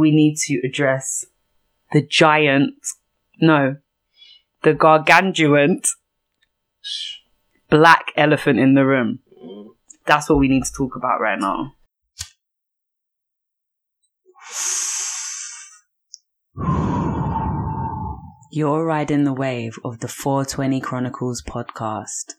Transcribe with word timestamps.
we 0.00 0.10
need 0.10 0.36
to 0.36 0.60
address 0.64 1.26
the 1.92 2.02
giant, 2.02 2.74
no, 3.40 3.76
the 4.62 4.74
gargantuan 4.74 5.82
black 7.68 8.12
elephant 8.16 8.58
in 8.58 8.74
the 8.74 8.84
room. 8.84 9.20
That's 10.06 10.28
what 10.28 10.38
we 10.38 10.48
need 10.48 10.64
to 10.64 10.72
talk 10.72 10.96
about 10.96 11.20
right 11.20 11.38
now. 11.38 11.74
You're 18.52 18.84
riding 18.84 19.22
the 19.22 19.32
wave 19.32 19.78
of 19.84 20.00
the 20.00 20.08
420 20.08 20.80
Chronicles 20.80 21.40
podcast. 21.40 22.34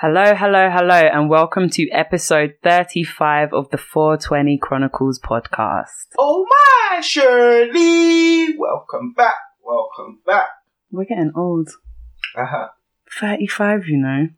Hello, 0.00 0.34
hello, 0.34 0.70
hello, 0.70 0.94
and 0.94 1.28
welcome 1.28 1.68
to 1.70 1.88
episode 1.90 2.54
35 2.62 3.52
of 3.52 3.68
the 3.70 3.76
420 3.76 4.58
Chronicles 4.58 5.18
podcast. 5.20 6.06
Oh 6.18 6.46
my 6.48 7.00
Shirley! 7.00 8.56
Welcome 8.56 9.12
back, 9.12 9.34
welcome 9.62 10.20
back. 10.24 10.48
We're 10.90 11.04
getting 11.04 11.32
old. 11.36 11.68
Uh-huh. 12.36 12.68
35, 13.20 13.88
you 13.88 13.98
know, 13.98 14.28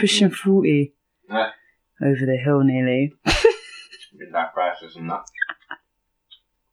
pushing 0.00 0.30
40 0.30 0.92
Yeah. 1.28 1.50
over 2.02 2.26
the 2.26 2.36
hill 2.42 2.62
nearly. 2.64 3.12
Midlife 3.26 4.52
crisis 4.52 4.96
and 4.96 5.10
that. 5.10 5.22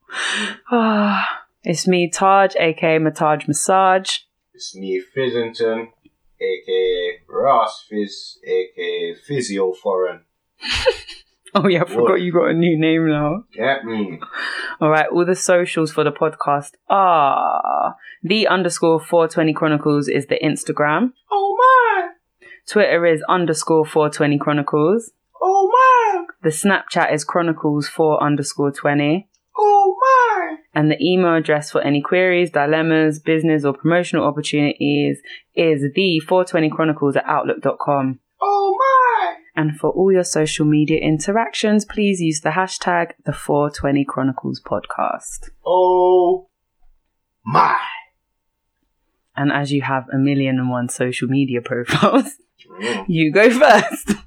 Ah, 0.71 1.43
it's 1.63 1.87
me, 1.87 2.09
Taj, 2.09 2.55
aka 2.59 2.97
Mahtaj 2.97 3.47
Massage. 3.47 4.19
It's 4.53 4.75
me, 4.75 5.01
Fizzington, 5.15 5.89
aka 6.39 7.19
Rass 7.29 7.85
Fizz, 7.89 8.39
aka 8.45 9.15
Physio 9.25 9.73
Foreign. 9.73 10.21
Oh 11.55 11.67
yeah, 11.67 11.81
I 11.83 11.85
forgot 11.87 12.01
What? 12.11 12.21
you 12.21 12.31
got 12.33 12.49
a 12.49 12.53
new 12.53 12.77
name 12.77 13.07
now. 13.07 13.45
Get 13.53 13.83
me. 13.85 14.19
All 14.81 14.89
right, 14.89 15.07
all 15.07 15.25
the 15.25 15.33
socials 15.33 15.91
for 15.91 16.03
the 16.03 16.11
podcast 16.11 16.73
are 16.89 17.95
the 18.21 18.47
underscore 18.47 18.99
420 18.99 19.53
Chronicles 19.53 20.07
is 20.09 20.27
the 20.27 20.37
Instagram. 20.43 21.13
Oh 21.31 21.55
my! 21.57 22.09
Twitter 22.67 23.05
is 23.05 23.23
underscore 23.29 23.85
420 23.85 24.37
Chronicles. 24.37 25.11
Oh 25.41 25.71
my! 25.71 26.25
The 26.43 26.49
Snapchat 26.49 27.13
is 27.13 27.23
Chronicles 27.23 27.87
4 27.87 28.21
underscore 28.21 28.71
20. 28.71 29.27
And 30.77 30.91
the 30.91 31.03
email 31.03 31.33
address 31.33 31.71
for 31.71 31.81
any 31.81 32.03
queries, 32.03 32.51
dilemmas, 32.51 33.19
business, 33.19 33.65
or 33.65 33.73
promotional 33.73 34.27
opportunities 34.27 35.17
is 35.55 35.81
the 35.95 36.19
420 36.19 36.69
Chronicles 36.69 37.15
at 37.15 37.23
outlook.com. 37.25 38.19
Oh 38.39 38.75
my! 38.77 39.33
And 39.55 39.75
for 39.79 39.89
all 39.89 40.11
your 40.11 40.23
social 40.23 40.67
media 40.67 40.99
interactions, 40.99 41.83
please 41.83 42.21
use 42.21 42.41
the 42.41 42.49
hashtag 42.51 43.13
the 43.25 43.33
420 43.33 44.05
Chronicles 44.05 44.61
podcast. 44.63 45.49
Oh 45.65 46.47
my! 47.43 47.75
And 49.35 49.51
as 49.51 49.71
you 49.71 49.81
have 49.81 50.03
a 50.13 50.19
million 50.19 50.59
and 50.59 50.69
one 50.69 50.89
social 50.89 51.27
media 51.27 51.59
profiles, 51.65 52.35
Mm. 52.79 53.05
you 53.07 53.31
go 53.31 53.49
first. 53.49 54.11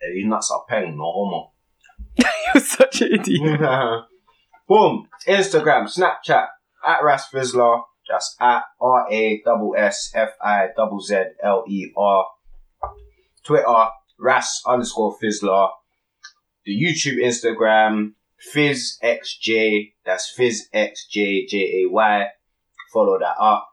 Hey, 0.00 0.22
nuts 0.24 0.50
are 0.52 0.64
paying, 0.68 0.96
no 0.96 1.04
homo. 1.12 1.52
You're 2.54 2.62
such 2.62 3.02
an 3.02 3.12
idiot. 3.14 3.60
Boom. 4.68 5.08
Instagram, 5.26 5.88
Snapchat, 5.88 6.48
at 6.86 7.02
Rass 7.02 7.30
Fizzler. 7.32 7.82
That's 8.08 8.36
at 8.38 8.64
R 8.80 9.06
A 9.10 9.42
S 9.76 9.76
S 9.76 10.12
F 10.14 10.28
I 10.42 10.68
Z 10.76 11.06
Z 11.06 11.22
L 11.42 11.64
E 11.66 11.90
R. 11.96 12.26
Twitter, 13.44 13.86
Rass 14.18 14.62
underscore 14.66 15.16
Fizzler. 15.18 15.70
The 16.64 16.72
YouTube, 16.72 17.16
Instagram, 17.16 18.12
FizzXJ. 18.54 19.92
That's 20.04 20.34
FizzXJJAY. 20.38 22.28
Follow 22.92 23.18
that 23.18 23.36
up. 23.40 23.68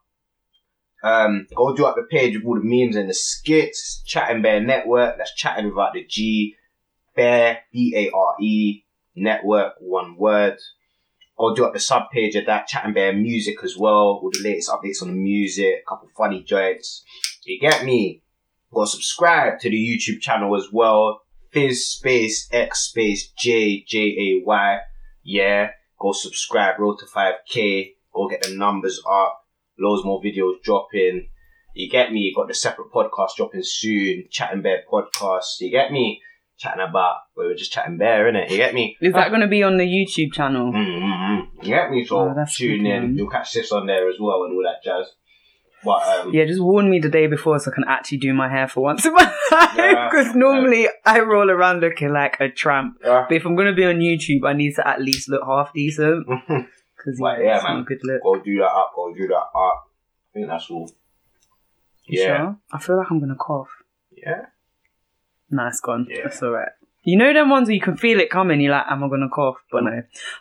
Um, 1.04 1.48
go 1.56 1.76
do 1.76 1.86
up 1.86 1.96
the 1.96 2.04
page 2.04 2.36
with 2.36 2.46
all 2.46 2.56
the 2.56 2.62
memes 2.64 2.96
and 2.96 3.10
the 3.10 3.14
skits. 3.14 4.02
Chattin 4.08 4.42
Bare 4.42 4.62
Network. 4.62 5.18
That's 5.18 5.36
chatting 5.36 5.68
without 5.68 5.94
the 5.94 6.06
G. 6.06 6.56
Bear, 7.16 7.60
B 7.72 7.94
A 7.96 8.12
R 8.12 8.36
E, 8.42 8.84
network, 9.16 9.74
one 9.80 10.18
word. 10.18 10.58
Go 11.38 11.54
do 11.54 11.66
up 11.66 11.74
the 11.74 11.80
sub 11.80 12.10
page 12.12 12.36
of 12.36 12.46
that, 12.46 12.68
Chattin 12.70 12.94
Bare 12.94 13.14
music 13.14 13.64
as 13.64 13.76
well, 13.78 14.22
all 14.22 14.30
the 14.32 14.42
latest 14.42 14.70
updates 14.70 15.02
on 15.02 15.10
the 15.10 15.14
music, 15.14 15.84
a 15.86 15.90
couple 15.90 16.08
funny 16.16 16.44
joints. 16.44 17.04
You 17.44 17.60
get 17.60 17.84
me? 17.84 18.22
Go 18.74 18.86
subscribe 18.86 19.60
to 19.60 19.70
the 19.70 19.76
YouTube 19.76 20.22
channel 20.22 20.56
as 20.56 20.68
well. 20.72 21.22
Fizz 21.52 21.88
space 21.88 22.50
X 22.52 22.90
space 22.90 23.32
J 23.38 23.84
J 23.84 24.00
A 24.00 24.46
Y. 24.46 24.80
Yeah. 25.24 25.70
Go 26.00 26.12
subscribe, 26.12 26.80
roll 26.80 26.98
to 26.98 27.06
5k. 27.06 27.96
Go 28.14 28.28
get 28.28 28.44
the 28.44 28.56
numbers 28.56 29.02
up. 29.10 29.46
Loads 29.80 30.06
more 30.06 30.22
videos 30.22 30.62
dropping. 30.64 31.30
You 31.74 31.90
get 31.90 32.12
me? 32.12 32.22
You 32.22 32.36
got 32.36 32.48
the 32.48 32.54
separate 32.54 32.92
podcast 32.92 33.36
dropping 33.36 33.64
soon. 33.64 34.26
Chattin 34.32 34.62
Bare 34.62 34.84
podcast. 34.92 35.60
You 35.60 35.72
get 35.72 35.92
me? 35.92 36.22
Chatting 36.58 36.84
about 36.88 37.16
we 37.36 37.46
were 37.46 37.56
just 37.56 37.72
chatting 37.72 37.98
bare, 37.98 38.32
innit? 38.32 38.50
You 38.50 38.58
get 38.58 38.74
me? 38.74 38.98
Is 39.02 39.14
that 39.14 39.30
going 39.30 39.42
to 39.42 39.48
be 39.48 39.64
on 39.64 39.78
the 39.78 39.84
YouTube 39.86 40.34
channel? 40.34 40.72
Mm-hmm. 40.72 41.64
You 41.66 41.70
get 41.70 41.92
me? 41.92 42.06
So 42.06 42.20
Oh, 42.20 42.46
tune 42.52 42.86
in. 42.86 43.18
You'll 43.18 43.30
catch 43.30 43.54
this 43.54 43.72
on 43.72 43.86
there 43.88 44.10
as 44.10 44.16
well 44.20 44.44
and 44.44 44.54
all 44.56 44.64
that 44.64 44.84
jazz. 44.84 45.12
But 45.84 46.02
um, 46.08 46.34
Yeah, 46.34 46.46
just 46.46 46.62
warn 46.64 46.90
me 46.90 47.00
the 47.00 47.10
day 47.10 47.28
before 47.28 47.60
so 47.60 47.72
I 47.72 47.76
can 47.76 47.84
actually 47.88 48.18
do 48.18 48.34
my 48.34 48.50
hair 48.50 48.68
for 48.68 48.82
once 48.82 49.06
in 49.06 49.14
my 49.14 49.24
life. 49.52 49.70
Yeah. 49.78 50.10
Because 50.10 50.34
normally 50.36 50.88
I 51.06 51.20
roll 51.20 51.52
around 51.52 51.82
looking 51.82 52.12
like 52.12 52.38
a 52.40 52.50
tramp. 52.50 52.98
yeah. 53.04 53.26
But 53.28 53.36
if 53.36 53.46
I'm 53.46 53.56
going 53.56 53.68
to 53.68 53.74
be 53.74 53.86
on 53.86 53.98
YouTube, 54.00 54.48
I 54.48 54.54
need 54.54 54.74
to 54.76 54.88
at 54.88 55.02
least 55.02 55.30
look 55.30 55.44
half 55.46 55.74
decent. 55.74 56.28
Because 56.98 57.20
yeah, 57.22 57.58
yeah, 57.58 57.62
man. 57.64 57.84
good 57.84 58.00
look. 58.04 58.24
go 58.24 58.40
do 58.40 58.58
that 58.58 58.66
up. 58.66 58.94
Go 58.96 59.14
do 59.14 59.28
that 59.28 59.36
up. 59.36 59.54
I 59.54 60.34
think 60.34 60.48
that's 60.48 60.72
all. 60.72 60.90
You 62.08 62.20
Yeah. 62.24 62.38
Sure? 62.38 62.58
I 62.72 62.80
feel 62.80 62.98
like 62.98 63.12
I'm 63.12 63.20
going 63.20 63.30
to 63.30 63.36
cough. 63.36 63.68
Yeah. 64.18 64.46
Nah, 65.50 65.68
it's 65.68 65.80
gone. 65.80 66.08
Yeah. 66.10 66.22
That's 66.24 66.42
all 66.44 66.52
right. 66.52 66.70
You 67.04 67.18
know 67.20 67.34
them 67.34 67.50
ones 67.50 67.68
where 67.68 67.76
you 67.76 67.82
can 67.82 67.98
feel 67.98 68.20
it 68.20 68.30
coming. 68.32 68.60
You're 68.62 68.72
like, 68.72 68.86
am 68.90 69.04
I 69.04 69.10
gonna 69.10 69.30
cough? 69.30 69.58
But 69.72 69.84
no. 69.84 69.92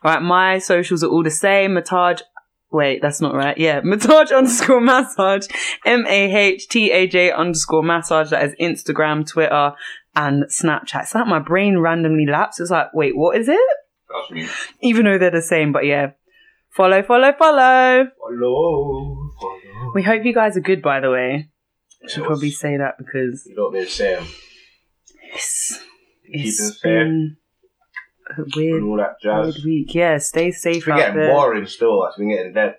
All 0.03 0.13
right, 0.15 0.23
my 0.23 0.59
socials 0.59 1.05
are 1.05 1.09
all 1.11 1.23
the 1.23 1.31
same. 1.31 1.73
Mahtaj. 1.73 2.23
Wait, 2.73 3.01
that's 3.03 3.21
not 3.21 3.35
right. 3.35 3.57
Yeah, 3.59 3.81
Mahtaj 3.83 4.35
underscore 4.37 4.81
massage. 4.81 5.47
M 5.85 6.07
A 6.09 6.35
H 6.35 6.69
T 6.69 6.91
A 6.91 7.07
J 7.07 7.31
underscore 7.31 7.83
massage. 7.83 8.31
That 8.31 8.45
is 8.45 8.55
Instagram, 8.61 9.29
Twitter, 9.29 9.73
and 10.17 10.45
Snapchat. 10.45 11.03
It's 11.03 11.15
like 11.15 11.27
my 11.27 11.39
brain 11.39 11.79
randomly 11.79 12.27
laps. 12.27 12.59
It's 12.61 12.71
like, 12.71 12.95
wait, 12.95 13.17
what 13.17 13.37
is 13.37 13.49
it? 13.49 13.61
Me. 14.31 14.49
Even 14.83 15.05
though 15.05 15.19
they're 15.19 15.31
the 15.31 15.43
same, 15.43 15.73
but 15.73 15.85
yeah. 15.85 16.13
Follow, 16.71 17.03
follow, 17.03 17.33
follow. 17.39 18.07
Follow. 18.19 19.31
Follow. 19.41 19.93
We 19.95 20.03
hope 20.03 20.25
you 20.25 20.35
guys 20.35 20.57
are 20.57 20.61
good, 20.61 20.83
by 20.83 20.99
the 21.01 21.11
way. 21.11 21.51
I 22.03 22.09
should 22.09 22.23
Yeah, 22.23 22.27
probably 22.27 22.51
say 22.51 22.77
that 22.79 22.95
because 22.99 23.47
You 23.47 23.55
what 23.63 23.73
they're 23.73 23.87
saying. 23.87 24.27
It's, 25.35 25.79
Keeping 26.27 26.41
it's 26.47 26.81
been 26.81 27.37
a 28.39 28.43
weird 28.57 28.83
and 28.83 28.91
all 28.91 28.97
that 28.97 29.17
jazz. 29.23 29.57
Good 29.57 29.65
week. 29.65 29.95
Yeah, 29.95 30.19
stay 30.19 30.51
safe 30.51 30.77
It's 30.77 30.85
been 30.87 30.95
out 30.95 30.99
getting 30.99 31.17
there. 31.17 31.33
boring 31.33 31.67
still. 31.67 32.05
It's 32.07 32.17
been 32.17 32.31
getting 32.31 32.53
dead. 32.55 32.77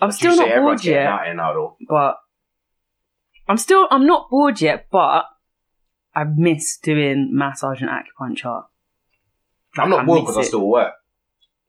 I'm 0.00 0.08
Like 0.08 0.14
you 0.14 0.16
still 0.18 0.32
say, 0.32 0.38
not 0.38 0.48
everyone's 0.48 0.80
bored 0.80 0.84
getting 0.84 0.94
yet, 1.02 1.06
out 1.12 1.24
here 1.24 1.34
now 1.34 1.52
though. 1.52 1.76
but 1.88 2.16
I'm 3.48 3.56
still 3.58 3.86
I'm 3.90 4.06
not 4.06 4.28
bored 4.30 4.60
yet, 4.60 4.86
but 4.90 5.24
I 6.14 6.24
miss 6.24 6.78
doing 6.78 7.30
massage 7.32 7.82
and 7.82 7.90
acupuncture. 7.90 8.64
I'm 9.78 9.90
not 9.90 10.06
bored 10.06 10.22
because 10.22 10.38
I 10.38 10.40
it. 10.40 10.44
still 10.46 10.66
work. 10.66 10.94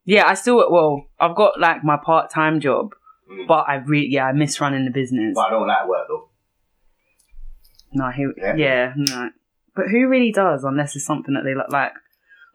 Yeah, 0.05 0.25
I 0.25 0.35
still 0.35 0.57
well, 0.71 1.05
I've 1.19 1.35
got 1.35 1.59
like 1.59 1.83
my 1.83 1.97
part 1.97 2.31
time 2.31 2.59
job, 2.59 2.91
Mm. 3.29 3.45
but 3.45 3.65
I 3.67 3.75
really 3.75 4.07
yeah 4.07 4.25
I 4.25 4.31
miss 4.31 4.61
running 4.61 4.85
the 4.85 4.91
business. 4.91 5.33
But 5.35 5.47
I 5.47 5.49
don't 5.49 5.67
like 5.67 5.85
work 5.87 6.07
though. 6.07 6.29
No, 7.91 8.09
who, 8.11 8.33
Yeah. 8.37 8.55
yeah, 8.55 8.93
no. 8.95 9.29
But 9.77 9.89
who 9.89 10.07
really 10.07 10.31
does 10.31 10.63
unless 10.63 10.95
it's 10.95 11.05
something 11.05 11.35
that 11.35 11.43
they 11.43 11.53
like? 11.53 11.71
Like, 11.71 11.91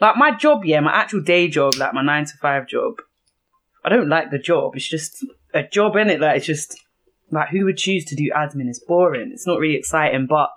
like 0.00 0.16
my 0.16 0.37
job, 0.37 0.65
yeah, 0.65 0.81
my 0.81 0.93
actual 0.93 1.22
day 1.22 1.47
job, 1.47 1.77
like 1.77 1.94
my 1.94 2.03
nine 2.03 2.27
to 2.27 2.37
five 2.37 2.66
job. 2.66 2.94
I 3.84 3.89
don't 3.89 4.09
like 4.09 4.33
the 4.33 4.39
job. 4.39 4.74
It's 4.74 4.89
just 4.89 5.24
a 5.54 5.63
job, 5.63 5.97
in 5.97 6.10
it. 6.10 6.21
Like 6.21 6.39
it's 6.39 6.47
just 6.47 6.77
like 7.30 7.51
who 7.51 7.65
would 7.65 7.77
choose 7.77 8.04
to 8.07 8.16
do 8.16 8.30
admin? 8.36 8.69
It's 8.69 8.84
boring. 8.84 9.30
It's 9.33 9.47
not 9.47 9.60
really 9.60 9.77
exciting, 9.77 10.27
but 10.28 10.51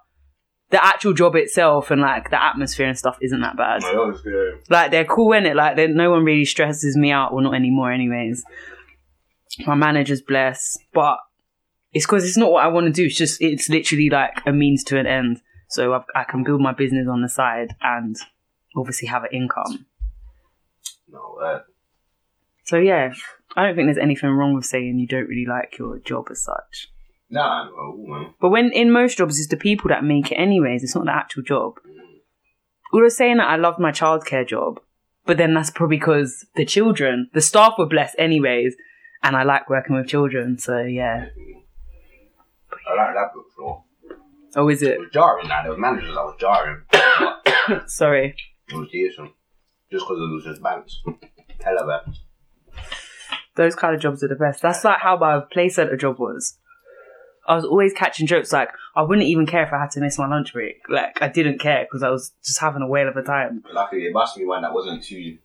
the 0.72 0.84
actual 0.84 1.14
job 1.14 1.36
itself 1.36 1.92
and 1.92 2.02
like 2.02 2.32
the 2.32 2.44
atmosphere 2.44 2.88
and 2.88 2.98
stuff 2.98 3.20
isn't 3.22 3.42
that 3.42 3.56
bad. 3.56 3.84
Know 3.84 4.10
it's 4.10 4.22
good. 4.22 4.64
Like 4.68 4.90
they're 4.90 5.06
cool 5.06 5.34
in 5.34 5.46
it. 5.46 5.56
Like 5.56 5.78
no 5.90 6.10
one 6.10 6.26
really 6.26 6.46
stresses 6.46 6.98
me 6.98 7.12
out. 7.12 7.32
Well, 7.32 7.44
not 7.44 7.54
anymore, 7.54 7.92
anyways. 7.92 8.44
My 9.68 9.76
manager's 9.76 10.22
blessed, 10.22 10.80
but 10.94 11.18
it's 11.94 12.08
because 12.08 12.26
it's 12.26 12.38
not 12.38 12.52
what 12.52 12.64
I 12.64 12.68
want 12.70 12.88
to 12.88 12.92
do. 12.92 13.06
It's 13.06 13.16
just 13.16 13.40
it's 13.40 13.70
literally 13.70 14.10
like 14.10 14.42
a 14.48 14.52
means 14.52 14.84
to 14.86 14.98
an 14.98 15.06
end. 15.06 15.42
So 15.76 15.94
I've, 15.94 16.06
I 16.16 16.24
can 16.24 16.44
build 16.44 16.62
my 16.62 16.74
business 16.74 17.08
on 17.10 17.22
the 17.22 17.30
side 17.30 17.76
and 17.82 18.16
obviously 18.76 19.08
have 19.10 19.24
an 19.24 19.30
income. 19.34 19.86
No, 21.10 21.38
uh, 21.44 21.60
So 22.64 22.78
yeah, 22.78 23.14
I 23.56 23.66
don't 23.66 23.76
think 23.76 23.88
there's 23.88 23.98
anything 23.98 24.30
wrong 24.30 24.54
with 24.54 24.66
saying 24.66 24.98
you 25.00 25.08
don't 25.08 25.28
really 25.28 25.46
like 25.46 25.78
your 25.78 26.00
job 26.00 26.28
as 26.32 26.44
such. 26.44 26.90
nah, 27.30 27.66
no. 27.66 28.34
But 28.40 28.50
when 28.50 28.72
in 28.72 28.92
most 28.92 29.18
jobs, 29.18 29.38
it's 29.40 29.50
the 29.50 29.58
people 29.58 29.90
that 29.90 30.04
make 30.04 30.32
it 30.32 30.36
anyways. 30.36 30.84
It's 30.84 30.96
not 30.96 31.06
the 31.06 31.16
actual 31.16 31.44
job. 31.44 31.74
Although 32.94 33.10
saying 33.10 33.38
that 33.38 33.50
I 33.50 33.58
loved 33.58 33.80
my 33.80 33.92
childcare 33.92 34.48
job, 34.48 34.80
But 35.26 35.38
then 35.38 35.54
that's 35.56 35.72
probably 35.72 35.98
because 35.98 36.46
the 36.56 36.66
children, 36.66 37.30
the 37.34 37.42
staff 37.42 37.74
were 37.78 37.88
blessed 37.88 38.16
anyways, 38.20 38.76
and 39.24 39.36
I 39.36 39.44
like 39.44 39.70
working 39.70 39.96
with 39.96 40.08
children. 40.08 40.58
So 40.60 40.78
yeah. 40.82 41.26
I 42.88 42.94
like 42.96 43.16
that 43.16 43.34
book 43.34 43.48
floor. 43.56 43.85
Oh, 44.56 44.70
is 44.70 44.82
It 44.82 44.92
it? 44.94 45.00
was 45.00 45.10
jarring. 45.12 45.48
Like, 45.48 45.64
there 45.64 45.72
was 45.72 45.80
managers 45.80 46.16
that 46.16 46.24
was 46.24 46.36
jarring. 46.40 46.82
but 46.92 47.90
Sorry. 47.90 48.36
it 48.70 48.76
was 48.76 48.90
decent. 48.92 49.32
Just 49.92 50.06
because 50.06 50.18
it 50.20 50.34
was 50.34 50.44
just 50.46 50.62
banks. 50.64 51.02
Hella 51.64 51.86
bad. 51.88 52.16
Those 53.56 53.76
kind 53.76 53.96
of 53.96 54.02
jobs 54.02 54.24
are 54.24 54.28
the 54.28 54.36
best. 54.36 54.62
That's 54.62 54.84
like 54.84 55.00
how 55.00 55.18
my 55.18 55.40
play 55.52 55.70
center 55.70 55.96
job 55.96 56.20
was. 56.20 56.58
I 57.48 57.56
was 57.56 57.64
always 57.64 57.94
catching 57.94 58.28
jokes. 58.28 58.52
Like 58.52 58.70
I 58.96 59.04
wouldn't 59.04 59.28
even 59.28 59.46
care 59.46 59.64
if 59.64 59.72
I 59.72 59.80
had 59.80 59.92
to 59.92 60.02
miss 60.02 60.18
my 60.18 60.28
lunch 60.28 60.52
break. 60.54 60.82
Like 60.90 61.22
I 61.22 61.30
didn't 61.30 61.60
care 61.60 61.86
because 61.86 62.04
I 62.04 62.10
was 62.10 62.34
just 62.44 62.60
having 62.60 62.82
a 62.82 62.88
whale 62.88 63.08
of 63.08 63.16
a 63.16 63.22
time. 63.24 63.64
Luckily, 63.72 64.02
it 64.06 64.14
must 64.14 64.36
be 64.36 64.46
one 64.46 64.64
that 64.64 64.74
wasn't 64.74 65.04
too 65.04 65.38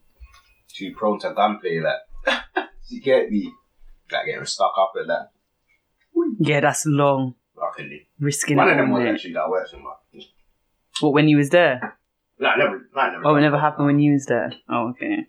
too 0.67 0.93
prone 0.97 1.19
to 1.19 1.33
gunplay. 1.33 1.79
Like, 1.79 2.37
you 2.89 3.01
get 3.01 3.29
me, 3.29 3.51
like 4.11 4.25
getting 4.25 4.45
stuck 4.45 4.73
up 4.77 4.93
at 4.99 5.07
that. 5.07 5.31
Yeah, 6.39 6.59
that's 6.61 6.85
long. 6.85 7.35
Luckily, 7.61 8.07
Risking 8.19 8.57
one 8.57 8.67
it 8.69 8.71
of 8.71 8.77
them 8.77 8.89
all, 8.91 8.97
was 8.97 9.03
mate. 9.05 9.13
actually 9.13 9.33
that 9.33 9.49
works 9.49 9.71
in 9.73 9.83
my. 9.83 9.91
What 10.99 11.13
when 11.13 11.27
you 11.27 11.37
was 11.37 11.49
there? 11.51 11.97
Like, 12.39 12.57
never, 12.57 12.89
like, 12.95 13.11
never. 13.13 13.27
Oh, 13.27 13.35
it 13.35 13.41
never 13.41 13.59
happened 13.59 13.85
when 13.85 13.99
you 13.99 14.13
was 14.13 14.25
there. 14.25 14.51
Oh, 14.67 14.89
okay. 14.89 15.27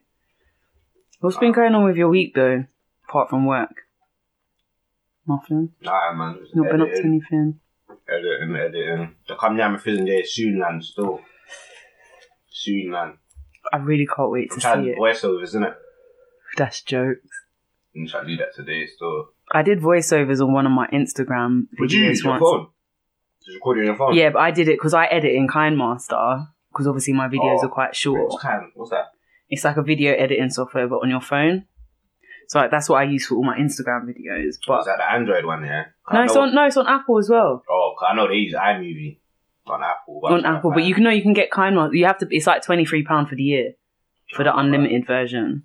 What's 1.20 1.36
been 1.36 1.50
uh, 1.50 1.54
going 1.54 1.74
on 1.74 1.84
with 1.84 1.96
your 1.96 2.08
week 2.08 2.34
though, 2.34 2.64
apart 3.08 3.28
from 3.28 3.44
work? 3.46 3.82
Nothing. 5.26 5.70
Nah, 5.82 6.12
man. 6.14 6.38
Just 6.40 6.56
Not 6.56 6.70
been 6.70 6.80
up 6.80 6.88
to 6.88 6.92
editing, 6.94 7.10
anything. 7.30 7.60
editing, 8.08 8.56
editing. 8.56 9.14
The 9.28 9.36
come 9.36 9.56
down 9.56 9.74
with 9.74 9.82
Fizzing 9.82 10.06
Day 10.06 10.22
soon, 10.24 10.58
land 10.58 10.84
still. 10.84 11.20
Soon, 12.48 12.90
land. 12.92 13.18
I 13.72 13.76
really 13.76 14.06
can't 14.06 14.30
wait 14.30 14.48
I'm 14.52 14.56
to 14.58 14.60
trying 14.60 14.84
see 14.84 14.90
to 14.90 14.96
it. 14.96 14.98
voiceovers, 14.98 15.42
isn't 15.44 15.62
it? 15.62 15.74
That's 16.56 16.82
jokes. 16.82 17.28
I'm 17.94 18.06
trying 18.08 18.24
to 18.26 18.30
do 18.30 18.36
that 18.38 18.54
today 18.54 18.86
still. 18.86 19.28
I 19.52 19.62
did 19.62 19.80
voiceovers 19.80 20.40
on 20.40 20.52
one 20.52 20.66
of 20.66 20.72
my 20.72 20.86
Instagram 20.88 21.66
Would 21.78 21.92
you 21.92 22.04
videos 22.04 22.08
use 22.08 22.24
your 22.24 22.32
once. 22.32 22.42
phone? 22.42 22.66
Just 23.44 23.54
record 23.56 23.78
it 23.78 23.80
on 23.82 23.86
your 23.86 23.96
phone? 23.96 24.14
Yeah, 24.14 24.30
but 24.30 24.38
I 24.40 24.50
did 24.50 24.68
it 24.68 24.76
because 24.78 24.94
I 24.94 25.06
edit 25.06 25.32
in 25.34 25.46
KineMaster 25.48 26.46
because 26.72 26.86
obviously 26.86 27.12
my 27.12 27.28
videos 27.28 27.58
Oh, 27.62 27.66
are 27.66 27.68
quite 27.68 27.94
short. 27.94 28.30
What's, 28.30 28.42
kind, 28.42 28.70
what's 28.74 28.90
that? 28.90 29.12
It's 29.50 29.64
like 29.64 29.76
a 29.76 29.82
video 29.82 30.12
editing 30.14 30.48
software, 30.50 30.88
but 30.88 30.96
on 31.02 31.10
your 31.10 31.20
phone. 31.20 31.66
So 32.48 32.58
like, 32.60 32.70
that's 32.70 32.88
what 32.88 32.96
I 33.00 33.04
use 33.04 33.26
for 33.26 33.34
all 33.36 33.44
my 33.44 33.56
Instagram 33.58 34.04
videos. 34.06 34.46
Is 34.48 34.58
But 34.66 34.84
that 34.84 34.98
the 34.98 35.10
Android 35.10 35.44
one, 35.44 35.64
yeah? 35.64 35.84
'Cause 36.06 36.14
no, 36.14 36.20
I 36.20 36.24
it's 36.24 36.34
know- 36.34 36.40
on 36.42 36.54
no, 36.54 36.64
it's 36.66 36.76
on 36.76 36.86
Apple 36.86 37.18
as 37.18 37.28
well. 37.28 37.62
Oh, 37.68 37.94
'cause 37.98 38.08
I 38.10 38.14
know 38.16 38.28
they 38.28 38.34
use 38.34 38.54
iMovie 38.54 39.18
on 39.66 39.82
Apple. 39.82 40.20
but 40.22 40.32
on 40.32 40.44
I'm 40.46 40.56
Apple, 40.56 40.70
but 40.72 40.84
you 40.84 40.94
can 40.94 41.04
know 41.04 41.10
you 41.10 41.22
can 41.22 41.32
get 41.34 41.50
KineMaster. 41.50 41.96
You 41.96 42.06
have 42.06 42.18
to. 42.18 42.26
It's 42.30 42.46
like 42.46 42.62
twenty 42.62 42.84
three 42.84 43.04
pound 43.04 43.28
for 43.28 43.34
the 43.36 43.42
year 43.42 43.72
for 44.34 44.44
the 44.44 44.56
unlimited 44.56 45.06
version. 45.06 45.64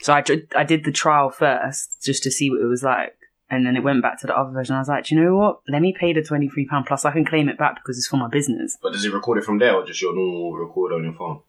So 0.00 0.12
I 0.12 0.22
I 0.56 0.64
did 0.64 0.84
the 0.84 0.92
trial 0.92 1.30
first 1.30 2.02
just 2.02 2.22
to 2.24 2.30
see 2.30 2.50
what 2.50 2.60
it 2.60 2.66
was 2.66 2.82
like, 2.82 3.16
and 3.50 3.66
then 3.66 3.76
it 3.76 3.82
went 3.82 4.02
back 4.02 4.20
to 4.20 4.26
the 4.26 4.36
other 4.36 4.50
version. 4.50 4.76
I 4.76 4.80
was 4.80 4.88
like, 4.88 5.04
Do 5.04 5.14
you 5.14 5.22
know 5.22 5.36
what? 5.36 5.60
Let 5.68 5.82
me 5.82 5.94
pay 5.98 6.12
the 6.12 6.22
twenty 6.22 6.48
three 6.48 6.66
pound 6.66 6.86
plus. 6.86 7.04
I 7.04 7.12
can 7.12 7.24
claim 7.24 7.48
it 7.48 7.58
back 7.58 7.76
because 7.76 7.98
it's 7.98 8.08
for 8.08 8.16
my 8.16 8.28
business. 8.28 8.76
But 8.82 8.92
does 8.92 9.04
it 9.04 9.12
record 9.12 9.38
it 9.38 9.44
from 9.44 9.58
there 9.58 9.74
or 9.74 9.84
just 9.84 10.02
your 10.02 10.14
normal 10.14 10.52
recorder 10.52 10.96
on 10.96 11.04
your 11.04 11.14
phone? 11.14 11.40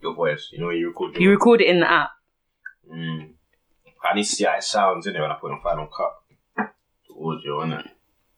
Your 0.00 0.14
voice. 0.14 0.48
You 0.52 0.60
know 0.60 0.70
you 0.70 0.88
record 0.88 1.14
your 1.14 1.22
You 1.22 1.30
record 1.30 1.60
it 1.60 1.68
in 1.68 1.80
the 1.80 1.90
app. 1.90 2.10
Mm. 2.90 3.30
I 4.04 4.14
need 4.14 4.24
to 4.24 4.28
see 4.28 4.44
how 4.44 4.56
it 4.56 4.64
sounds 4.64 5.06
in 5.06 5.14
it 5.14 5.20
when 5.20 5.30
I 5.30 5.34
put 5.34 5.50
it 5.50 5.54
on 5.54 5.62
Final 5.62 5.86
Cut. 5.86 6.18
The 6.56 7.14
audio, 7.14 7.60
innit? 7.60 7.88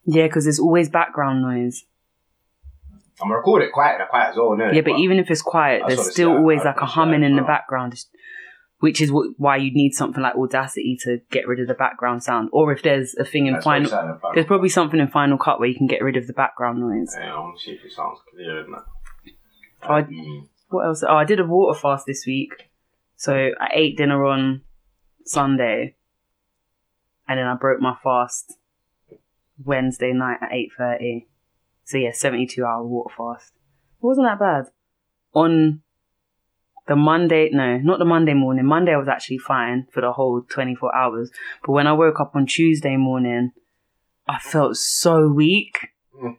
Yeah, 0.04 0.26
because 0.26 0.44
there's 0.44 0.60
always 0.60 0.90
background 0.90 1.42
noise. 1.42 1.84
I'm 3.20 3.28
gonna 3.28 3.38
record 3.38 3.62
it 3.62 3.72
quiet 3.72 4.00
and 4.00 4.08
quiet 4.08 4.30
as 4.30 4.36
well, 4.36 4.50
innit? 4.50 4.74
Yeah, 4.74 4.82
but 4.82 4.98
even 4.98 5.18
if 5.18 5.30
it's 5.30 5.40
quiet, 5.40 5.82
there's 5.86 6.10
still 6.10 6.32
always 6.32 6.64
like 6.64 6.80
a 6.80 6.86
humming 6.86 7.22
in 7.22 7.36
the 7.36 7.42
background, 7.42 7.94
which 8.80 9.00
is 9.00 9.10
why 9.38 9.56
you 9.56 9.72
need 9.72 9.92
something 9.92 10.22
like 10.22 10.34
Audacity 10.34 10.96
to 11.02 11.20
get 11.30 11.46
rid 11.48 11.60
of 11.60 11.68
the 11.68 11.74
background 11.74 12.22
sound. 12.22 12.48
Or 12.52 12.72
if 12.72 12.82
there's 12.82 13.14
a 13.14 13.24
thing 13.24 13.46
in 13.46 13.54
That's 13.54 13.64
Final, 13.64 13.88
Final 13.90 14.20
there's 14.34 14.46
probably 14.46 14.68
something 14.68 15.00
in 15.00 15.08
Final 15.08 15.38
Cut 15.38 15.58
where 15.58 15.68
you 15.68 15.74
can 15.76 15.86
get 15.86 16.02
rid 16.02 16.16
of 16.16 16.26
the 16.26 16.32
background 16.34 16.80
noise. 16.80 17.14
Yeah, 17.18 17.34
I 17.34 17.38
want 17.38 17.58
to 17.58 17.64
see 17.64 17.72
if 17.72 17.84
it 17.84 17.92
sounds 17.92 18.18
clear, 18.30 18.64
innit? 18.64 18.82
I- 19.82 20.02
Mm. 20.02 20.48
What 20.68 20.86
else? 20.86 21.04
Oh, 21.06 21.14
I 21.14 21.24
did 21.24 21.38
a 21.40 21.44
water 21.44 21.78
fast 21.78 22.04
this 22.06 22.24
week, 22.26 22.68
so 23.16 23.50
I 23.60 23.68
ate 23.74 23.96
dinner 23.96 24.24
on 24.24 24.62
Sunday, 25.24 25.94
and 27.28 27.38
then 27.38 27.46
I 27.46 27.54
broke 27.54 27.80
my 27.80 27.94
fast 28.02 28.58
Wednesday 29.62 30.12
night 30.12 30.38
at 30.42 30.52
eight 30.52 30.72
thirty. 30.76 31.28
So 31.84 31.98
yeah, 31.98 32.10
seventy 32.12 32.46
two 32.46 32.64
hour 32.64 32.82
water 32.84 33.14
fast. 33.16 33.52
It 33.54 34.06
wasn't 34.06 34.26
that 34.26 34.40
bad. 34.40 34.64
On 35.32 35.82
the 36.86 36.96
Monday, 36.96 37.50
no, 37.52 37.78
not 37.78 37.98
the 37.98 38.04
Monday 38.04 38.34
morning. 38.34 38.66
Monday 38.66 38.92
I 38.92 38.98
was 38.98 39.08
actually 39.08 39.38
fine 39.38 39.86
for 39.90 40.00
the 40.00 40.12
whole 40.12 40.42
twenty 40.42 40.74
four 40.74 40.94
hours, 40.94 41.30
but 41.64 41.72
when 41.72 41.86
I 41.86 41.92
woke 41.92 42.20
up 42.20 42.32
on 42.34 42.46
Tuesday 42.46 42.96
morning, 42.96 43.52
I 44.28 44.38
felt 44.38 44.76
so 44.76 45.28
weak. 45.28 45.88
Mm. 46.22 46.36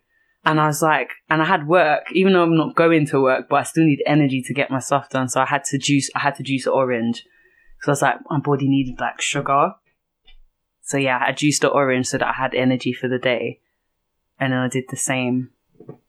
And 0.48 0.60
I 0.60 0.68
was 0.68 0.84
like, 0.84 1.10
and 1.28 1.42
I 1.42 1.46
had 1.46 1.68
work, 1.68 2.04
even 2.14 2.34
though 2.34 2.44
I'm 2.44 2.56
not 2.56 2.76
going 2.76 3.08
to 3.08 3.22
work, 3.22 3.48
but 3.50 3.56
I 3.56 3.64
still 3.64 3.84
need 3.84 4.04
energy 4.06 4.44
to 4.44 4.54
get 4.54 4.70
my 4.70 4.78
stuff 4.78 5.10
done. 5.10 5.28
So 5.28 5.42
I 5.42 5.46
had 5.46 5.64
to 5.66 5.80
juice, 5.80 6.12
I 6.16 6.20
had 6.20 6.36
to 6.36 6.44
juice 6.44 6.68
an 6.68 6.74
orange. 6.74 7.26
So 7.82 7.90
I 7.90 7.94
was 7.94 8.02
like, 8.04 8.18
my 8.30 8.40
body 8.40 8.68
needed 8.68 9.00
like 9.00 9.20
sugar. 9.22 9.74
So 10.84 10.98
yeah, 10.98 11.20
I 11.26 11.32
juiced 11.32 11.62
the 11.62 11.70
orange 11.70 12.06
so 12.06 12.20
that 12.20 12.28
I 12.28 12.34
had 12.34 12.54
energy 12.54 12.94
for 12.94 13.08
the 13.08 13.18
day. 13.18 13.62
And 14.40 14.54
then 14.54 14.60
I 14.60 14.68
did 14.68 14.84
the 14.90 14.98
same 14.98 15.50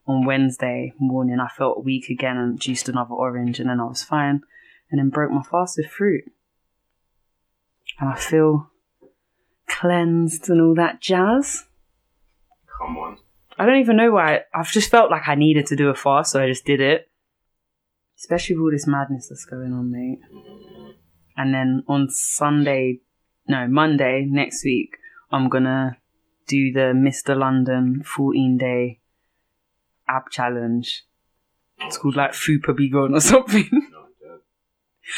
on 0.07 0.25
Wednesday 0.25 0.93
morning. 0.99 1.39
I 1.41 1.49
felt 1.49 1.85
weak 1.85 2.09
again 2.09 2.37
and 2.37 2.61
juiced 2.61 2.89
another 2.89 3.15
orange 3.15 3.61
and 3.61 3.69
then 3.69 3.81
I 3.81 3.85
was 3.85 4.03
fine. 4.03 4.43
And 4.91 5.01
then 5.01 5.11
broke 5.11 5.33
my 5.33 5.43
fast 5.43 5.79
with 5.79 5.91
fruit. 5.91 6.25
And 7.99 8.11
I 8.11 8.17
feel 8.17 8.71
cleansed 9.69 10.49
and 10.49 10.61
all 10.61 10.75
that 10.77 11.01
jazz. 11.01 11.65
Come 12.79 12.97
on. 12.99 13.19
I 13.59 13.67
don't 13.67 13.81
even 13.81 13.97
know 13.97 14.13
why. 14.13 14.43
I've 14.55 14.71
just 14.71 14.91
felt 14.91 15.11
like 15.11 15.29
I 15.29 15.35
needed 15.35 15.67
to 15.67 15.77
do 15.77 15.89
a 15.89 15.95
fast, 15.95 16.33
so 16.33 16.43
I 16.43 16.47
just 16.47 16.65
did 16.65 16.81
it. 16.81 17.09
Especially 18.19 18.57
with 18.57 18.63
all 18.63 18.71
this 18.71 18.87
madness 18.87 19.29
that's 19.29 19.45
going 19.45 19.73
on, 19.73 19.91
mate. 19.91 20.21
And 21.37 21.53
then 21.53 21.83
on 21.89 22.09
Sunday, 22.11 23.01
no, 23.49 23.67
Monday 23.67 24.27
next 24.29 24.65
week, 24.65 24.97
I'm 25.31 25.49
gonna 25.49 25.99
do 26.47 26.73
the 26.73 26.93
Mr. 26.95 27.37
London 27.37 28.03
14 28.05 28.57
day 28.57 29.01
ab 30.09 30.31
challenge. 30.31 31.05
It's 31.81 31.99
called 31.99 32.17
like 32.17 32.33
Fupa 32.33 32.75
Be 32.77 32.89
Gone 32.89 33.15
or 33.15 33.21
something. 33.35 33.69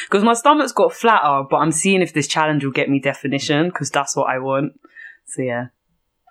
Because 0.04 0.22
my 0.22 0.34
stomach's 0.34 0.72
got 0.72 0.92
flatter, 0.92 1.46
but 1.48 1.56
I'm 1.56 1.72
seeing 1.72 2.02
if 2.02 2.12
this 2.12 2.28
challenge 2.28 2.62
will 2.62 2.72
get 2.72 2.90
me 2.90 3.00
definition, 3.00 3.68
because 3.68 3.90
that's 3.90 4.14
what 4.14 4.28
I 4.28 4.38
want. 4.38 4.78
So 5.24 5.42
yeah, 5.42 5.66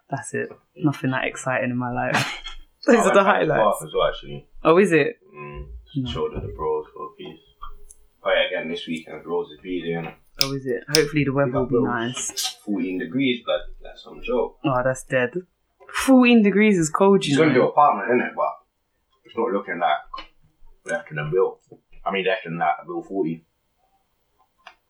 that's 0.10 0.34
it. 0.34 0.50
Nothing 0.76 1.12
that 1.12 1.26
exciting 1.26 1.72
in 1.72 1.78
my 1.78 1.92
life. 1.92 2.44
Those 2.86 2.98
I 2.98 3.10
are 3.10 3.14
the 3.14 3.24
highlights. 3.24 3.84
As 3.84 3.94
well, 3.94 4.08
actually. 4.08 4.48
Oh, 4.64 4.78
is 4.78 4.92
it? 4.92 5.18
Mm. 5.36 5.68
No. 5.96 6.10
Shoulder 6.12 6.40
the 6.40 6.54
bros 6.56 6.86
for 6.94 7.06
a 7.06 7.10
piece. 7.18 7.40
Oh 8.24 8.32
yeah, 8.32 8.60
again 8.60 8.70
this 8.70 8.86
weekend, 8.88 9.26
Rose 9.26 9.50
is 9.52 9.60
in 9.64 10.12
Oh, 10.40 10.54
is 10.54 10.66
it? 10.66 10.84
Hopefully 10.94 11.24
the 11.24 11.34
weather 11.34 11.52
will 11.52 11.66
be 11.66 11.82
nice. 11.82 12.58
14 12.64 13.00
degrees, 13.00 13.42
but 13.46 13.62
that's 13.82 14.04
some 14.04 14.22
joke. 14.22 14.60
Oh, 14.64 14.82
that's 14.84 15.04
dead. 15.04 15.32
14 15.94 16.44
degrees 16.44 16.78
is 16.78 16.90
cold, 16.90 17.24
you 17.26 17.30
She's 17.32 17.38
gonna 17.38 17.54
do 17.54 17.60
know. 17.62 17.70
apartment, 17.70 18.10
innit? 18.22 18.36
But 18.36 18.54
it's 19.26 19.36
not 19.38 19.52
looking 19.52 19.80
like 19.80 20.28
less 20.86 21.04
than 21.12 21.32
Bill. 21.32 21.60
I 22.06 22.12
mean, 22.12 22.26
less 22.26 22.40
than 22.44 22.58
that, 22.60 22.86
Bill 22.86 23.04
40. 23.04 23.46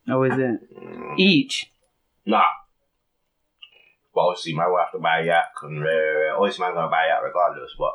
Oh, 0.09 0.23
is 0.23 0.37
it? 0.37 0.79
Mm. 0.79 1.19
Each. 1.19 1.71
Nah. 2.25 2.41
But 4.13 4.21
obviously, 4.21 4.53
my 4.53 4.67
wife 4.67 4.87
to 4.93 4.99
buy 4.99 5.19
a 5.19 5.25
yak, 5.25 5.51
and 5.63 5.83
uh, 5.83 6.37
obviously, 6.37 6.63
man's 6.63 6.75
gonna 6.75 6.89
buy 6.89 7.05
a 7.05 7.07
yak 7.09 7.23
regardless. 7.23 7.71
But 7.77 7.93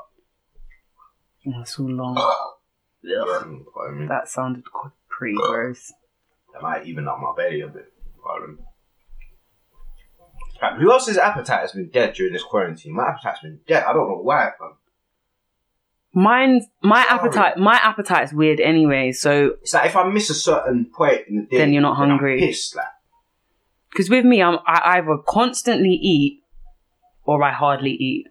Oh, 1.44 1.58
that's 1.58 1.74
so 1.76 1.82
long. 1.82 2.14
yeah, 3.02 3.14
you 3.14 3.16
know 3.24 3.64
what 3.72 3.88
I 3.88 3.92
mean, 3.92 4.06
That 4.08 4.28
sounded 4.28 4.62
qu- 4.72 4.92
pretty 5.08 5.36
gross. 5.36 5.92
that 6.52 6.62
might 6.62 6.86
even 6.86 7.08
up 7.08 7.18
my 7.18 7.32
belly 7.36 7.62
a 7.62 7.66
bit. 7.66 7.92
you 7.96 8.12
know 8.16 8.22
what 8.22 8.42
I 8.42 8.46
mean. 8.46 8.58
Like, 10.62 10.76
who 10.78 10.92
else's 10.92 11.18
appetite 11.18 11.60
has 11.60 11.72
been 11.72 11.88
dead 11.88 12.14
during 12.14 12.32
this 12.32 12.44
quarantine? 12.44 12.94
My 12.94 13.08
appetite's 13.08 13.40
been 13.40 13.58
dead. 13.66 13.82
I 13.84 13.92
don't 13.92 14.08
know 14.08 14.20
why. 14.22 14.50
Fam. 14.58 14.74
Mine's 16.14 16.66
my 16.82 17.02
Sorry. 17.04 17.18
appetite. 17.18 17.56
My 17.58 17.76
appetite's 17.82 18.32
weird 18.32 18.60
anyway. 18.60 19.12
So, 19.12 19.52
It's 19.62 19.74
like 19.74 19.86
if 19.86 19.96
I 19.96 20.08
miss 20.08 20.30
a 20.30 20.34
certain 20.34 20.84
point 20.94 21.22
in 21.28 21.36
the 21.36 21.42
day, 21.42 21.58
Then 21.58 21.72
you're 21.72 21.82
not 21.82 21.96
hungry. 21.96 22.38
pissed, 22.38 22.76
like, 22.76 22.86
because 23.90 24.08
with 24.08 24.24
me, 24.24 24.42
I'm 24.42 24.58
I 24.66 24.98
either 24.98 25.16
constantly 25.26 25.90
eat 26.00 26.42
or 27.24 27.42
I 27.42 27.52
hardly 27.52 27.90
eat. 27.92 28.26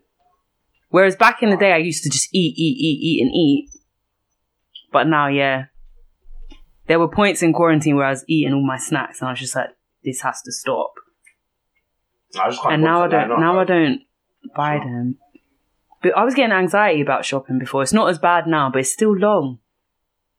Whereas 0.89 1.15
back 1.15 1.41
in 1.43 1.49
the 1.49 1.57
day, 1.57 1.71
I 1.73 1.77
used 1.77 2.03
to 2.03 2.09
just 2.09 2.29
eat, 2.33 2.53
eat, 2.57 2.77
eat, 2.77 2.99
eat, 3.01 3.21
and 3.23 3.31
eat. 3.33 3.69
But 4.91 5.07
now, 5.07 5.27
yeah, 5.27 5.65
there 6.87 6.99
were 6.99 7.07
points 7.07 7.41
in 7.41 7.51
quarantine 7.53 7.95
where 7.95 8.05
I 8.05 8.09
was 8.11 8.25
eating 8.27 8.53
all 8.53 8.65
my 8.65 8.77
snacks, 8.77 9.21
and 9.21 9.27
I 9.29 9.31
was 9.31 9.39
just 9.39 9.55
like, 9.55 9.69
"This 10.03 10.21
has 10.21 10.41
to 10.43 10.51
stop." 10.51 10.93
I 12.39 12.49
just 12.49 12.61
can't 12.61 12.73
and 12.75 12.83
now 12.83 13.03
I 13.03 13.07
don't. 13.07 13.29
Now 13.39 13.59
I 13.59 13.63
don't 13.65 14.01
buy 14.55 14.77
Sure. 14.77 14.85
them. 14.85 15.17
But 16.01 16.17
I 16.17 16.23
was 16.23 16.33
getting 16.33 16.51
anxiety 16.55 17.01
about 17.01 17.25
shopping 17.25 17.59
before. 17.59 17.83
It's 17.83 17.93
not 17.93 18.09
as 18.09 18.17
bad 18.17 18.47
now, 18.47 18.69
but 18.71 18.79
it's 18.79 18.91
still 18.91 19.15
long. 19.15 19.59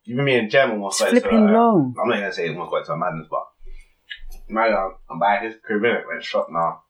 Even 0.06 0.24
me 0.24 0.36
and 0.36 0.50
Jem 0.50 0.72
almost 0.72 1.00
It's 1.00 1.10
got 1.10 1.16
into 1.16 1.20
flipping 1.28 1.46
long. 1.52 1.94
I'm 2.00 2.08
not 2.08 2.16
gonna 2.16 2.32
say 2.32 2.46
it 2.46 2.56
almost 2.56 2.74
into 2.76 2.92
a 2.92 2.96
madness, 2.96 3.28
but 3.30 3.44
man, 4.48 4.72
uh, 4.72 4.76
I'm, 4.76 4.92
I'm 5.10 5.18
by 5.20 5.38
his 5.38 5.54
it, 5.54 6.04
went 6.08 6.24
shop 6.24 6.48
now. 6.50 6.82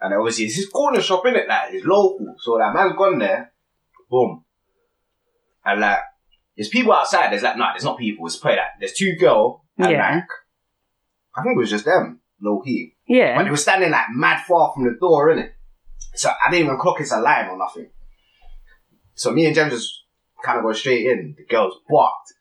And 0.00 0.12
obviously 0.12 0.46
it's 0.46 0.56
his 0.56 0.68
corner 0.68 1.00
shop 1.00 1.24
in 1.26 1.36
it, 1.36 1.48
like 1.48 1.72
it's 1.72 1.86
local. 1.86 2.34
So 2.38 2.58
that 2.58 2.74
man's 2.74 2.96
gone 2.96 3.18
there, 3.18 3.52
boom. 4.10 4.44
And 5.64 5.80
like 5.80 5.98
there's 6.56 6.68
people 6.68 6.92
outside, 6.92 7.30
there's 7.30 7.42
like 7.42 7.56
nah, 7.56 7.72
there's 7.72 7.84
not 7.84 7.98
people, 7.98 8.26
it's 8.26 8.36
probably 8.36 8.56
like 8.56 8.66
there's 8.80 8.92
two 8.92 9.14
girl 9.14 9.64
and 9.78 9.92
Yeah. 9.92 10.14
like 10.16 10.24
I 11.36 11.42
think 11.42 11.56
it 11.56 11.60
was 11.60 11.70
just 11.70 11.84
them, 11.84 12.20
low 12.42 12.60
key. 12.60 12.93
But 13.06 13.14
Yeah. 13.14 13.42
they 13.42 13.50
were 13.50 13.56
standing 13.56 13.90
like 13.90 14.06
mad 14.14 14.42
far 14.46 14.72
from 14.74 14.84
the 14.84 14.96
door, 14.98 15.28
innit? 15.30 15.50
So 16.14 16.30
I 16.30 16.50
didn't 16.50 16.66
even 16.66 16.78
clock 16.78 17.00
it's 17.00 17.12
a 17.12 17.20
line 17.20 17.48
or 17.48 17.58
nothing. 17.58 17.88
So 19.14 19.30
me 19.32 19.46
and 19.46 19.54
Jem 19.54 19.70
just 19.70 20.02
kind 20.42 20.58
of 20.58 20.64
go 20.64 20.72
straight 20.72 21.06
in. 21.06 21.34
The 21.36 21.44
girls 21.44 21.74
barked. 21.88 22.32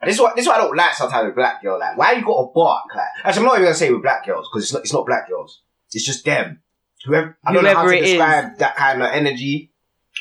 And 0.00 0.08
this 0.08 0.16
is 0.16 0.20
what 0.22 0.34
this 0.34 0.44
is 0.44 0.48
what 0.48 0.58
I 0.58 0.62
don't 0.62 0.76
like 0.76 0.94
sometimes 0.94 1.26
with 1.26 1.34
black 1.34 1.62
girls. 1.62 1.80
Like, 1.80 1.96
why 1.96 2.12
you 2.12 2.24
got 2.24 2.40
to 2.42 2.50
bark? 2.54 2.84
Like, 2.94 3.06
actually, 3.24 3.40
I'm 3.40 3.44
not 3.46 3.54
even 3.56 3.64
gonna 3.66 3.74
say 3.74 3.90
with 3.92 4.02
black 4.02 4.24
girls 4.24 4.48
because 4.50 4.64
it's 4.64 4.72
not 4.72 4.82
it's 4.82 4.92
not 4.92 5.06
black 5.06 5.28
girls. 5.28 5.62
It's 5.92 6.04
just 6.06 6.24
them. 6.24 6.62
Whoever 7.04 7.36
I 7.44 7.52
don't 7.52 7.64
know 7.64 7.74
how 7.74 7.84
to 7.84 7.90
it 7.96 8.02
is. 8.04 8.10
describe 8.12 8.58
that 8.58 8.76
kind 8.76 9.02
of 9.02 9.10
energy. 9.12 9.72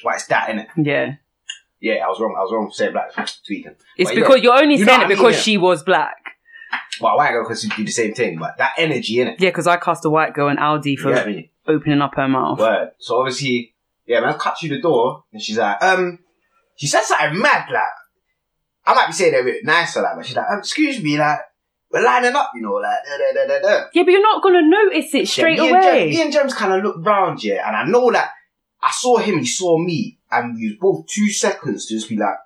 But 0.03 0.15
it's 0.15 0.27
that 0.27 0.49
in 0.49 0.59
it. 0.59 0.67
Yeah. 0.77 1.15
Yeah, 1.81 2.05
I 2.05 2.09
was 2.09 2.19
wrong. 2.19 2.35
I 2.37 2.41
was 2.41 2.51
wrong 2.51 2.67
for 2.67 2.73
saying 2.73 2.91
black. 2.91 3.11
Tweaking. 3.45 3.75
It's 3.97 4.09
But 4.09 4.17
yeah. 4.17 4.23
because 4.23 4.41
you're 4.41 4.53
only 4.61 4.75
You 4.75 4.85
saying 4.85 5.01
it 5.01 5.05
I 5.05 5.07
mean, 5.07 5.17
because 5.17 5.41
she 5.41 5.57
was 5.57 5.81
black. 5.83 6.18
Well, 7.01 7.17
white 7.17 7.31
girl 7.31 7.43
because 7.43 7.63
you 7.63 7.69
do 7.69 7.85
the 7.85 7.91
same 7.91 8.13
thing, 8.13 8.37
but 8.37 8.57
that 8.57 8.73
energy 8.77 9.21
in 9.21 9.27
it. 9.29 9.39
Yeah, 9.39 9.49
because 9.49 9.67
I 9.67 9.77
cast 9.77 10.05
a 10.05 10.09
white 10.09 10.33
girl 10.33 10.49
in 10.49 10.57
Aldi 10.57 10.97
for 10.97 11.13
me? 11.25 11.51
opening 11.67 12.01
up 12.01 12.15
her 12.15 12.27
mouth. 12.27 12.59
Word. 12.59 12.91
So 12.99 13.19
obviously, 13.19 13.75
yeah, 14.05 14.21
man, 14.21 14.37
cut 14.39 14.59
through 14.59 14.69
the 14.69 14.81
door, 14.81 15.23
and 15.31 15.41
she's 15.41 15.57
like, 15.57 15.81
um, 15.83 16.19
she 16.75 16.87
said 16.87 17.03
something 17.03 17.39
mad, 17.39 17.69
like, 17.71 17.83
I 18.85 18.93
might 18.95 19.07
be 19.07 19.13
saying 19.13 19.33
it 19.35 19.41
a 19.41 19.43
bit 19.43 19.63
nicer, 19.63 20.01
like, 20.01 20.15
but 20.15 20.25
she's 20.25 20.35
like, 20.35 20.49
um, 20.51 20.59
excuse 20.59 21.01
me, 21.01 21.17
like, 21.17 21.39
we're 21.91 22.03
lining 22.03 22.35
up, 22.35 22.51
you 22.55 22.61
know, 22.61 22.73
like, 22.73 22.97
da 23.05 23.17
da 23.17 23.33
da 23.33 23.47
da 23.47 23.61
da. 23.61 23.85
Yeah, 23.93 24.03
but 24.03 24.11
you're 24.11 24.21
not 24.21 24.41
gonna 24.41 24.67
notice 24.67 25.13
it 25.13 25.27
straight 25.27 25.57
yeah, 25.57 25.63
me 25.63 25.69
And 25.73 25.83
Jem, 25.83 25.93
away. 25.93 26.09
me 26.09 26.21
and 26.21 26.33
James 26.33 26.53
kind 26.53 26.73
of 26.73 26.83
looked 26.83 27.05
round, 27.05 27.43
yeah, 27.43 27.67
and 27.67 27.75
I 27.75 27.85
know 27.85 28.11
that 28.11 28.31
I 28.81 28.91
saw 28.91 29.17
him, 29.17 29.39
he 29.39 29.45
saw 29.45 29.77
me, 29.77 30.17
and 30.31 30.55
we 30.55 30.69
was 30.69 30.77
both 30.79 31.07
two 31.07 31.29
seconds 31.29 31.85
to 31.85 31.93
just 31.93 32.09
be 32.09 32.17
like, 32.17 32.37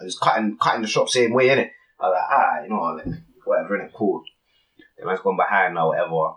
I 0.00 0.04
was 0.04 0.18
cutting, 0.18 0.58
cutting 0.60 0.82
the 0.82 0.88
shop 0.88 1.08
same 1.08 1.32
way, 1.32 1.48
innit? 1.48 1.70
I 1.98 2.08
was 2.08 2.14
like, 2.14 2.30
ah, 2.30 2.62
you 2.62 2.68
know, 2.68 2.82
like, 2.82 3.20
whatever, 3.46 3.78
innit, 3.78 3.92
cool. 3.92 4.22
The 4.98 5.06
man's 5.06 5.20
gone 5.20 5.36
behind 5.36 5.78
or 5.78 5.88
whatever, 5.88 6.36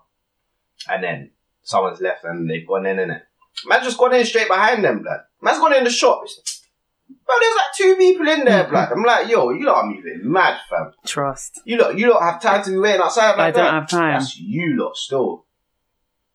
and 0.90 1.04
then 1.04 1.32
someone's 1.64 2.02
left 2.02 2.24
and 2.24 2.50
they've 2.50 2.68
gone 2.68 2.86
in, 2.86 2.98
innit? 2.98 3.22
Man 3.66 3.84
just 3.84 3.98
gone 3.98 4.14
in 4.14 4.26
straight 4.26 4.48
behind 4.48 4.84
them, 4.84 5.02
blood. 5.04 5.22
Man's 5.42 5.60
gone 5.60 5.76
in 5.76 5.84
the 5.84 5.90
shop. 5.90 6.24
Bro, 7.26 7.36
there's 7.40 7.56
like 7.56 7.76
two 7.76 7.96
people 7.96 8.28
in 8.28 8.46
there, 8.46 8.68
blood. 8.70 8.92
I'm 8.92 9.04
like, 9.04 9.28
yo, 9.30 9.50
you 9.52 9.66
lot 9.66 9.84
are 9.84 9.90
moving 9.90 10.22
mad, 10.24 10.60
fam. 10.70 10.92
Trust. 11.06 11.62
You 11.66 11.78
lot, 11.78 11.98
you 11.98 12.12
lot 12.12 12.22
have 12.22 12.42
time 12.42 12.64
to 12.64 12.72
be 12.72 12.78
waiting 12.78 13.02
outside 13.02 13.32
like 13.32 13.40
I 13.40 13.52
don't 13.52 13.66
that. 13.66 13.74
have 13.74 13.90
time. 13.90 14.14
That's 14.20 14.38
you 14.38 14.78
lot 14.80 14.96
still. 14.96 15.46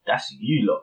That's 0.06 0.32
you 0.38 0.66
lot. 0.66 0.82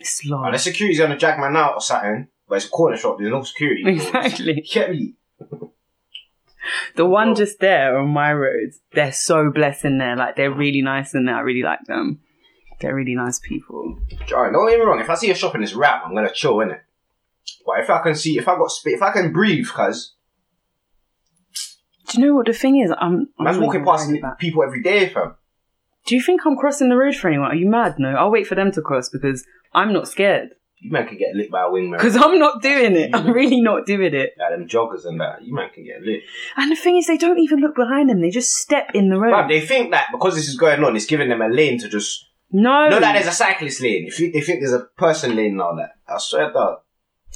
It's 0.00 0.20
And 0.24 0.54
the 0.54 0.58
security's 0.58 0.98
gonna 0.98 1.18
drag 1.18 1.38
man 1.38 1.56
out 1.56 1.74
or 1.74 1.80
something, 1.80 2.28
but 2.48 2.56
it's 2.56 2.66
a 2.66 2.70
corner 2.70 2.96
shop, 2.96 3.16
there's 3.18 3.30
no 3.30 3.42
security. 3.42 3.84
Exactly. 3.86 4.66
Get 4.70 4.90
me? 4.90 5.14
The 6.96 7.06
one 7.06 7.34
just 7.34 7.60
there 7.60 7.98
on 7.98 8.08
my 8.08 8.32
road, 8.32 8.70
they're 8.92 9.12
so 9.12 9.50
blessed 9.50 9.84
in 9.84 9.98
there. 9.98 10.16
Like 10.16 10.36
they're 10.36 10.52
really 10.52 10.82
nice 10.82 11.14
in 11.14 11.26
there. 11.26 11.36
I 11.36 11.40
really 11.40 11.62
like 11.62 11.84
them. 11.86 12.20
They're 12.80 12.94
really 12.94 13.14
nice 13.14 13.38
people. 13.38 13.98
Alright, 14.32 14.52
don't 14.52 14.68
get 14.68 14.78
me 14.78 14.84
wrong, 14.84 15.00
if 15.00 15.10
I 15.10 15.14
see 15.14 15.30
a 15.30 15.34
shop 15.34 15.54
in 15.54 15.60
this 15.60 15.74
rap, 15.74 16.02
I'm 16.04 16.14
gonna 16.14 16.32
chill, 16.32 16.60
in 16.60 16.70
it. 16.70 16.80
But 17.66 17.80
if 17.80 17.90
I 17.90 18.02
can 18.02 18.14
see, 18.14 18.38
if 18.38 18.48
I 18.48 18.56
got 18.56 18.70
if 18.84 19.02
I 19.02 19.12
can 19.12 19.32
breathe, 19.32 19.66
cuz, 19.68 20.14
Do 22.08 22.20
you 22.20 22.26
know 22.26 22.34
what 22.34 22.46
the 22.46 22.52
thing 22.52 22.80
is? 22.80 22.90
I'm. 22.90 23.28
I'm 23.38 23.44
not 23.44 23.60
walking 23.60 23.84
past 23.84 24.10
people 24.38 24.62
every 24.62 24.82
day, 24.82 25.08
fam. 25.08 25.34
Do 26.06 26.14
you 26.14 26.22
think 26.22 26.42
I'm 26.44 26.56
crossing 26.56 26.90
the 26.90 26.96
road 26.96 27.16
for 27.16 27.28
anyone? 27.28 27.50
Are 27.50 27.54
you 27.54 27.68
mad? 27.68 27.94
No, 27.98 28.10
I'll 28.10 28.30
wait 28.30 28.46
for 28.46 28.54
them 28.54 28.70
to 28.72 28.82
cross 28.82 29.08
because 29.08 29.44
I'm 29.72 29.92
not 29.92 30.06
scared. 30.08 30.50
You 30.84 30.90
man 30.90 31.08
can 31.08 31.16
get 31.16 31.34
lit 31.34 31.50
by 31.50 31.62
a 31.62 31.70
wingman. 31.70 31.96
Because 31.96 32.14
I'm 32.14 32.38
not 32.38 32.60
doing 32.60 32.94
it. 32.94 33.14
I'm 33.14 33.32
really 33.32 33.62
not 33.62 33.86
doing 33.86 34.12
it. 34.12 34.34
Like 34.38 34.50
them 34.50 34.68
joggers 34.68 35.06
and 35.06 35.18
that, 35.18 35.42
you 35.42 35.54
man 35.54 35.70
can 35.74 35.82
get 35.82 36.02
lit. 36.02 36.20
And 36.58 36.70
the 36.70 36.76
thing 36.76 36.98
is, 36.98 37.06
they 37.06 37.16
don't 37.16 37.38
even 37.38 37.60
look 37.60 37.74
behind 37.74 38.10
them. 38.10 38.20
They 38.20 38.28
just 38.28 38.50
step 38.50 38.90
in 38.92 39.08
the 39.08 39.18
road. 39.18 39.30
But 39.30 39.48
they 39.48 39.60
think 39.62 39.92
that 39.92 40.08
because 40.12 40.34
this 40.34 40.46
is 40.46 40.58
going 40.58 40.84
on, 40.84 40.94
it's 40.94 41.06
giving 41.06 41.30
them 41.30 41.40
a 41.40 41.48
lane 41.48 41.78
to 41.80 41.88
just. 41.88 42.28
no, 42.50 42.90
No, 42.90 43.00
that 43.00 43.14
there's 43.14 43.26
a 43.26 43.32
cyclist 43.32 43.80
lane. 43.80 44.04
If 44.08 44.20
you, 44.20 44.30
they 44.30 44.42
think 44.42 44.60
there's 44.60 44.74
a 44.74 44.86
person 44.98 45.34
lane 45.34 45.56
now, 45.56 45.72
that 45.74 45.92
I 46.06 46.18
swear 46.18 46.48
to 46.48 46.52
God. 46.52 46.76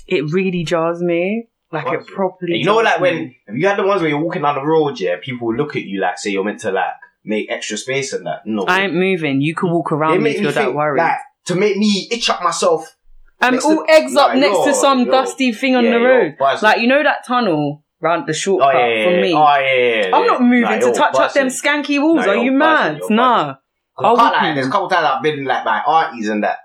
it 0.06 0.30
really 0.30 0.62
jars 0.62 1.00
me. 1.00 1.48
Like 1.72 1.86
it 1.86 2.06
properly. 2.06 2.58
You 2.58 2.66
know, 2.66 2.76
like 2.76 3.00
when 3.00 3.34
have 3.46 3.56
you 3.56 3.66
had 3.66 3.78
the 3.78 3.86
ones 3.86 4.02
where 4.02 4.10
you're 4.10 4.20
walking 4.20 4.42
down 4.42 4.56
the 4.56 4.64
road, 4.64 5.00
yeah, 5.00 5.16
people 5.22 5.48
will 5.48 5.56
look 5.56 5.74
at 5.74 5.84
you 5.84 6.00
like 6.00 6.18
say 6.18 6.30
you're 6.30 6.44
meant 6.44 6.60
to 6.60 6.70
like 6.70 6.92
make 7.24 7.50
extra 7.50 7.78
space 7.78 8.12
and 8.12 8.26
that. 8.26 8.46
No, 8.46 8.64
I 8.64 8.82
ain't 8.82 8.94
moving. 8.94 9.40
You 9.40 9.54
can 9.54 9.70
walk 9.70 9.92
around 9.92 10.22
me 10.22 10.30
if 10.30 10.40
you're 10.40 10.52
that 10.52 10.74
worried. 10.74 10.98
Like, 10.98 11.18
to 11.46 11.54
make 11.54 11.76
me 11.78 12.08
itch 12.10 12.28
up 12.28 12.42
myself. 12.42 12.94
Next 13.40 13.64
to- 13.64 13.68
all 13.70 13.84
eggs 13.88 14.16
up 14.16 14.34
next 14.36 14.64
to 14.64 14.74
some 14.74 15.04
dusty 15.06 15.52
thing 15.52 15.76
on 15.76 15.84
Yeah, 15.84 15.92
the 15.92 16.00
road. 16.00 16.36
Like, 16.62 16.80
you 16.80 16.86
know 16.88 17.02
that 17.02 17.24
tunnel 17.26 17.84
round 18.00 18.26
the 18.26 18.30
Oh 18.30 18.34
shortcut 18.34 18.74
yeah, 18.74 18.88
yeah, 18.88 19.04
for 19.04 19.20
me? 19.22 19.34
Oh 19.34 19.56
yeah, 19.58 19.74
yeah, 19.74 20.08
yeah. 20.08 20.16
I'm 20.16 20.26
not 20.26 20.42
moving 20.42 20.80
to 20.80 20.92
touch 20.92 21.14
up 21.14 21.32
them 21.32 21.48
skanky 21.48 22.00
walls. 22.00 22.24
Nah, 22.26 22.32
Are 22.32 22.36
buzzing, 22.36 22.58
mad? 22.58 23.00
Nah. 23.10 23.54
I'll 23.98 24.16
can't 24.16 24.32
lie, 24.32 24.54
there's 24.54 24.68
a 24.68 24.70
couple 24.70 24.88
times 24.88 25.06
I've 25.10 25.22
been 25.22 25.44
like 25.44 25.64
my 25.64 25.80
aunties 25.80 26.28
and 26.28 26.44
that, 26.44 26.58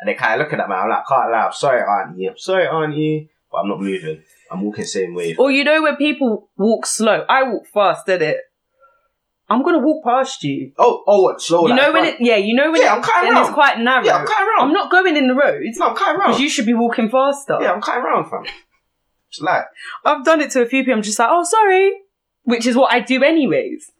and 0.00 0.08
they 0.08 0.14
kind 0.14 0.40
of 0.40 0.44
look 0.44 0.52
at 0.58 0.68
me. 0.68 0.74
I'm 0.74 0.88
like, 0.88 1.06
can't 1.08 1.30
lie. 1.30 1.46
I'm 1.46 1.52
sorry, 1.52 1.82
auntie. 1.82 2.26
I'm 2.26 2.36
sorry, 2.38 2.66
auntie, 2.66 3.30
but 3.50 3.58
I'm 3.58 3.68
not 3.68 3.80
moving. 3.80 4.22
I'm 4.50 4.62
walking 4.62 4.82
the 4.82 4.88
same 4.88 5.14
way. 5.14 5.36
Or 5.36 5.52
you 5.52 5.62
know 5.62 5.82
when 5.82 5.94
people 5.96 6.50
walk 6.56 6.86
slow, 6.86 7.24
I 7.28 7.44
walk 7.44 7.66
fast, 7.72 8.06
did 8.06 8.22
it? 8.22 8.38
I'm 9.50 9.64
gonna 9.64 9.80
walk 9.80 10.04
past 10.04 10.44
you. 10.44 10.72
Oh, 10.78 11.02
oh, 11.06 11.22
what? 11.22 11.42
Slow. 11.42 11.62
you 11.62 11.70
like 11.70 11.82
know 11.82 11.92
when 11.92 12.04
front. 12.04 12.20
it, 12.20 12.24
yeah, 12.26 12.36
you 12.36 12.54
know 12.54 12.70
when 12.70 12.80
Yeah, 12.80 12.94
it, 12.94 12.96
I'm 12.98 13.02
cutting 13.02 13.30
and 13.30 13.38
it's 13.38 13.50
quite 13.50 13.78
narrow. 13.80 14.04
Yeah, 14.04 14.16
I'm 14.18 14.26
cutting 14.26 14.46
round. 14.46 14.68
I'm 14.68 14.72
not 14.72 14.90
going 14.92 15.16
in 15.16 15.26
the 15.26 15.34
road 15.34 15.62
No, 15.76 15.88
I'm 15.88 15.96
cutting 15.96 16.20
round. 16.20 16.30
because 16.30 16.40
you 16.40 16.48
should 16.48 16.66
be 16.66 16.74
walking 16.74 17.10
faster. 17.10 17.58
Yeah, 17.60 17.72
I'm 17.72 17.80
cutting 17.82 18.04
round, 18.04 18.30
fam. 18.30 18.44
It's 19.28 19.40
like 19.40 19.64
I've 20.04 20.24
done 20.24 20.40
it 20.40 20.50
to 20.52 20.62
a 20.62 20.66
few 20.66 20.82
people. 20.82 20.94
I'm 20.94 21.02
just 21.02 21.18
like, 21.18 21.28
oh, 21.30 21.44
sorry, 21.44 21.92
which 22.44 22.66
is 22.66 22.76
what 22.76 22.92
I 22.92 23.00
do 23.00 23.22
anyways 23.24 23.90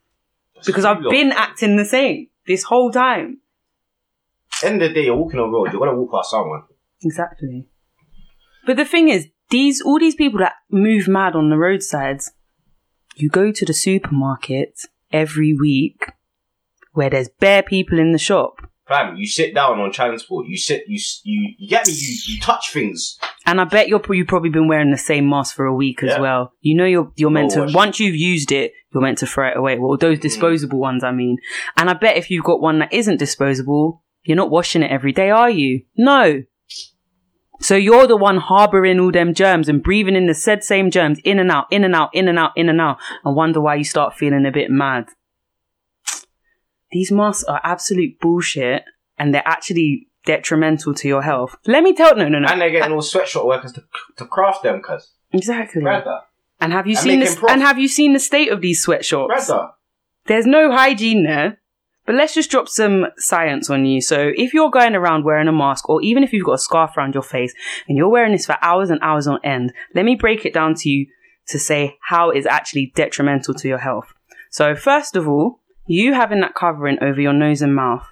because 0.64 0.85
I've 0.85 1.02
been 1.02 1.33
acting 1.33 1.76
the 1.76 1.85
same 1.85 2.28
this 2.47 2.64
whole 2.64 2.90
time. 2.90 3.38
End 4.62 4.83
of 4.83 4.90
the 4.90 4.95
day, 4.95 5.04
you're 5.07 5.16
walking 5.16 5.40
on 5.40 5.50
the 5.50 5.57
road. 5.57 5.73
You're 5.73 5.80
gonna 5.80 5.97
walk 5.97 6.12
past 6.12 6.30
someone. 6.30 6.62
Exactly. 7.02 7.66
But 8.66 8.76
the 8.76 8.85
thing 8.85 9.09
is, 9.09 9.28
these 9.50 9.80
all 9.80 9.99
these 9.99 10.14
people 10.14 10.38
that 10.40 10.54
move 10.71 11.09
mad 11.09 11.35
on 11.35 11.50
the 11.50 11.57
roadsides, 11.57 12.33
you 13.16 13.28
go 13.28 13.50
to 13.52 13.64
the 13.64 13.73
supermarket 13.73 14.80
every 15.12 15.54
week 15.54 16.12
where 16.92 17.10
there's 17.10 17.28
bare 17.28 17.62
people 17.62 17.98
in 17.98 18.12
the 18.12 18.18
shop. 18.18 18.60
Fam, 18.88 19.14
you 19.16 19.26
sit 19.28 19.54
down 19.54 19.78
on 19.78 19.92
transport. 19.92 20.46
You 20.48 20.56
sit. 20.58 20.82
You 20.88 20.98
you, 21.22 21.54
you 21.58 21.68
get 21.68 21.86
me. 21.86 21.92
You, 21.92 22.34
you 22.34 22.40
touch 22.40 22.72
things. 22.72 23.18
And 23.46 23.60
I 23.60 23.64
bet 23.64 23.86
you're 23.88 24.02
you've 24.10 24.26
probably 24.26 24.50
been 24.50 24.66
wearing 24.66 24.90
the 24.90 24.98
same 24.98 25.28
mask 25.28 25.54
for 25.54 25.64
a 25.64 25.74
week 25.74 26.02
as 26.02 26.10
Yeah. 26.10 26.20
well. 26.20 26.52
You 26.60 26.76
know 26.76 26.84
you're 26.86 27.12
you're 27.14 27.30
meant 27.30 27.52
Oh, 27.56 27.66
to 27.66 27.72
once 27.72 28.00
you've 28.00 28.16
used 28.16 28.50
it, 28.50 28.72
you're 28.92 29.02
meant 29.02 29.18
to 29.18 29.26
throw 29.26 29.48
it 29.48 29.56
away. 29.56 29.78
Well, 29.78 29.96
those 29.96 30.18
mm. 30.18 30.22
disposable 30.22 30.80
ones, 30.80 31.04
I 31.04 31.12
mean. 31.12 31.36
And 31.76 31.88
I 31.88 31.92
bet 31.94 32.16
if 32.16 32.30
you've 32.30 32.44
got 32.44 32.60
one 32.60 32.80
that 32.80 32.92
isn't 32.92 33.18
disposable, 33.18 34.02
you're 34.24 34.36
not 34.36 34.50
washing 34.50 34.82
it 34.82 34.90
every 34.90 35.12
day, 35.12 35.30
are 35.30 35.50
you? 35.50 35.82
No. 35.96 36.42
So 37.60 37.76
you're 37.76 38.06
the 38.06 38.16
one 38.16 38.38
harboring 38.38 38.98
all 38.98 39.12
them 39.12 39.34
germs 39.34 39.68
and 39.68 39.82
breathing 39.82 40.16
in 40.16 40.26
the 40.26 40.34
said 40.34 40.64
same 40.64 40.90
germs 40.90 41.18
in 41.24 41.38
and 41.38 41.50
out, 41.50 41.66
in 41.70 41.84
and 41.84 41.94
out, 41.94 42.10
in 42.14 42.26
and 42.26 42.38
out, 42.38 42.52
in 42.56 42.68
and 42.70 42.80
out, 42.80 42.96
and 43.24 43.36
wonder 43.36 43.60
why 43.60 43.74
you 43.76 43.84
start 43.84 44.14
feeling 44.14 44.46
a 44.46 44.50
bit 44.50 44.70
mad. 44.70 45.08
These 46.90 47.12
masks 47.12 47.44
are 47.44 47.60
absolute 47.62 48.18
bullshit, 48.18 48.84
and 49.18 49.32
they're 49.34 49.46
actually 49.46 50.08
detrimental 50.24 50.94
to 50.94 51.08
your 51.08 51.22
health. 51.22 51.56
Let 51.66 51.82
me 51.82 51.94
tell 51.94 52.16
no 52.16 52.28
no 52.28 52.38
no. 52.40 52.48
And 52.48 52.60
they're 52.60 52.70
getting 52.70 52.92
all 52.92 53.02
sweatshop 53.02 53.44
workers 53.46 53.72
to 53.72 53.84
to 54.16 54.24
craft 54.26 54.62
them, 54.62 54.80
cuz. 54.82 55.12
Exactly. 55.32 55.82
Brother, 55.82 56.20
And 56.60 56.72
have 56.72 56.86
you 56.86 56.96
And 56.96 57.02
seen 57.02 57.20
this? 57.20 57.38
And 57.48 57.62
have 57.62 57.78
you 57.78 57.86
seen 57.88 58.12
the 58.12 58.18
state 58.18 58.50
of 58.50 58.60
these 58.60 58.82
sweatshops? 58.82 59.28
brother. 59.48 59.68
There's 60.26 60.46
no 60.46 60.72
hygiene 60.72 61.24
there. 61.24 61.58
But 62.10 62.16
let's 62.16 62.34
just 62.34 62.50
drop 62.50 62.68
some 62.68 63.06
science 63.18 63.70
on 63.70 63.86
you. 63.86 64.00
So 64.00 64.32
if 64.34 64.52
you're 64.52 64.68
going 64.68 64.96
around 64.96 65.24
wearing 65.24 65.46
a 65.46 65.52
mask, 65.52 65.88
or 65.88 66.02
even 66.02 66.24
if 66.24 66.32
you've 66.32 66.44
got 66.44 66.54
a 66.54 66.58
scarf 66.58 66.96
around 66.96 67.14
your 67.14 67.22
face 67.22 67.54
and 67.86 67.96
you're 67.96 68.08
wearing 68.08 68.32
this 68.32 68.46
for 68.46 68.56
hours 68.60 68.90
and 68.90 68.98
hours 69.00 69.28
on 69.28 69.38
end, 69.44 69.72
let 69.94 70.04
me 70.04 70.16
break 70.16 70.44
it 70.44 70.52
down 70.52 70.74
to 70.74 70.88
you 70.88 71.06
to 71.46 71.56
say 71.56 71.98
how 72.02 72.30
it's 72.30 72.48
actually 72.48 72.90
detrimental 72.96 73.54
to 73.54 73.68
your 73.68 73.78
health. 73.78 74.12
So 74.50 74.74
first 74.74 75.14
of 75.14 75.28
all, 75.28 75.60
you 75.86 76.12
having 76.12 76.40
that 76.40 76.56
covering 76.56 76.98
over 77.00 77.20
your 77.20 77.32
nose 77.32 77.62
and 77.62 77.76
mouth 77.76 78.08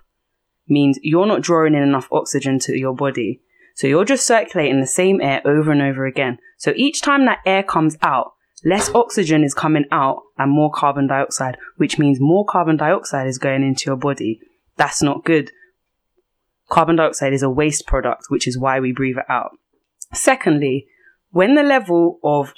means 0.69 1.01
you're 1.03 1.27
not 1.27 1.43
drawing 1.43 1.75
in 1.75 1.83
enough 1.83 2.07
oxygen 2.13 2.61
to 2.61 2.79
your 2.79 2.95
body. 2.95 3.41
So 3.75 3.89
you're 3.89 4.05
just 4.05 4.25
circulating 4.25 4.81
the 4.81 4.87
same 4.87 5.21
air 5.21 5.43
over 5.45 5.73
and 5.73 5.83
over 5.83 6.07
again. 6.07 6.39
So 6.57 6.73
each 6.77 7.03
time 7.03 7.25
that 7.25 7.41
air 7.45 7.65
comes 7.65 7.97
out, 8.01 8.35
less 8.65 8.89
oxygen 8.95 9.45
is 9.45 9.55
coming 9.55 9.85
out 9.93 10.23
and 10.37 10.51
more 10.51 10.71
carbon 10.71 11.07
dioxide, 11.07 11.57
which 11.77 11.99
means 11.99 12.19
more 12.21 12.45
carbon 12.45 12.77
dioxide 12.77 13.27
is 13.27 13.39
going 13.39 13.63
into 13.63 13.87
your 13.87 13.97
body. 13.97 14.41
That's 14.77 15.03
not 15.03 15.25
good. 15.25 15.51
Carbon 16.69 16.97
dioxide 16.97 17.33
is 17.33 17.43
a 17.43 17.51
waste 17.51 17.87
product, 17.87 18.25
which 18.29 18.47
is 18.47 18.59
why 18.59 18.81
we 18.81 18.93
breathe 18.93 19.17
it 19.17 19.25
out. 19.29 19.53
Secondly, 20.13 20.87
when 21.31 21.55
the 21.55 21.63
level 21.63 22.19
of 22.23 22.53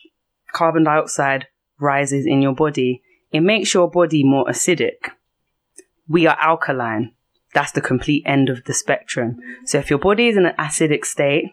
carbon 0.52 0.84
dioxide 0.84 1.46
rises 1.78 2.26
in 2.26 2.42
your 2.42 2.54
body, 2.54 3.02
it 3.32 3.40
makes 3.40 3.72
your 3.74 3.90
body 3.90 4.24
more 4.24 4.46
acidic. 4.46 5.10
We 6.08 6.26
are 6.26 6.38
alkaline. 6.40 7.12
That's 7.54 7.72
the 7.72 7.80
complete 7.80 8.24
end 8.26 8.48
of 8.48 8.64
the 8.64 8.74
spectrum. 8.74 9.38
So 9.64 9.78
if 9.78 9.90
your 9.90 9.98
body 9.98 10.28
is 10.28 10.36
in 10.36 10.46
an 10.46 10.56
acidic 10.56 11.04
state, 11.04 11.52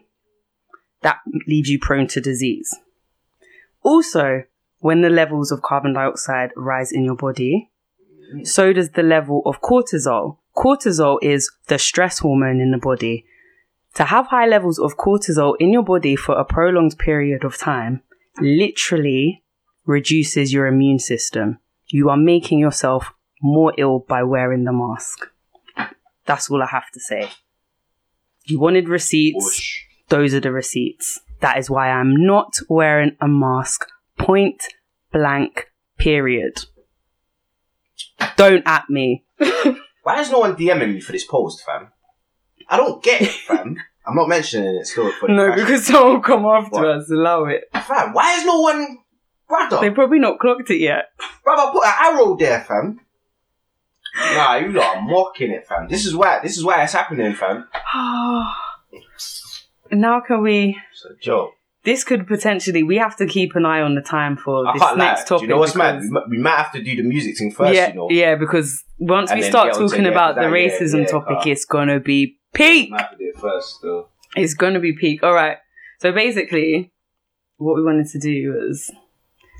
that 1.02 1.18
leaves 1.46 1.68
you 1.68 1.78
prone 1.80 2.06
to 2.08 2.20
disease. 2.20 2.76
Also, 3.88 4.44
when 4.80 5.00
the 5.00 5.08
levels 5.08 5.50
of 5.50 5.62
carbon 5.62 5.94
dioxide 5.94 6.50
rise 6.56 6.92
in 6.92 7.04
your 7.04 7.16
body, 7.16 7.70
so 8.42 8.74
does 8.74 8.90
the 8.90 9.02
level 9.02 9.40
of 9.46 9.62
cortisol. 9.62 10.36
Cortisol 10.54 11.18
is 11.22 11.50
the 11.68 11.78
stress 11.78 12.18
hormone 12.18 12.60
in 12.60 12.70
the 12.70 12.76
body. 12.76 13.24
To 13.94 14.04
have 14.04 14.26
high 14.26 14.46
levels 14.46 14.78
of 14.78 14.98
cortisol 14.98 15.54
in 15.58 15.72
your 15.72 15.82
body 15.82 16.16
for 16.16 16.34
a 16.34 16.44
prolonged 16.44 16.98
period 16.98 17.44
of 17.44 17.56
time 17.56 18.02
literally 18.38 19.42
reduces 19.86 20.52
your 20.52 20.66
immune 20.66 20.98
system. 20.98 21.58
You 21.86 22.10
are 22.10 22.16
making 22.18 22.58
yourself 22.58 23.14
more 23.40 23.72
ill 23.78 24.00
by 24.00 24.22
wearing 24.22 24.64
the 24.64 24.72
mask. 24.72 25.26
That's 26.26 26.50
all 26.50 26.62
I 26.62 26.66
have 26.66 26.90
to 26.92 27.00
say. 27.00 27.30
You 28.44 28.60
wanted 28.60 28.86
receipts. 28.86 29.46
Whoosh. 29.46 29.80
Those 30.10 30.34
are 30.34 30.40
the 30.40 30.52
receipts. 30.52 31.20
That 31.40 31.58
is 31.58 31.70
why 31.70 31.90
I'm 31.90 32.14
not 32.26 32.54
wearing 32.68 33.16
a 33.20 33.28
mask. 33.28 33.86
Point 34.18 34.62
blank, 35.12 35.70
period. 35.98 36.64
Don't 38.36 38.66
at 38.66 38.88
me. 38.90 39.24
Why 40.02 40.20
is 40.20 40.30
no 40.30 40.40
one 40.40 40.56
DMing 40.56 40.94
me 40.94 41.00
for 41.00 41.12
this 41.12 41.24
post, 41.24 41.64
fam? 41.64 41.88
I 42.68 42.76
don't 42.76 43.02
get 43.02 43.22
it, 43.22 43.30
fam. 43.30 43.76
I'm 44.06 44.16
not 44.16 44.28
mentioning 44.28 44.74
it 44.76 44.86
still 44.86 45.12
for 45.12 45.28
No, 45.28 45.54
because 45.54 45.86
someone 45.86 46.14
will 46.14 46.20
come 46.20 46.46
after 46.46 46.70
What? 46.80 46.86
us. 46.88 47.10
Allow 47.10 47.44
it. 47.44 47.64
fam. 47.72 48.12
Why 48.14 48.36
is 48.38 48.44
no 48.44 48.60
one, 48.60 48.98
brother? 49.48 49.78
They've 49.80 49.94
probably 49.94 50.18
not 50.18 50.38
clocked 50.38 50.70
it 50.70 50.78
yet. 50.80 51.10
Brother, 51.44 51.72
put 51.72 51.84
an 51.86 51.92
arrow 52.00 52.36
there, 52.36 52.64
fam. 52.66 53.00
Nah, 54.34 54.56
you 54.56 54.72
lot 54.72 54.96
are 54.96 55.02
mocking 55.02 55.50
it, 55.52 55.66
fam. 55.66 55.86
This 55.88 56.06
is 56.06 56.16
why. 56.16 56.40
This 56.42 56.56
is 56.56 56.64
why 56.64 56.82
it's 56.82 56.94
happening, 56.94 57.34
fam. 57.34 57.68
now 59.92 60.20
can 60.20 60.42
we? 60.42 60.78
It's 60.92 61.04
a 61.04 61.14
joke. 61.20 61.52
This 61.84 62.04
could 62.04 62.26
potentially. 62.26 62.82
We 62.82 62.96
have 62.96 63.16
to 63.16 63.26
keep 63.26 63.54
an 63.54 63.64
eye 63.64 63.80
on 63.80 63.94
the 63.94 64.00
time 64.02 64.36
for 64.36 64.66
I 64.66 64.72
this 64.72 64.82
can't 64.82 64.98
lie. 64.98 65.04
next 65.06 65.24
Do 65.24 65.28
topic. 65.28 65.42
you 65.42 65.48
know 65.48 65.58
what's 65.58 65.74
mad? 65.76 66.00
We, 66.00 66.08
mi- 66.10 66.20
we 66.30 66.38
might 66.38 66.56
have 66.56 66.72
to 66.72 66.82
do 66.82 66.96
the 66.96 67.02
music 67.02 67.38
thing 67.38 67.50
first. 67.52 67.74
yeah, 67.74 67.88
you 67.88 67.94
know. 67.94 68.08
yeah, 68.10 68.34
because 68.34 68.82
once 68.98 69.30
And 69.30 69.40
we 69.40 69.46
start 69.46 69.72
talking 69.74 70.04
about 70.06 70.34
the 70.34 70.42
yeah, 70.42 70.48
racism 70.50 71.02
yeah, 71.02 71.06
topic, 71.06 71.36
uh, 71.38 71.42
it's 71.50 71.64
gonna 71.64 72.00
be 72.00 72.36
peak. 72.52 72.90
Might 72.90 73.00
have 73.02 73.10
to 73.12 73.16
do 73.16 73.32
it 73.34 73.40
first, 73.40 73.76
still. 73.76 74.10
It's 74.36 74.54
gonna 74.54 74.80
be 74.80 74.92
peak. 74.92 75.22
All 75.22 75.32
right. 75.32 75.58
So 76.00 76.12
basically, 76.12 76.92
what 77.56 77.76
we 77.76 77.82
wanted 77.82 78.08
to 78.08 78.18
do 78.18 78.52
was 78.52 78.90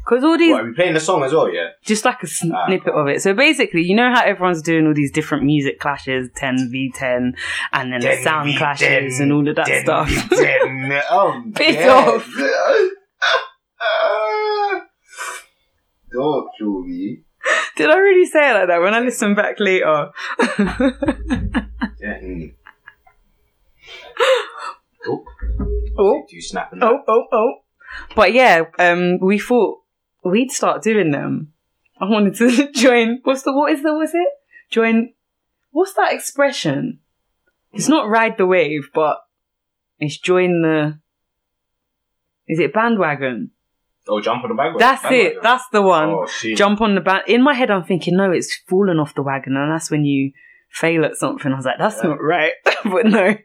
because 0.09 0.25
all 0.25 0.39
these 0.39 0.53
What, 0.53 0.63
are 0.63 0.67
we 0.69 0.75
playing 0.75 0.95
the 0.95 1.01
song 1.01 1.23
as 1.25 1.33
well? 1.33 1.53
Yeah. 1.53 1.69
just 1.85 2.05
like 2.05 2.23
a 2.23 2.27
Ah, 2.27 2.67
snippet 2.67 2.95
of 2.95 3.09
it. 3.09 3.21
So 3.21 3.35
basically, 3.35 3.83
you 3.83 3.95
know 3.95 4.11
how 4.15 4.23
everyone's 4.25 4.63
doing 4.63 4.87
all 4.87 4.95
these 4.95 5.13
different 5.13 5.45
music 5.45 5.81
clashes, 5.81 6.31
10 6.37 6.69
v 6.71 6.91
10, 6.95 7.35
and 7.73 7.93
then 7.93 8.01
Ten 8.01 8.23
sound 8.23 8.47
v 8.51 8.57
clashes 8.57 9.19
ten, 9.19 9.23
and 9.23 9.33
all 9.33 9.49
of 9.49 9.57
that 9.57 9.67
ten 9.67 9.83
stuff. 9.85 10.09
v 10.09 10.37
ten. 10.37 11.03
Oh, 11.11 11.43
Piss 11.55 11.77
dead. 11.77 11.89
off. 11.89 12.27
Don't 16.13 16.49
kill 16.59 16.83
me. 16.85 17.23
Did 17.77 17.91
I 17.91 17.99
really 17.99 18.27
say 18.27 18.51
it 18.51 18.55
like 18.55 18.69
that 18.69 18.81
when 18.81 18.95
I 18.95 19.01
listen 19.01 19.35
back 19.35 19.57
later? 19.61 20.11
Oh, 25.07 25.25
oh, 25.99 26.23
do 26.29 26.37
you 26.37 26.43
snapping? 26.43 26.81
oh, 26.83 27.01
oh, 27.07 27.25
oh. 27.33 27.53
But 28.15 28.33
yeah, 28.33 28.65
um, 28.79 29.19
we 29.21 29.39
thought 29.39 29.79
we'd 30.25 30.51
start 30.51 30.83
doing 30.83 31.11
them. 31.11 31.53
I 32.01 32.05
wanted 32.07 32.35
to 32.37 32.73
join. 32.75 33.21
What's 33.25 33.43
the 33.43 33.53
what 33.53 33.73
is 33.73 33.83
the 33.83 33.95
what's 33.95 34.15
it? 34.15 34.29
Join. 34.71 35.13
What's 35.71 35.95
that 35.95 36.13
expression? 36.13 37.01
It's 37.73 37.89
not 37.89 38.09
ride 38.09 38.39
the 38.39 38.47
wave, 38.47 38.89
but 38.95 39.19
it's 39.99 40.17
join 40.19 40.63
the. 40.63 40.99
Is 42.47 42.59
it 42.59 42.73
bandwagon? 42.73 43.51
Oh, 44.09 44.21
jump 44.23 44.43
on 44.45 44.49
the 44.51 44.55
bandwagon. 44.55 44.79
That's 44.79 45.05
it. 45.11 45.43
That's 45.43 45.65
the 45.71 45.83
one. 45.83 46.09
Oh. 46.11 46.27
Jump 46.55 46.81
on 46.81 46.95
the 46.95 47.03
band. 47.03 47.25
In 47.27 47.43
my 47.43 47.53
head, 47.53 47.71
I'm 47.71 47.85
thinking, 47.85 48.17
no, 48.17 48.31
it's 48.33 48.57
fallen 48.67 48.99
off 48.99 49.15
the 49.15 49.23
wagon, 49.23 49.55
and 49.57 49.71
that's 49.71 49.91
when 49.91 50.05
you 50.05 50.33
fail 50.71 51.05
at 51.05 51.17
something. 51.17 51.53
I 51.53 51.57
was 51.57 51.67
like, 51.67 51.79
that's 51.79 51.97
Yeah. 52.03 52.11
not 52.11 52.23
right. 52.23 52.53
but 52.85 53.05
no, 53.05 53.37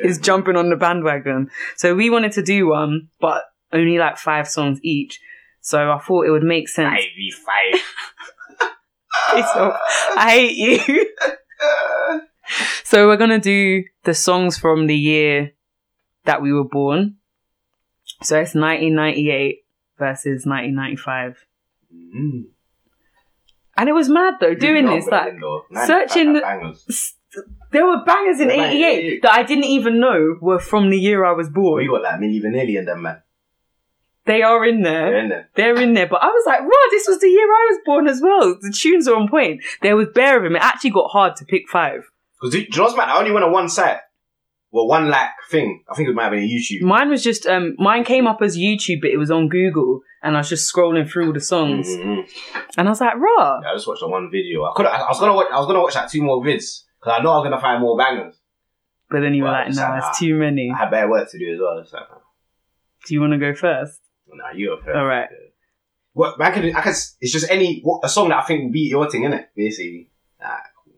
it's 0.00 0.18
jumping 0.18 0.54
on 0.56 0.70
the 0.70 0.76
bandwagon. 0.76 1.50
So 1.76 1.96
we 1.96 2.10
wanted 2.10 2.30
to 2.32 2.42
do 2.42 2.68
one, 2.68 3.08
but 3.20 3.42
only 3.72 3.98
like 3.98 4.18
five 4.18 4.48
songs 4.48 4.78
each. 4.84 5.20
So 5.62 5.90
I 5.90 5.98
thought 5.98 6.26
it 6.26 6.30
would 6.30 6.42
make 6.42 6.68
sense. 6.68 7.00
V 7.16 7.30
five. 7.30 7.80
I 10.16 10.30
hate 10.30 10.56
you. 10.88 11.06
so 12.84 13.06
we're 13.06 13.16
gonna 13.16 13.38
do 13.40 13.84
the 14.04 14.12
songs 14.14 14.58
from 14.58 14.86
the 14.86 14.96
year 14.96 15.52
that 16.24 16.42
we 16.42 16.52
were 16.52 16.64
born. 16.64 17.16
So 18.22 18.36
it's 18.38 18.54
1998 18.54 19.64
versus 19.98 20.44
1995. 20.46 21.46
Mm. 21.94 22.44
And 23.76 23.88
it 23.88 23.92
was 23.92 24.08
mad 24.08 24.34
though, 24.40 24.54
doing 24.54 24.86
this. 24.86 25.06
Like, 25.06 25.34
searching 25.86 26.34
the- 26.34 26.74
s- 26.88 27.14
there 27.70 27.86
were 27.86 28.04
bangers 28.04 28.40
in 28.40 28.48
There 28.48 28.56
were 28.58 28.66
bangers 28.66 28.80
in 28.80 28.90
88 28.90 28.98
88. 28.98 29.22
that 29.22 29.32
I 29.32 29.42
didn't 29.42 29.64
even 29.64 29.98
know 30.00 30.36
were 30.40 30.58
from 30.58 30.90
the 30.90 30.98
year 30.98 31.24
I 31.24 31.32
was 31.32 31.48
born. 31.48 31.82
We 31.82 31.88
got 31.88 32.02
like 32.02 32.20
Milli 32.20 32.42
Vanilli 32.42 32.78
and 32.78 32.86
them, 32.86 33.02
man. 33.02 33.21
They 34.24 34.42
are 34.42 34.64
in 34.64 34.82
there. 34.82 35.10
They're 35.10 35.18
in 35.18 35.28
there. 35.28 35.48
They're 35.56 35.80
in 35.80 35.94
there. 35.94 36.06
But 36.06 36.22
I 36.22 36.26
was 36.28 36.44
like, 36.46 36.60
wow, 36.60 36.68
this 36.90 37.06
was 37.08 37.18
the 37.18 37.28
year 37.28 37.44
I 37.46 37.66
was 37.70 37.78
born 37.84 38.06
as 38.08 38.20
well. 38.22 38.56
The 38.60 38.72
tunes 38.72 39.08
are 39.08 39.16
on 39.16 39.28
point. 39.28 39.62
There 39.82 39.96
was 39.96 40.08
bare 40.14 40.36
of 40.38 40.44
them. 40.44 40.54
It 40.56 40.62
actually 40.62 40.90
got 40.90 41.10
hard 41.10 41.34
to 41.36 41.44
pick 41.44 41.68
five. 41.68 42.02
Because 42.40 42.52
do 42.54 42.60
you 42.60 42.68
know 42.76 42.84
what's 42.84 42.96
mad? 42.96 43.08
I 43.08 43.18
only 43.18 43.32
went 43.32 43.44
on 43.44 43.52
one 43.52 43.68
site. 43.68 43.98
Well, 44.70 44.86
one 44.86 45.10
like 45.10 45.28
thing. 45.50 45.82
I 45.90 45.94
think 45.94 46.08
it 46.08 46.14
might 46.14 46.24
have 46.24 46.32
been 46.32 46.44
a 46.44 46.46
YouTube. 46.48 46.82
Mine 46.82 47.10
was 47.10 47.22
just, 47.22 47.46
um, 47.46 47.74
mine 47.78 48.04
came 48.04 48.26
up 48.26 48.40
as 48.42 48.56
YouTube, 48.56 49.00
but 49.02 49.10
it 49.10 49.18
was 49.18 49.30
on 49.30 49.48
Google. 49.48 50.00
And 50.22 50.36
I 50.36 50.40
was 50.40 50.48
just 50.48 50.72
scrolling 50.72 51.10
through 51.10 51.26
all 51.26 51.32
the 51.32 51.40
songs. 51.40 51.88
Mhm. 51.88 52.22
And 52.78 52.88
I 52.88 52.90
was 52.90 53.00
like, 53.00 53.16
raw. 53.16 53.58
Yeah, 53.62 53.70
I 53.70 53.74
just 53.74 53.86
watched 53.88 54.00
the 54.00 54.08
one 54.08 54.30
video. 54.30 54.64
I 54.64 54.72
could. 54.74 54.86
I, 54.86 54.98
I 54.98 55.08
was 55.08 55.18
gonna 55.18 55.34
watch. 55.34 55.48
I 55.52 55.58
was 55.58 55.66
gonna 55.66 55.80
watch 55.82 55.94
like 55.96 56.08
two 56.10 56.22
more 56.22 56.40
vids 56.42 56.84
because 57.00 57.18
I 57.18 57.22
know 57.22 57.32
I 57.32 57.36
was 57.38 57.44
gonna 57.44 57.60
find 57.60 57.80
more 57.82 57.98
bangers. 57.98 58.36
But 59.10 59.20
then 59.20 59.34
you 59.34 59.42
were 59.42 59.50
like, 59.50 59.68
no, 59.74 59.82
like, 59.82 60.02
it's 60.08 60.18
too 60.18 60.34
many. 60.36 60.70
I 60.74 60.78
had 60.78 60.90
better 60.90 61.10
work 61.10 61.28
to 61.32 61.38
do 61.38 61.52
as 61.52 61.58
well. 61.60 61.76
Like, 61.78 62.08
Do 63.06 63.14
you 63.14 63.20
want 63.20 63.32
to 63.34 63.38
go 63.38 63.52
first? 63.52 64.00
Nah, 64.34 64.52
you 64.54 64.72
are 64.72 64.82
fair. 64.82 64.96
All 64.96 65.06
right. 65.06 65.28
What 66.12 66.38
man 66.38 66.52
can 66.52 66.76
I 66.76 66.80
can. 66.80 66.92
It's 66.92 67.32
just 67.32 67.50
any 67.50 67.80
what, 67.82 68.00
a 68.04 68.08
song 68.08 68.28
that 68.28 68.38
I 68.38 68.42
think 68.42 68.64
will 68.64 68.72
beat 68.72 68.90
your 68.90 69.10
thing, 69.10 69.22
innit? 69.22 69.46
Basically. 69.56 70.10
Ah, 70.42 70.60
cool. 70.84 70.94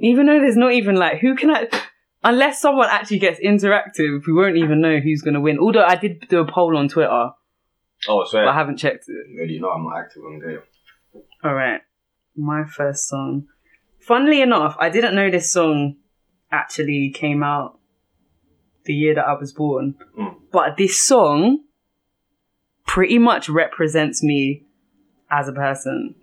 Even 0.00 0.26
though 0.26 0.40
there's 0.40 0.56
not 0.56 0.72
even 0.72 0.96
like, 0.96 1.18
who 1.18 1.34
can 1.34 1.50
I. 1.50 1.68
Unless 2.26 2.60
someone 2.60 2.88
actually 2.90 3.18
gets 3.18 3.38
interactive, 3.38 4.26
we 4.26 4.32
won't 4.32 4.56
even 4.56 4.80
know 4.80 4.98
who's 4.98 5.20
going 5.20 5.34
to 5.34 5.42
win. 5.42 5.58
Although 5.58 5.84
I 5.84 5.96
did 5.96 6.26
do 6.28 6.40
a 6.40 6.50
poll 6.50 6.74
on 6.76 6.88
Twitter, 6.88 7.32
Oh, 8.08 8.26
but 8.30 8.48
I 8.48 8.54
haven't 8.54 8.76
checked 8.76 9.04
it. 9.08 9.26
Really, 9.34 9.58
no, 9.58 9.70
I'm 9.70 9.84
not 9.84 9.98
active 9.98 10.24
on 10.24 10.38
there. 10.38 10.64
All 11.42 11.54
right, 11.54 11.80
my 12.36 12.64
first 12.64 13.08
song. 13.08 13.46
Funnily 14.00 14.42
enough, 14.42 14.76
I 14.78 14.90
didn't 14.90 15.14
know 15.14 15.30
this 15.30 15.50
song 15.50 15.96
actually 16.52 17.10
came 17.14 17.42
out 17.42 17.78
the 18.84 18.94
year 18.94 19.14
that 19.14 19.26
I 19.26 19.34
was 19.34 19.52
born, 19.52 19.94
Mm. 20.18 20.36
but 20.52 20.76
this 20.76 20.98
song 21.06 21.60
pretty 22.86 23.18
much 23.18 23.48
represents 23.48 24.22
me 24.22 24.64
as 25.30 25.48
a 25.48 25.52
person. 25.52 26.14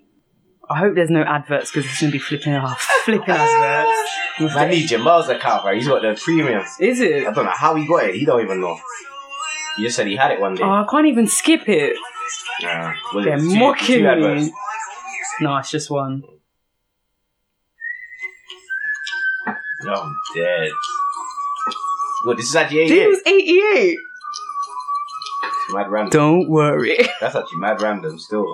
I 0.69 0.77
hope 0.77 0.95
there's 0.95 1.09
no 1.09 1.23
adverts 1.23 1.71
because 1.71 1.89
it's 1.89 1.99
gonna 1.99 2.11
be 2.11 2.19
flipping 2.19 2.53
off, 2.55 2.81
flipping 3.05 3.29
adverts. 3.35 4.55
I 4.55 4.67
need 4.69 4.87
Jamal's 4.87 5.27
account, 5.29 5.63
bro. 5.63 5.73
He's 5.75 5.87
got 5.87 6.01
the 6.01 6.19
premium. 6.23 6.63
Is 6.79 6.99
it? 7.01 7.27
I 7.27 7.31
don't 7.33 7.45
know 7.45 7.51
how 7.51 7.75
he 7.75 7.85
got 7.87 8.05
it. 8.05 8.15
He 8.15 8.25
don't 8.25 8.41
even 8.41 8.61
know. 8.61 8.79
He 9.77 9.83
just 9.83 9.95
said 9.95 10.07
he 10.07 10.15
had 10.15 10.31
it 10.31 10.39
one 10.39 10.55
day. 10.55 10.63
Oh, 10.63 10.69
I 10.69 10.85
can't 10.89 11.07
even 11.07 11.27
skip 11.27 11.67
it. 11.67 11.97
Nah, 12.61 12.93
was 13.13 13.25
They're 13.25 13.35
it 13.37 13.39
two- 13.41 13.55
mocking 13.59 14.03
two 14.03 14.35
me. 14.35 14.53
No, 15.41 15.57
it's 15.57 15.71
just 15.71 15.89
one. 15.91 16.23
I'm 19.47 20.15
dead. 20.35 20.69
Look, 22.25 22.37
this 22.37 22.49
is 22.49 22.55
actually 22.55 22.87
Dude, 22.87 22.97
it 22.97 23.01
88. 23.01 23.07
was 23.09 23.21
88. 23.25 23.97
Mad 25.71 25.89
random. 25.91 26.09
Don't 26.11 26.49
worry. 26.49 26.97
That's 27.21 27.35
actually 27.35 27.57
mad 27.59 27.81
random 27.81 28.19
still. 28.19 28.45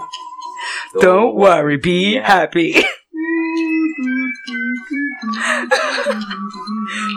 Don't 0.99 1.35
worry. 1.35 1.77
Be 1.77 2.15
happy. 2.15 2.73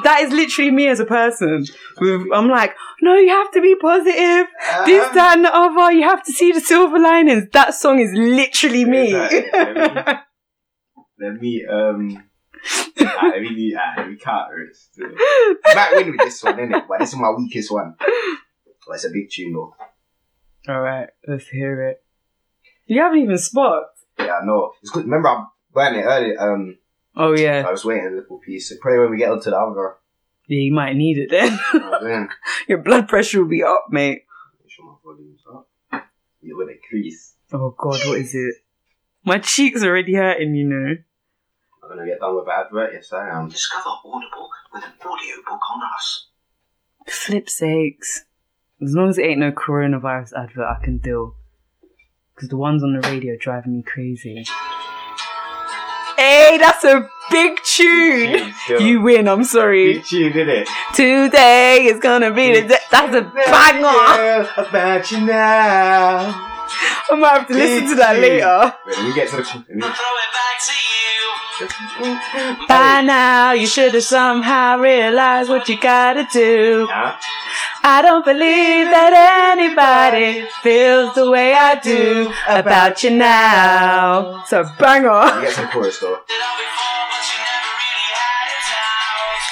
that 0.04 0.18
is 0.22 0.32
literally 0.32 0.70
me 0.70 0.88
as 0.88 1.00
a 1.00 1.04
person. 1.04 1.64
I'm 2.32 2.48
like, 2.48 2.74
no, 3.02 3.16
you 3.16 3.28
have 3.28 3.50
to 3.52 3.60
be 3.60 3.74
positive. 3.76 4.46
This, 4.86 5.06
Um, 5.06 5.14
that, 5.14 5.32
and 5.36 5.44
the 5.44 5.54
other. 5.54 5.92
You 5.92 6.02
have 6.04 6.22
to 6.24 6.32
see 6.32 6.52
the 6.52 6.60
silver 6.60 6.98
linings. 6.98 7.44
That 7.52 7.74
song 7.74 8.00
is 8.00 8.12
literally 8.12 8.84
me. 8.84 9.14
Exactly. 9.14 10.14
Let 11.20 11.40
me 11.40 11.66
um. 11.66 12.08
let 12.08 12.08
me 12.08 12.18
ah, 13.01 13.31
let 13.33 13.42
me 13.42 14.16
counter 14.23 14.59
it. 14.61 14.77
Still. 14.77 15.11
I 15.16 15.75
might 15.75 15.92
win 15.96 16.11
with 16.12 16.20
this 16.20 16.42
one, 16.42 16.57
innit? 16.57 16.87
But 16.88 17.01
this 17.01 17.11
is 17.11 17.16
my 17.16 17.31
weakest 17.37 17.70
one. 17.73 17.94
But 17.99 18.94
it's 18.94 19.05
a 19.05 19.11
big 19.11 19.31
tune 19.31 19.53
though. 19.53 19.75
All 20.68 20.81
right, 20.81 21.09
let's 21.27 21.49
hear 21.49 21.88
it. 21.88 22.03
You 22.87 23.01
haven't 23.01 23.20
even 23.20 23.38
spot. 23.38 23.85
Yeah, 24.18 24.38
I 24.42 24.44
know. 24.44 24.73
It's 24.83 24.90
good. 24.90 25.05
Remember, 25.05 25.29
I 25.29 25.44
burned 25.73 25.96
it 25.96 26.03
earlier. 26.03 26.40
Um, 26.40 26.79
Oh 27.16 27.37
yeah, 27.37 27.64
I 27.66 27.70
was 27.70 27.85
waiting 27.85 28.07
a 28.07 28.11
little 28.16 28.38
piece. 28.38 28.68
So 28.68 28.77
probably 28.81 29.01
when 29.01 29.11
we 29.11 29.18
get 29.18 29.31
onto 29.31 29.51
the 29.51 29.57
other. 29.57 29.96
yeah. 30.46 30.61
You 30.61 30.73
might 30.73 30.96
need 30.96 31.18
it 31.18 31.31
then. 31.31 31.59
Oh. 31.75 32.27
Your 32.68 32.79
blood 32.79 33.09
pressure 33.09 33.42
will 33.42 33.49
be 33.49 33.62
up, 33.62 33.87
mate. 33.90 34.23
Make 34.62 34.70
sure 34.70 34.87
my 34.87 34.94
volume's 35.05 35.42
up. 35.53 35.68
You're 36.40 36.66
crease. 36.88 37.35
Oh 37.53 37.75
god, 37.77 38.01
what 38.07 38.18
is 38.18 38.35
it? 38.35 38.55
My 39.25 39.38
cheeks 39.38 39.83
are 39.83 39.88
already 39.88 40.14
hurting, 40.14 40.55
you 40.55 40.64
know. 40.64 40.94
I'm 41.90 41.96
gonna 41.96 42.09
get 42.09 42.20
done 42.20 42.37
with 42.37 42.44
the 42.44 42.53
advert. 42.53 42.92
Yes, 42.92 43.12
I 43.12 43.29
am. 43.31 43.48
Discover 43.48 43.88
Audible 44.05 44.48
with 44.72 44.85
an 44.85 44.92
audiobook 45.05 45.61
on 45.74 45.81
us. 45.92 46.29
Flip 47.09 47.50
sakes. 47.50 48.26
As 48.81 48.94
long 48.94 49.09
as 49.09 49.18
it 49.18 49.24
ain't 49.24 49.40
no 49.40 49.50
coronavirus 49.50 50.33
advert, 50.35 50.66
I 50.66 50.85
can 50.85 50.98
deal. 50.98 51.35
Because 52.33 52.48
the 52.48 52.57
ones 52.57 52.85
on 52.85 52.94
the 52.94 53.09
radio 53.09 53.37
driving 53.37 53.76
me 53.79 53.83
crazy. 53.83 54.44
Hey, 56.16 56.59
that's 56.61 56.85
a 56.85 57.09
big 57.31 57.59
tune! 57.64 58.55
Still. 58.64 58.81
You 58.83 59.00
win, 59.00 59.26
I'm 59.26 59.42
sorry. 59.42 59.94
Big 59.94 60.05
tune, 60.05 60.33
did 60.33 60.48
it? 60.48 60.68
Today 60.94 61.87
is 61.87 61.98
gonna 61.98 62.33
be 62.33 62.61
the 62.61 62.68
day. 62.68 62.79
That's 62.92 63.16
a 63.16 63.22
banger! 63.22 64.16
Girl, 64.16 64.48
about 64.59 65.11
you 65.11 65.26
now. 65.26 66.46
I 67.11 67.16
might 67.16 67.38
have 67.38 67.48
to 67.48 67.55
listen 67.55 67.88
to 67.88 67.94
that 67.96 68.14
Big 68.14 68.22
later. 68.22 68.74
Wait, 68.87 68.96
let 68.96 69.09
me 69.09 69.14
get 69.14 69.29
to 69.31 69.37
the. 69.38 69.42
By 72.68 73.03
now, 73.03 73.53
you 73.53 73.66
should 73.66 73.94
have 73.94 74.03
somehow 74.05 74.79
realized 74.79 75.49
what 75.51 75.68
you 75.68 75.79
gotta 75.81 76.27
do. 76.33 76.88
I 77.83 78.03
don't 78.03 78.25
believe 78.25 78.87
that 78.90 79.12
anybody 79.53 80.46
feels 80.62 81.14
the 81.14 81.31
way 81.31 81.55
I 81.55 81.79
do 81.81 82.33
about 82.49 83.03
you 83.03 83.11
now. 83.11 84.44
A 84.51 84.55
Let 84.55 84.66
me 84.66 84.73
banger. 84.79 85.40
get 85.42 85.53
some 85.55 85.68
chorus 85.70 85.99
though. 85.99 86.18
Did 86.29 86.40
all 86.40 86.57
before, 86.61 87.05
but 87.11 87.25
you 87.29 87.38
never 87.40 87.73
really 87.81 88.09
had 88.20 88.49
it 88.57 88.68
out. 88.77 89.44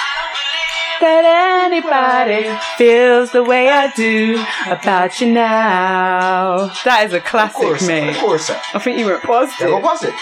I 0.00 0.10
don't 0.16 0.32
believe 0.40 1.00
That 1.00 1.24
anybody 1.64 2.58
feels 2.76 3.32
the 3.32 3.44
way 3.44 3.68
I 3.68 3.92
do 3.94 4.44
about 4.66 5.20
you 5.20 5.32
now. 5.32 6.70
That 6.84 7.04
is 7.06 7.12
a 7.12 7.20
classic, 7.20 7.56
Chorus, 7.56 7.86
mate. 7.86 8.16
chorus. 8.16 8.48
Yeah, 8.48 8.62
I 8.74 8.78
think 8.78 8.98
you 8.98 9.06
went 9.06 9.22
past 9.22 9.58
go 9.58 9.76
it. 9.78 10.14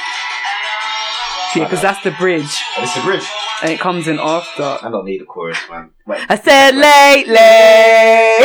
Yeah, 1.56 1.64
because 1.64 1.80
that's 1.82 2.02
the 2.02 2.10
bridge, 2.12 2.44
Oh, 2.76 2.82
It's 2.82 2.94
the 2.94 3.00
bridge. 3.02 3.26
and 3.62 3.72
it 3.72 3.80
comes 3.80 4.06
in 4.06 4.18
after. 4.20 4.62
I 4.82 4.90
don't 4.90 5.04
need 5.06 5.22
a 5.22 5.24
chorus, 5.24 5.58
man. 5.70 5.90
Wait. 6.06 6.20
I 6.28 6.36
said 6.36 6.74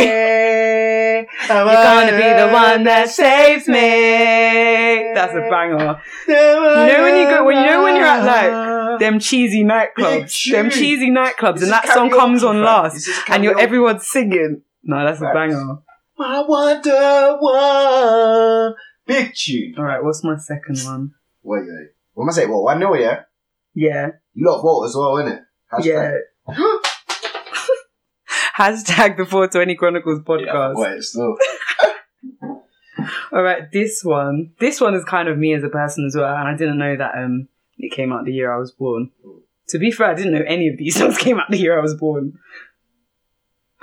lately, 0.03 1.27
you're 1.49 1.83
gonna 1.83 2.11
be 2.11 2.33
the 2.41 2.49
one 2.51 2.83
that 2.85 3.09
saves 3.09 3.67
me. 3.67 5.11
That's 5.13 5.33
a 5.33 5.47
banger. 5.49 5.99
You 6.27 6.33
know 6.33 6.99
when 7.03 7.15
you 7.17 7.25
go- 7.29 7.43
when 7.43 7.57
you 7.57 7.65
know 7.65 7.83
when 7.83 7.95
you're 7.95 8.05
at, 8.05 8.23
like, 8.23 8.99
them 8.99 9.19
cheesy 9.19 9.63
nightclubs, 9.63 10.51
them 10.51 10.69
tune. 10.69 10.79
cheesy 10.79 11.09
nightclubs, 11.11 11.61
and 11.61 11.71
that 11.71 11.87
song 11.89 12.09
comes 12.09 12.43
on 12.43 12.61
last, 12.63 13.07
and 13.29 13.43
you're 13.43 13.59
everyone's 13.59 14.07
singing. 14.09 14.61
No, 14.83 15.05
that's 15.05 15.19
a 15.19 15.25
Facts. 15.25 15.33
banger. 15.35 15.77
I 16.19 16.41
wonder 16.47 17.37
one. 17.39 18.75
Big 19.05 19.33
tune. 19.35 19.75
All 19.77 19.83
right, 19.83 20.01
what's 20.03 20.23
my 20.23 20.37
second 20.37 20.79
one? 20.85 21.11
Wait, 21.41 21.63
wait. 21.65 21.89
What 22.13 22.25
am 22.25 22.29
I 22.29 22.33
saying? 22.33 22.51
What, 22.51 22.63
1 22.63 22.79
0, 22.79 22.93
yeah? 22.95 23.21
Yeah, 23.73 24.07
You 24.33 24.45
lot 24.45 24.61
vote 24.61 24.85
as 24.85 24.95
well, 24.95 25.15
innit? 25.15 25.41
yeah. 25.83 26.17
Hashtag 28.57 29.17
the 29.17 29.25
420 29.25 29.75
Chronicles 29.75 30.19
podcast. 30.21 30.75
Wait, 30.75 31.01
still. 31.01 31.35
All 33.31 33.41
right, 33.41 33.63
this 33.71 34.03
one. 34.03 34.51
This 34.59 34.79
one 34.79 34.93
is 34.93 35.03
kind 35.05 35.27
of 35.27 35.37
me 35.39 35.53
as 35.55 35.63
a 35.63 35.69
person 35.69 36.05
as 36.05 36.15
well, 36.15 36.35
and 36.35 36.47
I 36.47 36.55
didn't 36.55 36.77
know 36.77 36.95
that 36.95 37.17
um 37.17 37.47
it 37.77 37.91
came 37.91 38.13
out 38.13 38.25
the 38.25 38.31
year 38.31 38.53
I 38.53 38.57
was 38.59 38.71
born. 38.71 39.09
To 39.69 39.79
be 39.79 39.89
fair, 39.91 40.07
I 40.07 40.13
didn't 40.13 40.33
know 40.33 40.43
any 40.45 40.67
of 40.69 40.77
these 40.77 40.95
songs 40.99 41.17
came 41.17 41.39
out 41.39 41.49
the 41.49 41.57
year 41.57 41.77
I 41.77 41.81
was 41.81 41.95
born. 41.95 42.37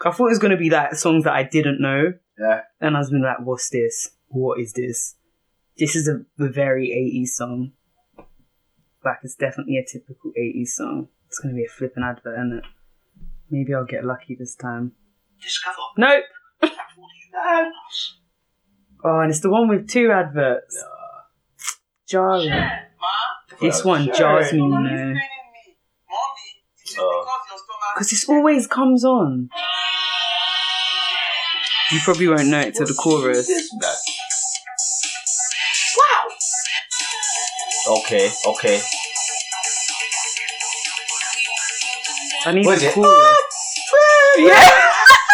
I 0.04 0.12
thought 0.12 0.26
it 0.26 0.30
was 0.30 0.38
gonna 0.38 0.56
be 0.56 0.70
like 0.70 0.94
songs 0.94 1.24
that 1.24 1.32
I 1.34 1.42
didn't 1.42 1.80
know, 1.80 2.12
Yeah. 2.38 2.60
and 2.80 2.94
I 2.96 3.00
was 3.00 3.10
been 3.10 3.22
like, 3.22 3.40
"What's 3.40 3.70
this? 3.70 4.10
What 4.28 4.60
is 4.60 4.72
this?" 4.72 5.16
This 5.76 5.96
is 5.96 6.06
a, 6.08 6.24
a 6.42 6.48
very 6.48 6.88
80s 6.88 7.30
song. 7.30 7.72
Like 9.04 9.18
is 9.22 9.34
definitely 9.34 9.76
a 9.78 9.84
typical 9.90 10.32
80s 10.38 10.68
song. 10.68 11.08
It's 11.26 11.38
gonna 11.38 11.54
be 11.54 11.64
a 11.64 11.68
flipping 11.68 12.02
advert, 12.04 12.34
isn't 12.34 12.58
it? 12.58 12.64
Maybe 13.50 13.74
I'll 13.74 13.84
get 13.84 14.04
lucky 14.04 14.36
this 14.38 14.54
time. 14.54 14.92
Discover 15.42 15.76
Nope. 15.96 16.24
with 16.60 16.70
an 16.72 16.76
audiobook 16.78 17.46
on 17.46 17.72
us. 17.88 18.16
Oh, 19.02 19.20
and 19.20 19.30
it's 19.30 19.40
the 19.40 19.48
one 19.50 19.68
with 19.68 19.88
two 19.88 20.10
adverts. 20.10 20.84
Jarring. 22.08 22.50
Ma, 22.50 22.66
This 23.60 23.84
one 23.84 24.04
Sure. 24.06 24.14
jars 24.14 24.52
me, 24.52 24.58
you 24.58 24.68
you're 24.68 24.80
know. 24.80 24.90
me. 24.90 24.94
Mommy, 25.06 25.16
it 25.16 26.98
Oh. 26.98 27.24
because 27.24 27.48
your 27.48 27.58
stomach 27.58 27.94
Because 27.94 28.10
this 28.10 28.28
always 28.28 28.66
comes 28.66 29.04
on. 29.04 29.48
You 31.92 31.98
probably 32.04 32.28
won't 32.28 32.46
know 32.48 32.60
it 32.60 32.74
till 32.74 32.86
the 32.86 32.94
chorus. 32.94 33.48
Okay, 37.90 38.30
okay. 38.46 38.80
I 42.46 42.52
need 42.52 42.64
What 42.66 42.76
is 42.76 42.82
the 42.82 42.88
it? 42.88 42.94
chorus. 42.94 43.36
Yeah! 44.38 44.86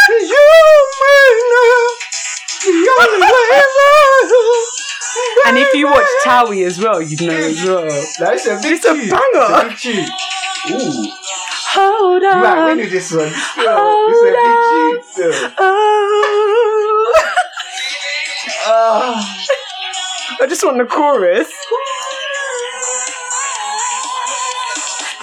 And 5.47 5.57
if 5.59 5.75
you 5.75 5.87
watch 5.87 6.07
Towie 6.25 6.67
as 6.67 6.79
well, 6.79 7.01
you'd 7.01 7.23
know 7.23 7.31
as 7.33 7.63
well. 7.65 7.83
That's 8.19 8.47
a 8.47 8.59
big 8.61 8.73
It's 8.77 8.85
a 8.85 8.95
tune. 8.95 9.09
banger. 9.09 9.71
It's 9.71 9.85
a 9.87 9.89
big 9.89 9.95
tune. 9.95 10.09
Ooh. 10.73 11.13
Hold 11.79 12.23
You 12.23 12.31
might 12.31 12.59
on. 12.59 12.65
win 12.67 12.79
with 12.79 12.91
this 12.91 13.13
one. 13.13 13.31
Still. 13.31 13.77
Hold 13.77 14.11
It's 14.11 15.19
a 15.19 15.23
big 15.25 15.33
tune. 15.33 15.53
Oh. 15.59 17.15
Ah. 18.67 19.37
I 20.43 20.47
just 20.49 20.65
want 20.65 20.79
the 20.79 20.85
chorus. 20.87 21.49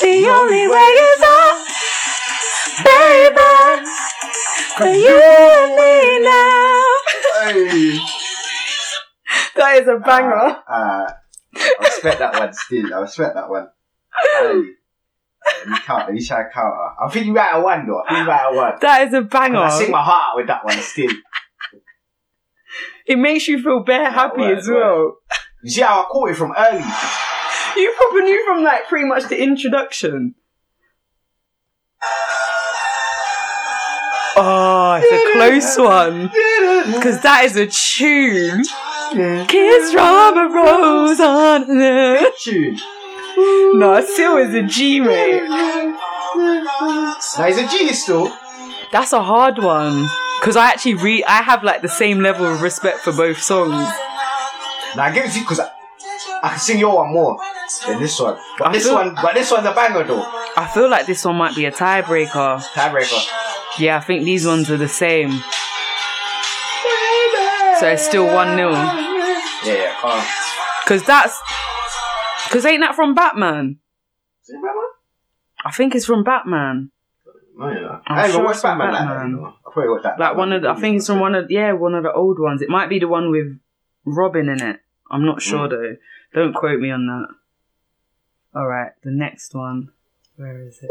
The 0.04 0.28
only 0.28 0.68
way 0.68 0.92
is 1.08 1.22
up, 1.24 1.58
baby, 2.84 3.88
for 4.78 4.88
you 4.88 5.16
and 5.18 5.72
me 5.80 6.20
now. 6.24 6.84
Hey. 7.40 8.00
That 9.56 9.82
is 9.82 9.88
a 9.88 9.98
banger. 10.00 10.58
Uh, 10.70 11.12
I 11.56 11.74
respect 11.80 12.20
that 12.20 12.34
one 12.38 12.52
still. 12.54 12.94
I 12.94 13.00
respect 13.00 13.36
that 13.36 13.50
one. 13.50 13.68
Hey. 14.40 14.64
Count. 15.86 16.06
Let 16.08 16.14
me 16.14 16.26
try 16.26 16.42
and 16.42 16.52
count. 16.54 16.74
her. 16.76 17.06
I 17.06 17.10
think 17.10 17.26
you 17.28 17.34
right 17.34 17.54
at 17.54 17.64
one 17.64 17.88
though. 17.88 18.02
I 18.02 18.10
think 18.10 18.20
you 18.20 18.28
right 18.28 18.52
at 18.52 18.56
one. 18.56 18.74
That 18.82 19.08
is 19.08 19.14
a 19.14 19.22
banger. 19.22 19.58
I 19.60 19.70
sing 19.70 19.92
my 19.92 20.02
heart 20.04 20.32
out 20.32 20.36
with 20.38 20.48
that 20.48 20.66
one 20.66 20.78
still. 20.80 21.12
It 23.06 23.18
makes 23.18 23.48
you 23.48 23.62
feel 23.64 23.84
bare 23.84 24.12
happy 24.12 24.44
as 24.44 24.68
well. 24.68 25.18
You 25.64 25.70
see 25.72 25.82
how 25.82 26.02
I 26.02 26.06
caught 26.12 26.30
it 26.30 26.36
from 26.36 26.54
early? 26.58 26.84
You 27.78 27.94
probably 27.98 28.22
knew 28.22 28.46
from 28.46 28.64
like 28.64 28.88
pretty 28.88 29.06
much 29.06 29.30
the 29.30 29.42
introduction. 29.42 30.36
Oh, 34.36 35.00
it's 35.02 35.12
a 35.12 35.32
close 35.38 35.78
one. 35.78 36.28
Because 36.94 37.22
that 37.22 37.46
is 37.46 37.56
a 37.56 37.68
tune. 37.68 38.64
Kiss 39.48 39.94
from 39.94 40.38
a 40.38 40.50
rose 40.54 41.20
on 41.20 41.68
the. 41.68 42.32
Tune. 42.40 42.80
No, 43.36 44.00
still 44.06 44.38
is 44.38 44.54
a 44.54 44.62
G, 44.62 45.00
mate. 45.00 45.42
Now 45.42 47.16
he's 47.48 47.58
a 47.58 47.68
G 47.68 47.92
still. 47.92 48.32
That's 48.92 49.12
a 49.12 49.24
hard 49.24 49.58
one. 49.58 50.08
Because 50.40 50.56
I 50.56 50.68
actually 50.68 50.94
read, 50.94 51.24
I 51.24 51.42
have 51.42 51.64
like 51.64 51.82
the 51.82 51.90
same 51.90 52.20
level 52.20 52.46
of 52.46 52.62
respect 52.62 53.00
for 53.00 53.12
both 53.12 53.42
songs. 53.42 53.92
Now 54.96 55.08
it 55.08 55.16
to 55.16 55.40
you 55.40 55.44
because 55.44 55.60
I, 55.60 55.72
I 56.44 56.50
can 56.50 56.60
sing 56.60 56.78
your 56.78 56.98
one 56.98 57.14
more 57.14 57.38
than 57.88 58.00
this 58.02 58.20
one. 58.20 58.38
But 58.60 58.68
I 58.68 58.74
this 58.74 58.84
feel- 58.84 58.96
one, 58.96 59.16
but 59.16 59.34
this 59.34 59.50
one's 59.50 59.66
a 59.66 59.74
banger 59.74 60.04
though. 60.04 60.22
I 60.58 60.70
feel 60.74 60.90
like 60.90 61.06
this 61.06 61.24
one 61.24 61.38
might 61.38 61.56
be 61.56 61.64
a 61.66 61.72
tiebreaker. 61.72 62.62
Tiebreaker. 62.62 63.80
Yeah, 63.80 63.98
I 63.98 64.02
think 64.02 64.26
these 64.26 64.46
ones 64.46 64.70
are 64.70 64.78
the 64.78 64.90
same. 64.90 65.32
So 67.80 67.88
it's 67.88 68.06
still 68.06 68.26
1 68.26 68.56
0. 68.58 68.72
Yeah, 68.72 69.04
yeah, 69.66 69.96
calm. 70.00 70.24
Because 70.84 71.04
that's. 71.04 71.40
Because 72.48 72.66
ain't 72.66 72.82
that 72.82 72.96
from 72.96 73.16
Batman? 73.16 73.80
Is 74.44 74.50
it 74.50 74.56
Batman? 74.56 74.84
I 75.66 75.72
think 75.72 75.96
it's 75.96 76.06
from 76.06 76.24
Batman. 76.24 76.92
No, 77.58 77.68
you 77.70 77.80
know. 77.80 78.02
I'm 78.06 78.18
I 78.18 78.24
ain't 78.24 78.32
sure 78.34 78.42
it's 78.42 78.48
watched 78.48 78.62
from 78.62 78.78
Batman 78.78 78.94
like 78.94 79.08
that. 79.08 79.16
Batman. 79.16 79.46
I 79.46 79.72
probably 79.72 79.90
watched 79.90 80.04
that. 80.04 80.20
Like 80.20 80.38
one 80.38 80.52
of 80.52 80.62
the, 80.62 80.70
I 80.70 80.76
think 80.76 80.98
it's 80.98 81.08
from 81.08 81.20
one 81.20 81.36
of, 81.36 81.50
yeah, 81.50 81.72
one 81.72 81.96
of 81.96 82.04
the 82.04 82.12
old 82.12 82.38
ones. 82.40 82.62
It 82.62 82.70
might 82.70 82.90
be 82.90 83.00
the 83.00 83.08
one 83.08 83.32
with 83.32 83.58
Robin 84.06 84.50
in 84.50 84.62
it. 84.62 84.80
I'm 85.10 85.26
not 85.26 85.42
sure 85.42 85.68
mm. 85.68 85.70
though. 85.70 85.96
Don't 86.34 86.54
quote 86.54 86.80
me 86.80 86.92
on 86.92 87.06
that. 87.08 88.60
Alright, 88.60 88.92
the 89.04 89.12
next 89.12 89.54
one. 89.54 89.90
Where 90.36 90.62
is 90.68 90.80
it? 90.82 90.90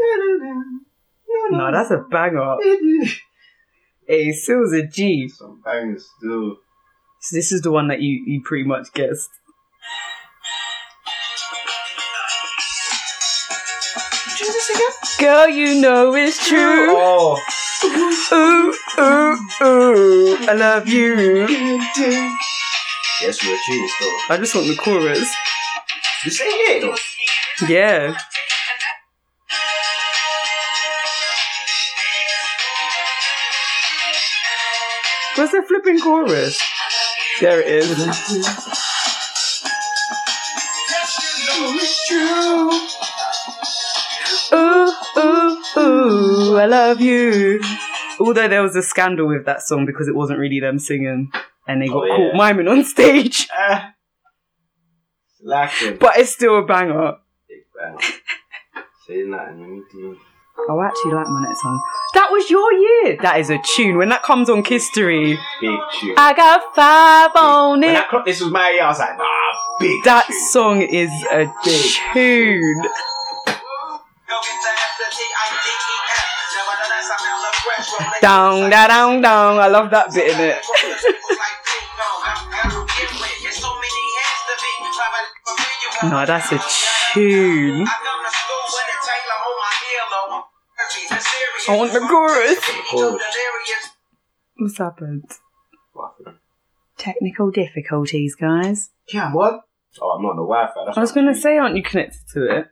No, 1.51 1.71
that's 1.71 1.91
a 1.91 1.97
banger. 2.09 2.57
Hey, 4.05 4.33
Seal's 4.33 4.73
a 4.73 4.85
G. 4.85 5.29
Some 5.29 5.61
bangers 5.63 6.05
still. 6.17 6.57
So 7.21 7.37
this 7.37 7.53
is 7.53 7.61
the 7.61 7.71
one 7.71 7.87
that 7.87 8.01
you, 8.01 8.21
you 8.27 8.41
pretty 8.43 8.65
much 8.65 8.91
guessed. 8.93 9.29
Girl, 15.19 15.47
you 15.47 15.79
know 15.79 16.13
it's 16.15 16.45
true. 16.45 16.87
Oh, 16.89 17.41
Ooh, 17.85 18.73
ooh, 18.99 19.37
ooh. 19.65 20.37
I 20.49 20.53
love 20.53 20.87
you. 20.89 21.47
tuning 23.31 23.87
still. 23.87 24.17
I 24.29 24.37
just 24.37 24.55
want 24.55 24.67
the 24.67 24.75
chorus. 24.75 25.33
You 26.25 26.31
say 26.31 26.45
it 26.45 26.81
though. 26.81 27.67
Yeah. 27.67 28.15
What's 35.35 35.51
the 35.51 35.63
flipping 35.67 35.99
chorus? 35.99 36.61
There 37.41 37.59
it 37.59 37.67
is. 37.67 37.89
Ooh, 44.53 44.93
ooh, 45.17 45.63
ooh, 45.77 46.57
I 46.57 46.65
love 46.67 47.01
you. 47.01 47.61
Although 48.19 48.47
there 48.47 48.61
was 48.61 48.75
a 48.75 48.83
scandal 48.83 49.27
with 49.27 49.45
that 49.45 49.63
song 49.63 49.85
because 49.85 50.07
it 50.07 50.15
wasn't 50.15 50.39
really 50.39 50.59
them 50.59 50.77
singing 50.79 51.31
and 51.67 51.81
they 51.81 51.87
oh, 51.89 51.93
got 51.93 52.03
Oh, 52.03 52.05
yeah. 52.05 52.15
caught 52.31 52.35
miming 52.37 52.67
on 52.67 52.83
stage. 52.95 53.47
Ah. 53.55 53.93
Slacking. 55.41 55.97
But 55.97 56.17
it's 56.17 56.31
still 56.33 56.59
a 56.59 56.65
banger. 56.65 57.13
Big 57.49 57.63
bang. 57.75 57.97
Say 59.07 59.23
nothing, 59.23 59.59
let 59.59 59.69
me 59.69 59.81
do. 59.91 60.17
Oh, 60.69 60.77
I 60.79 60.85
actually 60.87 61.13
like 61.13 61.27
my 61.27 61.43
next 61.45 61.61
song. 61.61 61.81
That 62.13 62.29
was 62.31 62.49
your 62.49 62.71
year. 62.71 63.17
That 63.21 63.39
is 63.39 63.49
a 63.49 63.57
tune. 63.75 63.97
When 63.97 64.09
that 64.09 64.23
comes 64.23 64.49
on 64.49 64.63
History, 64.63 65.37
Big 65.59 65.79
tune. 65.99 66.13
I 66.15 66.33
got 66.33 66.61
five 66.75 67.31
on 67.35 67.81
when 67.81 67.89
it. 67.95 67.97
I 67.97 68.03
clocked 68.07 68.27
this 68.27 68.39
was 68.39 68.51
my 68.51 68.69
year, 68.69 68.83
I 68.83 68.87
was 68.87 68.99
like, 68.99 69.17
nah, 69.17 69.25
big 69.79 70.03
That 70.05 70.27
tune. 70.27 70.39
song 70.51 70.81
is 70.83 71.09
a 71.31 71.51
big 71.65 71.91
tune. 72.13 72.83
Down, 78.21 78.69
da, 78.69 78.87
down, 78.87 79.21
down. 79.21 79.57
I 79.59 79.67
love 79.67 79.89
that 79.91 80.13
bit 80.13 80.31
in 80.33 80.39
it. 80.39 80.57
No, 86.09 86.25
that's 86.25 86.51
a 86.51 86.59
tune. 87.13 87.87
I 91.67 91.77
want 91.77 91.93
the 91.93 91.99
chorus. 91.99 92.59
chorus. 92.89 93.23
What's 94.57 94.77
happened? 94.77 95.25
Technical 96.97 97.51
difficulties, 97.51 98.35
guys. 98.35 98.89
Yeah, 99.13 99.31
what? 99.33 99.61
Oh, 100.01 100.11
I'm 100.11 100.23
not 100.23 100.31
on 100.31 100.35
the 100.37 100.43
Wi-Fi. 100.43 100.85
That's 100.85 100.97
I 100.97 101.01
was 101.01 101.11
going 101.11 101.27
to 101.27 101.35
say, 101.35 101.57
aren't 101.57 101.75
you 101.75 101.83
connected 101.83 102.21
to 102.33 102.43
it? 102.45 102.67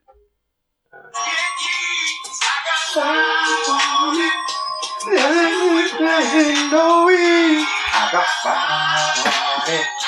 I 7.94 8.10
got 8.12 8.26
five 8.44 9.28
on 9.28 9.74
it. 9.74 10.01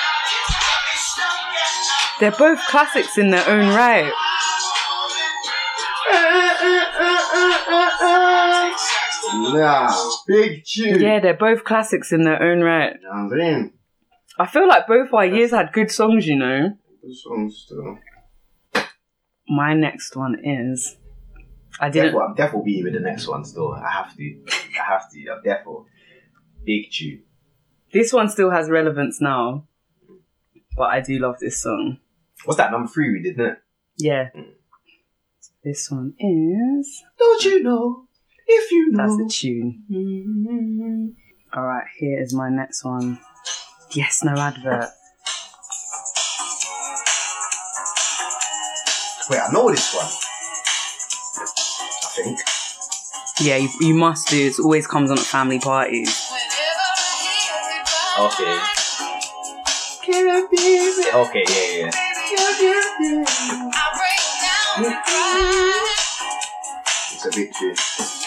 They're 2.19 2.31
both 2.31 2.59
classics 2.67 3.17
in 3.17 3.31
their 3.31 3.47
own 3.47 3.73
right. 3.75 4.11
Nah, 9.35 9.93
big 10.27 10.63
tune. 10.65 11.01
Yeah, 11.01 11.19
they're 11.19 11.33
both 11.33 11.63
classics 11.63 12.11
in 12.11 12.23
their 12.23 12.41
own 12.41 12.61
right. 12.61 12.93
You 12.95 13.01
know 13.03 13.09
what 13.09 13.17
I'm 13.17 13.29
saying? 13.39 13.73
I 14.39 14.47
feel 14.47 14.67
like 14.67 14.87
both 14.87 15.13
our 15.13 15.25
years 15.25 15.51
had 15.51 15.73
good 15.73 15.91
songs, 15.91 16.25
you 16.27 16.35
know. 16.37 16.77
This 17.03 17.23
song's 17.23 17.57
still. 17.65 17.97
My 19.47 19.73
next 19.73 20.15
one 20.15 20.37
is. 20.43 20.97
I 21.79 21.89
didn't. 21.89 22.13
Definitely, 22.13 22.27
I'm 22.29 22.35
definitely 22.35 22.71
be 22.73 22.83
with 22.83 22.93
the 22.93 22.99
next 22.99 23.27
one 23.27 23.43
still. 23.43 23.73
I 23.73 23.89
have 23.89 24.15
to. 24.15 24.43
I 24.79 24.83
have 24.83 25.11
to. 25.11 25.27
Uh, 25.29 25.35
I'm 25.35 25.43
definitely. 25.43 25.85
Big 26.65 26.91
tune. 26.91 27.23
This 27.91 28.13
one 28.13 28.29
still 28.29 28.51
has 28.51 28.69
relevance 28.69 29.19
now. 29.19 29.67
But 30.75 30.89
I 30.89 31.01
do 31.01 31.19
love 31.19 31.37
this 31.39 31.61
song. 31.61 31.99
What's 32.45 32.57
that 32.57 32.71
number 32.71 32.87
three 32.87 33.11
we 33.11 33.21
did, 33.21 33.39
isn't 33.39 33.45
it? 33.45 33.57
Yeah. 33.97 34.29
Mm. 34.35 34.53
This 35.63 35.89
one 35.89 36.13
is. 36.19 37.03
Don't 37.17 37.43
you 37.45 37.63
know? 37.63 38.07
If 38.47 38.71
you 38.71 38.91
know? 38.91 39.17
That's 39.17 39.35
a 39.35 39.41
tune. 39.41 39.83
Mm-hmm. 39.89 41.57
Alright, 41.57 41.87
here 41.97 42.21
is 42.21 42.33
my 42.33 42.49
next 42.49 42.83
one. 42.83 43.19
Yes, 43.91 44.23
no 44.23 44.33
advert. 44.33 44.89
Wait, 49.29 49.39
I 49.39 49.51
know 49.53 49.69
this 49.69 49.93
one. 49.93 50.05
I 52.03 52.07
think. 52.15 52.39
Yeah, 53.41 53.57
you, 53.57 53.69
you 53.79 53.93
must 53.93 54.27
do. 54.29 54.47
It 54.47 54.59
always 54.59 54.87
comes 54.87 55.11
on 55.11 55.17
at 55.17 55.23
family 55.23 55.59
parties. 55.59 56.29
Okay. 58.19 58.82
Okay, 60.05 61.43
yeah, 61.47 61.87
yeah. 61.87 61.91
It's 67.13 67.25
a 67.25 67.29
big 67.31 67.53
tune. 67.53 67.75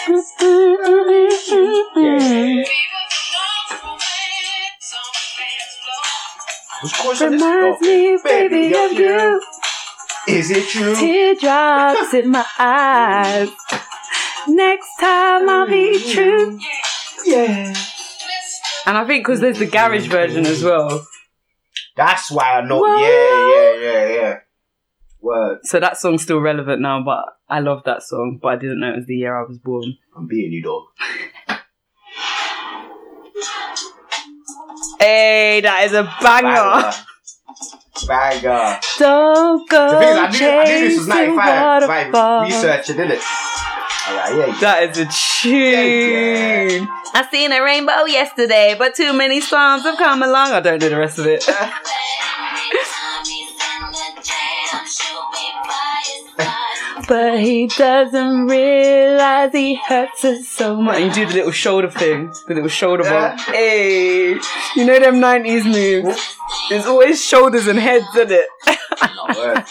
Yeah, 0.08 1.82
yeah, 1.96 2.54
yeah. 2.56 2.64
Which 6.82 6.94
chorus 6.94 7.20
is 7.20 7.30
this? 7.30 7.42
Reminds 7.42 7.82
Okay. 7.82 8.12
me, 8.12 8.18
baby, 8.24 8.74
of 8.74 8.92
you. 8.92 9.42
Is 10.28 10.50
it 10.50 10.68
true? 10.68 10.94
Teardrops 10.94 12.14
in 12.14 12.30
my 12.30 12.46
eyes. 12.58 13.48
Next 14.48 14.88
time 15.00 15.48
I'll 15.48 15.66
be 15.66 16.12
true. 16.12 16.58
Yeah. 17.24 17.74
And 18.86 18.96
I 18.96 19.04
think 19.06 19.24
because 19.26 19.40
there's 19.40 19.58
the 19.58 19.66
garage 19.66 20.06
version 20.08 20.46
as 20.46 20.62
well. 20.62 21.06
That's 21.96 22.30
why 22.30 22.59
I 22.59 22.61
know. 22.61 22.80
Whoa. 22.80 22.96
Yeah, 22.96 23.48
yeah, 23.48 23.90
yeah, 23.90 24.14
yeah. 24.14 24.38
Word. 25.20 25.61
So 25.64 25.80
that 25.80 25.96
song's 25.96 26.22
still 26.22 26.40
relevant 26.40 26.82
now, 26.82 27.02
but 27.02 27.24
I 27.48 27.61
love 27.61 27.82
that 27.85 28.02
song, 28.02 28.38
but 28.40 28.48
I 28.48 28.56
didn't 28.56 28.80
know 28.80 28.92
it 28.92 28.96
was 28.96 29.06
the 29.06 29.16
year 29.16 29.35
I 29.35 29.42
was 29.42 29.59
born. 29.59 29.96
I'm 30.16 30.26
beating 30.26 30.52
you 30.52 30.62
dog. 30.62 30.85
Hey, 34.98 35.61
that 35.61 35.85
is 35.85 35.92
a 35.92 36.02
banger. 36.20 36.90
Banger. 38.09 38.40
Banger. 38.42 38.80
Don't 38.98 39.68
go 39.68 39.90
The 39.90 39.98
thing 39.98 40.09
is, 40.11 40.16
I 40.16 40.30
knew, 40.30 40.48
I 40.48 40.64
knew 40.64 40.88
this 40.88 40.98
was 40.98 41.06
chasing 41.06 41.37
95. 41.37 42.12
Like, 42.12 42.46
researching, 42.46 42.96
did 42.96 43.11
it? 43.12 43.22
Alright, 44.09 44.37
yeah. 44.37 44.59
That 44.61 44.82
is 44.90 44.98
a 44.98 45.06
tune. 45.06 46.88
I 47.18 47.26
seen 47.31 47.50
a 47.50 47.62
rainbow 47.62 48.05
yesterday, 48.05 48.74
but 48.79 48.94
too 48.94 49.14
many 49.14 49.40
storms 49.40 49.85
have 49.85 49.96
come 49.96 50.22
along. 50.22 50.52
I 50.52 50.61
don't 50.61 50.81
know 50.83 50.88
the 50.90 50.98
rest 50.98 51.18
of 51.18 51.26
it. 51.26 51.48
But 57.09 57.38
he 57.38 57.68
doesn't 57.68 58.46
realize 58.48 59.52
he 59.52 59.76
hurts 59.76 60.24
us 60.24 60.48
so 60.48 60.74
much. 60.76 60.96
And 60.96 61.16
You 61.16 61.24
do 61.24 61.26
the 61.31 61.35
little 61.38 61.52
shoulder 61.52 61.90
thing, 61.90 62.33
the 62.48 62.55
little 62.55 62.68
shoulder 62.68 63.05
Yeah. 63.05 63.29
bump. 63.37 63.40
Hey, 63.42 64.31
you 64.74 64.85
know 64.85 64.98
them 64.98 65.20
90s 65.20 65.64
moves? 65.64 66.37
There's 66.68 66.87
always 66.87 67.24
shoulders 67.24 67.66
and 67.68 67.79
heads, 67.79 68.07
isn't 68.16 68.33
it? 68.33 68.46
No. 68.66 69.55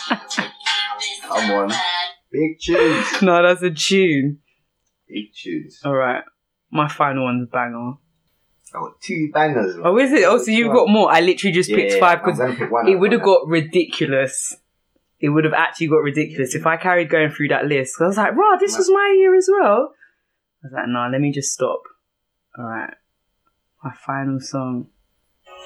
Come 1.28 1.52
on. 1.52 1.74
Big 2.32 2.58
tunes. 2.64 3.22
no, 3.22 3.42
that's 3.44 3.62
a 3.64 3.72
tune. 3.72 4.40
Big 5.10 5.26
tunes. 5.36 5.80
Alright, 5.86 6.24
my 6.76 6.88
final 6.88 7.24
one's 7.24 7.50
banger. 7.50 7.94
I 8.74 8.80
got 8.80 9.02
two 9.02 9.30
bangers. 9.34 9.78
Oh, 9.84 9.98
is 9.98 10.12
it? 10.12 10.26
Oh, 10.26 10.38
so 10.38 10.52
you've 10.52 10.74
got 10.74 10.90
more. 10.90 11.12
I 11.12 11.22
literally 11.22 11.54
just 11.54 11.70
Yeah, 11.70 11.78
picked 11.78 11.94
yeah, 11.94 12.00
five 12.00 12.20
because 12.24 12.40
gonna 12.40 12.56
pick 12.56 12.72
one 12.72 12.88
it 12.88 12.96
would 12.96 13.12
have 13.14 13.22
got 13.22 13.48
ridiculous. 13.48 14.56
It 15.20 15.30
would 15.30 15.46
have 15.46 15.54
actually 15.54 15.88
got 15.88 15.98
ridiculous 16.04 16.56
if 16.56 16.66
I 16.66 16.76
carried 16.78 17.10
going 17.10 17.30
through 17.32 17.48
that 17.50 17.66
list. 17.66 17.96
I 18.02 18.08
was 18.08 18.18
like, 18.18 18.36
"Wow, 18.36 18.58
this 18.60 18.78
was 18.78 18.90
my 18.90 19.16
year 19.18 19.34
as 19.36 19.48
well." 19.52 19.94
I 20.64 20.68
was 20.68 20.74
like, 20.74 20.88
"No, 20.88 21.08
let 21.10 21.22
me 21.22 21.32
just 21.32 21.54
stop." 21.54 21.82
All 22.58 22.66
right, 22.66 22.94
my 23.84 23.94
final 23.94 24.40
song. 24.40 24.90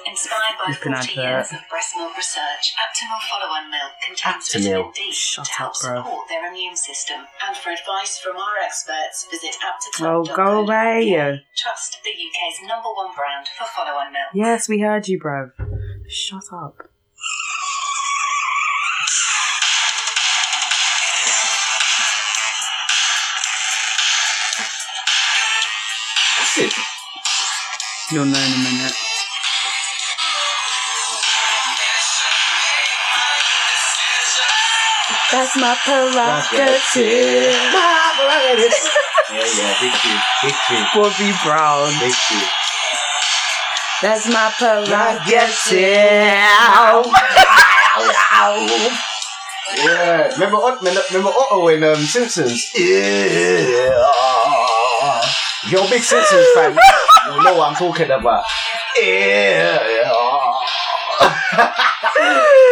Inspired 0.10 0.58
by 0.58 0.74
Flipping 0.74 0.94
40 0.94 0.98
advert. 0.98 1.16
years 1.16 1.52
of 1.54 1.70
breast 1.70 1.94
milk 1.96 2.18
research, 2.18 2.74
Aptamil 2.82 3.22
Follow-On 3.30 3.70
Milk 3.70 3.94
contains 4.04 4.50
Aptamil. 4.50 4.90
vitamin 4.90 4.92
D 4.96 5.12
Shut 5.12 5.46
to 5.46 5.52
help 5.54 5.70
up, 5.76 5.82
bro. 5.82 5.96
support 6.02 6.28
their 6.30 6.50
immune 6.50 6.76
system. 6.76 7.28
And 7.46 7.56
for 7.56 7.70
advice 7.70 8.18
from 8.18 8.38
our 8.38 8.58
experts, 8.64 9.28
visit 9.30 9.56
Oh, 9.62 9.70
aptaclub.co.uk. 10.26 10.36
go 10.36 10.60
away! 10.62 11.44
Trust 11.56 12.00
the 12.04 12.10
UK's 12.10 12.60
number 12.68 12.90
one 12.90 13.14
brand 13.16 13.48
for 13.58 13.66
follow-on 13.66 14.12
milk. 14.12 14.30
Yes, 14.34 14.68
we 14.68 14.80
heard 14.80 15.08
you, 15.08 15.20
bruv. 15.20 15.52
Shut 16.10 16.44
up. 16.52 16.90
What's 26.38 26.58
it? 26.58 26.74
You'll 28.12 28.26
know 28.26 28.40
in 28.40 28.54
a 28.54 28.58
minute. 28.64 28.94
That's 35.32 35.56
my 35.58 35.78
prerogative. 35.86 37.06
Yeah, 39.32 39.46
yeah, 39.46 39.74
big 39.80 39.94
tune, 39.94 40.22
big 40.42 40.56
tune, 40.68 40.86
Bobby 40.96 41.32
Brown. 41.46 41.92
big 42.00 42.14
tune. 42.14 42.50
That's 44.02 44.28
my 44.28 44.52
prerogative. 44.58 45.80
Yeah, 45.80 47.04
Yeah. 49.86 50.30
remember, 50.34 50.58
Ot- 50.58 50.80
remember, 50.80 51.02
remember 51.12 51.30
Otto 51.30 51.68
in 51.68 51.84
um, 51.84 51.96
Simpsons? 51.98 52.72
Yeah. 52.76 53.94
You're 55.68 55.86
a 55.86 55.90
big 55.90 56.02
Simpsons 56.02 56.48
fan, 56.56 56.76
you'll 57.28 57.44
know 57.44 57.54
what 57.56 57.70
I'm 57.70 57.76
talking 57.76 58.10
about. 58.10 58.44
Yeah. 59.00 59.78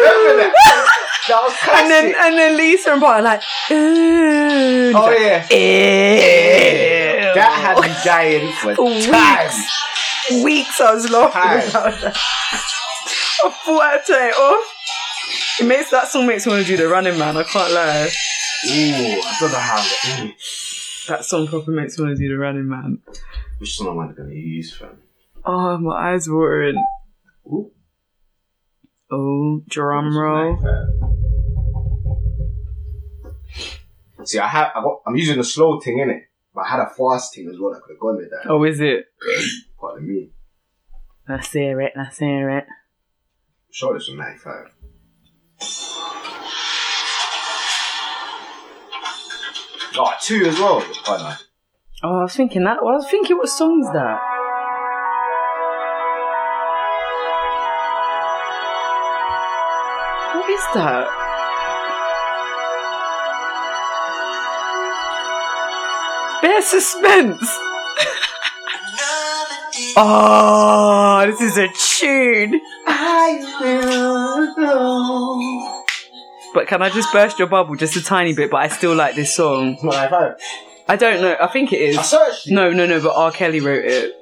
remember 0.01 0.37
that? 0.41 0.93
That 1.27 1.41
was 1.43 1.53
classic. 1.57 1.81
And 1.83 1.91
then 1.91 2.15
and 2.17 2.37
then 2.37 2.57
Lisa 2.57 2.91
and 2.91 3.01
Bart 3.01 3.19
are 3.19 3.23
like, 3.23 3.41
ooh. 3.71 4.93
oh 4.95 5.09
yeah. 5.11 5.47
Ew. 5.51 7.33
That 7.33 7.53
had 7.61 7.81
me 7.81 7.95
dying 8.03 8.51
for 8.53 8.75
For 8.75 8.89
time. 9.11 9.47
weeks. 9.47 10.43
Weeks 10.43 10.81
I 10.81 10.93
was 10.93 11.09
laughing 11.09 11.31
Time. 11.41 11.69
about 11.69 12.01
that. 12.01 12.15
I 13.45 13.49
thought 13.49 13.81
I'd 13.81 14.05
turn 14.05 14.29
it 14.29 14.35
off. 14.35 14.73
It 15.59 15.65
makes 15.67 15.89
that 15.91 16.07
song 16.07 16.27
makes 16.27 16.45
me 16.45 16.53
want 16.53 16.65
to 16.65 16.71
do 16.75 16.77
the 16.83 16.87
running 16.89 17.17
man, 17.17 17.35
I 17.37 17.43
can't 17.43 17.71
lie. 17.73 18.09
Ooh, 18.65 18.69
I 18.69 19.37
don't 19.39 19.51
know 19.51 19.57
how. 19.59 19.77
Mm. 19.79 20.33
That 21.07 21.25
song 21.25 21.47
proper 21.47 21.71
makes 21.71 21.97
me 21.97 22.05
want 22.05 22.17
to 22.17 22.23
do 22.23 22.29
the 22.29 22.37
running 22.37 22.67
man. 22.67 22.99
Which 23.59 23.75
song 23.77 23.87
am 23.89 23.99
I 23.99 24.11
gonna 24.13 24.33
use, 24.33 24.73
fam? 24.75 24.97
Oh, 25.45 25.77
my 25.77 26.13
eyes 26.13 26.27
watering. 26.29 26.83
Ooh. 27.47 27.71
Oh, 29.09 29.61
drum 29.69 30.17
roll. 30.17 30.57
See, 34.25 34.39
I 34.39 34.47
have, 34.47 34.71
I 34.75 34.81
got, 34.81 35.01
I'm 35.07 35.15
using 35.15 35.37
the 35.37 35.43
slow 35.43 35.79
thing 35.79 35.99
in 35.99 36.09
it, 36.09 36.23
but 36.53 36.61
I 36.61 36.69
had 36.69 36.79
a 36.81 36.89
fast 36.89 37.33
thing 37.33 37.47
as 37.49 37.57
well 37.59 37.73
I 37.73 37.79
could 37.79 37.93
have 37.93 37.99
gone 37.99 38.17
with 38.17 38.29
that. 38.31 38.49
Oh, 38.49 38.63
is 38.65 38.81
it? 38.81 39.05
Part 39.79 39.99
of 39.99 40.03
me. 40.03 40.31
Let's 41.29 41.51
hear 41.53 41.79
it, 41.79 41.93
let's 41.95 42.19
hear 42.19 42.49
it. 42.49 42.65
I'm 42.65 43.71
sure 43.71 43.93
this 43.93 44.09
was 44.09 44.17
95. 44.17 44.73
Oh, 49.99 50.03
ah, 50.03 50.17
two 50.21 50.45
as 50.45 50.59
well. 50.59 50.83
Oh, 51.07 51.17
no. 51.17 51.33
Oh, 52.03 52.19
I 52.19 52.23
was 52.23 52.35
thinking 52.35 52.65
that. 52.65 52.79
I 52.79 52.83
was 52.83 53.09
thinking, 53.09 53.37
what 53.37 53.49
song's 53.49 53.87
that? 53.93 54.19
What 60.47 60.53
is 60.53 60.63
that? 60.75 61.07
Bear 66.41 66.61
suspense. 66.61 67.41
oh, 69.97 71.25
this 71.27 71.41
is 71.41 71.57
a 71.57 71.67
tune. 71.99 72.61
But 76.53 76.67
can 76.67 76.81
I 76.81 76.89
just 76.91 77.11
burst 77.11 77.39
your 77.39 77.49
bubble 77.49 77.75
just 77.75 77.97
a 77.97 78.01
tiny 78.01 78.33
bit? 78.33 78.49
But 78.49 78.61
I 78.61 78.69
still 78.69 78.95
like 78.95 79.15
this 79.15 79.35
song. 79.35 79.73
It's 79.73 79.83
not 79.83 80.11
95. 80.11 80.37
I 80.87 80.95
don't 80.95 81.21
know. 81.21 81.35
I 81.41 81.47
think 81.47 81.73
it 81.73 81.81
is. 81.81 81.97
I 81.97 82.03
searched 82.03 82.47
it. 82.47 82.53
No, 82.53 82.71
no, 82.71 82.85
no, 82.85 83.01
but 83.01 83.13
R. 83.13 83.33
Kelly 83.33 83.59
wrote 83.59 83.83
it. 83.83 84.13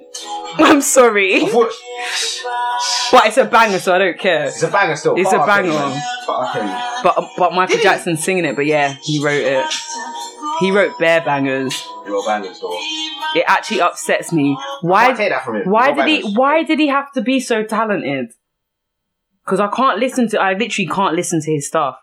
I'm 0.57 0.81
sorry. 0.81 1.43
I 1.43 1.49
thought, 1.49 1.71
But 3.15 3.27
it's 3.27 3.37
a 3.37 3.45
banger, 3.45 3.79
so 3.79 3.95
I 3.95 3.97
don't 3.97 4.19
care. 4.19 4.47
it's 4.47 4.61
a 4.61 4.69
banger 4.69 4.97
still. 4.97 5.15
It's 5.15 5.31
a 5.31 5.37
banger. 5.37 5.69
man. 5.69 6.01
Fuck 6.25 6.53
R. 6.57 7.01
But 7.01 7.29
but 7.37 7.53
Michael 7.53 7.79
Jackson's 7.81 8.21
singing 8.21 8.43
it, 8.43 8.57
but 8.57 8.65
yeah, 8.65 8.93
he 9.03 9.23
wrote 9.23 9.41
it. 9.41 9.65
He 10.59 10.69
wrote 10.71 10.99
Bear 10.99 11.21
bangers. 11.21 11.81
You're 12.05 12.21
a 12.21 12.25
banger 12.25 12.53
still. 12.53 12.77
It 13.33 13.45
actually 13.47 13.79
upsets 13.79 14.33
me. 14.33 14.57
Why 14.81 15.05
can't 15.05 15.17
take 15.17 15.29
that 15.29 15.45
from 15.45 15.55
him. 15.55 15.69
why 15.69 15.93
did 15.93 16.07
he 16.07 16.17
bangers. 16.23 16.37
why 16.37 16.63
did 16.63 16.77
he 16.77 16.87
have 16.87 17.09
to 17.13 17.21
be 17.21 17.39
so 17.39 17.63
talented? 17.63 18.33
Because 19.45 19.61
I 19.61 19.67
can't 19.67 19.97
listen 19.97 20.27
to 20.31 20.41
I 20.41 20.51
literally 20.51 20.89
can't 20.89 21.15
listen 21.15 21.39
to 21.39 21.51
his 21.53 21.65
stuff. 21.67 21.97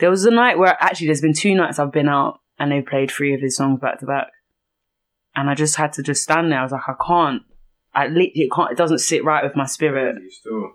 There 0.00 0.10
was 0.10 0.26
a 0.26 0.30
night 0.30 0.58
where 0.58 0.76
actually 0.80 1.06
there's 1.06 1.22
been 1.22 1.32
two 1.32 1.54
nights 1.54 1.78
I've 1.78 1.92
been 1.92 2.10
out 2.10 2.40
and 2.58 2.70
they 2.70 2.82
played 2.82 3.10
three 3.10 3.32
of 3.32 3.40
his 3.40 3.56
songs 3.56 3.80
back 3.80 4.00
to 4.00 4.06
back. 4.06 4.28
And 5.34 5.48
I 5.48 5.54
just 5.54 5.76
had 5.76 5.94
to 5.94 6.02
just 6.02 6.22
stand 6.22 6.52
there. 6.52 6.58
I 6.58 6.62
was 6.62 6.72
like, 6.72 6.86
I 6.86 6.94
can't. 7.06 7.42
I 7.94 8.06
literally 8.06 8.32
it 8.34 8.50
can't 8.54 8.72
it 8.72 8.78
doesn't 8.78 8.98
sit 8.98 9.24
right 9.24 9.44
with 9.44 9.56
my 9.56 9.66
spirit. 9.66 10.16
You 10.22 10.30
still. 10.30 10.72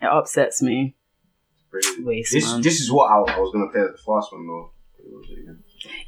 It 0.00 0.06
upsets 0.06 0.62
me. 0.62 0.96
Waste, 2.00 2.32
This, 2.32 2.52
man. 2.52 2.60
this 2.60 2.80
is 2.80 2.92
what 2.92 3.10
I, 3.10 3.32
I 3.32 3.38
was 3.38 3.50
gonna 3.52 3.70
play 3.72 3.80
as 3.80 3.92
the 3.92 4.02
first 4.04 4.32
one 4.32 4.46
though. 4.46 4.72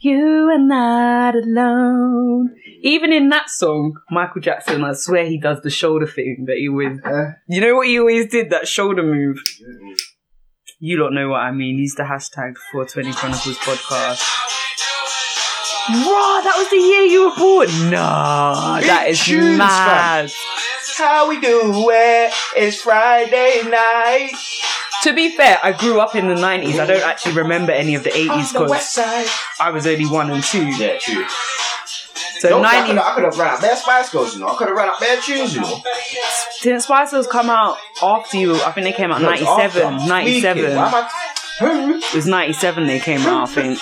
You 0.00 0.50
are 0.50 0.58
not 0.58 1.34
alone. 1.34 2.54
Even 2.82 3.12
in 3.12 3.28
that 3.30 3.48
song, 3.48 3.94
Michael 4.10 4.40
Jackson, 4.40 4.84
I 4.84 4.92
swear 4.92 5.24
he 5.26 5.38
does 5.40 5.62
the 5.62 5.70
shoulder 5.70 6.06
thing 6.06 6.44
that 6.46 6.56
he 6.58 6.68
always. 6.68 6.98
Eh? 7.04 7.32
You 7.48 7.60
know 7.60 7.76
what 7.76 7.86
he 7.86 7.98
always 7.98 8.30
did? 8.30 8.50
That 8.50 8.68
shoulder 8.68 9.02
move. 9.02 9.38
You 10.78 10.96
don't 10.98 11.14
know 11.14 11.30
what 11.30 11.40
I 11.40 11.50
mean. 11.50 11.78
He's 11.78 11.94
the 11.94 12.02
hashtag 12.02 12.56
420 12.72 13.12
Chronicles 13.12 13.58
podcast. 13.58 14.53
Raw, 15.86 16.40
that 16.40 16.54
was 16.56 16.70
the 16.70 16.76
year 16.76 17.02
you 17.02 17.28
were 17.28 17.36
born. 17.36 17.90
Nah, 17.90 18.78
Big 18.78 18.86
that 18.88 19.06
is 19.08 19.20
tunes, 19.20 19.58
mad. 19.58 20.32
How 20.96 21.28
we 21.28 21.40
do 21.40 21.90
it? 21.92 22.32
It's 22.56 22.80
Friday 22.80 23.62
night. 23.68 24.30
To 25.02 25.12
be 25.12 25.36
fair, 25.36 25.58
I 25.62 25.72
grew 25.72 26.00
up 26.00 26.14
in 26.14 26.28
the 26.28 26.34
90s. 26.34 26.78
I 26.80 26.86
don't 26.86 27.02
actually 27.02 27.34
remember 27.34 27.72
any 27.72 27.94
of 27.96 28.04
the 28.04 28.10
80s 28.10 28.52
because. 28.52 28.98
I 29.60 29.70
was 29.70 29.86
only 29.86 30.06
one 30.06 30.30
and 30.30 30.42
two. 30.42 30.64
Yeah, 30.68 30.96
true. 30.98 31.26
So 32.38 32.48
No, 32.48 32.62
I 32.64 32.76
90s. 32.76 32.86
could 32.86 32.96
have 32.96 33.06
I 33.06 33.14
could 33.14 33.24
have 33.24 33.38
ran 33.38 33.50
out 33.54 33.60
bad 33.60 33.76
Spice 33.78 34.08
Girls, 34.10 34.34
you 34.34 34.40
know. 34.40 34.48
I 34.48 34.54
could 34.56 34.68
have 34.68 34.76
ran 34.76 34.88
out 34.88 35.00
bad 35.00 35.22
tunes, 35.22 35.54
you 35.54 35.60
know. 35.60 35.82
Didn't 36.62 36.80
Spice 36.80 37.10
Girls 37.10 37.26
come 37.26 37.50
out 37.50 37.76
after 38.02 38.38
you? 38.38 38.54
I 38.62 38.70
think 38.72 38.84
they 38.86 38.92
came 38.92 39.12
out 39.12 39.20
No, 39.20 39.28
97. 39.28 40.08
97. 40.08 40.62
Tweaking. 40.62 40.76
Why 40.78 40.88
am 40.88 40.94
I- 40.94 41.10
Hmm? 41.56 41.90
It 41.92 42.14
was 42.14 42.26
97 42.26 42.86
they 42.86 42.98
came 42.98 43.20
out, 43.26 43.48
I 43.48 43.52
think. 43.52 43.78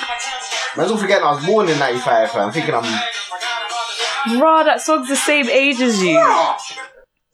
Man's 0.76 0.90
all 0.90 0.96
forgetting 0.96 1.24
I 1.24 1.32
was 1.32 1.44
born 1.44 1.68
in 1.68 1.78
95, 1.78 2.30
fam. 2.30 2.46
I'm 2.46 2.52
thinking 2.52 2.74
I'm. 2.74 4.40
Rah, 4.40 4.62
that 4.62 4.80
song's 4.80 5.08
the 5.08 5.16
same 5.16 5.48
age 5.50 5.80
as 5.80 6.02
you. 6.02 6.18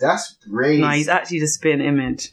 That's 0.01 0.37
crazy. 0.51 0.83
No, 0.83 0.91
he's 0.91 1.09
actually 1.09 1.41
the 1.41 1.47
spin 1.47 1.81
image. 1.81 2.33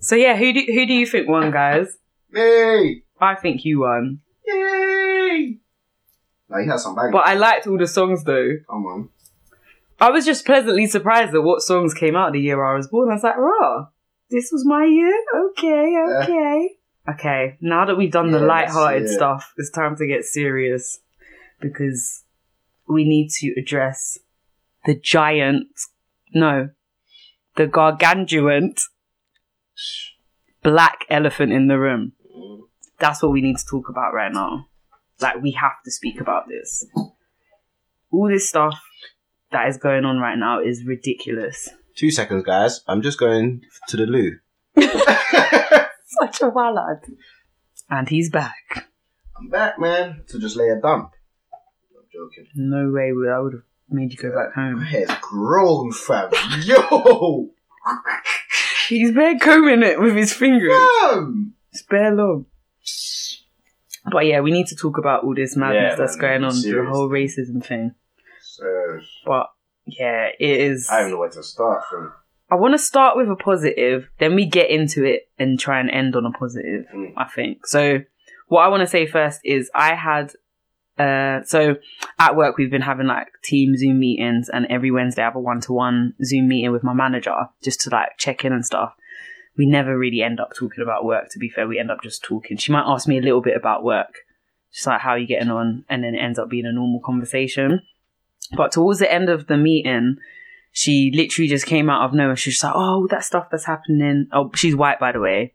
So 0.00 0.16
yeah, 0.16 0.36
who 0.36 0.52
do 0.52 0.64
who 0.66 0.86
do 0.86 0.92
you 0.92 1.06
think 1.06 1.28
won, 1.28 1.50
guys? 1.50 1.96
Me. 2.30 3.02
I 3.20 3.34
think 3.36 3.64
you 3.64 3.80
won. 3.80 4.20
Yay! 4.46 5.58
No, 6.48 6.58
he 6.58 6.66
has 6.68 6.82
some 6.82 6.94
bangers. 6.94 7.12
But 7.12 7.26
I 7.26 7.34
liked 7.34 7.66
all 7.66 7.78
the 7.78 7.86
songs 7.86 8.24
though. 8.24 8.50
Come 8.68 8.86
on. 8.86 9.08
I 10.00 10.10
was 10.10 10.24
just 10.24 10.44
pleasantly 10.44 10.86
surprised 10.86 11.34
at 11.34 11.44
what 11.44 11.62
songs 11.62 11.94
came 11.94 12.16
out 12.16 12.32
the 12.32 12.40
year 12.40 12.64
I 12.64 12.76
was 12.76 12.88
born. 12.88 13.10
I 13.10 13.14
was 13.14 13.22
like, 13.22 13.36
rah, 13.36 13.86
this 14.30 14.50
was 14.50 14.64
my 14.66 14.84
year? 14.84 15.14
Okay, 15.50 15.96
okay. 16.08 16.70
Okay, 17.08 17.56
now 17.60 17.84
that 17.84 17.96
we've 17.96 18.12
done 18.12 18.30
the 18.30 18.38
light-hearted 18.38 19.02
that's- 19.02 19.12
yeah. 19.12 19.16
stuff, 19.16 19.52
it's 19.56 19.70
time 19.70 19.96
to 19.96 20.06
get 20.06 20.24
serious 20.24 21.00
because 21.60 22.22
we 22.88 23.04
need 23.04 23.30
to 23.30 23.52
address 23.58 24.18
the 24.84 24.94
giant, 24.94 25.66
no, 26.32 26.70
the 27.56 27.66
gargantuan 27.66 28.74
black 30.62 31.04
elephant 31.10 31.52
in 31.52 31.66
the 31.66 31.78
room. 31.78 32.12
That's 32.98 33.22
what 33.22 33.32
we 33.32 33.40
need 33.40 33.58
to 33.58 33.66
talk 33.68 33.88
about 33.88 34.14
right 34.14 34.32
now. 34.32 34.66
Like, 35.20 35.42
we 35.42 35.52
have 35.52 35.82
to 35.84 35.90
speak 35.90 36.20
about 36.20 36.48
this. 36.48 36.86
All 38.12 38.28
this 38.28 38.48
stuff 38.48 38.80
that 39.50 39.68
is 39.68 39.76
going 39.76 40.04
on 40.04 40.18
right 40.18 40.38
now 40.38 40.60
is 40.60 40.84
ridiculous. 40.84 41.68
Two 41.96 42.10
seconds, 42.10 42.44
guys. 42.44 42.82
I'm 42.86 43.02
just 43.02 43.18
going 43.18 43.62
to 43.88 43.96
the 43.96 44.06
loo. 44.06 44.38
Such 46.20 46.42
a 46.42 46.50
ballad. 46.50 46.98
And 47.90 48.08
he's 48.08 48.30
back. 48.30 48.88
I'm 49.38 49.48
back, 49.48 49.78
man. 49.78 50.22
To 50.28 50.38
just 50.38 50.56
lay 50.56 50.68
a 50.68 50.80
dump. 50.80 51.10
I'm 51.96 52.04
joking. 52.12 52.46
No 52.54 52.90
way 52.90 53.12
would 53.12 53.28
I 53.28 53.38
would 53.40 53.52
have 53.54 53.62
made 53.90 54.12
you 54.12 54.18
go 54.18 54.30
back 54.30 54.56
My 54.56 54.70
home. 54.70 54.80
hair's 54.82 55.10
grown, 55.20 55.92
fam. 55.92 56.30
Yo! 56.62 57.50
He's 58.88 59.12
bare 59.12 59.38
combing 59.38 59.82
it 59.82 60.00
with 60.00 60.14
his 60.16 60.32
fingers. 60.32 60.72
Fam! 61.00 61.54
It's 61.72 61.82
bare 61.82 62.14
long. 62.14 62.46
But 64.10 64.26
yeah, 64.26 64.40
we 64.40 64.50
need 64.50 64.66
to 64.68 64.76
talk 64.76 64.98
about 64.98 65.24
all 65.24 65.34
this 65.34 65.56
madness 65.56 65.92
Yeah, 65.92 65.94
that's 65.96 66.16
man, 66.18 66.40
going 66.40 66.44
on, 66.44 66.60
the 66.60 66.90
whole 66.90 67.08
racism 67.08 67.64
thing. 67.64 67.94
So, 68.42 69.00
But 69.24 69.46
yeah, 69.86 70.28
it 70.38 70.60
is. 70.60 70.88
I 70.90 71.00
don't 71.00 71.10
know 71.12 71.18
where 71.18 71.30
to 71.30 71.42
start 71.42 71.84
from. 71.88 72.12
I 72.52 72.56
want 72.56 72.74
to 72.74 72.78
start 72.78 73.16
with 73.16 73.28
a 73.30 73.36
positive, 73.36 74.08
then 74.20 74.34
we 74.34 74.44
get 74.46 74.68
into 74.70 75.04
it 75.04 75.22
and 75.38 75.58
try 75.58 75.80
and 75.80 75.90
end 75.90 76.14
on 76.16 76.26
a 76.26 76.30
positive, 76.30 76.84
Mm. 76.94 77.14
I 77.16 77.24
think. 77.36 77.66
So, 77.66 78.00
what 78.48 78.62
I 78.64 78.68
want 78.68 78.82
to 78.82 78.86
say 78.86 79.06
first 79.06 79.40
is 79.44 79.70
I 79.74 79.94
had 79.94 80.26
Uh, 80.98 81.42
so 81.44 81.76
at 82.18 82.36
work 82.36 82.58
we've 82.58 82.70
been 82.70 82.82
having 82.92 83.06
like 83.06 83.28
team 83.42 83.74
Zoom 83.78 83.98
meetings, 83.98 84.50
and 84.50 84.66
every 84.68 84.90
Wednesday 84.90 85.22
I 85.22 85.24
have 85.30 85.36
a 85.36 85.40
one 85.40 85.60
to 85.62 85.72
one 85.72 86.12
Zoom 86.22 86.48
meeting 86.48 86.70
with 86.70 86.84
my 86.84 86.92
manager 86.92 87.34
just 87.64 87.80
to 87.82 87.90
like 87.90 88.10
check 88.18 88.44
in 88.44 88.52
and 88.52 88.64
stuff. 88.64 88.92
We 89.56 89.64
never 89.66 89.98
really 89.98 90.22
end 90.22 90.38
up 90.38 90.50
talking 90.54 90.82
about 90.82 91.06
work. 91.06 91.30
To 91.30 91.38
be 91.38 91.48
fair, 91.48 91.66
we 91.66 91.78
end 91.78 91.90
up 91.90 92.02
just 92.02 92.22
talking. 92.22 92.58
She 92.58 92.72
might 92.72 92.84
ask 92.86 93.08
me 93.08 93.18
a 93.18 93.22
little 93.22 93.40
bit 93.40 93.56
about 93.56 93.82
work, 93.82 94.12
just 94.72 94.86
like 94.86 95.00
how 95.00 95.12
are 95.12 95.18
you 95.18 95.26
getting 95.26 95.50
on, 95.50 95.86
and 95.88 96.04
then 96.04 96.14
it 96.14 96.22
ends 96.22 96.38
up 96.38 96.50
being 96.50 96.66
a 96.66 96.72
normal 96.72 97.00
conversation. 97.00 97.80
But 98.54 98.72
towards 98.72 98.98
the 98.98 99.10
end 99.10 99.30
of 99.30 99.46
the 99.46 99.56
meeting, 99.56 100.18
she 100.72 101.12
literally 101.14 101.48
just 101.48 101.66
came 101.66 101.88
out 101.90 102.04
of 102.04 102.14
nowhere. 102.14 102.36
She's 102.36 102.54
just 102.54 102.64
like, 102.64 102.74
"Oh, 102.74 103.06
that 103.10 103.24
stuff 103.24 103.48
that's 103.50 103.66
happening." 103.66 104.26
Oh, 104.32 104.50
she's 104.54 104.74
white, 104.74 104.98
by 104.98 105.12
the 105.12 105.20
way. 105.20 105.52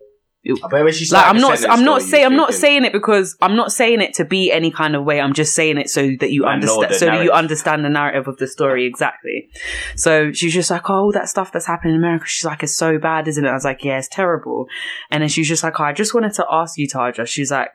I 0.49 0.55
oh, 0.63 0.70
bet 0.70 0.84
when 0.86 0.93
she 0.93 1.03
Like, 1.03 1.07
started 1.07 1.30
I'm 1.30 1.41
not. 1.41 1.70
I'm 1.70 1.84
not 1.84 2.01
saying. 2.03 2.26
I'm 2.26 2.36
not 2.38 2.53
saying 2.53 2.86
it 2.86 2.93
because 2.93 3.36
I'm 3.41 3.55
not 3.57 3.72
saying 3.74 3.99
it 3.99 4.13
to 4.13 4.24
be 4.26 4.49
any 4.51 4.72
kind 4.72 4.95
of 4.95 5.03
way. 5.03 5.20
I'm 5.20 5.34
just 5.34 5.53
saying 5.55 5.78
it 5.78 5.89
so 5.89 6.11
that 6.22 6.32
you 6.32 6.45
I 6.45 6.53
understand. 6.53 6.91
the 6.91 6.93
So 6.95 7.05
that 7.05 7.11
you 7.11 7.18
narrative. 7.18 7.34
understand 7.34 7.84
the 7.86 7.89
narrative 7.89 8.28
of 8.30 8.38
the 8.38 8.47
story 8.47 8.86
exactly. 8.86 9.49
So 9.97 10.32
she's 10.32 10.53
just 10.53 10.72
like, 10.72 10.89
"Oh, 10.89 11.11
that 11.11 11.28
stuff 11.28 11.51
that's 11.51 11.65
happening 11.65 11.95
in 11.95 11.99
America." 11.99 12.26
She's 12.28 12.45
like, 12.45 12.63
"It's 12.63 12.78
so 12.78 12.97
bad, 12.97 13.28
isn't 13.28 13.43
it?" 13.43 13.49
I 13.49 13.53
was 13.53 13.65
like, 13.65 13.84
"Yeah, 13.84 13.97
it's 13.97 14.07
terrible." 14.07 14.68
And 15.11 15.22
then 15.22 15.30
she's 15.30 15.49
just 15.49 15.63
like, 15.63 15.80
oh, 15.82 15.84
"I 15.84 15.91
just 15.91 16.13
wanted 16.13 16.34
to 16.36 16.45
ask 16.49 16.78
you, 16.78 16.88
Taja." 16.88 17.28
She's 17.28 17.51
like, 17.51 17.74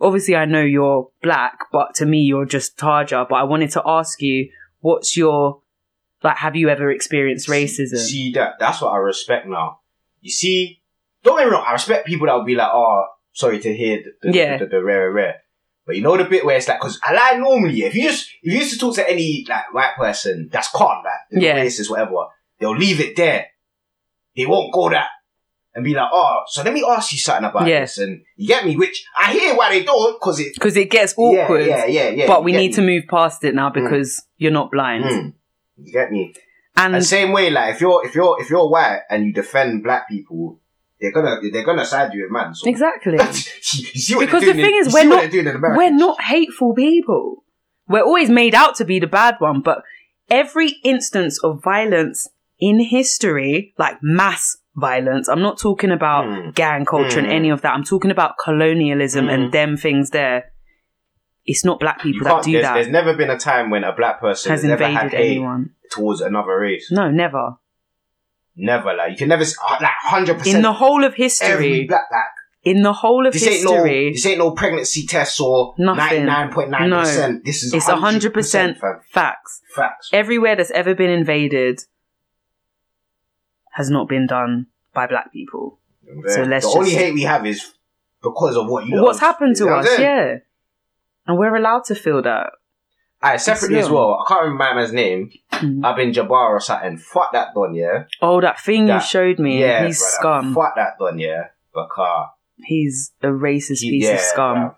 "Obviously, 0.00 0.36
I 0.36 0.44
know 0.44 0.62
you're 0.62 1.08
black, 1.20 1.58
but 1.72 1.94
to 1.96 2.06
me, 2.06 2.18
you're 2.18 2.46
just 2.46 2.76
Taja. 2.76 3.26
But 3.28 3.36
I 3.36 3.42
wanted 3.44 3.70
to 3.70 3.82
ask 3.84 4.20
you, 4.22 4.50
what's 4.80 5.16
your 5.16 5.62
like? 6.24 6.36
Have 6.38 6.56
you 6.56 6.68
ever 6.70 6.90
experienced 6.90 7.48
racism?" 7.48 7.98
See 7.98 8.32
that? 8.32 8.54
That's 8.58 8.80
what 8.80 8.92
I 8.92 8.96
respect 8.96 9.46
now. 9.46 9.80
You 10.20 10.30
see, 10.30 10.80
don't 11.22 11.38
get 11.38 11.46
me 11.46 11.52
wrong. 11.52 11.64
I 11.66 11.72
respect 11.72 12.06
people 12.06 12.26
that 12.26 12.34
will 12.34 12.44
be 12.44 12.54
like, 12.56 12.70
"Oh, 12.72 13.04
sorry 13.32 13.60
to 13.60 13.76
hear 13.76 14.02
the, 14.02 14.30
the, 14.30 14.36
Yeah. 14.36 14.56
the, 14.58 14.66
the, 14.66 14.82
rare, 14.82 15.10
rare." 15.12 15.42
But 15.86 15.96
you 15.96 16.02
know 16.02 16.16
the 16.16 16.24
bit 16.24 16.46
where 16.46 16.56
it's 16.56 16.66
like, 16.66 16.80
because 16.80 16.98
I 17.04 17.12
like 17.12 17.38
normally, 17.38 17.82
if 17.82 17.94
you 17.94 18.04
just 18.04 18.28
if 18.42 18.52
you 18.52 18.58
used 18.58 18.72
to 18.72 18.78
talk 18.78 18.94
to 18.94 19.08
any 19.08 19.44
like 19.48 19.72
white 19.74 19.94
person 19.96 20.48
that's 20.50 20.70
calm, 20.70 21.04
like 21.04 21.42
Yeah. 21.42 21.56
racist, 21.62 21.90
whatever, 21.90 22.26
they'll 22.58 22.74
leave 22.76 23.00
it 23.00 23.16
there. 23.16 23.48
They 24.34 24.46
won't 24.46 24.72
go 24.72 24.88
that 24.90 25.08
and 25.74 25.84
be 25.84 25.92
like, 25.92 26.08
"Oh, 26.10 26.42
so 26.46 26.62
let 26.62 26.72
me 26.72 26.82
ask 26.88 27.12
you 27.12 27.18
something 27.18 27.44
about 27.50 27.66
Yeah. 27.68 27.80
this." 27.80 27.98
And 27.98 28.22
you 28.36 28.48
get 28.48 28.64
me, 28.64 28.76
which 28.76 29.04
I 29.18 29.32
hear 29.34 29.54
why 29.54 29.70
they 29.70 29.84
don't, 29.84 30.14
because 30.18 30.40
it. 30.40 30.54
Because 30.54 30.76
it 30.76 30.90
gets 30.90 31.12
awkward. 31.18 31.66
Yeah, 31.66 31.84
yeah, 31.84 32.04
yeah, 32.04 32.10
yeah. 32.10 32.26
but 32.26 32.44
we 32.44 32.52
need 32.52 32.68
me. 32.70 32.74
to 32.76 32.82
move 32.82 33.04
past 33.10 33.44
it 33.44 33.54
now 33.54 33.68
because 33.68 34.22
you're 34.38 34.52
not 34.52 34.70
blind. 34.70 35.04
Mm. 35.04 35.32
You 35.76 35.92
get 35.92 36.10
me? 36.10 36.34
And 36.76 36.94
And 36.96 37.04
same 37.04 37.32
way, 37.32 37.50
like 37.50 37.74
if 37.74 37.80
you're 37.80 38.04
if 38.06 38.14
you're 38.14 38.40
if 38.40 38.50
you're 38.50 38.68
white 38.68 39.00
and 39.10 39.24
you 39.26 39.32
defend 39.32 39.82
black 39.84 40.08
people, 40.08 40.60
they're 41.00 41.12
gonna 41.12 41.36
they're 41.52 41.64
gonna 41.64 41.84
side 41.84 42.12
you 42.14 42.22
with 42.22 42.32
man. 42.32 42.54
So 42.54 42.68
exactly. 42.68 43.12
you 43.18 44.00
see 44.00 44.14
what 44.16 44.26
Because 44.26 44.44
the 44.44 44.54
thing 44.54 44.74
in, 44.76 44.86
is, 44.86 44.92
we're 44.92 45.04
not- 45.04 45.76
We're 45.76 45.90
not 45.92 46.20
hateful 46.22 46.74
people. 46.74 47.44
We're 47.88 48.02
always 48.02 48.30
made 48.30 48.54
out 48.54 48.74
to 48.76 48.84
be 48.84 48.98
the 48.98 49.06
bad 49.06 49.36
one, 49.38 49.60
but 49.60 49.82
every 50.30 50.76
instance 50.84 51.38
of 51.44 51.62
violence 51.62 52.28
in 52.58 52.80
history, 52.80 53.74
like 53.78 53.96
mass 54.02 54.56
violence, 54.74 55.28
I'm 55.28 55.42
not 55.42 55.58
talking 55.60 55.90
about 55.90 56.24
Hmm. 56.26 56.50
gang 56.50 56.84
culture 56.86 57.18
and 57.18 57.28
Hmm. 57.28 57.32
any 57.34 57.50
of 57.50 57.60
that. 57.62 57.72
I'm 57.74 57.84
talking 57.84 58.10
about 58.10 58.32
colonialism 58.42 59.26
Hmm. 59.26 59.30
and 59.30 59.52
them 59.52 59.76
things 59.76 60.10
there. 60.10 60.50
It's 61.46 61.64
not 61.64 61.78
black 61.78 62.00
people 62.00 62.24
that 62.24 62.42
do 62.42 62.52
There's, 62.52 62.64
that. 62.64 62.74
there's 62.74 62.88
never 62.88 63.14
been 63.14 63.28
a 63.30 63.38
time 63.38 63.68
when 63.70 63.84
a 63.84 63.92
black 63.94 64.20
person 64.20 64.50
has 64.50 64.62
has, 64.62 64.70
ever 64.70 64.86
had 64.88 65.04
invaded 65.06 65.26
anyone. 65.32 65.74
towards 65.90 66.20
another 66.22 66.58
race. 66.58 66.90
No, 66.90 67.10
never. 67.10 67.56
Never. 68.56 68.94
Like 68.94 69.10
you 69.12 69.16
can 69.16 69.28
never 69.28 69.42
uh, 69.44 69.76
like 69.80 69.90
hundred 70.00 70.38
percent 70.38 70.56
In 70.56 70.62
the 70.62 70.72
whole 70.72 71.04
of 71.04 71.12
every 71.12 71.24
history, 71.24 71.84
black 71.86 72.04
like 72.10 72.22
in 72.62 72.82
the 72.82 72.92
whole 72.94 73.26
of 73.26 73.34
this 73.34 73.46
ain't 73.46 73.64
no 73.64 73.74
history, 73.74 74.12
this 74.12 74.24
ain't 74.26 74.38
no 74.38 74.52
pregnancy 74.52 75.06
tests 75.06 75.38
or 75.38 75.74
ninety 75.76 76.00
Nothing. 76.20 76.24
nine 76.26 76.52
point 76.52 76.70
nine 76.70 76.90
percent. 76.90 77.44
This 77.44 77.62
is 77.62 77.74
it's 77.74 77.86
100% 77.86 78.20
100% 78.32 79.02
facts. 79.12 79.60
facts. 79.74 80.08
everywhere 80.12 80.56
that's 80.56 80.70
ever 80.70 80.94
been 80.94 81.10
invaded 81.10 81.82
has 83.72 83.90
not 83.90 84.08
been 84.08 84.26
done 84.26 84.66
by 84.94 85.06
black 85.06 85.32
people. 85.32 85.78
So 86.28 86.42
Yeah. 86.42 86.48
let's 86.48 86.64
the 86.72 86.78
only 86.78 86.92
hate 86.92 87.12
we 87.12 87.22
have 87.22 87.44
is 87.44 87.74
because 88.22 88.56
of 88.56 88.68
what 88.68 88.86
you. 88.86 89.02
What's 89.02 89.20
happened 89.20 89.56
to 89.56 89.64
you 89.64 89.70
know 89.70 89.76
what 89.76 89.86
us? 89.88 89.98
Yeah. 89.98 90.38
And 91.26 91.38
we're 91.38 91.54
allowed 91.56 91.84
to 91.84 91.94
feel 91.94 92.22
that. 92.22 92.50
Alright, 93.22 93.40
separately 93.40 93.78
as 93.78 93.88
well. 93.88 94.22
I 94.22 94.28
can't 94.28 94.42
remember 94.42 94.64
my 94.64 94.74
man's 94.74 94.92
name. 94.92 95.30
Mhm. 95.52 95.82
I've 95.84 95.96
been 95.96 96.12
Jabbar 96.12 96.50
or 96.50 96.60
something. 96.60 96.98
Fuck 96.98 97.32
that 97.32 97.54
done, 97.54 97.74
yeah. 97.74 98.04
Oh, 98.20 98.40
that 98.42 98.60
thing 98.60 98.86
That- 98.86 98.96
you 98.96 99.00
showed 99.00 99.38
me. 99.38 99.60
yeah, 99.60 99.86
he's 99.86 99.98
brother. 99.98 100.42
scum. 100.42 100.54
Fuck 100.54 100.74
that 100.76 100.98
done, 100.98 101.18
yeah. 101.18 101.44
Because 101.74 102.28
He's 102.58 103.12
a 103.22 103.28
racist 103.28 103.80
he, 103.80 103.90
piece 103.90 104.04
yeah, 104.04 104.14
of 104.14 104.20
scum. 104.20 104.56
bruv. 104.58 104.76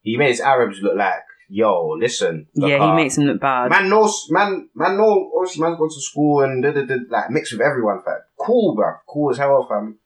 He 0.00 0.16
makes 0.16 0.40
Arabs 0.40 0.80
look 0.82 0.96
like, 0.96 1.22
yo, 1.48 1.90
listen. 1.90 2.46
Yeah, 2.54 2.90
he 2.90 2.96
makes 2.96 3.16
him 3.18 3.24
look 3.24 3.40
bad. 3.40 3.70
Man 3.70 3.88
knows, 3.88 4.26
man, 4.30 4.68
man 4.74 4.96
know, 4.96 5.30
obviously 5.36 5.62
man's 5.62 5.78
gone 5.78 5.88
to 5.90 6.00
school 6.00 6.40
and 6.42 6.62
da, 6.62 6.72
da, 6.72 6.82
da, 6.86 6.96
like 7.10 7.30
mixed 7.30 7.52
with 7.52 7.60
everyone, 7.60 8.02
fam. 8.02 8.18
Cool, 8.38 8.76
bruv. 8.76 8.98
Cool 9.06 9.30
as 9.30 9.38
hell, 9.38 9.64
fam. 9.68 9.98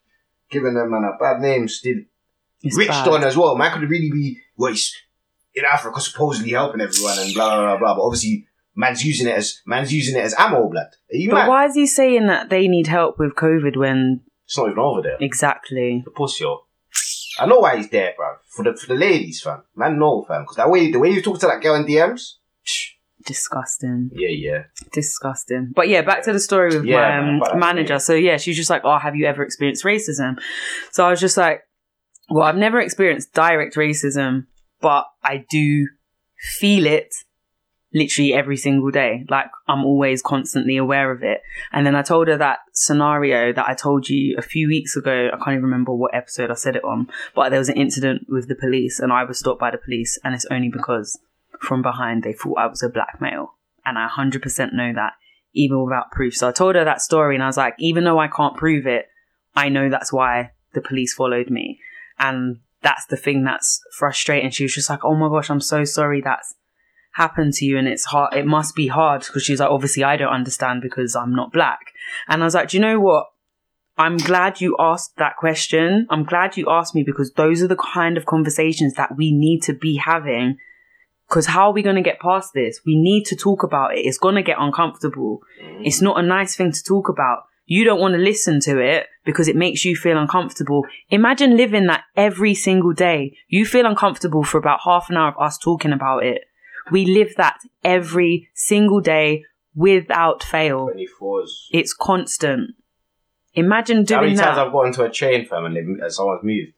Giving 0.50 0.74
them 0.74 0.90
man 0.90 1.04
a 1.04 1.16
bad 1.18 1.40
name 1.40 1.66
still. 1.68 1.96
It's 2.62 2.76
Rich 2.76 2.88
bad. 2.88 3.04
Don 3.04 3.24
as 3.24 3.36
well. 3.36 3.56
Man 3.56 3.72
could 3.72 3.88
really 3.88 4.10
be, 4.10 4.38
well, 4.56 4.72
he's 4.72 4.94
in 5.56 5.64
Africa 5.64 6.00
supposedly 6.00 6.52
helping 6.52 6.80
everyone 6.80 7.18
and 7.18 7.34
blah, 7.34 7.48
blah, 7.56 7.66
blah, 7.66 7.78
blah. 7.78 7.94
But 7.96 8.02
obviously, 8.02 8.46
man's 8.74 9.04
using 9.04 9.26
it 9.26 9.36
as, 9.36 9.60
man's 9.66 9.92
using 9.92 10.16
it 10.16 10.24
as 10.24 10.34
ammo, 10.38 10.68
blood. 10.68 10.88
Are 11.12 11.16
you 11.16 11.30
But 11.30 11.36
mad? 11.36 11.48
why 11.48 11.64
is 11.66 11.74
he 11.74 11.86
saying 11.86 12.26
that 12.26 12.50
they 12.50 12.68
need 12.68 12.86
help 12.86 13.18
with 13.18 13.34
COVID 13.34 13.76
when 13.76 14.20
It's 14.44 14.56
not 14.58 14.66
even 14.68 14.78
over 14.78 15.02
there. 15.02 15.16
exactly? 15.20 16.02
The 16.04 16.10
pussy. 16.12 16.44
I 17.38 17.46
know 17.46 17.58
why 17.60 17.76
he's 17.76 17.88
there, 17.90 18.14
bro. 18.16 18.36
For 18.48 18.64
the, 18.64 18.74
for 18.78 18.86
the 18.86 18.94
ladies, 18.94 19.42
fam. 19.42 19.62
Man, 19.74 19.98
know, 19.98 20.24
fam. 20.26 20.42
Because 20.42 20.56
that 20.56 20.70
way, 20.70 20.90
the 20.90 20.98
way 20.98 21.10
you 21.10 21.20
talk 21.22 21.38
to 21.40 21.46
that 21.46 21.60
girl 21.62 21.74
in 21.74 21.84
DMs, 21.84 22.34
psh, 22.66 22.92
Disgusting. 23.26 24.10
yeah, 24.14 24.28
yeah. 24.30 24.62
Disgusting. 24.92 25.72
But 25.74 25.88
yeah, 25.88 26.02
back 26.02 26.22
to 26.24 26.32
the 26.32 26.38
story 26.40 26.76
with 26.76 26.84
Yeah, 26.86 27.20
my 27.40 27.50
um, 27.50 27.58
manager. 27.58 27.98
So 27.98 28.14
yeah, 28.14 28.36
she's 28.36 28.56
just 28.56 28.70
like, 28.70 28.82
"Oh, 28.84 28.98
have 28.98 29.16
you 29.16 29.26
ever 29.26 29.42
experienced 29.42 29.84
racism?" 29.84 30.38
So 30.92 31.04
I 31.04 31.10
was 31.10 31.20
just 31.20 31.36
like, 31.36 31.62
"Well, 32.30 32.44
I've 32.44 32.56
never 32.56 32.78
experienced 32.80 33.32
direct 33.34 33.74
racism, 33.74 34.46
but 34.86 35.06
I 35.24 35.44
do 35.50 35.88
feel 36.60 36.86
it 36.86 37.12
literally 37.92 38.32
every 38.32 38.56
single 38.56 38.92
day. 38.92 39.24
Like 39.28 39.50
I'm 39.66 39.84
always 39.84 40.22
constantly 40.22 40.76
aware 40.76 41.10
of 41.10 41.24
it." 41.24 41.40
And 41.72 41.84
then 41.84 41.96
I 41.96 42.02
told 42.02 42.28
her 42.28 42.36
that 42.36 42.60
scenario 42.72 43.52
that 43.52 43.68
I 43.68 43.74
told 43.74 44.08
you 44.08 44.36
a 44.38 44.42
few 44.42 44.68
weeks 44.68 44.94
ago. 44.94 45.16
I 45.32 45.36
can't 45.38 45.56
even 45.56 45.64
remember 45.64 45.92
what 45.92 46.14
episode 46.14 46.52
I 46.52 46.54
said 46.54 46.76
it 46.76 46.84
on, 46.84 47.08
but 47.34 47.48
there 47.48 47.58
was 47.58 47.68
an 47.68 47.82
incident 47.84 48.26
with 48.28 48.46
the 48.46 48.54
police, 48.54 49.00
and 49.00 49.12
I 49.12 49.24
was 49.24 49.40
stopped 49.40 49.58
by 49.58 49.72
the 49.72 49.84
police, 49.86 50.20
and 50.22 50.36
it's 50.36 50.46
only 50.52 50.68
because 50.68 51.18
from 51.60 51.82
behind 51.82 52.22
they 52.22 52.32
thought 52.32 52.58
I 52.58 52.66
was 52.66 52.84
a 52.84 52.88
black 52.88 53.18
male 53.20 53.54
and 53.84 53.98
I 53.98 54.06
100% 54.08 54.72
know 54.72 54.92
that, 54.94 55.14
even 55.52 55.82
without 55.82 56.12
proof. 56.12 56.36
So 56.36 56.48
I 56.48 56.52
told 56.52 56.76
her 56.76 56.84
that 56.84 57.00
story, 57.00 57.34
and 57.34 57.42
I 57.42 57.48
was 57.48 57.56
like, 57.56 57.74
even 57.78 58.04
though 58.04 58.20
I 58.20 58.28
can't 58.28 58.56
prove 58.56 58.86
it, 58.86 59.06
I 59.56 59.68
know 59.68 59.88
that's 59.88 60.12
why 60.12 60.52
the 60.74 60.80
police 60.80 61.12
followed 61.14 61.50
me. 61.50 61.80
And 62.18 62.58
that's 62.86 63.06
the 63.06 63.16
thing 63.16 63.42
that's 63.42 63.80
frustrating. 63.98 64.50
She 64.50 64.62
was 64.62 64.74
just 64.74 64.88
like, 64.88 65.04
oh 65.04 65.16
my 65.16 65.28
gosh, 65.28 65.50
I'm 65.50 65.60
so 65.60 65.82
sorry 65.82 66.20
that's 66.20 66.54
happened 67.14 67.54
to 67.54 67.64
you. 67.64 67.76
And 67.78 67.88
it's 67.88 68.04
hard, 68.04 68.34
it 68.34 68.46
must 68.46 68.76
be 68.76 68.86
hard 68.86 69.22
because 69.22 69.42
she's 69.42 69.58
like, 69.58 69.70
obviously, 69.70 70.04
I 70.04 70.16
don't 70.16 70.32
understand 70.32 70.82
because 70.82 71.16
I'm 71.16 71.34
not 71.34 71.52
black. 71.52 71.80
And 72.28 72.42
I 72.42 72.44
was 72.44 72.54
like, 72.54 72.68
do 72.68 72.76
you 72.76 72.80
know 72.80 73.00
what? 73.00 73.26
I'm 73.98 74.18
glad 74.18 74.60
you 74.60 74.76
asked 74.78 75.16
that 75.16 75.36
question. 75.36 76.06
I'm 76.10 76.22
glad 76.22 76.56
you 76.56 76.70
asked 76.70 76.94
me 76.94 77.02
because 77.02 77.32
those 77.32 77.60
are 77.60 77.66
the 77.66 77.74
kind 77.74 78.16
of 78.16 78.24
conversations 78.24 78.94
that 78.94 79.16
we 79.16 79.32
need 79.32 79.62
to 79.62 79.72
be 79.72 79.96
having 79.96 80.58
because 81.28 81.46
how 81.46 81.70
are 81.70 81.72
we 81.72 81.82
going 81.82 81.96
to 81.96 82.02
get 82.02 82.20
past 82.20 82.52
this? 82.54 82.80
We 82.86 82.94
need 82.94 83.24
to 83.24 83.36
talk 83.36 83.64
about 83.64 83.96
it. 83.96 84.02
It's 84.02 84.18
going 84.18 84.36
to 84.36 84.42
get 84.42 84.58
uncomfortable. 84.60 85.40
It's 85.80 85.98
mm. 85.98 86.04
not 86.04 86.20
a 86.20 86.22
nice 86.22 86.54
thing 86.54 86.70
to 86.70 86.82
talk 86.84 87.08
about. 87.08 87.44
You 87.66 87.84
don't 87.84 88.00
want 88.00 88.14
to 88.14 88.18
listen 88.18 88.60
to 88.60 88.78
it 88.78 89.08
because 89.24 89.48
it 89.48 89.56
makes 89.56 89.84
you 89.84 89.96
feel 89.96 90.16
uncomfortable. 90.16 90.86
Imagine 91.10 91.56
living 91.56 91.86
that 91.88 92.04
every 92.16 92.54
single 92.54 92.92
day. 92.92 93.36
You 93.48 93.66
feel 93.66 93.86
uncomfortable 93.86 94.44
for 94.44 94.58
about 94.58 94.80
half 94.84 95.10
an 95.10 95.16
hour 95.16 95.28
of 95.28 95.42
us 95.42 95.58
talking 95.58 95.92
about 95.92 96.24
it. 96.24 96.42
We 96.92 97.04
live 97.04 97.34
that 97.36 97.58
every 97.82 98.48
single 98.54 99.00
day 99.00 99.44
without 99.74 100.44
fail. 100.44 100.88
24s. 101.20 101.48
It's 101.72 101.92
constant. 101.92 102.70
Imagine 103.54 104.04
doing 104.04 104.06
that. 104.06 104.14
How 104.14 104.22
many 104.22 104.36
times 104.36 104.56
that. 104.56 104.66
I've 104.66 104.72
got 104.72 104.86
into 104.86 105.02
a 105.02 105.10
train, 105.10 105.46
fam, 105.46 105.64
and, 105.64 105.76
and 105.76 106.12
someone's 106.12 106.44
moved? 106.44 106.72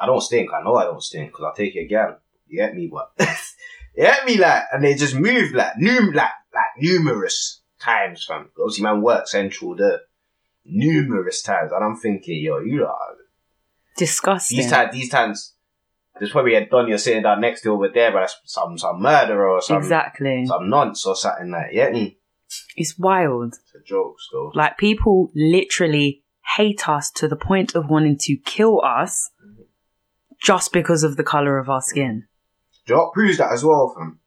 I 0.00 0.06
don't 0.06 0.22
stink. 0.22 0.50
I 0.54 0.62
know 0.62 0.76
I 0.76 0.84
don't 0.84 1.02
stink 1.02 1.28
because 1.30 1.52
I 1.52 1.56
take 1.56 1.74
your 1.74 1.86
gal. 1.86 2.18
You 2.46 2.58
get 2.58 2.74
me, 2.74 2.88
what? 2.88 3.12
you 3.18 4.04
get 4.04 4.24
me, 4.24 4.38
like, 4.38 4.62
and 4.72 4.82
they 4.82 4.94
just 4.94 5.14
move 5.14 5.52
like 5.52 5.72
num 5.76 6.12
like 6.12 6.30
like 6.54 6.70
numerous 6.78 7.59
times, 7.80 8.24
fam. 8.26 8.50
Obviously, 8.58 8.84
man, 8.84 9.02
work 9.02 9.26
central 9.26 9.74
there 9.76 10.00
numerous 10.64 11.42
times, 11.42 11.72
and 11.72 11.84
I'm 11.84 11.96
thinking, 11.96 12.42
yo, 12.42 12.58
you 12.58 12.84
are 12.84 13.16
Disgusting. 13.96 14.58
These 14.58 14.70
times, 14.70 14.92
these 14.92 15.10
times, 15.10 15.54
there's 16.18 16.30
probably 16.30 16.54
a 16.54 16.66
Don 16.66 16.88
you're 16.88 16.96
sitting 16.96 17.22
down 17.22 17.40
next 17.40 17.62
to 17.62 17.70
over 17.70 17.88
there, 17.88 18.12
but 18.12 18.20
that's 18.20 18.36
some 18.44 18.78
some 18.78 19.02
murderer 19.02 19.50
or 19.50 19.60
some 19.60 19.78
exactly. 19.78 20.46
some 20.46 20.70
nonce 20.70 21.04
or 21.04 21.16
something 21.16 21.50
like. 21.50 21.72
Get 21.72 21.92
me? 21.92 22.18
It's 22.76 22.98
wild. 22.98 23.54
It's 23.54 23.74
a 23.74 23.84
joke, 23.84 24.16
though. 24.32 24.52
Like 24.54 24.78
people 24.78 25.30
literally 25.34 26.22
hate 26.56 26.88
us 26.88 27.10
to 27.12 27.28
the 27.28 27.36
point 27.36 27.74
of 27.74 27.90
wanting 27.90 28.16
to 28.18 28.36
kill 28.36 28.80
us 28.82 29.30
just 30.42 30.72
because 30.72 31.02
of 31.02 31.16
the 31.16 31.24
color 31.24 31.58
of 31.58 31.68
our 31.68 31.82
skin. 31.82 32.26
you 32.86 32.94
know 32.94 33.04
what 33.04 33.12
proves 33.12 33.38
that 33.38 33.52
as 33.52 33.62
well, 33.62 33.92
From 33.94 34.20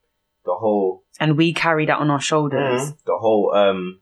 The 0.46 0.54
whole, 0.54 1.03
And 1.20 1.38
we 1.38 1.54
carry 1.54 1.86
that 1.86 2.00
on 2.00 2.10
our 2.10 2.20
shoulders. 2.22 2.92
the 3.06 3.18
whole 3.18 3.54
um 3.54 4.00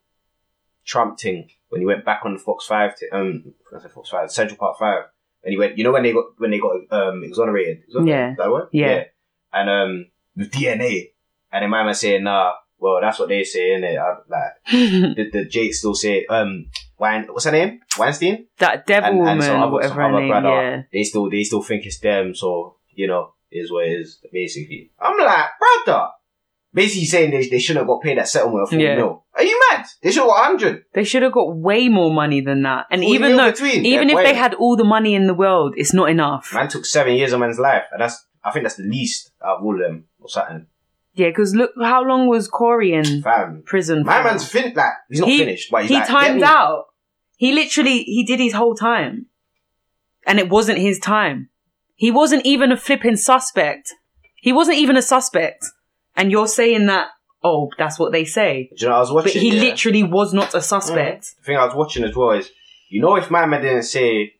Trump 0.86 1.20
thing 1.20 1.50
when 1.70 1.82
he 1.82 1.86
went 1.86 2.04
back 2.06 2.22
on 2.26 2.38
Fox 2.38 2.66
Five, 2.66 2.96
to, 2.98 3.10
um, 3.16 3.54
Fox 3.94 4.10
Five, 4.10 4.32
Central 4.32 4.58
Park 4.58 4.78
Five, 4.80 5.04
and 5.44 5.52
he 5.52 5.58
went. 5.58 5.78
You 5.78 5.84
know 5.84 5.92
when 5.92 6.04
they 6.04 6.14
got 6.14 6.26
when 6.38 6.52
they 6.52 6.60
got 6.60 6.76
um 6.92 7.24
exonerated. 7.24 7.84
Yeah. 8.04 8.34
that 8.38 8.50
one. 8.52 8.68
Yeah. 8.72 9.04
And 9.54 9.70
um 9.70 10.06
with 10.36 10.52
DNA, 10.52 11.12
and 11.52 11.64
then 11.64 11.70
my 11.70 11.84
man 11.84 11.94
saying, 11.94 12.24
"Nah, 12.24 12.54
well 12.80 13.00
that's 13.02 13.20
what 13.20 13.30
they 13.30 13.44
say, 13.44 13.72
innit? 13.72 13.98
I, 14.00 14.16
like 14.30 14.52
the, 15.16 15.30
the 15.32 15.46
Jake 15.46 15.74
still 15.74 15.94
say, 15.94 16.26
um, 16.26 16.68
Wein, 16.98 17.26
what's 17.30 17.46
her 17.46 17.52
name? 17.52 17.82
Weinstein. 18.00 18.48
that 18.60 18.86
devil 18.88 19.10
And- 19.10 19.18
and 19.20 19.26
woman, 19.28 19.42
some 19.42 19.60
other- 19.62 19.72
whatever 19.72 20.02
her 20.04 20.12
name, 20.20 20.30
brother. 20.30 20.48
yeah. 20.50 20.82
They 20.94 21.04
still 21.04 21.30
they 21.30 21.44
still 21.44 21.62
think 21.62 21.86
it's 21.86 22.00
them, 22.00 22.34
so 22.34 22.78
you 22.94 23.08
know 23.08 23.34
is 23.52 23.72
what 23.72 23.86
it 23.86 24.00
is 24.00 24.20
basically. 24.32 24.92
I'm 25.00 25.18
like, 25.18 25.46
brother. 25.86 26.08
Basically 26.74 27.06
saying 27.06 27.32
they, 27.32 27.48
they 27.50 27.60
shouldn't 27.60 27.82
have 27.82 27.88
got 27.88 28.02
paid 28.02 28.18
that 28.18 28.30
settlement 28.30 28.64
of 28.64 28.70
40 28.70 28.84
Yeah. 28.84 28.96
mil. 28.96 29.26
Are 29.36 29.44
you 29.44 29.60
mad? 29.72 29.86
They 30.02 30.12
should 30.12 30.22
have 30.22 30.30
got 30.30 30.40
100. 30.52 30.86
They 30.94 31.04
should 31.04 31.22
have 31.24 31.34
got 31.34 31.56
way 31.56 31.90
more 31.90 32.14
money 32.14 32.40
than 32.40 32.62
that. 32.64 32.86
And 32.90 33.04
even 33.04 33.36
though, 33.36 33.52
between. 33.52 33.86
even 33.86 34.10
if 34.10 34.16
they 34.18 34.34
had 34.34 34.54
all 34.54 34.78
the 34.78 34.86
money 34.86 35.14
in 35.14 35.28
the 35.28 35.34
world, 35.34 35.74
it's 35.76 35.94
not 35.94 36.10
enough. 36.10 36.52
Man 36.54 36.70
took 36.70 36.86
seven 36.86 37.16
years 37.16 37.34
of 37.34 37.40
man's 37.42 37.60
life, 37.60 37.84
and 37.92 38.00
that's 38.02 38.26
I 38.44 38.52
think 38.52 38.64
that's 38.64 38.76
the 38.78 38.84
least 38.84 39.32
out 39.46 39.58
of 39.60 39.64
all 39.66 39.74
of 39.76 39.82
them 39.82 40.06
or 40.20 40.30
something. 40.30 40.66
Yeah, 41.14 41.28
because 41.28 41.54
look, 41.54 41.72
how 41.82 42.04
long 42.04 42.28
was 42.28 42.50
Korey 42.50 42.94
in 42.94 43.22
Fam. 43.22 43.64
prison? 43.66 44.04
My 44.06 44.22
for? 44.22 44.30
man's 44.30 44.48
fin 44.48 44.74
like 44.74 44.94
he's 45.10 45.20
not 45.20 45.30
He- 45.30 45.38
finished, 45.40 45.70
but 45.72 45.82
he's 45.82 45.90
he 45.90 45.96
like, 45.98 46.08
timed 46.08 46.42
out. 46.44 46.86
He 47.36 47.52
literally 47.52 48.04
he 48.04 48.24
did 48.24 48.40
his 48.40 48.54
whole 48.54 48.76
time, 48.76 49.26
and 50.26 50.40
it 50.40 50.48
wasn't 50.50 50.80
his 50.80 51.00
time. 51.00 51.50
He 51.96 52.12
wasn't 52.12 52.46
even 52.46 52.72
a 52.72 52.78
flipping 52.78 53.18
suspect. 53.18 53.94
He 54.38 54.54
wasn't 54.54 54.78
even 54.78 54.96
a 54.98 55.02
suspect, 55.02 55.66
and 56.22 56.32
you're 56.32 56.48
saying 56.48 56.86
that? 56.86 57.08
Oh, 57.44 57.70
that's 57.78 57.98
what 57.98 58.12
they 58.12 58.24
say. 58.26 58.70
Do 58.78 58.86
you 58.86 58.90
know, 58.90 58.98
I 58.98 59.00
was 59.00 59.12
watching. 59.12 59.34
But 59.34 59.42
he 59.42 59.56
yeah? 59.56 59.62
literally 59.64 60.04
was 60.04 60.32
not 60.32 60.54
a 60.54 60.62
suspect. 60.62 61.24
Mm. 61.24 61.36
The 61.38 61.44
thing 61.44 61.58
I 61.58 61.66
was 61.66 61.74
watching 61.76 62.04
as 62.04 62.16
well 62.16 62.32
is, 62.32 62.50
you 62.90 63.02
know, 63.02 63.16
if 63.16 63.32
my 63.32 63.48
man 63.48 63.62
didn't 63.64 63.84
say, 63.84 64.34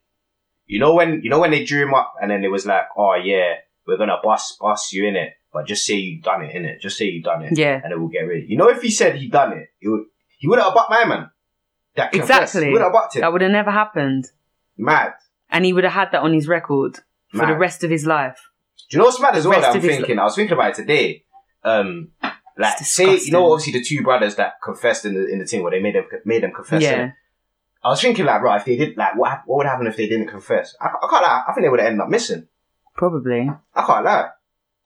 you 0.68 0.80
know 0.80 0.94
when 0.94 1.22
you 1.24 1.30
know 1.32 1.40
when 1.40 1.52
they 1.52 1.66
drew 1.66 1.82
him 1.84 1.94
up 1.96 2.14
and 2.22 2.30
then 2.32 2.44
it 2.44 2.52
was 2.52 2.66
like, 2.66 2.84
oh 2.96 3.16
yeah, 3.16 3.56
we're 3.88 3.98
gonna 3.98 4.18
bust 4.24 4.58
bust 4.60 4.94
you 4.94 5.08
in 5.08 5.16
it, 5.16 5.34
but 5.52 5.66
just 5.66 5.84
say 5.86 5.96
you 5.96 6.22
done 6.22 6.44
it 6.44 6.56
in 6.56 6.64
it, 6.66 6.80
just 6.80 6.98
say 6.98 7.06
you 7.06 7.22
done 7.24 7.42
it, 7.44 7.58
Yeah. 7.58 7.82
and 7.84 7.92
then 7.92 8.00
we'll 8.00 8.10
get 8.10 8.20
rid. 8.22 8.48
You 8.50 8.58
know, 8.58 8.70
if 8.70 8.82
he 8.82 8.92
said 8.92 9.16
he 9.16 9.28
done 9.28 9.54
it, 9.54 9.70
it 9.82 9.90
would 9.90 10.04
he 10.38 10.48
would 10.48 10.60
have 10.60 10.74
bucked 10.74 10.92
my 10.92 11.04
man. 11.06 11.30
That 11.96 12.12
confessed. 12.12 12.56
Exactly. 12.56 12.72
would 12.72 12.82
have 12.82 12.94
bucked 12.94 13.16
him. 13.16 13.22
That 13.22 13.34
would 13.34 13.42
have 13.42 13.52
never 13.52 13.72
happened, 13.72 14.28
Mad. 14.78 15.14
and 15.50 15.66
he 15.66 15.74
would 15.74 15.84
have 15.84 15.94
had 15.94 16.12
that 16.14 16.22
on 16.22 16.34
his 16.34 16.48
record 16.48 17.00
for 17.34 17.46
the 17.48 17.58
rest 17.58 17.84
of 17.84 17.90
his 17.90 18.06
life. 18.06 18.40
Do 18.90 18.98
you 18.98 19.00
know 19.00 19.06
what's 19.06 19.20
mad 19.20 19.36
as 19.36 19.44
The 19.44 19.50
well? 19.50 19.66
I'm 19.66 19.82
thinking. 19.82 20.20
I 20.20 20.24
was 20.24 20.36
thinking 20.36 20.54
about 20.54 20.72
it 20.72 20.76
today. 20.76 21.24
Um, 21.64 22.12
like 22.58 22.78
say 22.80 23.18
you 23.18 23.32
know 23.32 23.52
obviously 23.52 23.74
the 23.80 23.86
two 23.86 24.04
brothers 24.04 24.36
that 24.36 24.54
confessed 24.64 25.06
in 25.06 25.14
the 25.14 25.28
in 25.28 25.40
the 25.40 25.46
thing 25.46 25.64
where 25.64 25.72
they 25.72 25.80
made 25.80 25.96
them 25.96 26.06
made 26.26 26.44
them 26.44 26.52
confess. 26.52 26.82
Yeah. 26.82 27.12
I 27.84 27.90
was 27.90 28.02
thinking 28.02 28.26
like, 28.26 28.44
right, 28.44 28.60
if 28.60 28.66
they 28.66 28.76
did 28.76 28.96
like, 28.98 29.16
what 29.16 29.42
what 29.46 29.58
would 29.58 29.66
happen 29.66 29.88
if 29.88 29.98
they 29.98 30.08
didn't 30.08 30.28
confess? 30.28 30.76
I, 30.80 30.88
I 30.88 31.08
can't 31.10 31.24
lie. 31.24 31.44
I 31.48 31.54
think 31.54 31.66
they 31.66 31.70
would 31.70 31.80
have 31.80 31.88
ended 31.88 32.02
up 32.02 32.10
missing. 32.10 32.48
Probably, 32.96 33.50
I 33.74 33.86
can't 33.86 34.06
lie 34.06 34.30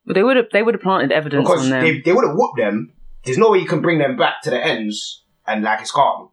but 0.06 0.14
they 0.14 0.24
would 0.24 0.38
have 0.38 0.46
they 0.52 0.62
would 0.62 0.76
have 0.76 0.82
planted 0.82 1.12
evidence 1.12 1.48
because 1.48 1.64
on 1.64 1.70
them. 1.70 1.84
they 1.84 2.00
they 2.00 2.14
would 2.14 2.26
have 2.26 2.36
whooped 2.36 2.58
them. 2.58 2.94
There's 3.24 3.38
no 3.38 3.52
way 3.52 3.60
you 3.60 3.68
can 3.68 3.82
bring 3.82 3.98
them 3.98 4.18
back 4.18 4.42
to 4.44 4.52
the 4.52 4.64
ends 4.64 5.24
and 5.48 5.64
like 5.64 5.82
it's 5.82 5.92
calm. 5.92 6.30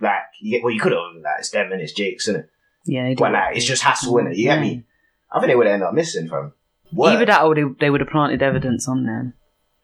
Like, 0.00 0.22
you 0.40 0.50
get, 0.56 0.64
well, 0.64 0.74
you 0.74 0.80
could 0.80 0.90
have. 0.90 1.00
Like, 1.22 1.34
it's 1.38 1.50
them 1.50 1.70
and 1.70 1.80
it's 1.80 1.92
Jake's, 1.92 2.28
innit? 2.28 2.48
yeah, 2.84 3.04
they 3.04 3.14
But 3.14 3.32
like, 3.32 3.56
it's 3.56 3.64
just 3.64 3.82
hassle, 3.82 4.14
innit? 4.14 4.36
You 4.36 4.46
get 4.46 4.60
me? 4.60 4.82
I 5.30 5.38
think 5.38 5.50
they 5.50 5.54
would 5.54 5.68
have 5.68 5.74
ended 5.74 5.86
up 5.86 5.94
missing, 5.94 6.28
from. 6.28 6.54
Either 7.00 7.24
that 7.26 7.44
or 7.44 7.54
they, 7.54 7.62
they 7.78 7.88
would 7.88 8.00
have 8.00 8.10
planted 8.10 8.42
evidence 8.42 8.88
on 8.88 9.06
them. 9.06 9.34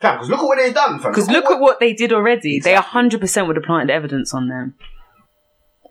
Because 0.01 0.29
look 0.29 0.41
at 0.41 0.45
what 0.45 0.59
they've 0.59 0.75
done, 0.75 0.99
fam. 1.01 1.11
Because 1.13 1.29
look 1.29 1.47
at 1.47 1.59
what 1.61 1.81
they 1.81 1.93
did 1.93 2.13
already. 2.13 2.61
They 2.61 2.75
100% 2.75 3.47
would 3.47 3.57
have 3.57 3.65
planted 3.65 3.93
evidence 3.93 4.33
on 4.33 4.49
them. 4.49 4.75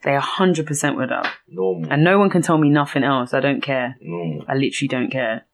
They 0.03 0.11
100% 0.11 0.95
would 0.95 1.09
have. 1.11 1.27
Normal. 1.49 1.91
And 1.91 2.03
no 2.03 2.17
one 2.19 2.29
can 2.29 2.41
tell 2.41 2.57
me 2.57 2.69
nothing 2.69 3.03
else. 3.03 3.33
I 3.33 3.39
don't 3.41 3.61
care. 3.61 3.97
Normal. 3.99 4.45
I 4.47 4.53
literally 4.53 4.87
don't 4.87 5.11
care. 5.11 5.45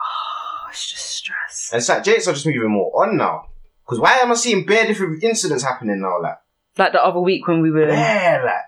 Oh, 0.00 0.68
it's 0.70 0.90
just 0.90 1.06
stress. 1.06 1.70
And 1.72 1.78
it's 1.78 1.88
like 1.88 2.02
Jake's 2.02 2.26
are 2.26 2.32
just 2.32 2.46
moving 2.46 2.70
more 2.72 2.90
on 3.04 3.16
now. 3.16 3.48
Because 3.84 4.00
why 4.00 4.14
am 4.18 4.32
I 4.32 4.34
seeing 4.34 4.64
bare 4.64 4.86
different 4.86 5.22
incidents 5.22 5.62
happening 5.62 6.00
now? 6.00 6.20
Like, 6.20 6.38
Like 6.78 6.92
the 6.92 7.04
other 7.04 7.20
week 7.20 7.46
when 7.46 7.60
we 7.62 7.70
were. 7.70 7.88
yeah, 7.88 8.42
like 8.44 8.64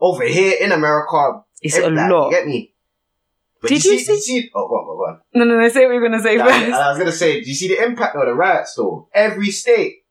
over 0.00 0.24
here 0.24 0.54
in 0.60 0.70
America. 0.70 1.42
It's 1.60 1.76
a 1.76 1.88
lot. 1.90 2.26
You 2.26 2.30
get 2.30 2.46
me? 2.46 2.74
But 3.60 3.68
Did 3.70 3.84
you 3.84 3.92
you 3.92 3.98
see, 3.98 4.04
see- 4.20 4.40
see? 4.42 4.50
Oh, 4.54 4.68
go 4.68 4.74
on, 4.74 4.86
go 4.86 5.04
on. 5.04 5.20
No, 5.34 5.44
no, 5.44 5.60
no. 5.60 5.68
Say 5.68 5.84
what 5.86 5.92
you're 5.92 6.00
going 6.00 6.12
to 6.12 6.20
say 6.22 6.36
Nah, 6.36 6.44
first. 6.44 6.72
I 6.72 6.88
was 6.90 6.98
gonna 6.98 7.12
say, 7.12 7.40
do 7.40 7.48
you 7.48 7.54
see 7.54 7.68
the 7.68 7.82
impact 7.84 8.14
of 8.16 8.24
the 8.26 8.32
riots 8.34 8.74
though? 8.74 9.08
Every 9.12 9.50
state, 9.50 10.04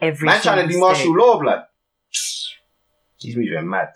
Every 0.00 0.26
man, 0.26 0.40
trying 0.42 0.66
to 0.66 0.72
do 0.72 0.78
martial 0.80 1.14
law, 1.14 1.38
blood. 1.38 1.64
He's 3.18 3.36
moving 3.36 3.68
mad. 3.68 3.88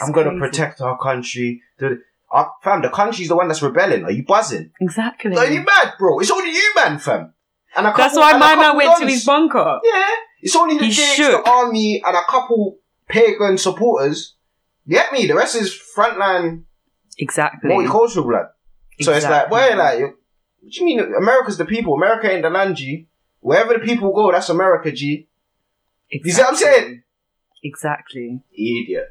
I'm 0.00 0.10
gonna 0.12 0.30
crazy. 0.30 0.40
protect 0.40 0.80
our 0.80 0.98
country. 0.98 1.62
The, 1.78 2.00
our, 2.30 2.50
fam, 2.62 2.82
the 2.82 2.88
country's 2.88 3.28
the 3.28 3.36
one 3.36 3.46
that's 3.48 3.62
rebelling. 3.62 4.04
Are 4.04 4.10
you 4.10 4.24
buzzing? 4.24 4.72
Exactly. 4.80 5.36
Are 5.36 5.46
you 5.46 5.60
mad, 5.62 5.92
bro? 5.98 6.18
It's 6.18 6.30
only 6.30 6.50
you, 6.52 6.72
man, 6.74 6.98
fam. 6.98 7.32
And 7.76 7.86
a 7.86 7.90
couple, 7.90 8.04
That's 8.04 8.16
why 8.16 8.30
and 8.32 8.40
my 8.40 8.54
man 8.56 8.76
went 8.76 8.98
to 9.00 9.06
his 9.06 9.24
bunker. 9.24 9.80
Yeah, 9.84 10.08
it's 10.40 10.56
only 10.56 10.78
the 10.78 10.86
He 10.86 10.90
Jakes, 10.92 11.16
the 11.18 11.42
army, 11.48 12.02
and 12.04 12.16
a 12.16 12.22
couple 12.28 12.78
pagan 13.08 13.58
supporters. 13.58 14.34
You 14.86 14.96
Get 14.96 15.12
me? 15.12 15.26
The 15.26 15.34
rest 15.34 15.56
is 15.56 15.78
frontline 15.96 16.64
Exactly. 17.18 17.70
multicultural 17.70 18.24
blood. 18.26 18.46
So 19.00 19.12
it's 19.12 19.24
like, 19.26 19.50
where 19.50 19.76
like, 19.76 19.98
you- 19.98 20.06
what 20.60 20.72
do 20.72 20.80
you 20.80 20.84
mean? 20.86 21.00
America's 21.14 21.58
the 21.58 21.64
people. 21.66 21.94
America 21.94 22.30
ain't 22.30 22.42
the 22.42 22.50
land, 22.50 22.76
G. 22.76 23.06
Wherever 23.40 23.74
the 23.74 23.80
people 23.80 24.12
go, 24.14 24.32
that's 24.32 24.48
America, 24.48 24.90
G. 24.92 25.28
You 26.10 26.32
see 26.32 26.40
what 26.40 26.50
I'm 26.50 26.56
saying? 26.56 27.02
Exactly. 27.62 28.40
Idiot. 28.52 29.08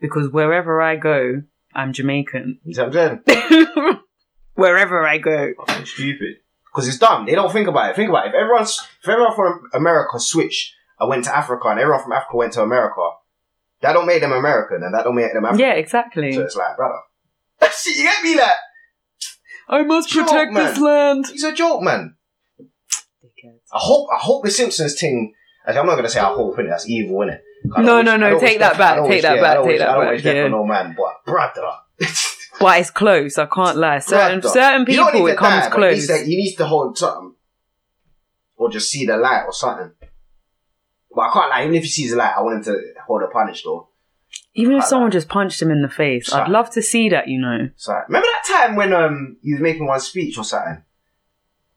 Because 0.00 0.30
wherever 0.30 0.80
I 0.80 0.96
go, 0.96 1.42
I'm 1.74 1.92
Jamaican. 1.92 2.60
You 2.64 2.74
see 2.74 2.82
what 2.82 2.96
I'm 2.96 3.22
saying? 3.26 3.96
wherever 4.54 5.06
I 5.06 5.18
go. 5.18 5.52
Fucking 5.66 5.86
stupid. 5.86 6.36
Because 6.66 6.86
it's 6.88 6.98
dumb. 6.98 7.26
They 7.26 7.34
don't 7.34 7.52
think 7.52 7.68
about 7.68 7.90
it. 7.90 7.96
Think 7.96 8.10
about 8.10 8.26
it. 8.26 8.28
If 8.30 8.34
everyone's, 8.34 8.80
if 9.02 9.08
everyone 9.08 9.34
from 9.34 9.62
America 9.74 10.18
switched 10.20 10.74
and 10.98 11.08
went 11.08 11.24
to 11.24 11.36
Africa, 11.36 11.68
and 11.68 11.80
everyone 11.80 12.02
from 12.02 12.12
Africa 12.12 12.36
went 12.36 12.52
to 12.54 12.62
America, 12.62 13.00
that 13.82 13.92
don't 13.94 14.06
make 14.06 14.20
them 14.20 14.32
American, 14.32 14.82
and 14.82 14.94
that 14.94 15.04
don't 15.04 15.16
make 15.16 15.32
them 15.32 15.44
African. 15.44 15.66
Yeah, 15.66 15.72
exactly. 15.74 16.32
So 16.32 16.42
it's 16.42 16.56
like, 16.56 16.76
brother. 16.76 16.98
Shit, 17.62 17.96
you 17.96 18.02
get 18.04 18.22
me? 18.22 18.36
Like, 18.36 18.50
I 19.68 19.82
must 19.82 20.08
Joke, 20.10 20.26
protect 20.26 20.52
man. 20.52 20.64
this 20.66 20.78
land. 20.78 21.26
he's 21.30 21.44
a 21.44 21.52
joke, 21.52 21.82
man. 21.82 22.16
I 23.72 23.78
hope, 23.78 24.08
I 24.12 24.18
hope 24.18 24.44
the 24.44 24.50
Simpsons 24.50 24.98
thing. 24.98 25.32
Actually, 25.64 25.80
I'm 25.80 25.86
not 25.86 25.96
gonna 25.96 26.08
say 26.08 26.20
I 26.20 26.24
hope, 26.24 26.56
innit? 26.56 26.70
That's 26.70 26.88
evil, 26.88 27.18
innit? 27.18 27.40
I 27.72 27.76
don't 27.76 27.86
No, 27.86 27.96
wish- 27.98 28.04
no, 28.06 28.16
no, 28.16 28.30
take 28.30 28.42
wish 28.42 28.58
that 28.58 28.68
death- 28.70 28.78
back, 28.78 28.98
I 28.98 29.00
take 29.02 29.08
wish- 29.10 29.22
that 29.22 29.36
yeah, 29.36 29.42
back, 29.42 29.50
I 29.50 29.60
take 29.60 29.66
wish- 29.66 29.78
that 29.78 29.88
I 29.88 29.92
don't 30.04 30.14
back, 30.16 30.24
yeah. 30.24 30.48
no 30.48 30.64
man, 30.66 30.96
but 30.96 31.24
brother. 31.24 31.70
But 32.58 32.80
it's 32.80 32.90
close. 32.90 33.38
I 33.38 33.46
can't 33.46 33.78
lie. 33.78 34.00
Certain 34.00 34.40
Brother. 34.40 34.52
certain 34.52 34.84
people, 34.84 35.26
it 35.26 35.30
to 35.32 35.36
comes 35.38 35.62
die, 35.64 35.68
but 35.70 35.74
close. 35.76 35.92
He 35.92 35.96
needs, 36.00 36.06
to, 36.08 36.24
he 36.26 36.36
needs 36.36 36.56
to 36.56 36.66
hold 36.66 36.98
something, 36.98 37.34
or 38.56 38.68
just 38.70 38.90
see 38.90 39.06
the 39.06 39.16
light 39.16 39.44
or 39.46 39.52
something. 39.54 39.92
But 41.14 41.20
I 41.22 41.32
can't 41.32 41.48
lie. 41.50 41.62
Even 41.62 41.74
if 41.76 41.84
he 41.84 41.88
sees 41.88 42.10
the 42.10 42.18
light, 42.18 42.34
I 42.36 42.42
want 42.42 42.56
him 42.66 42.74
to 42.74 42.82
hold 43.06 43.22
a 43.22 43.28
punish 43.28 43.62
though. 43.64 43.88
Even 44.54 44.74
if 44.74 44.80
like 44.80 44.88
someone 44.88 45.10
that. 45.10 45.16
just 45.16 45.28
punched 45.28 45.62
him 45.62 45.70
in 45.70 45.82
the 45.82 45.88
face, 45.88 46.32
I'd 46.32 46.50
love 46.50 46.70
to 46.70 46.82
see 46.82 47.08
that. 47.10 47.28
You 47.28 47.40
know. 47.40 47.70
So 47.76 47.92
remember 48.08 48.26
that 48.26 48.66
time 48.66 48.76
when 48.76 48.92
um 48.92 49.36
he 49.42 49.52
was 49.52 49.62
making 49.62 49.86
one 49.86 50.00
speech 50.00 50.36
or 50.38 50.44
something, 50.44 50.82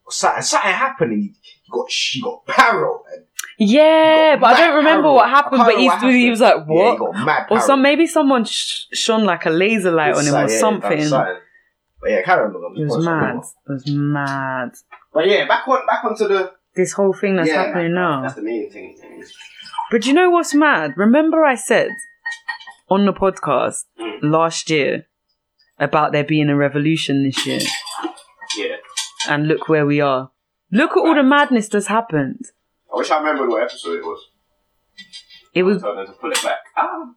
or 0.05 0.11
something, 0.11 0.41
something 0.41 0.71
happened 0.71 1.11
and 1.13 1.21
he, 1.21 1.27
he 1.43 1.71
got 1.71 1.89
he 1.89 2.21
got 2.21 2.45
parrot. 2.47 3.01
Yeah, 3.59 4.37
but 4.39 4.55
I 4.55 4.59
don't 4.59 4.77
remember 4.77 5.03
parrot. 5.03 5.15
what 5.15 5.29
happened. 5.29 5.61
But 5.65 5.77
he, 5.77 5.87
what 5.87 6.01
he 6.13 6.29
was 6.29 6.41
like, 6.41 6.55
happened. 6.57 6.75
Yeah, 6.75 6.93
"What?" 6.93 7.25
mad 7.25 7.47
or 7.51 7.59
some 7.59 7.81
maybe 7.83 8.07
someone 8.07 8.45
sh- 8.45 8.85
shone 8.91 9.25
like 9.25 9.45
a 9.45 9.51
laser 9.51 9.91
light 9.91 10.15
on 10.15 10.25
him 10.25 10.31
So, 10.31 10.37
or 10.43 10.49
yeah, 10.49 10.59
something. 10.59 11.09
But 11.09 12.09
yeah, 12.09 12.21
carry 12.23 12.45
on. 12.45 12.55
It 12.75 12.85
was 12.85 13.05
mad. 13.05 13.35
It 13.37 13.71
was 13.71 13.87
mad. 13.87 14.71
But 15.13 15.27
yeah, 15.27 15.47
back 15.47 15.67
on 15.67 15.85
back 15.85 16.03
onto 16.03 16.27
the 16.27 16.51
This 16.75 16.93
whole 16.93 17.13
thing 17.13 17.35
that's 17.35 17.47
yeah, 17.49 17.65
happening 17.67 17.93
now. 17.93 18.23
That's 18.23 18.33
the 18.33 18.41
main 18.41 18.69
thing. 18.71 18.97
But 19.91 20.05
you 20.07 20.13
know 20.13 20.31
what's 20.31 20.55
mad? 20.55 20.95
Remember 20.97 21.45
I 21.45 21.53
said 21.55 21.91
on 22.93 23.05
the 23.05 23.13
podcast 23.13 23.83
last 24.21 24.69
year 24.69 25.07
about 25.79 26.11
there 26.11 26.23
being 26.23 26.49
a 26.49 26.55
revolution 26.55 27.23
this 27.23 27.45
year, 27.47 27.59
Yeah. 28.57 28.75
and 29.27 29.47
look 29.47 29.67
where 29.67 29.85
we 29.85 29.99
are. 29.99 30.31
Look 30.71 30.91
at 30.91 30.97
all 30.99 31.15
the 31.15 31.23
madness 31.23 31.67
that's 31.69 31.87
happened. 31.87 32.45
I 32.93 32.97
wish 32.97 33.09
I 33.11 33.17
remembered 33.19 33.49
what 33.49 33.63
episode 33.63 33.97
it 33.99 34.03
was. 34.03 34.29
It 35.53 35.63
was 35.63 35.81
to 35.81 36.15
pull 36.19 36.31
it 36.31 36.41
back. 36.43 36.59
Ah. 36.77 37.13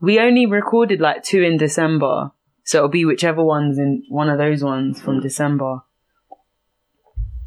we 0.00 0.18
only 0.20 0.46
recorded 0.46 1.00
like 1.00 1.22
two 1.22 1.42
in 1.42 1.56
December, 1.56 2.32
so 2.64 2.78
it'll 2.78 2.88
be 2.88 3.04
whichever 3.04 3.42
one's 3.42 3.78
in 3.78 4.02
one 4.08 4.28
of 4.28 4.38
those 4.38 4.62
ones 4.62 5.00
from 5.00 5.20
December. 5.20 5.80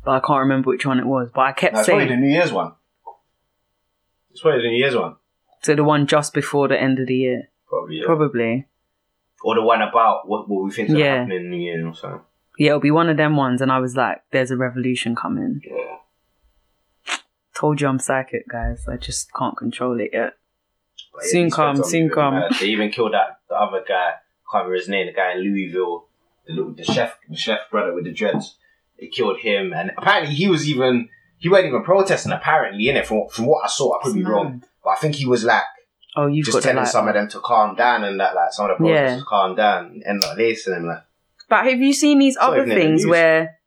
But 0.03 0.11
I 0.11 0.19
can't 0.19 0.39
remember 0.41 0.69
which 0.69 0.85
one 0.85 0.99
it 0.99 1.05
was. 1.05 1.29
But 1.33 1.41
I 1.41 1.51
kept 1.51 1.75
That's 1.75 1.87
probably 1.87 2.07
the 2.07 2.15
New 2.17 2.29
Year's 2.31 2.51
one. 2.51 2.73
It's 4.31 4.41
probably 4.41 4.61
the 4.61 4.69
New 4.69 4.77
Year's 4.77 4.95
one. 4.95 5.15
So 5.61 5.75
the 5.75 5.83
one 5.83 6.07
just 6.07 6.33
before 6.33 6.67
the 6.67 6.79
end 6.79 6.99
of 6.99 7.07
the 7.07 7.15
year, 7.15 7.49
Probably. 7.67 7.97
Yeah. 7.97 8.05
probably. 8.05 8.65
Or 9.43 9.55
the 9.55 9.61
one 9.63 9.81
about 9.81 10.27
what, 10.27 10.49
what 10.49 10.63
we 10.65 10.71
think 10.71 10.89
is 10.89 10.95
Yeah. 10.95 11.19
happening 11.19 11.37
in 11.37 11.43
the 11.43 11.49
New 11.57 11.63
Year 11.63 11.87
or 11.87 11.93
something. 11.93 12.21
Yeah, 12.57 12.69
it'll 12.71 12.79
be 12.81 12.91
one 12.91 13.07
of 13.09 13.15
them 13.17 13.37
ones, 13.37 13.61
and 13.61 13.71
I 13.71 13.79
was 13.79 13.95
like, 13.95 14.21
"There's 14.31 14.51
a 14.51 14.57
revolution 14.57 15.15
coming." 15.15 15.61
Yeah. 15.63 15.97
Told 17.55 17.81
you 17.81 17.87
I'm 17.87 17.99
psychic, 17.99 18.47
guys. 18.47 18.85
I 18.87 18.97
just 18.97 19.33
can't 19.33 19.57
control 19.57 19.99
it 19.99 20.11
yet. 20.13 20.33
But 21.13 21.23
Soon 21.25 21.45
these 21.45 21.53
come, 21.53 21.75
guys 21.77 21.85
are 21.85 21.89
soon 21.89 22.03
really 22.03 22.15
come. 22.15 22.33
mad. 22.35 22.51
They 22.59 22.67
even 22.67 22.89
killed 22.89 23.13
that 23.13 23.39
the 23.49 23.55
other 23.55 23.83
guy. 23.87 24.13
Can't 24.51 24.63
remember 24.65 24.75
his 24.75 24.89
name. 24.89 25.07
The 25.07 25.13
guy 25.13 25.33
in 25.33 25.39
Louisville, 25.39 26.07
the 26.47 26.53
little 26.53 26.73
the 26.73 26.83
chef, 26.83 27.17
the 27.29 27.35
chef 27.35 27.59
brother 27.71 27.93
with 27.93 28.05
the 28.05 28.11
dreads. 28.13 28.57
They 28.99 29.07
killed 29.07 29.39
him, 29.39 29.73
and 29.73 29.91
apparently 29.97 30.33
he 30.35 30.47
was 30.49 30.67
even 30.69 31.09
he 31.37 31.47
wasn't 31.49 31.67
even 31.69 31.83
protesting. 31.83 32.31
Apparently, 32.31 32.89
in 32.89 32.97
it 32.97 33.05
from 33.07 33.27
from 33.29 33.45
what 33.45 33.63
I 33.65 33.67
saw, 33.67 33.97
I 33.97 34.03
could 34.03 34.15
be 34.15 34.23
wrong, 34.23 34.63
but 34.83 34.91
I 34.91 34.95
think 34.95 35.15
he 35.15 35.25
was 35.25 35.43
like 35.43 35.63
Oh, 36.15 36.25
you've 36.27 36.45
just 36.45 36.55
got 36.55 36.61
to 36.61 36.67
telling 36.69 36.83
like. 36.83 36.91
some 36.91 37.07
of 37.07 37.13
them 37.13 37.27
to 37.29 37.39
calm 37.39 37.75
down 37.75 38.03
and 38.03 38.19
that 38.19 38.33
like 38.35 38.51
some 38.51 38.69
of 38.69 38.77
the 38.77 38.83
Yeah. 38.85 38.93
protesters 38.95 39.23
calm 39.27 39.55
down 39.55 40.01
and 40.05 40.21
like 40.21 40.37
lacing 40.37 40.73
them 40.73 40.87
like 40.87 41.03
But 41.49 41.65
have 41.65 41.79
you 41.79 41.93
seen 41.93 42.19
these 42.19 42.37
other 42.39 42.63
in 42.63 42.69
the 42.69 42.75
things 42.75 43.05
where 43.05 43.57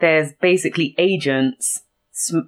there's 0.00 0.32
basically 0.40 0.94
agents? 0.98 1.82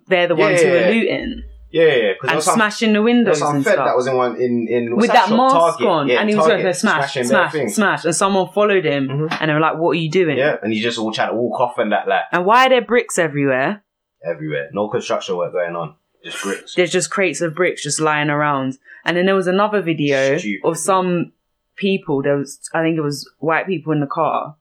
They're 0.08 0.28
the 0.28 0.36
ones 0.36 0.62
Yeah, 0.62 0.68
who 0.68 0.76
are 0.76 0.92
looting 0.92 1.42
yeah, 1.70 1.84
yeah, 1.96 2.12
and 2.28 2.42
smashing 2.42 2.92
the 2.94 3.02
windows 3.02 3.42
and 3.42 3.60
stuff. 3.62 3.76
that 3.76 3.96
was 3.96 4.06
in 4.06 4.16
one 4.16 4.40
in 4.40 4.66
in 4.70 4.96
with 4.96 5.08
that 5.12 5.28
shop? 5.28 5.36
mask 5.36 5.54
Target. 5.78 5.86
on, 5.86 6.08
yeah, 6.08 6.20
and 6.20 6.30
he 6.30 6.36
was 6.36 6.46
going 6.46 6.64
to 6.64 6.72
smash, 6.72 7.12
smashing 7.14 7.24
smash, 7.24 7.72
smash, 7.74 8.04
and 8.04 8.14
someone 8.14 8.48
followed 8.54 8.84
him, 8.86 9.08
Mhm. 9.08 9.38
and 9.40 9.50
they 9.50 9.54
were 9.54 9.60
like, 9.60 9.76
"What 9.76 9.90
are 9.90 10.00
you 10.00 10.08
doing?" 10.10 10.38
Yeah, 10.38 10.56
and 10.62 10.72
he 10.72 10.80
just 10.80 10.98
all 10.98 11.12
trying 11.12 11.30
to 11.30 11.34
walk 11.34 11.60
off 11.60 11.76
and 11.78 11.90
that 11.92 12.06
like 12.08 12.22
And 12.32 12.46
why 12.46 12.66
are 12.66 12.68
there 12.70 12.80
bricks 12.82 13.18
everywhere? 13.18 13.82
everywhere. 14.24 14.70
No 14.72 14.88
construction 14.88 15.36
work 15.36 15.52
going 15.52 15.74
on. 15.76 15.96
Just 16.26 16.42
bricks. 16.42 16.74
There's 16.74 16.90
just 16.92 17.10
crates 17.10 17.40
of 17.40 17.54
bricks 17.54 17.82
just 17.82 18.00
lying 18.00 18.30
around. 18.30 18.78
And 19.04 19.16
then 19.16 19.26
there 19.26 19.34
was 19.34 19.46
another 19.46 19.80
video 19.80 20.36
Stupid. 20.38 20.68
of 20.68 20.76
some 20.78 21.32
people. 21.76 22.22
There 22.22 22.36
was, 22.36 22.58
I 22.74 22.82
think 22.82 22.96
it 22.98 23.02
was 23.02 23.30
white 23.38 23.66
people 23.66 23.92
in 23.92 24.00
the 24.00 24.06
car, 24.06 24.56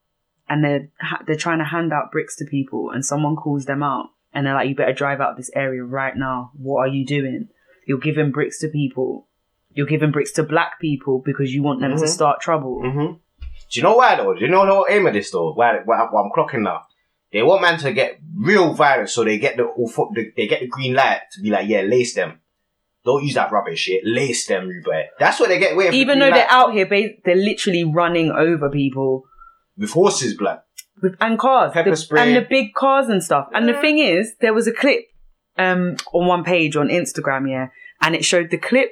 and 0.47 0.63
they're 0.63 0.89
they're 1.25 1.35
trying 1.35 1.59
to 1.59 1.65
hand 1.65 1.91
out 1.91 2.11
bricks 2.11 2.35
to 2.37 2.45
people, 2.45 2.91
and 2.91 3.03
someone 3.03 3.35
calls 3.35 3.65
them 3.65 3.81
out, 3.81 4.09
and 4.33 4.45
they're 4.45 4.53
like, 4.53 4.69
"You 4.69 4.75
better 4.75 4.93
drive 4.93 5.19
out 5.21 5.31
of 5.31 5.37
this 5.37 5.49
area 5.55 5.83
right 5.83 6.15
now. 6.15 6.51
What 6.57 6.81
are 6.81 6.87
you 6.87 7.05
doing? 7.05 7.49
You're 7.87 7.97
giving 7.99 8.31
bricks 8.31 8.59
to 8.59 8.67
people. 8.67 9.27
You're 9.73 9.87
giving 9.87 10.11
bricks 10.11 10.31
to 10.33 10.43
black 10.43 10.79
people 10.79 11.21
because 11.25 11.53
you 11.53 11.63
want 11.63 11.81
them 11.81 11.91
to 11.95 12.03
Mhm. 12.03 12.07
start 12.07 12.39
trouble." 12.41 12.81
Mm-hmm. 12.83 13.13
Do 13.71 13.79
you 13.79 13.81
know 13.83 13.95
why 13.95 14.15
though? 14.15 14.33
Do 14.35 14.41
you 14.41 14.47
know 14.47 14.65
the 14.65 14.71
whole 14.71 14.85
aim 14.89 15.07
of 15.07 15.13
this 15.13 15.31
though? 15.31 15.53
Why, 15.53 15.79
why, 15.85 16.07
why 16.11 16.21
I'm 16.21 16.29
clocking 16.31 16.61
now? 16.61 16.83
They 17.35 17.43
want 17.43 17.61
man 17.61 17.77
to 17.79 17.91
get 17.91 18.17
real 18.33 18.73
violence, 18.73 19.11
so 19.11 19.25
they 19.25 19.37
get 19.37 19.57
the 19.57 19.65
author- 19.65 20.07
the- 20.13 20.31
they 20.37 20.47
get 20.47 20.61
the 20.61 20.67
green 20.67 20.93
light 20.93 21.19
to 21.33 21.41
be 21.41 21.49
like, 21.49 21.67
yeah, 21.67 21.81
lace 21.81 22.15
them. 22.15 22.39
Don't 23.03 23.25
use 23.25 23.33
that 23.33 23.51
rubbish 23.51 23.79
shit. 23.81 24.03
Lace 24.05 24.47
them, 24.47 24.69
Rubai. 24.69 25.07
That's 25.19 25.37
what 25.41 25.49
they 25.49 25.59
get 25.59 25.73
away 25.73 25.87
with. 25.87 25.95
Even 25.95 26.19
though 26.19 26.31
they're 26.31 26.49
out 26.49 26.71
here, 26.73 26.87
they're 27.25 27.35
literally 27.35 27.83
running 27.83 28.31
over 28.31 28.69
people. 28.69 29.25
with 29.77 29.91
horses, 29.91 30.33
blood. 30.37 30.61
with 31.03 31.17
and 31.19 31.37
cars 31.37 31.73
Pepper 31.73 31.89
the- 31.89 31.97
spray. 31.97 32.21
and 32.21 32.35
the 32.37 32.47
big 32.49 32.73
cars 32.73 33.09
and 33.09 33.21
stuff. 33.21 33.49
And 33.53 33.67
the 33.67 33.73
thing 33.73 33.99
is, 33.99 34.35
there 34.39 34.53
was 34.53 34.65
a 34.65 34.71
clip 34.71 35.01
um 35.57 35.97
on 36.13 36.27
one 36.27 36.45
page 36.45 36.77
on 36.77 36.87
Instagram, 36.87 37.49
yeah, 37.49 37.67
and 38.01 38.15
it 38.15 38.23
showed 38.23 38.49
the 38.49 38.57
clip 38.57 38.91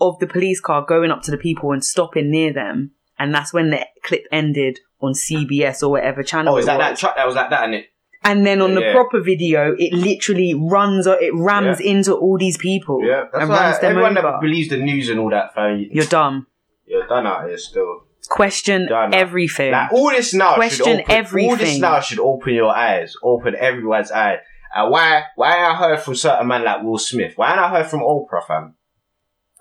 of 0.00 0.18
the 0.18 0.26
police 0.26 0.60
car 0.60 0.84
going 0.84 1.12
up 1.12 1.22
to 1.22 1.30
the 1.30 1.38
people 1.38 1.70
and 1.70 1.84
stopping 1.84 2.32
near 2.32 2.52
them, 2.52 2.90
and 3.20 3.32
that's 3.32 3.52
when 3.54 3.70
the 3.70 3.86
clip 4.02 4.24
ended 4.32 4.80
on 5.00 5.12
CBS 5.12 5.82
or 5.84 5.90
whatever 5.90 6.22
channel. 6.24 6.54
Oh, 6.54 6.58
is 6.58 6.64
it 6.64 6.66
that 6.66 6.78
that 6.78 6.90
was. 6.92 6.98
truck 7.00 7.14
that 7.16 7.26
was 7.26 7.36
like 7.36 7.50
that, 7.50 7.68
innit? 7.68 7.84
And 8.24 8.44
then 8.44 8.60
on 8.60 8.74
the 8.74 8.80
Yeah. 8.82 8.92
proper 8.92 9.20
video, 9.20 9.74
it 9.78 9.92
literally 9.94 10.52
runs, 10.54 11.06
or 11.06 11.16
it 11.22 11.32
rams 11.34 11.80
into 11.80 12.12
all 12.14 12.36
these 12.36 12.58
people 12.58 13.02
Yeah, 13.02 13.24
that's 13.32 13.42
and 13.44 13.48
runs 13.50 13.78
them 13.78 13.90
everyone 13.92 14.18
over. 14.18 14.28
that 14.32 14.40
believes 14.42 14.68
the 14.68 14.76
news 14.76 15.08
and 15.08 15.18
all 15.20 15.30
that, 15.30 15.54
fam, 15.54 15.86
You're 15.90 16.04
dumb. 16.04 16.46
you're 16.86 17.06
done 17.06 17.26
out 17.26 17.46
here 17.48 17.56
still. 17.56 18.04
Question 18.28 18.86
Done. 18.88 19.14
everything. 19.14 19.72
Like 19.72 19.92
all 19.92 20.10
this 20.10 20.34
now 20.34 20.54
Question 20.54 20.98
should 20.98 21.10
open, 21.10 21.44
All 21.46 21.56
this 21.56 21.78
now 21.78 22.00
should 22.00 22.20
open 22.20 22.54
your 22.54 22.74
eyes, 22.76 23.14
open 23.22 23.56
everyone's 23.56 24.10
eyes. 24.12 24.38
And 24.74 24.86
uh, 24.86 24.90
why? 24.90 25.24
Why 25.34 25.64
I 25.64 25.74
heard 25.74 26.00
from 26.00 26.14
certain 26.14 26.46
man 26.46 26.62
like 26.62 26.82
Will 26.82 26.98
Smith? 26.98 27.32
Why 27.36 27.54
I 27.56 27.68
heard 27.70 27.86
from 27.86 28.00
Oprah, 28.00 28.46
fam? 28.46 28.74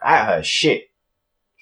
I 0.03 0.23
heard 0.25 0.45
shit. 0.45 0.88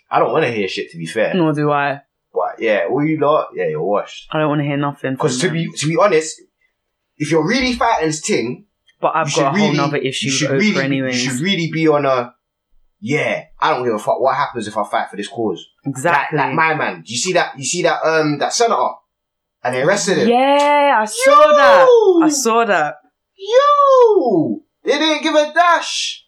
I 0.09 0.19
don't 0.19 0.31
want 0.31 0.45
to 0.45 0.51
hear 0.51 0.67
shit 0.67 0.91
to 0.91 0.97
be 0.97 1.05
fair. 1.05 1.33
Nor 1.33 1.53
do 1.53 1.71
I. 1.71 2.01
But 2.33 2.59
yeah, 2.59 2.87
all 2.89 3.03
you 3.03 3.19
lot, 3.19 3.49
yeah, 3.55 3.67
you're 3.67 3.83
washed. 3.83 4.27
I 4.31 4.39
don't 4.39 4.49
want 4.49 4.61
to 4.61 4.65
hear 4.65 4.77
nothing. 4.77 5.13
Because 5.13 5.39
to 5.39 5.49
be 5.49 5.69
to 5.71 5.87
be 5.87 5.97
honest, 5.97 6.41
if 7.17 7.31
you're 7.31 7.45
really 7.47 7.73
fighting 7.73 8.07
this 8.07 8.21
thing, 8.21 8.65
But 9.01 9.15
I've 9.15 9.33
got 9.33 9.55
a 9.55 9.57
whole 9.57 9.67
really, 9.67 9.77
nother 9.77 9.97
you 9.97 10.09
issue 10.09 10.29
should 10.29 10.51
with 10.51 10.61
really, 10.61 10.83
anyways. 10.83 11.23
You 11.23 11.31
should 11.31 11.41
really 11.41 11.69
be 11.71 11.87
on 11.87 12.05
a. 12.05 12.33
Yeah, 12.99 13.45
I 13.59 13.71
don't 13.71 13.85
give 13.85 13.93
a 13.93 13.99
fuck 13.99 14.19
what 14.19 14.35
happens 14.35 14.67
if 14.67 14.75
I 14.77 14.83
fight 14.87 15.09
for 15.09 15.17
this 15.17 15.27
cause. 15.27 15.63
exactly. 15.85 16.37
Like, 16.37 16.47
like 16.47 16.55
my 16.55 16.73
man, 16.75 17.03
you 17.05 17.17
see 17.17 17.33
that? 17.33 17.57
You 17.57 17.63
see 17.63 17.83
that? 17.83 18.01
Um, 18.03 18.37
that 18.39 18.53
senator, 18.53 18.89
and 19.63 19.75
they 19.75 19.81
arrested 19.83 20.17
him. 20.19 20.29
yeah, 20.29 20.97
I 21.01 21.05
saw 21.05 21.51
Yo! 21.51 21.57
that. 21.57 21.87
I 22.23 22.29
saw 22.29 22.65
that. 22.65 22.95
Yo, 23.37 24.61
they 24.83 24.97
didn't 24.97 25.21
give 25.23 25.35
a 25.35 25.53
dash. 25.53 26.25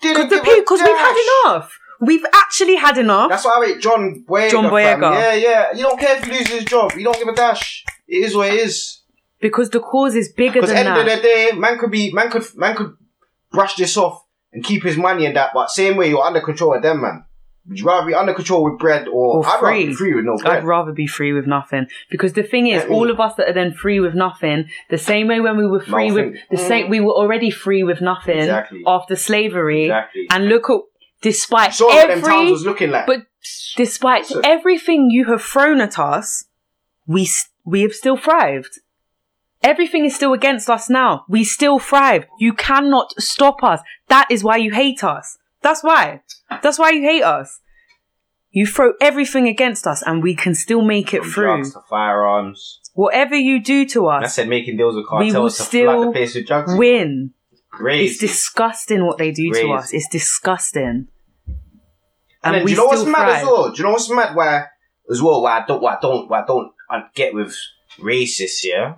Didn't 0.00 0.28
Because 0.30 0.44
give 0.44 0.56
a 0.56 0.90
we've 0.90 0.98
had 0.98 1.42
enough. 1.44 1.78
We've 2.00 2.24
actually 2.34 2.76
had 2.76 2.98
enough. 2.98 3.28
That's 3.30 3.44
why 3.44 3.56
I 3.56 3.60
rate 3.60 3.80
John 3.80 4.24
Boyega. 4.28 4.50
John 4.50 4.64
fam. 4.64 5.00
Boyega. 5.00 5.12
Yeah, 5.14 5.34
yeah. 5.34 5.72
You 5.74 5.82
don't 5.84 5.98
care 5.98 6.16
if 6.16 6.24
he 6.24 6.30
loses 6.32 6.48
his 6.48 6.64
job. 6.64 6.92
You 6.96 7.04
don't 7.04 7.18
give 7.18 7.28
a 7.28 7.34
dash. 7.34 7.84
It 8.08 8.18
is 8.24 8.34
what 8.36 8.48
it 8.48 8.54
is. 8.60 9.00
because 9.40 9.70
the 9.70 9.80
cause 9.80 10.14
is 10.14 10.32
bigger 10.32 10.54
Because 10.60 10.70
than 10.70 10.86
end 10.86 10.98
of 10.98 11.04
the 11.06 11.22
day, 11.22 11.50
man 11.54 11.78
could 11.78 11.90
be, 11.90 12.12
man 12.12 12.30
could, 12.30 12.44
man 12.56 12.76
could 12.76 12.94
brush 13.50 13.74
this 13.76 13.96
off 13.96 14.22
and 14.52 14.62
keep 14.64 14.82
his 14.84 14.96
money 14.96 15.26
and 15.26 15.36
that. 15.36 15.50
But 15.54 15.70
same 15.70 15.96
way, 15.96 16.08
you're 16.08 16.22
under 16.22 16.40
control 16.40 16.74
of 16.74 16.82
them, 16.82 17.00
man. 17.02 17.24
Would 17.68 17.80
you 17.80 17.84
rather 17.86 18.06
be 18.06 18.14
under 18.14 18.32
control 18.32 18.62
with 18.62 18.78
bread 18.78 19.08
or, 19.08 19.38
Or 19.38 19.46
I'd 19.46 19.60
rather 19.60 19.66
free. 19.74 19.86
be 19.86 19.94
free 19.94 20.14
with 20.14 20.24
no 20.24 20.36
bread? 20.36 20.58
I'd 20.58 20.64
rather 20.64 20.92
be 20.92 21.08
free 21.08 21.32
with 21.32 21.46
nothing. 21.48 21.88
Because 22.12 22.34
the 22.34 22.44
thing 22.44 22.68
is, 22.68 22.84
all 22.88 23.10
of 23.10 23.18
us 23.18 23.34
that 23.38 23.48
are 23.48 23.52
then 23.52 23.72
free 23.72 23.98
with 23.98 24.14
nothing, 24.14 24.68
the 24.88 24.98
same 24.98 25.26
way 25.26 25.40
when 25.40 25.56
we 25.56 25.66
were 25.66 25.80
free 25.80 26.12
with 26.12 26.36
the 26.50 26.58
same, 26.58 26.88
we 26.90 27.00
were 27.00 27.12
already 27.12 27.50
free 27.50 27.82
with 27.82 28.00
nothing 28.00 28.38
Exactly. 28.38 28.84
after 28.86 29.16
slavery. 29.16 29.86
Exactly. 29.86 30.28
And 30.30 30.48
look 30.48 30.70
at, 30.70 30.78
despite 31.22 31.74
So 31.74 31.86
what 31.86 32.08
them 32.08 32.20
towns 32.20 32.28
every, 32.32 32.52
was 32.52 32.64
looking 32.64 32.90
like. 32.90 33.06
but 33.06 33.26
despite 33.76 34.26
So- 34.26 34.40
everything 34.44 35.08
you 35.10 35.26
have 35.26 35.42
thrown 35.42 35.80
at 35.80 35.98
us, 35.98 36.44
we 37.06 37.28
we 37.64 37.82
have 37.82 37.92
still 37.92 38.16
thrived. 38.16 38.78
Everything 39.62 40.04
is 40.04 40.14
still 40.14 40.32
against 40.32 40.68
us 40.70 40.88
now. 40.88 41.24
We 41.28 41.42
still 41.42 41.78
thrive. 41.78 42.26
You 42.38 42.52
cannot 42.52 43.12
stop 43.20 43.62
us. 43.64 43.80
That 44.08 44.30
is 44.30 44.44
why 44.44 44.58
you 44.58 44.72
hate 44.72 45.02
us. 45.02 45.38
That's 45.62 45.82
why. 45.82 46.20
That's 46.62 46.78
why 46.78 46.90
you 46.90 47.02
hate 47.02 47.22
us. 47.24 47.60
You 48.52 48.66
throw 48.66 48.92
everything 49.00 49.48
against 49.48 49.86
us 49.86 50.02
and 50.02 50.22
we 50.22 50.34
can 50.36 50.54
still 50.54 50.82
make 50.82 51.12
it 51.12 51.22
From 51.22 51.30
through. 51.32 51.44
drugs 51.56 51.72
to 51.74 51.80
firearms. 51.90 52.80
Whatever 52.94 53.34
you 53.36 53.60
do 53.62 53.84
to 53.86 54.08
And 54.08 54.24
I 54.24 54.28
said 54.28 54.48
making 54.48 54.76
deals 54.76 54.94
with 54.94 55.06
cartels 55.06 55.34
We 55.34 55.38
will 55.38 55.50
to 55.50 55.62
still 55.62 56.04
the 56.06 56.12
place 56.12 56.34
with 56.34 56.46
drugs. 56.46 56.72
win. 56.76 57.32
Crazy. 57.76 58.06
It's 58.10 58.18
disgusting 58.18 59.04
what 59.04 59.18
they 59.18 59.32
do 59.32 59.52
to 59.52 59.72
us. 59.72 59.92
It's 59.92 60.08
disgusting. 60.08 61.08
And, 62.42 62.54
then, 62.54 62.64
do 62.64 62.70
you 62.70 62.76
know 62.76 62.86
what's 62.86 63.04
mad 63.04 63.28
as 63.28 63.44
well? 63.44 63.70
Do 63.70 63.76
you 63.76 63.84
know 63.84 63.90
what's 63.90 64.10
mad? 64.10 64.34
Where 64.34 64.72
as 65.10 65.20
well, 65.20 65.42
why 65.42 65.60
I 65.60 65.66
don't, 65.66 65.82
why 65.82 65.96
I 65.96 65.98
don't, 66.00 66.30
why 66.30 66.42
I 66.42 66.46
don't 66.46 66.72
uh, 66.90 67.00
get 67.14 67.34
with 67.34 67.54
racists 67.98 68.60
here 68.60 68.96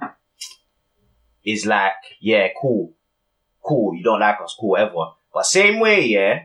is 1.45 1.67
like, 1.67 1.93
yeah, 2.21 2.49
cool, 2.61 2.95
cool. 3.67 3.97
You 3.97 4.05
don't 4.05 4.21
like 4.21 4.41
us, 4.41 4.55
cool, 4.59 4.71
whatever. 4.71 5.07
But 5.35 5.47
same 5.47 5.81
way, 5.81 6.07
yeah, 6.07 6.45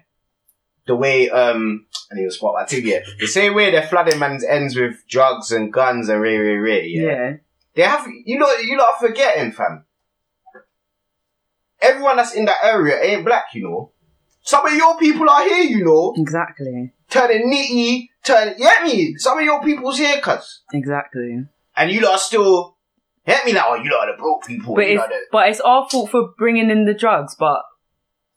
the 0.87 0.95
way 0.95 1.29
um, 1.29 1.85
I 2.11 2.15
need 2.15 2.25
to 2.25 2.31
spot 2.31 2.55
that 2.57 2.67
too. 2.69 2.81
Yeah, 2.81 3.01
the 3.19 3.27
same 3.27 3.53
way 3.53 3.69
they're 3.69 3.87
flooding 3.87 4.17
man's 4.17 4.43
ends 4.43 4.75
with 4.75 5.07
drugs 5.07 5.51
and 5.51 5.71
guns 5.71 6.09
and 6.09 6.19
ray 6.19 6.37
ray 6.37 6.55
ray. 6.55 6.87
Yeah, 6.87 7.03
Yeah. 7.03 7.33
they 7.75 7.81
have 7.83 8.07
you 8.25 8.39
know 8.39 8.51
you 8.55 8.75
lot 8.77 8.95
are 8.95 9.07
forgetting, 9.07 9.51
fam. 9.51 9.85
Everyone 11.83 12.17
that's 12.17 12.33
in 12.33 12.45
that 12.45 12.57
area 12.63 12.99
ain't 13.01 13.25
black, 13.25 13.47
you 13.53 13.63
know. 13.63 13.91
Some 14.41 14.65
of 14.65 14.73
your 14.73 14.97
people 14.97 15.29
are 15.29 15.43
here, 15.43 15.63
you 15.63 15.85
know 15.85 16.13
Exactly. 16.17 16.93
turning 17.09 17.51
nitty, 17.51 18.07
turn 18.23 18.55
get 18.57 18.83
me. 18.83 19.15
Some 19.17 19.39
of 19.39 19.45
your 19.45 19.61
people's 19.61 19.97
here, 19.97 20.19
cuz. 20.19 20.63
Exactly. 20.73 21.45
And 21.75 21.91
you 21.91 22.01
lot 22.01 22.13
are 22.13 22.17
still 22.17 22.77
hit 23.25 23.45
me 23.45 23.53
oh, 23.57 23.75
you 23.75 23.91
lot 23.91 24.07
are 24.07 24.15
the 24.15 24.21
broke 24.21 24.45
people. 24.45 24.75
But 24.75 24.87
you 24.87 24.99
it's, 24.99 25.07
the... 25.07 25.15
but 25.31 25.49
it's 25.49 25.61
our 25.61 25.87
fault 25.89 26.11
for 26.11 26.29
bringing 26.37 26.69
in 26.69 26.85
the 26.85 26.93
drugs. 26.93 27.35
But 27.37 27.61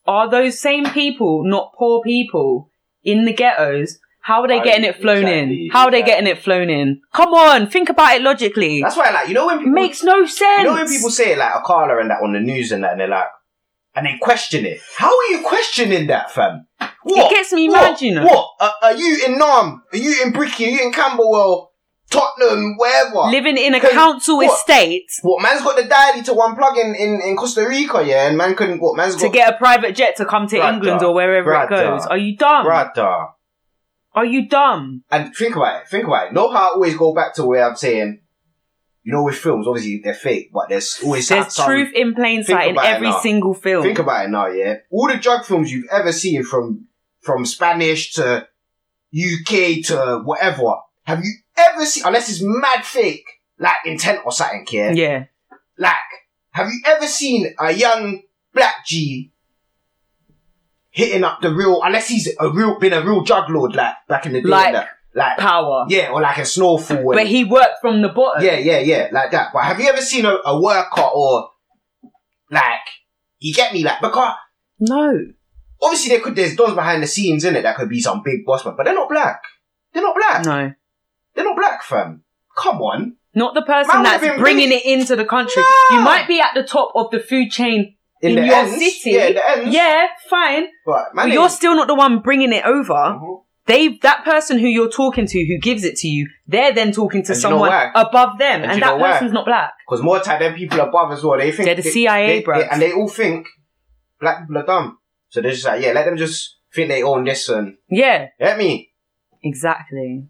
are 0.07 0.31
those 0.31 0.61
same 0.61 0.87
people 0.87 1.43
not 1.45 1.75
poor 1.77 2.03
people 2.03 2.71
in 3.03 3.25
the 3.25 3.33
ghettos? 3.33 3.99
How 4.27 4.43
are 4.43 4.49
they 4.49 4.61
getting 4.61 4.85
it 4.85 5.01
flown 5.01 5.19
exactly, 5.19 5.67
in? 5.67 5.71
How 5.71 5.85
are 5.85 5.91
they 5.93 6.01
exactly. 6.01 6.25
getting 6.25 6.37
it 6.37 6.43
flown 6.43 6.69
in? 6.69 7.01
Come 7.13 7.33
on, 7.33 7.69
think 7.69 7.91
about 7.91 8.17
it 8.17 8.23
logically. 8.23 8.83
That's 8.83 8.97
why, 8.97 9.11
like, 9.11 9.29
you 9.29 9.35
know 9.35 9.47
when 9.47 9.59
people, 9.59 9.73
makes 9.73 10.03
no 10.03 10.27
sense. 10.27 10.63
you 10.63 10.65
know 10.65 10.75
when 10.75 10.89
people 10.89 11.11
say 11.11 11.37
like 11.37 11.55
a 11.55 11.61
caller 11.61 12.01
and 12.01 12.11
that 12.11 12.21
on 12.21 12.33
the 12.33 12.41
news 12.41 12.73
and 12.73 12.83
that, 12.83 12.91
and 12.91 13.01
they're 13.01 13.07
like, 13.07 13.29
and 13.95 14.05
they 14.05 14.19
question 14.21 14.67
it. 14.67 14.81
How 14.97 15.17
are 15.17 15.31
you 15.31 15.43
questioning 15.43 16.09
that, 16.09 16.33
fam? 16.33 16.67
What? 17.05 17.31
It 17.31 17.37
gets 17.37 17.53
me 17.53 17.69
what? 17.69 17.93
mad, 17.93 18.01
you 18.01 18.17
know. 18.17 18.25
What? 18.25 18.51
Uh, 18.59 18.71
are 18.83 18.97
you 18.97 19.23
in 19.29 19.39
Nam? 19.39 19.85
Are 19.93 19.97
you 19.97 20.25
in 20.25 20.33
Bricky? 20.33 20.67
Are 20.67 20.71
you 20.71 20.87
in 20.87 20.93
Camberwell? 20.93 21.71
Tottenham? 22.11 22.77
Wherever? 22.79 23.31
Living 23.31 23.57
in 23.57 23.75
a 23.75 23.81
council 23.81 24.39
what? 24.39 24.53
estate 24.53 25.07
What? 25.23 25.41
Man's 25.41 25.63
got 25.63 25.77
the 25.77 25.85
diary 25.85 26.23
to 26.23 26.35
one 26.35 26.57
plug 26.57 26.77
in, 26.77 26.97
in, 26.97 27.21
in 27.21 27.37
Costa 27.37 27.65
Rica, 27.65 28.05
yeah, 28.05 28.27
and 28.27 28.37
man 28.37 28.57
couldn't. 28.57 28.81
What? 28.81 28.97
Man's 28.97 29.15
to 29.15 29.23
got 29.23 29.27
to 29.29 29.33
get 29.33 29.55
a 29.55 29.57
private 29.57 29.95
jet 29.95 30.17
to 30.17 30.25
come 30.25 30.49
to 30.49 30.57
Brother, 30.57 30.75
England 30.75 31.03
or 31.05 31.15
wherever 31.15 31.55
it 31.55 31.71
goes. 31.71 32.07
Are 32.07 32.19
you 32.19 32.37
dumb? 32.37 32.65
brother. 32.65 33.27
Are 34.17 34.25
you 34.25 34.49
dumb? 34.49 35.05
And 35.11 35.37
think 35.37 35.55
about 35.57 35.83
it, 35.83 35.89
think 35.89 36.07
about 36.07 36.29
it. 36.29 36.33
Know 36.33 36.51
how 36.51 36.71
I 36.71 36.73
always 36.75 36.97
go 36.97 37.15
back 37.15 37.35
to 37.35 37.45
where 37.45 37.69
I'm 37.69 37.77
saying, 37.77 38.23
you 39.03 39.13
know, 39.13 39.23
with 39.23 39.37
films, 39.37 39.69
obviously 39.69 40.01
they're 40.03 40.15
fake, 40.15 40.51
but 40.53 40.71
there's 40.71 40.99
always 41.05 41.29
There's 41.29 41.55
some- 41.55 41.67
truth 41.67 41.93
in 41.95 42.15
plain 42.15 42.43
sight 42.43 42.71
in 42.71 42.79
every 42.79 43.13
single 43.21 43.55
film. 43.55 43.83
Think 43.83 43.99
about 43.99 44.25
it 44.25 44.31
now, 44.31 44.49
yeah. 44.49 44.79
All 44.91 45.07
the 45.07 45.19
drug 45.19 45.45
films 45.45 45.71
you've 45.71 45.87
ever 45.93 46.13
seen, 46.13 46.43
from 46.43 46.87
from 47.21 47.45
Spanish 47.45 48.13
to 48.15 48.49
UK 49.15 49.85
to 49.85 50.23
whatever, 50.25 50.77
have 51.05 51.23
you 51.23 51.33
ever 51.57 51.85
seen? 51.85 52.05
Unless 52.07 52.31
it's 52.31 52.41
mad 52.43 52.85
fake, 52.85 53.27
like 53.59 53.77
intent 53.85 54.21
or 54.25 54.33
something, 54.33 54.67
yeah. 54.71 54.93
yeah. 54.93 55.25
Like, 55.79 55.95
have 56.53 56.69
you 56.69 56.81
ever 56.87 57.07
seen 57.07 57.55
a 57.61 57.71
young 57.73 58.23
black 58.55 58.87
G 58.87 59.31
hitting 60.97 61.23
up 61.25 61.41
the 61.43 61.55
real? 61.55 61.81
Unless 61.85 62.09
he's 62.09 62.35
a 62.41 62.51
real, 62.51 62.79
been 62.79 62.93
a 62.95 63.05
real 63.05 63.23
drug 63.23 63.51
lord, 63.51 63.77
like 63.77 63.95
back 64.09 64.25
in 64.27 64.33
the 64.33 64.41
day, 64.43 64.49
Like 64.49 64.73
that. 64.73 64.89
like 65.15 65.37
Power. 65.39 65.85
yeah, 65.89 66.11
or 66.11 66.21
like 66.23 66.39
a 66.39 66.45
snowfall. 66.45 66.97
and- 66.97 67.13
But 67.13 67.27
he 67.27 67.45
worked 67.45 67.81
from 67.83 68.01
the 68.03 68.09
bottom. 68.09 68.43
yeah, 68.45 68.57
yeah, 68.57 68.79
yeah, 68.79 69.09
like 69.13 69.31
that. 69.33 69.51
But 69.53 69.65
have 69.65 69.79
you 69.79 69.89
ever 69.89 70.01
seen 70.01 70.25
a, 70.25 70.37
a 70.45 70.61
worker 70.61 71.03
or 71.03 71.51
like 72.51 72.81
you 73.39 73.53
get 73.55 73.73
me, 73.73 73.85
like 73.85 74.01
because 74.01 74.35
No. 74.81 75.19
obviously 75.83 76.11
there 76.11 76.21
could 76.21 76.35
there's 76.37 76.57
dons 76.57 76.75
behind 76.75 77.03
the 77.03 77.07
scenes 77.07 77.45
in 77.45 77.57
it 77.57 77.63
that 77.63 77.77
could 77.77 77.89
be 77.89 78.01
some 78.01 78.23
big 78.25 78.45
boss 78.47 78.65
man, 78.65 78.75
but 78.77 78.85
they're 78.85 78.95
not 78.95 79.09
black. 79.09 79.43
They're 79.93 80.03
not 80.03 80.15
black. 80.17 80.45
No. 80.45 80.73
They're 81.35 81.45
not 81.45 81.57
black, 81.57 81.83
fam. 81.83 82.23
Come 82.57 82.81
on. 82.81 83.17
Not 83.35 83.53
the 83.53 83.61
person 83.63 83.97
Man 83.97 84.03
that's 84.05 84.39
bringing 84.41 84.71
really- 84.71 84.77
it 84.77 84.87
into 84.99 85.15
the 85.17 85.27
country. 85.27 85.63
No. 85.91 85.97
You 85.99 86.03
might 86.03 86.27
be 86.27 86.41
at 86.41 86.55
the 86.55 86.63
top 86.63 86.93
of 86.95 87.11
the 87.11 87.21
food 87.21 87.51
chain 87.51 87.96
in, 88.23 88.35
the 88.37 88.47
your 88.47 88.55
ends, 88.55 88.75
city. 88.77 89.11
yeah, 89.17 89.27
in 89.27 89.35
the 89.35 89.51
ends. 89.51 89.75
Yeah, 89.75 90.07
fine. 90.31 90.67
but 90.85 91.07
But 91.15 91.31
you're 91.31 91.49
still 91.49 91.75
not 91.75 91.87
the 91.87 91.95
one 91.95 92.21
bringing 92.21 92.53
it 92.53 92.65
over. 92.65 92.93
Mhm. 92.95 93.43
They, 93.67 93.99
that 94.03 94.25
person 94.25 94.59
who 94.61 94.69
you're 94.69 94.89
talking 94.91 95.27
to, 95.27 95.45
who 95.45 95.59
gives 95.59 95.83
it 95.83 95.97
to 95.97 96.07
you, 96.09 96.29
they're 96.47 96.73
then 96.73 96.93
talking 96.93 97.25
to 97.25 97.33
And 97.33 97.43
you 97.43 97.49
know 97.51 97.57
someone 97.67 97.91
above 97.97 98.39
them, 98.39 98.63
And 98.63 98.71
and, 98.73 98.83
that 98.83 98.99
why? 99.01 99.13
person's 99.13 99.33
not 99.33 99.45
black. 99.45 99.73
Because 99.89 100.03
more 100.05 100.21
time 100.21 100.39
than 100.41 100.55
people 100.55 100.79
above 100.81 101.11
as 101.11 101.25
well. 101.25 101.37
They 101.37 101.51
think 101.51 101.67
They're 101.67 101.75
the 101.75 101.83
they- 101.83 101.91
CIA, 101.91 102.45
they- 102.45 102.69
and 102.71 102.81
they 102.81 102.93
all 102.93 103.09
think 103.09 103.49
black 104.21 104.41
people 104.43 104.59
are 104.59 104.65
dumb. 104.67 104.99
So 105.31 105.41
they're 105.41 105.51
just 105.51 105.67
like, 105.67 105.83
yeah, 105.83 105.91
let 105.93 106.05
them 106.05 106.17
just 106.17 106.59
think 106.73 106.89
they 106.89 107.03
own 107.03 107.25
this 107.25 107.49
and 107.49 107.77
Yeah, 107.91 108.29
get 108.39 108.57
me. 108.57 108.93
exactly. 109.43 110.27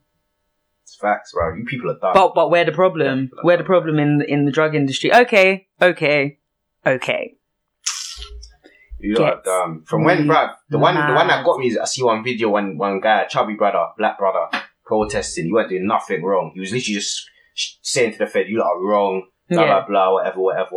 It's 0.82 0.97
facts, 0.97 1.32
bro. 1.32 1.55
You 1.57 1.64
people 1.66 1.91
are 1.91 1.99
dumb. 2.01 2.12
But 2.14 2.34
but 2.34 2.51
where 2.51 2.64
the 2.64 2.72
problem? 2.72 3.30
Where 3.43 3.57
the 3.59 3.64
problem 3.64 3.99
in 3.99 4.22
in 4.26 4.45
the 4.47 4.53
drug 4.53 4.74
industry? 4.74 5.12
Okay, 5.14 5.66
okay, 5.82 6.39
okay. 6.87 7.34
You 8.99 9.16
are 9.18 9.36
Gets. 9.36 9.49
Um, 9.49 9.84
from 9.86 10.05
when, 10.05 10.24
mm. 10.24 10.30
bruv, 10.30 10.55
the 10.70 10.78
one, 10.78 10.94
the 10.94 11.14
one 11.14 11.28
that 11.28 11.44
got 11.44 11.59
me 11.59 11.68
is 11.68 11.78
I 11.78 11.84
see 11.84 12.03
one 12.03 12.24
video, 12.24 12.49
one, 12.51 12.78
one 12.78 13.01
guy, 13.01 13.24
chubby 13.26 13.55
brother, 13.55 13.88
black 13.99 14.18
brother, 14.18 14.47
protesting. 14.84 15.47
He 15.47 15.53
wasn't 15.53 15.70
doing 15.70 15.86
nothing 15.86 16.22
wrong. 16.22 16.53
He 16.55 16.61
was 16.61 16.72
literally 16.72 16.94
just 17.01 17.28
saying 17.82 18.12
to 18.12 18.18
the 18.18 18.26
Fed, 18.26 18.49
"You 18.49 18.62
are 18.62 18.80
wrong." 18.80 19.28
Blah 19.49 19.62
Yeah. 19.62 19.66
blah 19.80 19.86
blah, 19.86 20.12
whatever, 20.12 20.40
whatever. 20.40 20.76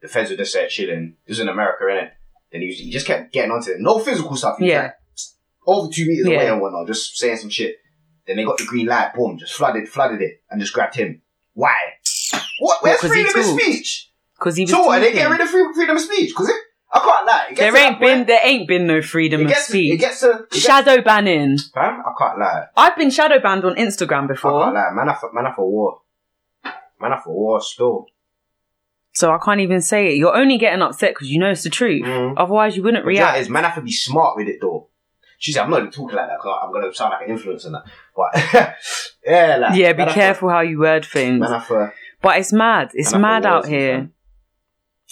The 0.00 0.08
Feds 0.08 0.30
were 0.30 0.36
just 0.36 0.54
there 0.54 0.68
chilling. 0.68 1.16
This 1.26 1.38
was 1.38 1.40
in 1.40 1.48
America, 1.48 1.84
innit? 1.84 2.10
Then 2.52 2.60
he, 2.62 2.68
was, 2.68 2.78
he 2.78 2.90
just 2.90 3.06
kept 3.06 3.32
getting 3.32 3.50
onto 3.50 3.70
it. 3.70 3.76
No 3.80 3.98
physical 3.98 4.36
stuff. 4.36 4.58
He 4.58 4.68
Yeah. 4.68 4.82
like, 4.82 4.92
over 5.66 5.88
two 5.92 6.06
meters 6.06 6.26
Yeah. 6.28 6.36
away 6.36 6.48
and 6.48 6.60
whatnot, 6.60 6.86
just 6.86 7.16
saying 7.16 7.36
some 7.38 7.50
shit. 7.50 7.76
Then 8.26 8.36
they 8.36 8.44
got 8.44 8.58
the 8.58 8.64
green 8.64 8.86
light, 8.86 9.14
boom, 9.14 9.38
just 9.38 9.54
flooded, 9.54 9.88
flooded 9.88 10.20
it, 10.20 10.42
and 10.50 10.60
just 10.60 10.72
grabbed 10.72 10.96
him. 10.96 11.22
Why? 11.54 11.76
What? 12.58 12.82
Where's 12.82 13.00
he 13.00 13.08
freedom 13.08 13.38
of 13.38 13.44
speech? 13.44 14.10
Because 14.38 14.56
he 14.56 14.64
was. 14.64 14.70
So 14.70 14.84
what? 14.86 14.98
Are 14.98 15.00
they 15.00 15.12
getting 15.12 15.32
rid 15.32 15.40
of 15.40 15.48
freedom 15.48 15.96
of 15.96 16.02
speech? 16.02 16.30
Because 16.30 16.50
I 16.96 17.00
can't 17.00 17.26
lie. 17.26 17.54
There 17.56 17.76
ain't 17.76 18.00
been 18.00 18.16
point- 18.18 18.26
there 18.28 18.40
ain't 18.42 18.68
been 18.68 18.86
no 18.86 19.02
freedom 19.02 19.42
it 19.42 19.50
of 19.50 19.56
speech. 19.56 19.94
It 19.94 19.96
gets 19.98 20.20
to. 20.20 20.30
It 20.30 20.50
gets, 20.50 20.62
shadow 20.64 21.02
banning. 21.02 21.58
fam, 21.74 22.00
I 22.06 22.12
can't 22.18 22.38
lie. 22.38 22.66
I've 22.76 22.96
been 22.96 23.10
shadow 23.10 23.38
banned 23.40 23.64
on 23.64 23.76
Instagram 23.76 24.28
before. 24.28 24.60
I 24.62 24.64
can't 24.64 24.74
lie. 24.74 24.90
Man, 24.94 25.08
I 25.08 25.14
for, 25.14 25.32
man, 25.32 25.46
I 25.46 25.54
for 25.54 25.70
war. 25.70 26.00
Man, 27.00 27.12
I 27.12 27.20
for 27.22 27.34
war 27.34 27.60
still. 27.60 28.06
so 29.12 29.32
I 29.32 29.38
can't 29.44 29.60
even 29.60 29.80
say 29.82 30.08
it. 30.12 30.16
You're 30.16 30.36
only 30.36 30.58
getting 30.58 30.82
upset 30.82 31.12
because 31.14 31.28
you 31.30 31.38
know 31.38 31.50
it's 31.50 31.62
the 31.64 31.70
truth. 31.70 32.04
Mm. 32.04 32.34
Otherwise, 32.36 32.76
you 32.76 32.82
wouldn't 32.82 33.04
But 33.04 33.08
react. 33.08 33.38
is 33.38 33.48
man, 33.48 33.64
I 33.64 33.68
have 33.68 33.76
to 33.76 33.82
be 33.82 33.92
smart 33.92 34.36
with 34.36 34.48
it 34.48 34.58
though. 34.60 34.88
She 35.38 35.52
said, 35.52 35.64
I'm 35.64 35.70
not 35.70 35.80
even 35.80 35.90
talking 35.90 36.16
like 36.16 36.28
that 36.28 36.38
because 36.38 36.58
I'm 36.62 36.72
going 36.72 36.90
to 36.90 36.96
sound 36.96 37.12
like 37.12 37.28
an 37.28 37.36
influencer 37.36 37.70
now. 37.70 37.82
But 38.16 38.74
yeah, 39.26 39.56
like, 39.58 39.76
yeah, 39.78 39.92
be 39.92 39.98
man, 39.98 40.08
I 40.08 40.12
for- 40.12 40.14
careful 40.14 40.48
how 40.48 40.60
you 40.60 40.78
word 40.80 41.04
things. 41.04 41.40
Man, 41.40 41.52
I 41.52 41.60
for, 41.60 41.94
But 42.22 42.38
it's 42.38 42.52
mad. 42.54 42.90
It's 42.94 43.12
Man, 43.12 43.20
mad 43.20 43.44
out 43.46 43.66
here. 43.68 44.08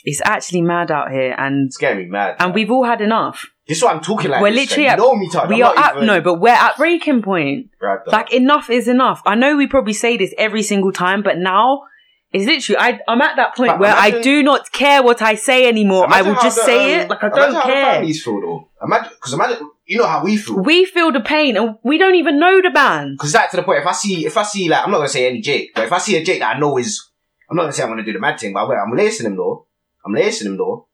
It's 0.05 0.21
actually 0.25 0.61
mad 0.63 0.91
out 0.91 1.11
here, 1.11 1.35
and 1.37 1.67
it's 1.69 1.77
getting 1.79 1.99
me 1.99 2.07
mad. 2.07 2.37
and 2.39 2.55
we've 2.55 2.71
all 2.71 2.85
had 2.85 3.01
enough. 3.01 3.47
This 3.67 3.79
is 3.79 3.85
why 3.85 3.93
I'm 3.93 4.03
talking 4.03 4.31
like 4.31 4.43
We're 4.43 4.51
literally 4.51 4.87
at- 4.87 4.99
You 4.99 5.05
know 5.05 5.15
me, 5.17 5.31
Todd. 5.31 5.49
we 5.49 5.63
I'm 5.63 5.71
are 5.71 5.79
at 5.85 5.95
even- 5.97 6.07
no, 6.07 6.21
but 6.21 6.35
we're 6.35 6.51
at 6.51 6.77
breaking 6.77 7.23
point. 7.23 7.71
Right, 7.81 7.99
Like 8.07 8.31
enough 8.33 8.69
is 8.69 8.87
enough. 8.89 9.23
I 9.25 9.35
know 9.35 9.57
we 9.57 9.67
probably 9.67 9.95
say 9.95 10.19
this 10.19 10.35
every 10.37 10.63
single 10.63 10.93
time, 10.93 11.23
but 11.23 11.39
now 11.39 11.85
it's 12.31 12.45
literally 12.45 12.79
I, 12.79 13.01
I'm 13.09 13.23
at 13.23 13.37
that 13.37 13.57
point 13.57 13.71
But 13.71 13.81
where 13.81 13.95
I 13.95 14.21
do 14.21 14.43
not 14.43 14.71
care 14.73 15.03
what 15.03 15.23
I 15.23 15.37
say 15.37 15.67
anymore. 15.67 16.05
I 16.05 16.21
Imagine 16.21 16.27
will 16.35 16.43
just 16.43 16.57
the, 16.57 16.63
say 16.65 16.95
um, 16.97 17.01
it 17.01 17.09
like 17.09 17.23
I 17.25 17.27
imagine 17.29 17.53
don't 17.55 17.63
care. 17.63 17.85
how 17.85 17.91
the 17.93 17.95
families 17.97 18.23
feel 18.23 18.41
though. 18.43 18.69
Imagine, 18.83 19.11
because 19.15 19.33
imagine, 19.33 19.71
you 19.87 19.97
know 19.99 20.07
how 20.07 20.23
we 20.23 20.37
feel. 20.37 20.59
We 20.61 20.85
feel 20.85 21.11
the 21.13 21.21
pain, 21.21 21.57
and 21.57 21.77
we 21.83 21.97
don't 21.97 22.17
even 22.17 22.39
know 22.39 22.61
the 22.61 22.69
band. 22.71 23.17
Because 23.17 23.33
that 23.33 23.51
to 23.53 23.57
the 23.57 23.63
point, 23.63 23.79
if 23.81 23.87
I 23.87 23.93
see, 23.93 24.27
if 24.27 24.37
I 24.37 24.43
see, 24.43 24.69
like, 24.69 24.85
I'm 24.85 24.91
not 24.91 24.99
gonna 24.99 25.09
say 25.09 25.27
any 25.27 25.41
Jake, 25.41 25.71
but 25.75 25.85
if 25.85 25.93
I 25.93 25.97
see 25.99 26.17
a 26.19 26.23
Jake 26.25 26.41
that 26.41 26.57
I 26.57 26.59
know 26.59 26.77
is, 26.77 27.03
I'm 27.49 27.57
not 27.57 27.63
gonna 27.63 27.73
say 27.73 27.83
I'm 27.83 27.89
gonna 27.89 28.03
do 28.05 28.13
the 28.13 28.19
mad 28.19 28.39
thing, 28.39 28.53
but 28.53 28.61
I'm, 28.67 28.91
I'm 28.93 28.95
lacing 28.97 29.25
him 29.27 29.37
though. 29.37 29.67
I'm 30.05 30.13
lacing 30.13 30.49
him 30.49 30.57
though. 30.57 30.89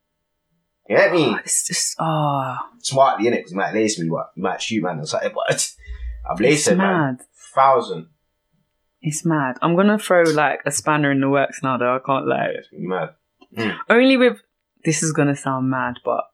You 0.88 0.96
get 0.96 1.12
me? 1.12 1.36
It's 1.44 1.66
just 1.66 1.96
ah, 1.98 2.68
Smartly, 2.78 3.26
innit? 3.26 3.36
Because 3.38 3.50
he 3.52 3.56
might 3.56 3.74
lace 3.74 3.98
me, 3.98 4.08
but 4.08 4.30
he 4.34 4.40
might 4.40 4.60
shoot 4.60 4.82
man 4.82 4.98
or 5.00 5.06
something, 5.06 5.30
but 5.34 5.68
I'm 6.28 6.32
it's 6.32 6.40
lacing 6.40 6.78
man. 6.78 7.18
Thousand. 7.54 8.08
It's 9.02 9.24
mad. 9.24 9.56
I'm 9.62 9.76
gonna 9.76 9.98
throw 9.98 10.22
like 10.24 10.60
a 10.66 10.70
spanner 10.70 11.10
in 11.10 11.20
the 11.20 11.28
works 11.30 11.62
now, 11.62 11.78
though. 11.78 11.96
I 11.96 11.98
can't 12.04 12.26
lie. 12.26 12.52
It's 12.54 12.68
mad. 12.72 13.10
Only 13.88 14.16
with 14.16 14.40
this 14.84 15.02
is 15.02 15.12
gonna 15.12 15.36
sound 15.36 15.70
mad, 15.70 15.96
but 16.04 16.24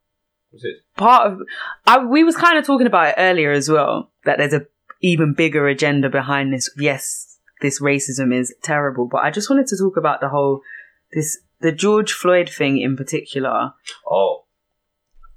What's 0.50 0.64
it? 0.64 0.76
part 0.96 1.32
of 1.32 1.40
I, 1.86 2.04
we 2.04 2.24
was 2.24 2.36
kind 2.36 2.58
of 2.58 2.64
talking 2.66 2.86
about 2.86 3.08
it 3.08 3.14
earlier 3.18 3.52
as 3.52 3.68
well 3.68 4.10
that 4.24 4.38
there's 4.38 4.52
a 4.54 4.66
even 5.02 5.34
bigger 5.34 5.66
agenda 5.68 6.08
behind 6.08 6.52
this 6.52 6.70
yes 6.78 7.38
this 7.60 7.80
racism 7.80 8.32
is 8.34 8.54
terrible 8.62 9.06
but 9.06 9.18
i 9.18 9.30
just 9.30 9.50
wanted 9.50 9.66
to 9.66 9.76
talk 9.76 9.96
about 9.98 10.20
the 10.20 10.28
whole 10.30 10.62
this 11.12 11.38
the 11.66 11.72
george 11.84 12.12
floyd 12.12 12.48
thing 12.58 12.74
in 12.86 12.96
particular 12.96 13.72
Oh, 14.10 14.44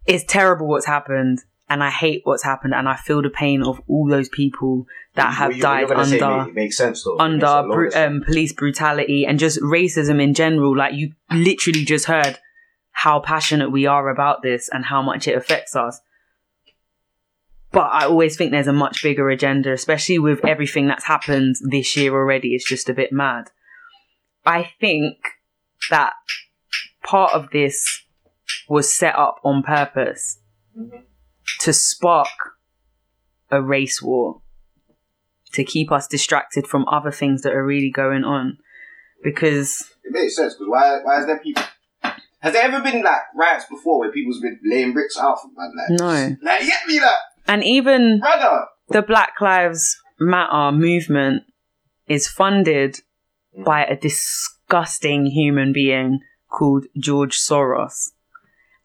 it's 0.05 0.23
terrible 0.37 0.67
what's 0.67 0.85
happened 0.97 1.37
and 1.71 1.83
i 1.83 1.91
hate 2.03 2.21
what's 2.23 2.43
happened 2.51 2.73
and 2.73 2.87
i 2.93 2.95
feel 2.95 3.21
the 3.21 3.29
pain 3.43 3.61
of 3.63 3.81
all 3.87 4.07
those 4.15 4.29
people 4.29 4.85
that 5.15 5.33
have 5.33 5.55
you- 5.55 5.61
died 5.61 5.79
you're 5.81 5.89
gonna 5.89 6.05
say 6.05 6.19
under 6.19 6.53
make- 6.53 6.73
sense 6.73 7.03
though. 7.03 7.13
It 7.15 7.17
makes 7.17 7.43
under 7.45 7.73
bru- 7.73 7.91
um, 7.95 8.21
police 8.25 8.53
brutality 8.53 9.25
and 9.27 9.37
just 9.39 9.59
racism 9.61 10.21
in 10.21 10.33
general. 10.33 10.75
Like 10.77 10.93
you 10.93 11.13
literally 11.31 11.83
just 11.93 12.05
heard 12.05 12.39
how 13.03 13.19
passionate 13.19 13.69
we 13.71 13.85
are 13.85 14.09
about 14.09 14.41
this 14.41 14.69
and 14.71 14.85
how 14.85 15.01
much 15.01 15.27
it 15.27 15.35
affects 15.41 15.75
us. 15.75 15.99
But 17.71 17.89
I 17.91 18.05
always 18.05 18.35
think 18.35 18.51
there's 18.51 18.67
a 18.67 18.73
much 18.85 19.03
bigger 19.03 19.29
agenda, 19.29 19.71
especially 19.71 20.19
with 20.19 20.43
everything 20.45 20.87
that's 20.87 21.05
happened 21.05 21.55
this 21.61 21.95
year 21.95 22.13
already. 22.13 22.49
It's 22.55 22.67
just 22.67 22.89
a 22.89 22.93
bit 22.93 23.11
mad. 23.11 23.45
I 24.45 24.71
think 24.81 25.17
that 25.89 26.13
part 27.03 27.33
of 27.33 27.49
this 27.51 28.03
was 28.67 28.93
set 28.93 29.15
up 29.15 29.37
on 29.43 29.63
purpose 29.63 30.39
mm-hmm. 30.77 30.97
to 31.59 31.73
spark 31.73 32.27
a 33.51 33.61
race 33.61 34.01
war 34.01 34.41
to 35.53 35.63
keep 35.63 35.91
us 35.91 36.07
distracted 36.07 36.67
from 36.67 36.87
other 36.87 37.11
things 37.11 37.41
that 37.41 37.53
are 37.53 37.65
really 37.65 37.89
going 37.89 38.23
on. 38.23 38.57
Because 39.23 39.91
It 40.03 40.11
makes 40.11 40.35
sense 40.35 40.53
because 40.53 40.67
why? 40.69 40.99
Why 41.03 41.19
is 41.19 41.25
there 41.25 41.39
people? 41.39 41.63
Has 42.41 42.53
there 42.53 42.63
ever 42.63 42.81
been 42.81 43.03
like 43.03 43.21
riots 43.35 43.65
before 43.69 43.99
where 43.99 44.11
people's 44.11 44.39
been 44.39 44.59
laying 44.63 44.93
bricks 44.93 45.17
out 45.17 45.39
for 45.41 45.49
man? 45.57 45.73
Like, 45.75 45.99
No. 45.99 46.49
Like, 46.49 46.61
get 46.61 46.87
me 46.87 46.99
that, 46.99 47.17
and 47.47 47.63
even 47.63 48.19
brother. 48.19 48.65
the 48.89 49.01
Black 49.01 49.33
Lives 49.41 49.97
Matter 50.21 50.71
movement 50.75 51.43
is 52.07 52.27
funded 52.27 53.01
by 53.65 53.83
a 53.83 53.97
disgusting 53.97 54.58
human 54.69 55.73
being 55.73 56.19
called 56.49 56.85
George 56.97 57.37
Soros. 57.37 58.09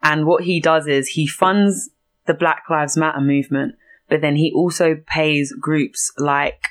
And 0.03 0.27
what 0.27 0.45
he 0.45 0.61
does 0.61 0.87
is 0.87 1.09
he 1.09 1.27
funds 1.27 1.91
the 2.27 2.35
Black 2.35 2.65
Lives 2.71 2.97
Matter 2.97 3.21
movement, 3.21 3.75
but 4.09 4.21
then 4.21 4.37
he 4.37 4.53
also 4.55 4.97
pays 5.07 5.53
groups 5.53 6.13
like 6.19 6.63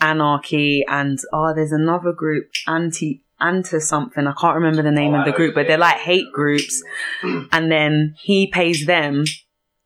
Anarchy 0.00 0.84
and 0.88 1.18
oh, 1.32 1.52
there's 1.54 1.72
another 1.72 2.12
group, 2.12 2.50
anti 2.66 3.22
anti 3.40 3.78
something. 3.78 4.26
I 4.26 4.32
can't 4.40 4.56
remember 4.56 4.82
the 4.82 4.90
name 4.90 5.14
Oh, 5.14 5.20
of 5.20 5.26
the 5.26 5.32
oh, 5.32 5.36
group, 5.36 5.54
but 5.54 5.66
they're 5.66 5.78
like 5.78 5.98
hate 5.98 6.32
groups. 6.32 6.82
And 7.22 7.70
then 7.70 8.14
he 8.20 8.46
pays 8.46 8.86
them 8.86 9.24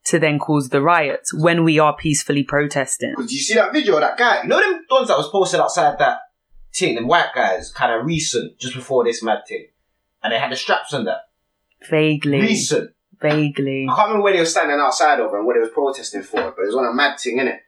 to 0.05 0.19
then 0.19 0.39
cause 0.39 0.69
the 0.69 0.81
riots 0.81 1.35
when 1.35 1.65
we 1.65 1.79
are 1.79 1.97
peacefully 1.97 2.45
protesting. 2.45 3.15
Did 3.19 3.33
you 3.33 3.41
see 3.41 3.55
that 3.55 3.73
video 3.73 3.95
of 3.95 4.01
that 4.03 4.17
guy? 4.17 4.43
You 4.43 4.49
know 4.49 4.61
them 4.61 4.85
ones 4.89 5.09
that 5.09 5.17
was 5.17 5.29
posted 5.29 5.61
outside 5.61 5.99
that 5.99 6.21
thing, 6.77 6.95
them 6.95 7.07
white 7.07 7.31
guys, 7.35 7.73
kind 7.73 7.93
of 7.93 8.07
recent, 8.07 8.59
just 8.59 8.75
before 8.75 9.05
this 9.05 9.23
mad 9.23 9.47
thing. 9.49 9.67
And 10.23 10.33
they 10.33 10.39
had 10.39 10.53
the 10.53 10.57
straps 10.57 10.93
on 10.93 11.05
that. 11.05 11.29
Vaguely. 11.89 12.41
Recent. 12.41 12.91
Vaguely. 13.21 13.87
I 13.89 13.95
can't 13.95 14.09
remember 14.09 14.25
where 14.25 14.33
they 14.33 14.41
were 14.41 14.47
standing 14.47 14.79
outside 14.79 15.21
of 15.21 15.33
and 15.33 15.47
what 15.47 15.55
they 15.55 15.61
was 15.61 15.71
protesting 15.71 16.23
for, 16.23 16.41
but 16.41 16.63
it 16.63 16.67
was 16.67 16.77
on 16.77 16.87
a 16.87 16.95
mad 16.95 17.19
thing, 17.19 17.39
innit? 17.39 17.59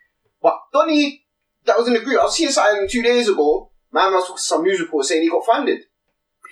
But 0.43 0.59
Donny, 0.73 1.25
that 1.65 1.79
was 1.79 1.89
in 1.89 1.95
the 1.95 2.01
group, 2.01 2.21
I 2.21 2.25
was 2.25 2.37
seeing 2.37 2.51
something 2.51 2.89
two 2.89 3.03
days 3.03 3.29
ago. 3.29 3.71
Man 3.93 4.13
was 4.13 4.25
talking 4.25 4.39
some 4.39 4.63
news 4.63 4.81
report 4.81 5.07
saying 5.07 5.23
he 5.23 5.31
got 5.31 5.47
funded. 5.47 5.81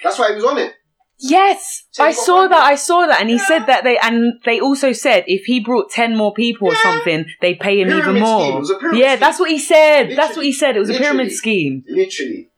That's 0.02 0.18
why 0.18 0.30
he 0.30 0.36
was 0.36 0.44
on 0.44 0.58
it. 0.58 0.74
Yes, 1.18 1.84
So 1.92 2.04
I 2.04 2.12
saw 2.12 2.46
that. 2.46 2.58
I 2.58 2.74
saw 2.74 3.06
that, 3.06 3.20
and 3.22 3.30
he 3.30 3.38
said 3.38 3.60
that 3.66 3.84
they 3.84 3.96
and 3.98 4.34
they 4.44 4.60
also 4.60 4.92
said 4.92 5.24
if 5.26 5.44
he 5.46 5.60
brought 5.60 5.90
ten 5.90 6.14
more 6.16 6.34
people 6.34 6.68
or 6.68 6.74
something, 6.74 7.24
they'd 7.40 7.58
pay 7.58 7.80
him 7.80 7.88
even 7.88 8.18
more. 8.20 8.42
scheme. 8.42 8.56
It 8.56 8.60
was 8.60 8.70
a 8.70 8.78
pyramid 8.78 9.00
yeah, 9.00 9.10
scheme. 9.12 9.20
that's 9.20 9.40
what 9.40 9.50
he 9.50 9.58
said. 9.58 10.10
that's 10.16 10.36
what 10.36 10.44
he 10.44 10.52
said. 10.52 10.76
It 10.76 10.80
was 10.80 10.90
a 10.90 10.94
pyramid 10.98 11.32
scheme, 11.32 11.84
Literally. 11.88 12.50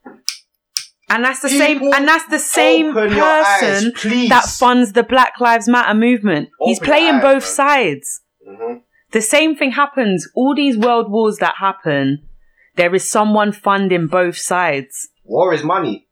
and 1.08 1.24
that's 1.24 1.40
the 1.40 1.48
People 1.48 1.66
same. 1.66 1.92
And 1.94 2.08
that's 2.08 2.26
the 2.28 2.38
same 2.40 2.86
your 2.94 3.22
eyes, 3.24 3.60
person 3.60 4.28
that 4.28 4.44
funds 4.46 4.92
the 4.92 5.04
Black 5.04 5.34
Lives 5.40 5.68
Matter 5.68 5.94
movement. 5.94 6.48
He's 6.60 6.78
Open 6.78 6.86
your 6.88 6.94
playing 6.96 7.14
eyes, 7.16 7.22
both 7.22 7.42
man. 7.44 7.54
sides. 7.60 8.20
Mhm. 8.48 8.80
The 9.12 9.22
same 9.22 9.54
thing 9.56 9.70
happens. 9.72 10.28
All 10.34 10.54
these 10.54 10.76
world 10.76 11.10
wars 11.10 11.38
that 11.38 11.54
happen, 11.60 12.26
there 12.74 12.92
is 12.94 13.08
someone 13.08 13.52
funding 13.52 14.08
both 14.08 14.36
sides. 14.36 15.08
War 15.24 15.54
is 15.54 15.62
money. 15.62 16.06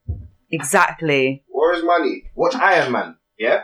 Exactly. 0.51 1.43
War 1.57 1.73
is 1.73 1.83
money. 1.83 2.25
Watch 2.35 2.55
Iron 2.55 2.93
Man. 2.93 3.17
Yeah. 3.39 3.63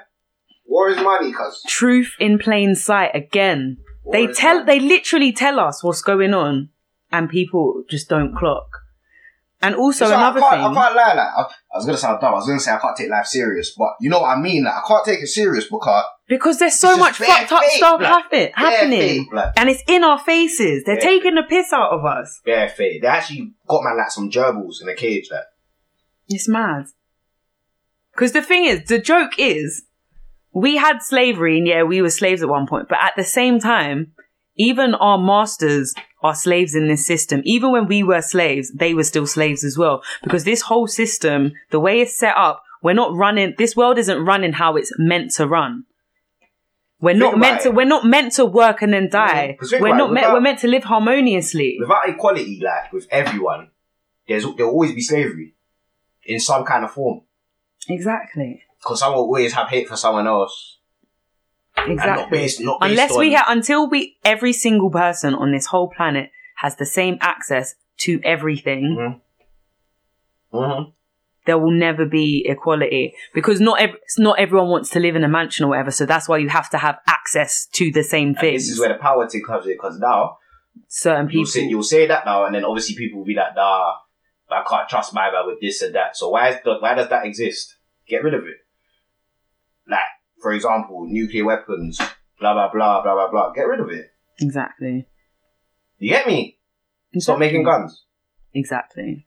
War 0.67 0.89
is 0.89 0.97
money, 0.97 1.31
cuz. 1.33 1.63
Truth 1.67 2.13
in 2.19 2.39
plain 2.39 2.75
sight 2.75 3.11
again. 3.15 3.77
War 4.05 4.13
They 4.15 4.27
tell 4.33 4.61
money. 4.65 4.67
they 4.67 4.81
literally 4.95 5.33
tell 5.33 5.61
us 5.61 5.85
what's 5.85 6.01
going 6.01 6.33
on 6.33 6.71
and 7.11 7.29
people 7.29 7.85
just 7.91 8.09
don't 8.09 8.35
clock. 8.35 8.69
And 9.65 9.75
also 9.77 10.07
So 10.07 10.15
another 10.15 10.43
I 10.43 10.51
thing 10.51 10.61
I 10.61 10.63
can't 10.75 10.97
lie. 10.97 11.15
Like, 11.15 11.19
I, 11.19 11.43
I 11.43 11.77
was 11.77 11.85
gonna 11.85 11.99
sound 11.99 12.21
dumb. 12.23 12.33
I 12.33 12.39
was 12.39 12.47
gonna 12.49 12.59
say 12.59 12.73
I 12.73 12.79
can't 12.79 12.97
take 12.97 13.11
life 13.11 13.27
serious, 13.27 13.75
but 13.77 13.91
you 14.01 14.09
know 14.11 14.21
what 14.21 14.37
I 14.37 14.41
mean. 14.41 14.65
Like, 14.65 14.75
I 14.75 14.83
can't 14.89 15.05
take 15.05 15.21
it 15.21 15.29
serious 15.29 15.67
because 15.69 16.05
because 16.27 16.59
there's 16.59 16.79
so 16.79 16.97
much 16.97 17.17
fucked 17.19 17.53
up 17.53 17.63
stuff 17.65 18.01
Bare 18.01 18.53
happening. 18.57 19.29
blood. 19.31 19.53
and 19.59 19.69
it's 19.69 19.83
in 19.87 20.03
our 20.03 20.19
faces. 20.19 20.83
They're 20.87 20.97
taking 20.97 21.35
the 21.35 21.43
piss 21.43 21.73
out 21.75 21.91
of 21.93 22.05
us. 22.07 22.41
bare 22.45 22.71
fake. 22.71 23.03
They 23.03 23.07
actually 23.09 23.53
got 23.69 23.85
man 23.85 23.99
like 23.99 24.11
some 24.11 24.31
gerbils 24.31 24.81
in 24.83 24.89
a 24.89 24.95
cage. 24.97 25.29
Like, 25.31 25.45
It's 26.29 26.49
mad. 26.49 26.87
Because 28.23 28.35
the 28.35 28.43
thing 28.43 28.67
is, 28.67 28.85
the 28.85 29.01
joke 29.01 29.33
is, 29.37 29.83
we 30.53 30.77
had 30.77 31.03
slavery, 31.03 31.59
and 31.59 31.67
yeah, 31.67 31.83
we 31.83 32.01
were 32.01 32.09
slaves 32.09 32.41
at 32.41 32.49
one 32.49 32.69
point, 32.69 32.89
but 32.89 32.99
at 33.03 33.15
the 33.17 33.25
same 33.25 33.59
time, 33.59 34.13
even 34.55 34.95
our 34.95 35.19
masters 35.19 35.93
are 36.23 36.33
slaves 36.33 36.77
in 36.77 36.87
this 36.87 37.05
system. 37.05 37.43
Even 37.45 37.73
when 37.73 37.89
we 37.89 38.05
were 38.05 38.23
slaves, 38.23 38.71
they 38.71 38.95
were 38.95 39.03
still 39.03 39.27
slaves 39.27 39.65
as 39.65 39.77
well. 39.77 40.05
Because 40.23 40.45
this 40.45 40.61
whole 40.63 40.87
system, 40.87 41.51
the 41.73 41.81
way 41.81 42.01
it's 42.01 42.17
set 42.17 42.37
up, 42.37 42.63
we're 42.81 42.93
not 42.93 43.13
running, 43.13 43.55
this 43.59 43.75
world 43.75 43.99
isn't 43.99 44.25
running 44.25 44.53
how 44.53 44.77
it's 44.77 44.93
meant 45.01 45.33
to 45.33 45.49
run. 45.49 45.83
We're 47.01 47.15
Think 47.15 47.23
not 47.23 47.39
meant 47.39 47.63
to, 47.63 47.71
it. 47.71 47.75
we're 47.75 47.87
not 47.87 48.05
meant 48.07 48.35
to 48.35 48.47
work 48.47 48.83
and 48.83 48.93
then 48.93 49.09
die. 49.11 49.57
think 49.69 49.83
we're 49.83 49.97
not 49.97 50.11
it, 50.11 50.13
without- 50.13 50.33
we're 50.35 50.41
meant 50.41 50.61
to 50.61 50.69
live 50.69 50.85
harmoniously. 50.85 51.77
without 51.81 52.09
equality, 52.09 52.61
like 52.63 52.93
with 52.93 53.09
everyone, 53.11 53.71
there's 54.29 54.45
there'll 54.45 54.71
always 54.71 54.93
be 54.95 55.01
slavery 55.03 55.57
in 56.23 56.39
some 56.39 56.65
kind 56.65 56.85
of 56.85 56.93
form. 56.93 57.23
Exactly. 57.89 58.63
Because 58.79 59.01
someone 59.01 59.19
will 59.19 59.27
always 59.27 59.53
have 59.53 59.69
hate 59.69 59.89
for 59.89 59.97
someone 59.97 60.27
else, 60.27 60.79
and 61.77 61.97
not 61.97 62.05
Exactly. 62.05 62.39
based, 62.39 62.61
not 62.61 62.81
based 62.81 62.91
unless 62.91 63.17
we 63.19 63.29
on- 63.35 63.37
have 63.39 63.57
until 63.57 63.89
we 63.89 64.17
every 64.25 64.53
single 64.53 64.91
person 64.91 65.35
on 65.35 65.53
this 65.53 65.67
whole 65.67 65.89
planet 65.89 66.31
has 66.57 66.77
the 66.77 66.87
same 66.87 67.19
access 67.21 67.75
to 67.99 68.21
everything 68.25 69.21
Mhm. 70.53 70.61
Mhm. 70.61 70.93
there 71.47 71.59
will 71.59 71.73
never 71.73 72.05
be 72.05 72.45
equality 72.49 73.15
because 73.35 73.61
not 73.61 73.81
ev- 73.81 73.97
not 74.19 74.39
everyone 74.39 74.69
wants 74.69 74.91
to 74.91 75.01
live 75.01 75.17
in 75.17 75.25
a 75.25 75.29
mansion 75.29 75.65
or 75.65 75.71
whatever 75.71 75.91
so 75.91 76.07
that's 76.07 76.29
why 76.29 76.39
you 76.39 76.49
have 76.49 76.71
to 76.71 76.79
have 76.79 76.99
access 77.09 77.67
to 77.67 77.91
the 77.91 78.05
same 78.05 78.29
And 78.29 78.39
things 78.39 78.63
this 78.65 78.71
is 78.75 78.79
where 78.81 78.89
the 78.91 78.95
power 78.97 79.29
thing 79.29 79.43
comes 79.45 79.67
in. 79.67 79.73
Because 79.73 79.99
now 79.99 80.39
certain 80.89 81.25
you'll 81.31 81.43
people 81.45 81.47
say 81.47 81.63
you'll 81.67 81.83
say 81.83 82.07
that 82.07 82.25
now, 82.25 82.45
and 82.45 82.55
then 82.55 82.65
obviously 82.65 82.95
people 82.97 83.19
will 83.21 83.27
be 83.27 83.35
like, 83.35 83.55
"Nah, 83.57 83.95
I 84.53 84.63
can't 84.69 84.89
trust 84.89 85.15
my 85.15 85.31
man 85.31 85.47
with 85.47 85.61
this 85.61 85.83
and 85.83 85.95
that." 85.95 86.17
So 86.17 86.31
why 86.31 86.51
is 86.51 86.57
the, 86.65 86.77
why 86.79 86.95
does 86.95 87.09
that 87.09 87.25
exist? 87.27 87.77
Get 88.07 88.23
rid 88.25 88.35
of 88.35 88.43
it. 88.45 88.57
Like 89.89 90.01
for 90.41 90.53
example, 90.53 91.07
nuclear 91.09 91.45
weapons, 91.45 91.99
blah 92.41 92.53
blah 92.55 92.71
blah 92.73 93.03
blah 93.03 93.15
blah 93.15 93.31
blah. 93.31 93.53
Get 93.53 93.63
rid 93.63 93.81
of 93.81 93.91
it. 93.91 94.11
exactly 94.41 95.07
You 95.99 96.11
get 96.11 96.27
me? 96.27 96.59
Stop 97.19 97.39
making 97.39 97.65
guns. 97.65 98.05
exactly 98.55 99.27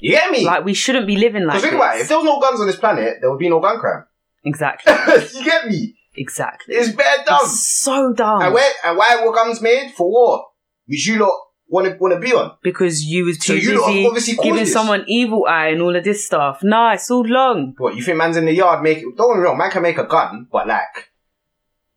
You 0.00 0.10
get 0.12 0.30
me? 0.30 0.44
like 0.44 0.64
we 0.64 0.74
shouldn't 0.74 1.06
be 1.06 1.16
living 1.16 1.44
like 1.46 1.56
Because 1.56 1.62
this 1.62 1.70
think 1.70 1.74
about 1.82 1.96
it. 1.96 2.00
If 2.02 2.08
there 2.08 2.18
was 2.18 2.24
no 2.26 2.40
guns 2.40 2.60
on 2.60 2.66
this 2.66 2.76
planet, 2.76 3.18
there 3.20 3.30
would 3.30 3.38
be 3.38 3.48
no 3.48 3.60
gun 3.60 3.78
crime. 3.78 4.04
exactly 4.44 4.92
you 5.38 5.44
get 5.44 5.66
me? 5.68 5.96
exactly 6.16 6.74
It's 6.74 6.92
bare 6.94 7.24
dumb. 7.24 7.40
It's 7.42 7.66
so 7.80 8.12
dumb 8.12 8.42
And 8.42 8.52
where 8.54 8.72
and 8.84 8.98
why 8.98 9.24
were 9.24 9.32
guns 9.32 9.60
made 9.62 9.92
for 9.96 10.10
war? 10.10 10.46
Which 10.86 11.06
you 11.06 11.18
lot 11.20 11.38
want 11.72 11.86
to 11.88 11.96
want 11.98 12.12
to 12.14 12.20
be 12.20 12.32
on? 12.32 12.52
because 12.62 13.02
you 13.04 13.24
was 13.24 13.38
So 13.38 13.54
too 13.54 13.58
you 13.60 13.80
lot 13.80 13.86
have 13.86 13.94
busy 13.94 14.06
obviously 14.06 14.34
giving 14.44 14.60
this. 14.60 14.72
someone 14.72 15.04
evil 15.08 15.46
eye 15.48 15.68
and 15.68 15.80
all 15.82 15.96
of 15.96 16.04
this 16.04 16.24
stuff 16.26 16.60
nah 16.62 16.92
it's 16.92 17.10
all 17.10 17.26
long 17.26 17.74
What 17.78 17.96
you 17.96 18.02
think 18.02 18.18
man's 18.18 18.36
in 18.36 18.44
the 18.44 18.52
yard 18.52 18.82
make? 18.82 19.00
Don't 19.16 19.30
get 19.34 19.38
me 19.38 19.44
wrong, 19.44 19.58
man 19.58 19.70
can 19.70 19.82
make 19.82 19.98
a 19.98 20.04
gun, 20.06 20.46
but 20.52 20.66
like 20.68 21.10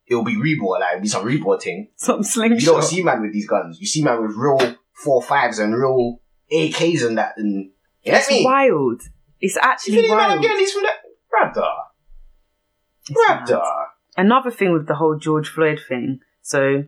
it'll 0.07 0.23
be 0.23 0.36
rebought, 0.36 0.80
like 0.80 0.93
it'll 0.93 1.01
be 1.01 1.07
some 1.07 1.26
rebought 1.26 1.61
thing. 1.63 1.89
some 1.95 2.23
slingshot. 2.23 2.61
You 2.61 2.65
don't 2.67 2.84
see 2.84 3.03
man 3.03 3.21
with 3.21 3.34
these 3.34 3.47
guns. 3.47 3.80
You 3.82 3.88
see 3.88 4.03
man 4.03 4.21
with 4.21 4.36
real 4.36 4.76
four 4.93 5.21
fives 5.21 5.59
and 5.59 5.76
real 5.76 6.21
AKs 6.51 7.05
and 7.05 7.17
that. 7.17 7.34
And 7.38 7.71
you 8.03 8.11
get 8.11 8.21
It's 8.21 8.30
me? 8.30 8.45
wild. 8.45 9.01
It's 9.41 9.55
You 9.55 9.61
actually 9.63 10.01
man 10.07 10.17
wild. 10.17 10.41
getting 10.43 10.57
these 10.57 10.71
from 10.73 10.84
that 10.84 10.97
brother? 11.30 11.67
It's 13.09 13.19
mad. 13.28 13.45
Brother. 13.47 13.63
Another 14.17 14.51
thing 14.51 14.71
with 14.73 14.88
the 14.88 14.95
whole 14.95 15.17
George 15.17 15.49
Floyd 15.49 15.80
thing. 15.88 16.19
So 16.41 16.84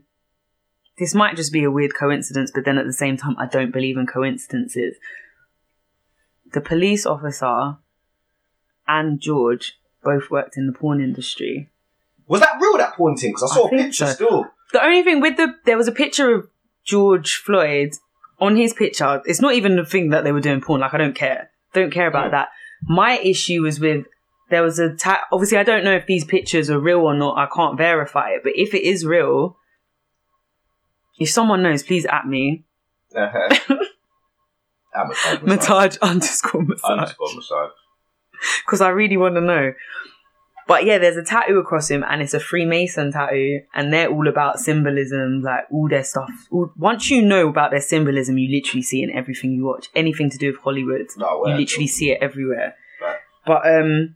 this 0.98 1.14
might 1.14 1.36
just 1.36 1.52
be 1.54 1.64
a 1.64 1.72
weird 1.72 1.93
coincidence, 1.95 2.52
but 2.54 2.66
then 2.66 2.78
at 2.78 2.86
the 2.86 2.93
same 2.93 3.18
time, 3.18 3.36
I 3.38 3.45
don't 3.45 3.72
believe 3.72 3.98
in 3.98 4.08
coincidences. 4.08 4.95
The 6.54 6.62
police 6.62 7.06
officer 7.06 7.78
and 8.88 9.20
George 9.20 9.78
both 10.04 10.30
worked 10.32 10.58
in 10.58 10.68
the 10.68 10.74
porn 10.74 11.02
industry. 11.02 11.70
Was 12.28 12.41
that 12.41 12.58
real 12.62 12.78
that 12.78 12.95
porn 12.95 13.16
thing? 13.18 13.32
Because 13.32 13.52
I 13.52 13.56
saw 13.56 13.66
I 13.66 13.68
a 13.68 13.84
picture 13.84 14.06
so. 14.08 14.14
still. 14.14 14.45
The 14.74 14.84
only 14.84 15.04
thing 15.04 15.22
with 15.22 15.38
the 15.38 15.56
there 15.66 15.78
was 15.78 15.88
a 15.88 15.91
picture 15.93 16.34
of 16.34 16.48
George 16.84 17.36
Floyd 17.36 17.91
on 18.39 18.56
his 18.56 18.74
picture. 18.74 19.22
It's 19.26 19.41
not 19.41 19.54
even 19.56 19.76
the 19.76 19.86
thing 19.86 20.10
that 20.10 20.24
they 20.24 20.32
were 20.32 20.41
doing 20.41 20.62
porn. 20.62 20.82
Like 20.82 20.93
I 20.93 20.98
don't 20.98 21.16
care. 21.16 21.50
Don't 21.74 21.91
care 21.91 22.08
about 22.08 22.28
Hmm. 22.28 22.32
that. 22.32 22.50
My 22.84 23.18
issue 23.20 23.62
was 23.64 23.80
with 23.80 24.06
there 24.50 24.64
was 24.64 24.80
a 24.80 24.95
ta- 24.95 25.24
obviously 25.32 25.58
I 25.58 25.64
don't 25.64 25.84
know 25.84 25.95
if 25.95 26.06
these 26.06 26.24
pictures 26.26 26.70
are 26.70 26.80
real 26.80 27.00
or 27.00 27.14
not. 27.14 27.38
I 27.38 27.48
can't 27.54 27.78
verify 27.78 28.30
it. 28.32 28.41
But 28.43 28.54
if 28.56 28.74
it 28.74 28.84
is 28.84 29.06
real, 29.06 29.58
if 31.20 31.30
someone 31.30 31.63
knows, 31.63 31.84
please 31.84 32.05
at 32.05 32.26
me. 32.28 32.65
Uh-huh. 33.15 33.76
Mahtaj. 34.95 35.39
Mahtaj 35.43 35.99
underscore 36.01 36.63
massage. 36.63 36.89
Underscore 36.91 37.36
massage. 37.36 37.72
because 38.65 38.82
I 38.82 38.89
really 38.89 39.18
want 39.18 39.36
to 39.36 39.41
know. 39.41 39.74
But 40.68 40.84
yeah, 40.86 40.97
there's 40.97 41.15
a 41.15 41.24
tattoo 41.24 41.59
across 41.59 41.89
him, 41.89 42.03
and 42.05 42.22
it's 42.22 42.34
a 42.34 42.41
Freemason 42.41 43.13
tattoo, 43.13 43.61
and 43.74 43.93
they're 43.93 44.09
all 44.09 44.28
about 44.28 44.59
symbolism, 44.59 45.41
like 45.41 45.63
all 45.72 45.88
their 45.88 46.03
stuff. 46.03 46.30
All- 46.51 46.74
Once 46.78 47.09
you 47.09 47.22
know 47.22 47.47
about 47.47 47.72
their 47.72 47.80
symbolism, 47.80 48.38
you 48.38 48.53
literally 48.53 48.82
see 48.82 49.01
it 49.01 49.09
in 49.09 49.15
everything 49.15 49.51
you 49.51 49.63
watch. 49.65 49.88
Anything 49.95 50.30
to 50.30 50.38
do 50.38 50.51
with 50.51 50.59
Hollywood, 50.61 51.07
No, 51.15 51.45
you 51.47 51.53
literally 51.53 51.88
see 51.88 52.11
it 52.11 52.18
everywhere. 52.22 52.76
Right. 53.01 53.15
But 53.45 53.65
um, 53.65 54.15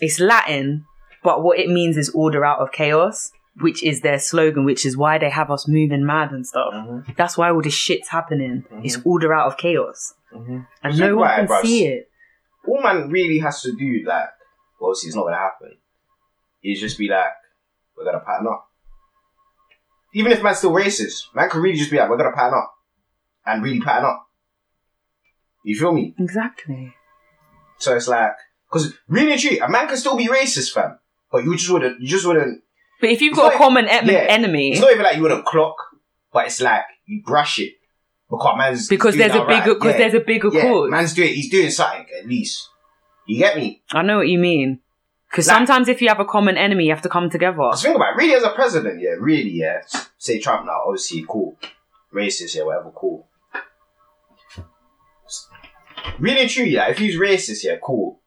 it's 0.00 0.18
Latin, 0.18 0.86
but 1.22 1.42
what 1.42 1.58
it 1.58 1.68
means 1.68 1.98
is 1.98 2.08
order 2.14 2.42
out 2.42 2.60
of 2.60 2.72
chaos, 2.72 3.30
which 3.60 3.82
is 3.82 4.00
their 4.00 4.18
slogan, 4.18 4.64
which 4.64 4.84
is 4.84 4.96
why 4.96 5.18
they 5.18 5.30
have 5.30 5.50
us 5.50 5.68
moving 5.68 6.04
mad 6.04 6.32
and 6.32 6.46
stuff. 6.46 6.72
Mhm. 6.74 7.16
That's 7.16 7.38
why 7.38 7.50
all 7.50 7.62
this 7.62 7.74
shit's 7.74 8.08
happening. 8.08 8.64
It's 8.82 8.98
order 9.04 9.32
out 9.32 9.46
of 9.46 9.56
chaos, 9.56 10.14
Mhm. 10.32 10.66
and 10.82 10.98
no 10.98 11.16
one 11.16 11.28
can 11.34 11.44
it, 11.44 11.62
see 11.62 11.86
it. 11.86 12.10
all 12.66 12.82
man 12.82 13.10
really 13.10 13.38
has 13.38 13.62
to 13.62 13.72
do, 13.76 14.02
like, 14.06 14.28
well, 14.80 14.90
obviously 14.90 15.08
it's 15.08 15.16
not 15.16 15.24
gonna 15.24 15.36
happen, 15.36 15.76
is 16.64 16.80
just 16.80 16.98
be 16.98 17.08
like, 17.08 17.32
we're 17.96 18.04
gonna 18.04 18.20
pattern 18.20 18.48
up. 18.48 18.70
Even 20.14 20.32
if 20.32 20.42
man's 20.42 20.58
still 20.58 20.72
racist, 20.72 21.32
man 21.34 21.48
could 21.48 21.60
really 21.62 21.76
just 21.78 21.90
be 21.90 21.96
like, 21.98 22.08
we're 22.08 22.16
gonna 22.16 22.32
pattern 22.32 22.58
up. 22.58 22.72
And 23.46 23.62
really 23.62 23.80
pattern 23.80 24.06
up. 24.06 24.26
You 25.64 25.78
feel 25.78 25.92
me? 25.92 26.14
Exactly. 26.18 26.94
So 27.78 27.94
it's 27.94 28.08
like, 28.08 28.32
because 28.68 28.94
really 29.06 29.32
and 29.32 29.40
truly, 29.40 29.58
a 29.60 29.68
man 29.68 29.86
can 29.86 29.96
still 29.96 30.16
be 30.16 30.26
racist, 30.26 30.72
fam. 30.72 30.98
But 31.30 31.44
you 31.44 31.54
just 31.56 31.70
wouldn't, 31.70 32.00
you 32.00 32.08
just 32.08 32.26
wouldn't, 32.26 32.62
But 33.04 33.10
if 33.10 33.20
you've 33.20 33.32
It's 33.32 33.38
got 33.38 33.44
not- 33.52 33.54
a 33.56 33.58
common 33.58 33.84
em- 33.86 34.06
yeah. 34.08 34.24
enemy, 34.30 34.72
it's 34.72 34.80
not 34.80 34.90
even 34.92 35.02
like 35.02 35.16
you 35.16 35.22
wouldn't 35.22 35.44
clock, 35.44 35.76
but 36.32 36.46
it's 36.46 36.58
like, 36.62 36.84
you 37.04 37.22
brush 37.22 37.58
it. 37.58 37.74
Because 38.30 38.56
man's 38.56 38.88
because 38.88 39.14
doing 39.14 39.28
there's 39.28 39.38
a 39.42 39.44
bigger 39.46 39.74
because 39.74 39.92
Yeah. 39.92 39.98
there's 39.98 40.14
a 40.14 40.20
bigger 40.20 40.48
yeah, 40.50 40.62
cause. 40.62 40.90
man's 40.90 41.12
doing, 41.12 41.34
he's 41.34 41.50
doing 41.50 41.70
something, 41.70 42.06
at 42.18 42.26
least. 42.26 42.66
You 43.26 43.36
get 43.36 43.56
me? 43.58 43.82
I 43.92 44.00
know 44.00 44.16
what 44.16 44.28
you 44.28 44.38
mean. 44.38 44.80
Because 45.30 45.46
Like- 45.48 45.54
sometimes 45.58 45.88
if 45.88 46.00
you 46.00 46.08
have 46.08 46.18
a 46.20 46.24
common 46.24 46.56
enemy, 46.56 46.84
you 46.84 46.92
have 46.92 47.02
to 47.02 47.10
come 47.10 47.28
together. 47.28 47.58
Because 47.58 47.82
think 47.82 47.94
about 47.94 48.14
it, 48.14 48.16
really 48.16 48.34
as 48.34 48.42
a 48.42 48.50
president, 48.52 49.02
yeah, 49.02 49.16
really, 49.20 49.50
yeah. 49.50 49.82
Say 50.16 50.38
Trump 50.40 50.64
now, 50.64 50.84
obviously, 50.86 51.26
cool. 51.28 51.58
Racist, 52.14 52.56
yeah, 52.56 52.62
whatever, 52.62 52.90
cool. 52.96 53.28
Really 56.18 56.40
and 56.40 56.50
truly, 56.50 56.70
yeah, 56.70 56.88
if 56.88 56.96
he's 56.96 57.16
racist, 57.16 57.64
yeah, 57.64 57.76
cool. 57.82 58.22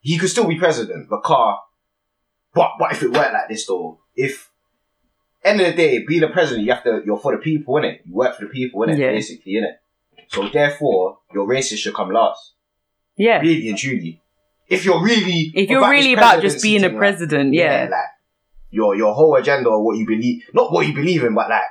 He 0.00 0.16
could 0.16 0.30
still 0.30 0.46
be 0.46 0.58
president, 0.58 1.10
but 1.10 1.22
car. 1.22 1.60
But 2.58 2.72
but 2.78 2.92
if 2.92 3.02
it 3.04 3.12
weren't 3.12 3.32
like 3.32 3.48
this 3.48 3.66
though, 3.66 4.00
if 4.16 4.50
end 5.44 5.60
of 5.60 5.66
the 5.68 5.72
day, 5.74 6.04
being 6.04 6.24
a 6.24 6.28
president, 6.28 6.66
you 6.66 6.72
have 6.72 6.82
to 6.82 7.02
you're 7.06 7.20
for 7.20 7.32
the 7.36 7.38
people, 7.38 7.74
innit? 7.74 8.00
You 8.04 8.14
work 8.14 8.36
for 8.36 8.46
the 8.46 8.50
people, 8.50 8.80
innit? 8.80 8.98
Yeah. 8.98 9.12
Basically, 9.12 9.52
innit? 9.52 9.76
So 10.26 10.48
therefore, 10.48 11.18
your 11.32 11.46
racist 11.46 11.78
should 11.78 11.94
come 11.94 12.10
last. 12.10 12.54
Yeah. 13.16 13.38
Really 13.38 13.68
and 13.68 13.78
truly. 13.78 14.20
If 14.68 14.84
you're 14.84 15.02
really 15.02 15.52
If 15.54 15.70
you're 15.70 15.78
about 15.78 15.90
really 15.90 16.14
about 16.14 16.42
just 16.42 16.60
being 16.62 16.82
a 16.84 16.88
thing, 16.88 16.94
like, 16.94 16.98
president, 16.98 17.54
yeah. 17.54 17.86
like 17.90 18.00
your 18.70 18.96
your 18.96 19.14
whole 19.14 19.36
agenda 19.36 19.70
or 19.70 19.84
what 19.84 19.96
you 19.96 20.06
believe, 20.06 20.42
not 20.52 20.72
what 20.72 20.84
you 20.86 20.94
believe 20.94 21.22
in, 21.22 21.34
but 21.34 21.48
like, 21.48 21.62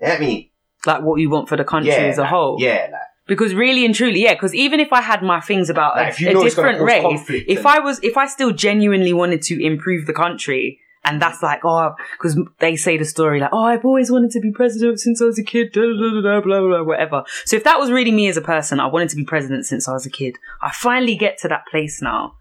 you 0.00 0.06
get 0.06 0.20
me? 0.20 0.52
Like 0.86 1.02
what 1.02 1.20
you 1.20 1.28
want 1.28 1.50
for 1.50 1.56
the 1.56 1.64
country 1.64 1.92
Yeah, 1.92 1.98
as 2.12 2.18
a 2.18 2.22
like, 2.22 2.30
whole. 2.30 2.56
Yeah, 2.58 2.88
like 2.90 3.11
Because 3.32 3.54
really 3.54 3.86
and 3.86 3.94
truly, 3.94 4.22
yeah, 4.22 4.34
because 4.34 4.54
even 4.54 4.78
if 4.78 4.92
I 4.92 5.00
had 5.00 5.22
my 5.22 5.40
things 5.40 5.70
about 5.70 5.96
Like, 5.96 6.20
a, 6.20 6.30
a 6.30 6.42
different 6.42 6.82
race, 6.82 7.02
conflict 7.02 7.48
if 7.48 7.64
I 7.64 7.78
was, 7.78 7.98
if 8.02 8.16
I 8.16 8.26
still 8.26 8.50
genuinely 8.52 9.12
wanted 9.12 9.40
to 9.42 9.64
improve 9.64 10.06
the 10.06 10.12
country, 10.12 10.80
and 11.04 11.20
that's 11.20 11.42
like, 11.42 11.64
oh, 11.64 11.94
because 12.12 12.38
they 12.58 12.76
say 12.76 12.96
the 12.96 13.04
story 13.04 13.40
like, 13.40 13.50
oh, 13.52 13.64
I've 13.64 13.84
always 13.84 14.10
wanted 14.10 14.30
to 14.32 14.40
be 14.40 14.52
president 14.52 15.00
since 15.00 15.20
I 15.20 15.24
was 15.24 15.38
a 15.38 15.42
kid, 15.42 15.72
blah, 15.72 16.40
blah, 16.40 16.60
blah, 16.60 16.82
whatever. 16.82 17.24
So 17.44 17.56
if 17.56 17.64
that 17.64 17.80
was 17.80 17.90
really 17.90 18.12
me 18.12 18.28
as 18.28 18.36
a 18.36 18.42
person, 18.42 18.78
I 18.78 18.86
wanted 18.86 19.08
to 19.10 19.16
be 19.16 19.24
president 19.24 19.66
since 19.66 19.88
I 19.88 19.92
was 19.92 20.06
a 20.06 20.10
kid. 20.10 20.36
I 20.60 20.70
finally 20.72 21.16
get 21.16 21.38
to 21.38 21.48
that 21.48 21.66
place 21.66 22.00
now. 22.02 22.34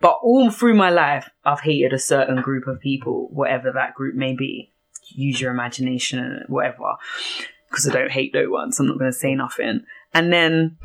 But 0.00 0.18
all 0.22 0.50
through 0.50 0.74
my 0.74 0.90
life, 0.90 1.28
I've 1.44 1.60
hated 1.60 1.92
a 1.92 1.98
certain 1.98 2.40
group 2.40 2.66
of 2.66 2.80
people, 2.80 3.28
whatever 3.30 3.70
that 3.72 3.94
group 3.94 4.14
may 4.14 4.34
be. 4.34 4.72
Use 5.14 5.40
your 5.40 5.52
imagination 5.52 6.18
and 6.18 6.48
whatever. 6.48 6.94
Because 7.68 7.88
I 7.88 7.92
don't 7.92 8.10
hate 8.10 8.34
no 8.34 8.50
one, 8.50 8.72
so 8.72 8.82
I'm 8.82 8.88
not 8.88 8.98
going 8.98 9.12
to 9.12 9.16
say 9.16 9.34
nothing. 9.34 9.84
And 10.14 10.32
then, 10.32 10.76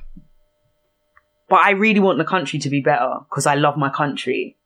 but 1.50 1.58
I 1.58 1.72
really 1.72 2.00
want 2.00 2.18
the 2.18 2.26
country 2.26 2.60
to 2.60 2.70
be 2.70 2.82
better 2.82 3.16
because 3.30 3.46
I 3.46 3.56
love 3.56 3.78
my 3.78 3.90
country. 3.90 4.58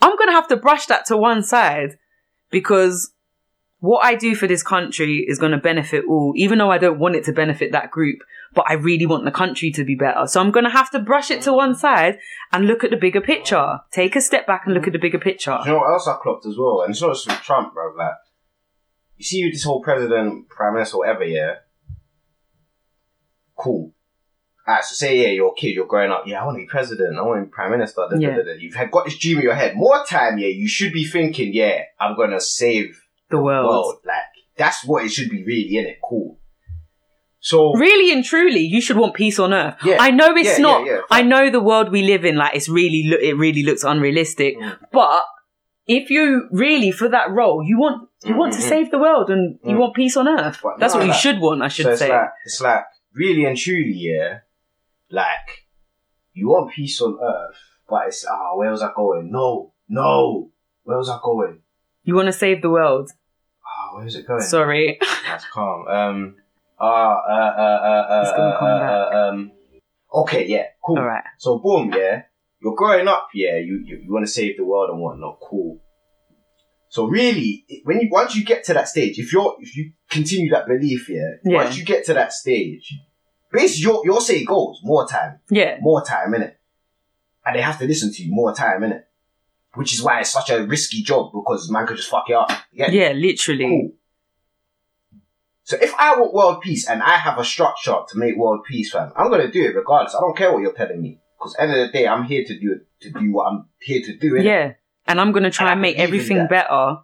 I'm 0.00 0.16
going 0.16 0.28
to 0.28 0.34
have 0.34 0.48
to 0.48 0.56
brush 0.56 0.86
that 0.86 1.06
to 1.06 1.16
one 1.16 1.42
side 1.42 1.98
because 2.50 3.12
what 3.80 4.04
I 4.04 4.14
do 4.14 4.34
for 4.34 4.46
this 4.46 4.62
country 4.62 5.24
is 5.26 5.38
going 5.38 5.52
to 5.52 5.58
benefit 5.58 6.04
all, 6.08 6.32
even 6.36 6.58
though 6.58 6.70
I 6.70 6.78
don't 6.78 6.98
want 6.98 7.16
it 7.16 7.24
to 7.24 7.32
benefit 7.32 7.72
that 7.72 7.90
group, 7.90 8.20
but 8.54 8.66
I 8.68 8.74
really 8.74 9.06
want 9.06 9.24
the 9.24 9.30
country 9.30 9.70
to 9.72 9.84
be 9.84 9.94
better. 9.94 10.26
So 10.26 10.40
I'm 10.40 10.50
going 10.50 10.64
to 10.64 10.70
have 10.70 10.90
to 10.90 10.98
brush 10.98 11.30
it 11.30 11.42
to 11.42 11.52
one 11.52 11.74
side 11.74 12.18
and 12.52 12.66
look 12.66 12.84
at 12.84 12.90
the 12.90 12.96
bigger 12.96 13.20
picture. 13.20 13.80
Take 13.90 14.16
a 14.16 14.20
step 14.20 14.46
back 14.46 14.62
and 14.66 14.74
look 14.74 14.86
at 14.86 14.92
the 14.92 14.98
bigger 14.98 15.18
picture. 15.18 15.58
You 15.64 15.72
know 15.72 15.78
what 15.78 15.90
else 15.90 16.08
I 16.08 16.16
clocked 16.22 16.46
as 16.46 16.56
well? 16.58 16.82
And 16.82 16.90
it's 16.90 17.00
not 17.00 17.14
just 17.14 17.26
with 17.26 17.36
Trump, 17.36 17.72
bro. 17.72 17.94
Like, 17.96 18.12
you 19.16 19.24
see 19.24 19.50
this 19.50 19.64
whole 19.64 19.82
president, 19.82 20.48
prime 20.48 20.74
minister, 20.74 20.98
whatever, 20.98 21.24
yeah? 21.24 21.56
Cool. 23.60 23.92
Alright, 24.68 24.84
so 24.84 24.94
say, 24.94 25.20
yeah, 25.22 25.28
you're 25.28 25.48
a 25.48 25.54
kid, 25.60 25.68
you're 25.74 25.86
growing 25.86 26.10
up, 26.10 26.24
yeah, 26.26 26.40
I 26.42 26.44
want 26.46 26.56
to 26.58 26.62
be 26.62 26.66
president, 26.66 27.18
I 27.18 27.22
want 27.22 27.40
to 27.40 27.44
be 27.46 27.50
prime 27.50 27.70
minister, 27.72 28.06
da, 28.10 28.16
Yeah. 28.16 28.36
da, 28.36 28.42
da. 28.42 28.52
You've 28.58 28.74
had, 28.74 28.90
got 28.90 29.04
this 29.06 29.18
dream 29.18 29.38
in 29.38 29.42
your 29.44 29.54
head. 29.54 29.74
More 29.74 30.04
time, 30.06 30.38
yeah, 30.38 30.48
you 30.48 30.68
should 30.68 30.92
be 30.92 31.04
thinking, 31.04 31.52
yeah, 31.54 31.82
I'm 31.98 32.14
going 32.14 32.30
to 32.30 32.40
save 32.40 33.00
The 33.30 33.38
world. 33.38 33.66
world. 33.68 33.96
Like, 34.06 34.16
that's 34.56 34.84
what 34.84 35.04
it 35.04 35.10
should 35.10 35.30
be 35.30 35.42
really, 35.44 35.72
innit? 35.72 35.96
Cool. 36.08 36.38
So, 37.42 37.72
Really 37.74 38.12
and 38.12 38.22
truly, 38.22 38.60
you 38.60 38.82
should 38.82 38.98
want 38.98 39.14
peace 39.14 39.38
on 39.38 39.54
earth. 39.54 39.76
Yeah. 39.82 39.96
I 39.98 40.10
know 40.10 40.36
it's 40.36 40.58
Yeah, 40.58 40.62
not. 40.62 40.86
yeah. 40.86 41.00
I 41.10 41.22
know 41.22 41.50
the 41.50 41.60
world 41.60 41.90
we 41.90 42.02
live 42.02 42.24
in, 42.26 42.36
like 42.36 42.54
it's 42.54 42.68
really, 42.68 43.02
lo- 43.06 43.16
it 43.20 43.34
really 43.38 43.62
looks 43.62 43.82
unrealistic. 43.82 44.58
Mm. 44.58 44.76
But 44.92 45.22
if 45.86 46.10
you 46.10 46.48
really 46.52 46.92
for 46.92 47.08
that 47.08 47.30
role, 47.30 47.64
you 47.64 47.78
want 47.78 48.08
you 48.24 48.36
want 48.36 48.52
to 48.52 48.58
Mm, 48.58 48.64
mm, 48.64 48.68
save 48.68 48.90
the 48.90 48.98
world 48.98 49.30
and 49.30 49.58
you 49.64 49.74
Mm. 49.74 49.78
want 49.78 49.94
peace 49.96 50.18
on 50.18 50.28
earth. 50.28 50.60
But 50.62 50.78
That's 50.78 50.92
no, 50.92 51.00
what 51.00 51.06
you 51.06 51.14
should 51.14 51.40
want. 51.40 51.62
I 51.62 51.68
should 51.68 51.86
so 51.86 51.90
it's 51.92 52.00
say. 52.00 52.10
like, 52.10 52.28
it's 52.44 52.60
like, 52.60 52.84
really 53.14 53.44
and 53.44 53.56
truly, 53.56 53.92
yeah, 53.94 54.40
like, 55.10 55.66
you 56.32 56.48
want 56.48 56.72
peace 56.72 57.00
on 57.00 57.18
earth, 57.22 57.56
but 57.88 58.08
it's, 58.08 58.24
ah, 58.24 58.56
where 58.56 58.70
was 58.70 58.82
I 58.82 58.90
going? 58.94 59.30
No, 59.30 59.72
no, 59.88 60.50
where 60.84 60.98
was 60.98 61.08
I 61.10 61.18
going? 61.22 61.62
you 62.02 62.14
want 62.14 62.26
to 62.26 62.32
save 62.32 62.62
the 62.62 62.70
world. 62.70 63.10
Ah, 63.64 63.94
where 63.94 64.04
was 64.04 64.16
it 64.16 64.26
going? 64.26 64.40
Sorry. 64.42 64.98
That's 65.26 65.44
calm. 65.52 65.86
Um. 65.86 66.36
Ah. 66.78 67.22
Uh. 67.28 67.32
Uh. 67.32 67.80
Uh. 67.90 68.06
Uh. 68.10 68.64
uh, 68.64 68.66
uh, 68.66 69.28
um. 69.30 69.52
Okay. 70.12 70.46
Yeah. 70.46 70.64
Cool. 70.84 70.98
All 70.98 71.04
right. 71.04 71.24
So 71.38 71.58
boom. 71.58 71.92
Yeah. 71.94 72.22
You're 72.62 72.74
growing 72.74 73.06
up. 73.06 73.28
Yeah. 73.34 73.58
You 73.58 73.82
you, 73.84 74.00
you 74.04 74.12
want 74.12 74.26
to 74.26 74.32
save 74.32 74.56
the 74.56 74.64
world 74.64 74.90
and 74.90 75.00
whatnot. 75.00 75.38
Cool. 75.40 75.80
So 76.92 77.06
really, 77.06 77.64
when 77.84 78.00
you 78.00 78.08
once 78.10 78.34
you 78.34 78.44
get 78.44 78.64
to 78.64 78.74
that 78.74 78.88
stage, 78.88 79.16
if 79.18 79.32
you're 79.32 79.54
if 79.60 79.76
you 79.76 79.92
continue 80.10 80.50
that 80.50 80.66
belief, 80.66 81.08
yeah, 81.08 81.20
Yeah. 81.44 81.56
once 81.64 81.78
you 81.78 81.84
get 81.84 82.04
to 82.06 82.14
that 82.14 82.32
stage, 82.32 82.92
basically 83.52 83.82
your 83.92 84.02
your 84.04 84.20
say 84.20 84.44
goes 84.44 84.80
more 84.82 85.06
time, 85.06 85.38
Yeah. 85.50 85.78
more 85.80 86.04
time 86.04 86.34
in 86.34 86.42
it, 86.42 86.58
and 87.46 87.54
they 87.54 87.60
have 87.62 87.78
to 87.78 87.86
listen 87.86 88.12
to 88.12 88.22
you 88.24 88.32
more 88.32 88.52
time 88.52 88.82
in 88.82 88.90
it, 88.90 89.04
which 89.74 89.94
is 89.94 90.02
why 90.02 90.18
it's 90.20 90.30
such 90.30 90.50
a 90.50 90.64
risky 90.64 91.02
job 91.02 91.30
because 91.32 91.70
man 91.70 91.86
could 91.86 91.96
just 91.96 92.10
fuck 92.10 92.28
it 92.28 92.34
up. 92.34 92.50
Me? 92.72 92.86
Yeah. 92.90 93.12
Literally. 93.12 93.66
Cool. 93.68 93.92
So 95.62 95.76
if 95.80 95.94
I 95.96 96.18
want 96.18 96.34
world 96.34 96.60
peace 96.62 96.88
and 96.88 97.00
I 97.00 97.16
have 97.18 97.38
a 97.38 97.44
structure 97.44 97.98
to 98.08 98.18
make 98.18 98.36
world 98.36 98.64
peace, 98.68 98.90
fam, 98.90 99.12
I'm 99.14 99.30
gonna 99.30 99.50
do 99.50 99.62
it 99.62 99.76
regardless. 99.76 100.16
I 100.16 100.20
don't 100.20 100.36
care 100.36 100.52
what 100.52 100.62
you're 100.62 100.72
telling 100.72 101.00
me. 101.00 101.20
Because 101.38 101.54
end 101.56 101.70
of 101.70 101.76
the 101.86 101.92
day, 101.92 102.08
I'm 102.08 102.24
here 102.24 102.44
to 102.44 102.58
do 102.58 102.80
to 103.02 103.10
do 103.10 103.32
what 103.32 103.44
I'm 103.52 103.68
here 103.80 104.02
to 104.02 104.16
do. 104.16 104.32
innit? 104.32 104.44
Yeah. 104.44 104.72
And 105.06 105.20
I'm 105.20 105.32
gonna 105.32 105.50
try 105.50 105.68
And 105.68 105.72
and 105.72 105.82
make 105.82 105.98
everything 105.98 106.46
better 106.46 106.98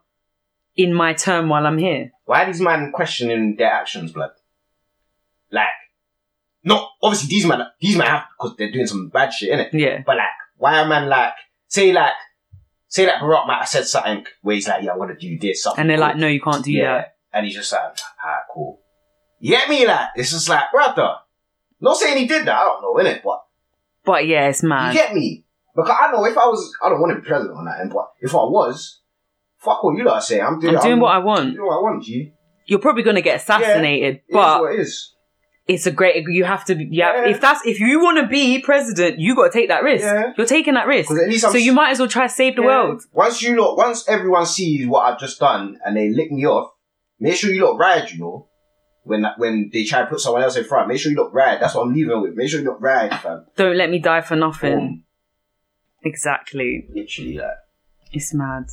in 0.77 0.93
my 0.93 1.15
term 1.15 1.49
while 1.49 1.67
I'm 1.67 1.79
here. 1.79 2.13
Why 2.25 2.43
are 2.43 2.47
these 2.47 2.61
men 2.61 2.93
questioning 2.93 3.57
their 3.57 3.71
actions, 3.71 4.13
blood? 4.13 4.31
Like, 5.51 5.69
not 6.63 6.91
obviously 7.03 7.29
these 7.29 7.47
men. 7.47 7.63
These 7.81 7.97
men 7.97 8.07
have 8.07 8.25
because 8.39 8.57
they're 8.57 8.73
doing 8.73 8.87
some 8.87 9.09
bad 9.09 9.33
shit, 9.33 9.51
innit? 9.51 9.71
Yeah. 9.73 10.03
But 10.05 10.17
like, 10.17 10.27
why 10.57 10.79
are 10.81 10.89
man 10.89 11.09
like 11.09 11.33
say 11.69 11.93
like 11.93 12.13
say 12.89 13.07
like 13.07 13.17
Barack 13.17 13.47
might 13.47 13.59
have 13.61 13.69
said 13.69 13.87
something 13.87 14.27
where 14.43 14.55
he's 14.55 14.69
like, 14.69 14.83
yeah, 14.83 14.93
I'm 14.93 14.99
gonna 14.99 15.17
do 15.17 15.39
this. 15.39 15.63
Something 15.63 15.83
And 15.83 15.91
they're 15.91 15.99
like, 15.99 16.17
no, 16.17 16.27
you 16.27 16.41
can't 16.41 16.65
do 16.65 16.73
yeah. 16.73 16.99
that. 16.99 17.17
And 17.33 17.47
he's 17.47 17.55
just 17.55 17.73
like, 17.73 17.83
alright, 17.83 18.43
cool. 18.53 18.81
You 19.39 19.53
get 19.53 19.69
me? 19.69 19.87
Like, 19.87 20.09
it's 20.17 20.31
just 20.31 20.49
like, 20.49 20.71
brother. 20.73 21.17
Not 21.81 21.97
saying 21.99 22.17
he 22.17 22.27
did 22.27 22.47
that, 22.47 22.57
I 22.57 22.65
don't 22.65 22.83
know, 22.83 22.95
innit? 23.03 23.23
But 23.23 23.43
But 24.05 24.27
yeah, 24.27 24.49
it's 24.49 24.63
you 24.63 24.69
get 24.69 25.15
me? 25.15 25.45
Because 25.77 25.97
I 26.01 26.11
know 26.13 26.25
if 26.25 26.37
I 26.39 26.47
was, 26.47 26.73
I 26.83 26.89
don't 26.89 27.01
want 27.01 27.15
to 27.15 27.21
be 27.21 27.27
president 27.29 27.57
on 27.59 27.67
that 27.67 27.81
end, 27.81 27.93
but 27.93 28.07
if 28.21 28.35
I 28.35 28.39
was, 28.39 29.03
fuck 29.59 29.85
what 29.85 29.97
you 29.97 30.05
lot 30.05 30.25
say. 30.25 30.41
I'm 30.41 30.59
doing, 30.59 30.77
I'm 30.77 30.83
doing 30.83 31.01
what 31.01 31.13
I 31.15 31.19
I'm 31.19 31.25
want. 31.25 31.55
doing 31.55 31.67
what 31.67 31.79
I 31.79 31.83
want, 31.83 32.03
G. 32.05 32.33
You're 32.67 32.79
probably 32.81 33.03
gonna 33.03 33.21
get 33.23 33.37
assassinated, 33.37 34.15
It 34.17 34.19
is 34.29 34.33
but 34.33 34.61
what 34.63 34.73
it 34.75 34.81
is. 34.81 35.13
it's 35.69 35.87
a 35.87 35.91
great. 35.93 36.25
You 36.29 36.45
have 36.45 36.65
to. 36.65 36.75
be- 36.75 36.89
Yeah. 36.91 37.23
Yeah. 37.25 37.29
If 37.31 37.41
that's 37.41 37.65
if 37.67 37.79
you 37.79 38.01
want 38.03 38.19
to 38.19 38.27
be 38.27 38.61
president, 38.61 39.19
you 39.21 39.37
got 39.37 39.53
to 39.53 39.59
take 39.59 39.69
that 39.69 39.83
risk. 39.85 40.05
Yeah. 40.05 40.33
You're 40.37 40.47
taking 40.47 40.75
that 40.75 40.87
risk. 40.87 41.09
'Cause 41.09 41.19
at 41.21 41.29
least 41.29 41.45
I'm 41.45 41.53
So 41.53 41.59
you 41.59 41.73
might 41.73 41.91
as 41.91 41.99
well 41.99 42.09
try 42.09 42.27
to 42.27 42.33
save 42.33 42.57
the 42.57 42.63
Yeah. 42.63 42.69
world. 42.69 43.03
Once 43.13 43.43
you 43.43 43.55
lot, 43.61 43.77
once 43.77 44.09
everyone 44.09 44.47
sees 44.47 44.87
what 44.89 45.03
I've 45.07 45.19
just 45.21 45.39
done 45.39 45.79
and 45.85 45.97
they 45.97 46.09
lick 46.11 46.33
me 46.33 46.47
off, 46.47 46.71
make 47.21 47.37
sure 47.37 47.51
you 47.51 47.65
lot 47.65 47.79
ride, 47.79 48.11
you 48.11 48.19
know. 48.19 48.49
When 49.05 49.25
when 49.37 49.71
they 49.73 49.85
try 49.85 50.01
to 50.01 50.07
put 50.07 50.19
someone 50.21 50.43
else 50.43 50.57
in 50.57 50.65
front, 50.65 50.89
make 50.89 50.99
sure 50.99 51.13
you 51.13 51.19
look 51.19 51.33
ride. 51.33 51.61
That's 51.61 51.75
what 51.77 51.83
I'm 51.83 51.93
leaving 51.95 52.21
with. 52.23 52.35
Make 52.35 52.49
sure 52.51 52.59
you 52.61 52.67
look 52.67 52.81
ride, 52.81 53.15
fam. 53.21 53.47
Don't 53.57 53.77
let 53.77 53.91
me 53.91 54.01
die 54.01 54.21
for 54.23 54.35
nothing. 54.35 55.05
Exactly. 56.07 56.87
Literally, 56.95 57.37
like. 57.39 57.51
It's 58.13 58.33
mad. 58.33 58.65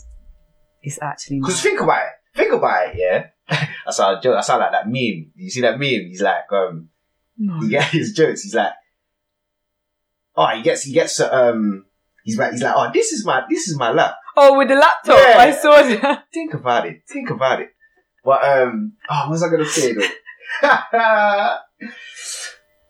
It's 0.82 1.00
actually 1.02 1.40
mad. 1.40 1.48
Because 1.48 1.62
think 1.62 1.82
about 1.82 2.02
it. 2.04 2.12
Think 2.38 2.54
about 2.54 2.90
it, 2.90 2.96
yeah. 2.98 3.28
I 3.88 3.92
sound 3.92 4.22
joke. 4.24 4.38
I 4.38 4.42
saw 4.42 4.56
like 4.58 4.72
that 4.72 4.86
meme. 4.88 5.32
You 5.36 5.50
see 5.50 5.62
that 5.62 5.80
meme? 5.80 6.08
He's 6.08 6.22
like, 6.22 6.52
um, 6.52 6.90
No. 7.38 7.60
he 7.60 7.70
gets 7.70 7.92
his 7.92 8.14
jokes. 8.14 8.44
He's 8.44 8.56
like, 8.56 8.74
oh, 10.36 10.48
he 10.56 10.62
gets, 10.62 10.84
he 10.84 10.94
gets, 10.94 11.20
um, 11.20 11.86
he's 12.24 12.38
like, 12.38 12.52
he's 12.52 12.64
like, 12.64 12.74
oh, 12.76 12.90
this 12.94 13.12
is 13.12 13.26
my, 13.26 13.44
this 13.50 13.68
is 13.68 13.78
my 13.78 13.92
lap. 13.92 14.16
Oh, 14.36 14.58
with 14.58 14.68
the 14.70 14.76
laptop, 14.76 15.18
Yeah. 15.18 15.38
I 15.38 15.52
saw 15.52 15.82
that. 15.82 16.26
Think 16.34 16.54
about 16.54 16.88
it. 16.88 17.02
Think 17.08 17.30
about 17.30 17.62
it. 17.62 17.70
But 18.24 18.44
um, 18.44 18.94
oh, 19.10 19.22
what 19.26 19.32
was 19.32 19.44
I 19.44 19.50
gonna 19.50 19.66
say 19.66 19.94
though? 19.94 20.08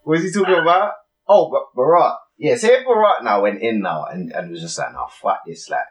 what 0.03 0.13
was 0.13 0.23
he 0.23 0.31
talking 0.31 0.53
about? 0.59 0.91
Oh, 1.27 1.49
but 1.49 1.75
Barack. 1.79 2.17
Yeah, 2.43 2.57
say 2.57 2.73
if 2.73 3.23
now 3.23 3.41
went 3.41 3.61
in 3.61 3.79
now 3.79 4.03
and, 4.03 4.29
and 4.33 4.51
was 4.51 4.59
just 4.59 4.77
like, 4.77 4.91
no, 4.91 5.07
fuck 5.09 5.45
this. 5.47 5.69
Like, 5.69 5.85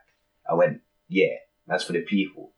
I 0.48 0.52
went, 0.52 0.82
yeah, 1.08 1.36
that's 1.66 1.84
for 1.84 1.94
the 1.94 2.02
people. 2.02 2.52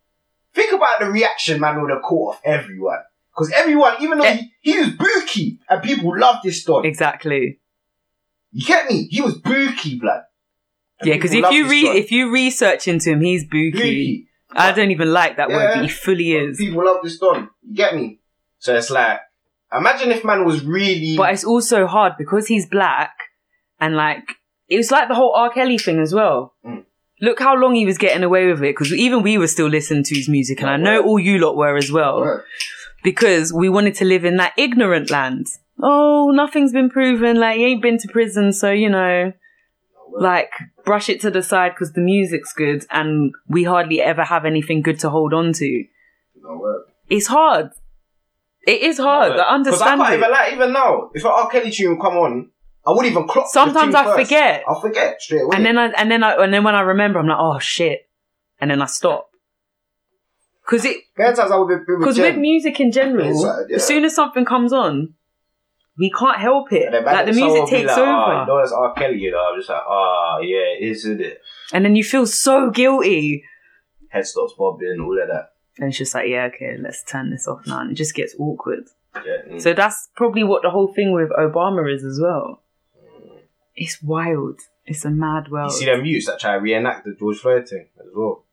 Think 0.53 0.73
about 0.73 0.99
the 0.99 1.07
reaction, 1.07 1.61
man, 1.61 1.81
would 1.81 1.93
have 1.93 2.03
caught 2.03 2.35
off 2.35 2.41
everyone. 2.45 2.99
Because 3.31 3.53
everyone, 3.53 3.95
even 4.01 4.19
though 4.19 4.25
Eh. 4.25 4.41
he, 4.63 4.73
he 4.73 4.79
was 4.81 4.89
booky 4.91 5.61
and 5.71 5.81
people 5.81 6.19
loved 6.19 6.41
this 6.43 6.61
story. 6.61 6.89
Exactly. 6.89 7.61
You 8.51 8.67
get 8.67 8.91
me? 8.91 9.07
He 9.13 9.21
was 9.21 9.39
booky, 9.39 9.97
blood. 9.97 10.23
Yeah, 11.05 11.15
because 11.15 11.33
if 11.33 11.49
you 11.53 11.69
re 11.69 11.83
story. 11.83 11.99
if 11.99 12.11
you 12.11 12.33
research 12.33 12.89
into 12.89 13.11
him, 13.11 13.21
he's 13.21 13.45
booky. 13.45 13.71
booky. 13.71 14.29
I 14.51 14.73
don't 14.73 14.91
even 14.91 15.13
like 15.13 15.37
that 15.37 15.51
word, 15.51 15.75
but 15.77 15.83
he 15.85 15.89
fully 15.89 16.33
is. 16.33 16.59
People 16.59 16.85
love 16.85 16.99
this 17.05 17.17
done. 17.21 17.49
You 17.63 17.77
get 17.77 17.95
me? 17.95 18.19
So 18.59 18.75
it's 18.75 18.91
like, 18.91 19.21
imagine 19.73 20.11
if 20.11 20.25
man 20.25 20.45
was 20.45 20.65
really. 20.65 21.17
But 21.17 21.33
it's 21.33 21.45
also 21.45 21.87
hard 21.87 22.15
because 22.19 22.49
he's 22.49 22.69
black 22.69 23.13
and 23.81 23.95
like 23.97 24.25
it 24.69 24.77
was 24.77 24.91
like 24.91 25.09
the 25.09 25.15
whole 25.15 25.33
R. 25.35 25.51
Kelly 25.51 25.79
thing 25.79 26.01
as 26.01 26.15
well. 26.15 26.55
Mm. 26.65 26.85
Look 27.21 27.39
how 27.39 27.55
long 27.57 27.75
he 27.75 27.87
was 27.87 27.97
getting 27.99 28.23
away 28.25 28.47
with 28.49 28.59
it 28.63 28.73
because 28.77 28.93
even 28.93 29.23
we 29.23 29.39
were 29.39 29.47
still 29.47 29.69
listening 29.69 30.05
to 30.05 30.15
his 30.15 30.29
music, 30.29 30.61
and 30.61 30.71
I 30.71 30.77
know 30.77 31.03
all 31.03 31.19
you 31.19 31.39
lot 31.39 31.57
were 31.57 31.77
as 31.77 31.91
well 31.93 32.21
Word. 32.21 32.45
because 33.03 33.53
we 33.53 33.69
wanted 33.69 33.95
to 33.97 34.05
live 34.05 34.25
in 34.25 34.37
that 34.39 34.53
ignorant 34.57 35.11
land. 35.11 35.47
Oh, 35.83 36.31
nothing's 36.35 36.73
been 36.73 36.91
proven. 36.91 37.39
Like 37.39 37.57
he 37.59 37.65
ain't 37.67 37.83
been 37.83 37.99
to 37.99 38.09
prison, 38.09 38.53
so 38.53 38.71
you 38.71 38.89
know, 38.91 39.33
like 40.19 40.51
brush 40.85 41.09
it 41.09 41.21
to 41.23 41.31
the 41.31 41.43
side 41.43 41.73
because 41.75 41.93
the 41.93 42.01
music's 42.01 42.53
good, 42.53 42.85
and 42.91 43.33
we 43.49 43.65
hardly 43.65 44.01
ever 44.03 44.25
have 44.25 44.45
anything 44.45 44.83
good 44.83 44.99
to 45.01 45.11
hold 45.11 45.33
on 45.33 45.53
to. 45.55 45.85
It's 47.09 47.27
hard. 47.27 47.71
It 48.67 48.81
is 48.83 48.99
hard. 48.99 49.33
I 49.33 49.59
Because 49.59 49.81
I 49.83 49.93
understand 49.93 50.01
can't 50.01 50.13
it. 50.15 50.17
even 50.19 50.31
like 50.31 50.53
even 50.53 50.73
now. 50.73 51.11
If 51.15 51.25
an 51.25 51.31
R. 51.33 51.49
Kelly 51.51 51.71
tune 51.71 51.99
come 52.01 52.17
on, 52.17 52.51
I 52.87 52.91
wouldn't 52.91 53.13
even 53.13 53.27
clock. 53.27 53.47
Sometimes 53.51 53.95
I 53.95 54.05
first. 54.05 54.19
forget. 54.19 54.63
I'll 54.69 54.81
forget 54.81 55.21
straight 55.21 55.43
away. 55.43 55.57
and 55.57 55.65
then 55.65 55.79
I 55.79 55.87
and 55.97 56.11
then 56.11 56.23
I 56.23 56.43
and 56.43 56.53
then 56.53 56.65
when 56.65 56.75
I 56.75 56.81
remember, 56.81 57.19
I'm 57.19 57.27
like, 57.27 57.39
oh 57.39 57.59
shit, 57.59 58.09
and 58.61 58.71
then 58.71 58.83
I 58.83 58.87
stop. 58.87 59.31
Because 60.65 60.85
it 60.85 60.99
Bare 61.17 61.35
times 61.35 61.51
I 61.51 61.57
would 61.57 61.69
be, 61.69 61.75
be 61.75 61.93
with 61.93 62.01
because 62.01 62.19
with 62.19 62.37
music 62.37 62.81
in 62.81 62.91
general, 62.91 63.43
like, 63.43 63.67
yeah. 63.69 63.77
as 63.77 63.87
soon 63.87 64.05
as 64.05 64.15
something 64.15 64.45
comes 64.45 64.73
on, 64.73 65.15
we 65.99 66.11
can't 66.11 66.39
help 66.39 66.73
it. 66.73 66.93
Like 67.05 67.27
the 67.27 67.33
music 67.33 67.67
takes 67.69 67.89
like, 67.89 67.99
over, 67.99 68.11
Oh, 68.11 68.41
you 68.41 68.47
know 68.47 68.59
that's 68.59 68.73
R. 68.73 68.95
Kelly, 68.95 69.19
you 69.19 69.31
know. 69.31 69.39
I'm 69.39 69.59
just 69.59 69.69
like, 69.69 69.83
oh, 69.87 70.39
yeah, 70.43 70.89
isn't 70.89 71.21
it? 71.21 71.41
and 71.73 71.85
then 71.85 71.97
you 71.97 72.05
feel 72.05 72.27
so 72.27 72.71
guilty. 72.71 73.45
Head 74.09 74.27
stops 74.27 74.55
bobbing, 74.57 75.01
all 75.01 75.21
of 75.21 75.29
that. 75.29 75.51
And 75.79 75.89
it's 75.89 75.99
just 75.99 76.15
like, 76.15 76.29
yeah, 76.29 76.49
okay, 76.55 76.77
let's 76.81 77.03
turn 77.03 77.31
this 77.31 77.49
off 77.49 77.67
now. 77.67 77.81
And 77.81 77.91
it 77.91 77.95
just 77.95 78.15
gets 78.15 78.35
awkward. 78.39 78.85
Yeah. 79.17 79.55
mm. 79.55 79.61
So 79.61 79.75
that's 79.75 80.09
probably 80.15 80.45
what 80.45 80.63
the 80.63 80.71
whole 80.71 80.93
thing 80.95 81.13
with 81.13 81.31
Obama 81.31 81.93
is 81.93 82.05
as 82.05 82.21
well. 82.23 82.63
It's 83.77 84.03
wild. 84.03 84.61
It's 84.87 85.05
a 85.05 85.11
mad 85.11 85.49
world. 85.51 85.73
You 85.73 85.79
see 85.79 85.85
them 85.87 86.03
mutes 86.03 86.27
that 86.27 86.39
try 86.41 86.55
to 86.55 86.61
reenact 86.61 87.05
the 87.05 87.15
George 87.19 87.39
Floyd 87.39 87.69
thing 87.69 87.87
as 87.99 88.07
well. 88.15 88.45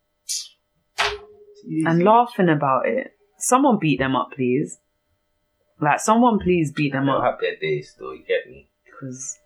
and 1.85 2.03
laughing 2.03 2.49
about 2.49 2.87
it. 2.87 3.13
Someone 3.37 3.77
beat 3.79 3.99
them 3.99 4.15
up, 4.15 4.31
please. 4.35 4.77
Like, 5.79 5.99
someone 5.99 6.39
please 6.39 6.71
beat 6.71 6.93
them 6.93 7.07
They'll 7.07 7.15
up. 7.15 7.23
have 7.23 7.39
their 7.39 7.55
days 7.55 7.91
still, 7.91 8.13
you 8.13 8.23
get 8.27 8.47
me? 8.49 8.69
Because 8.85 9.37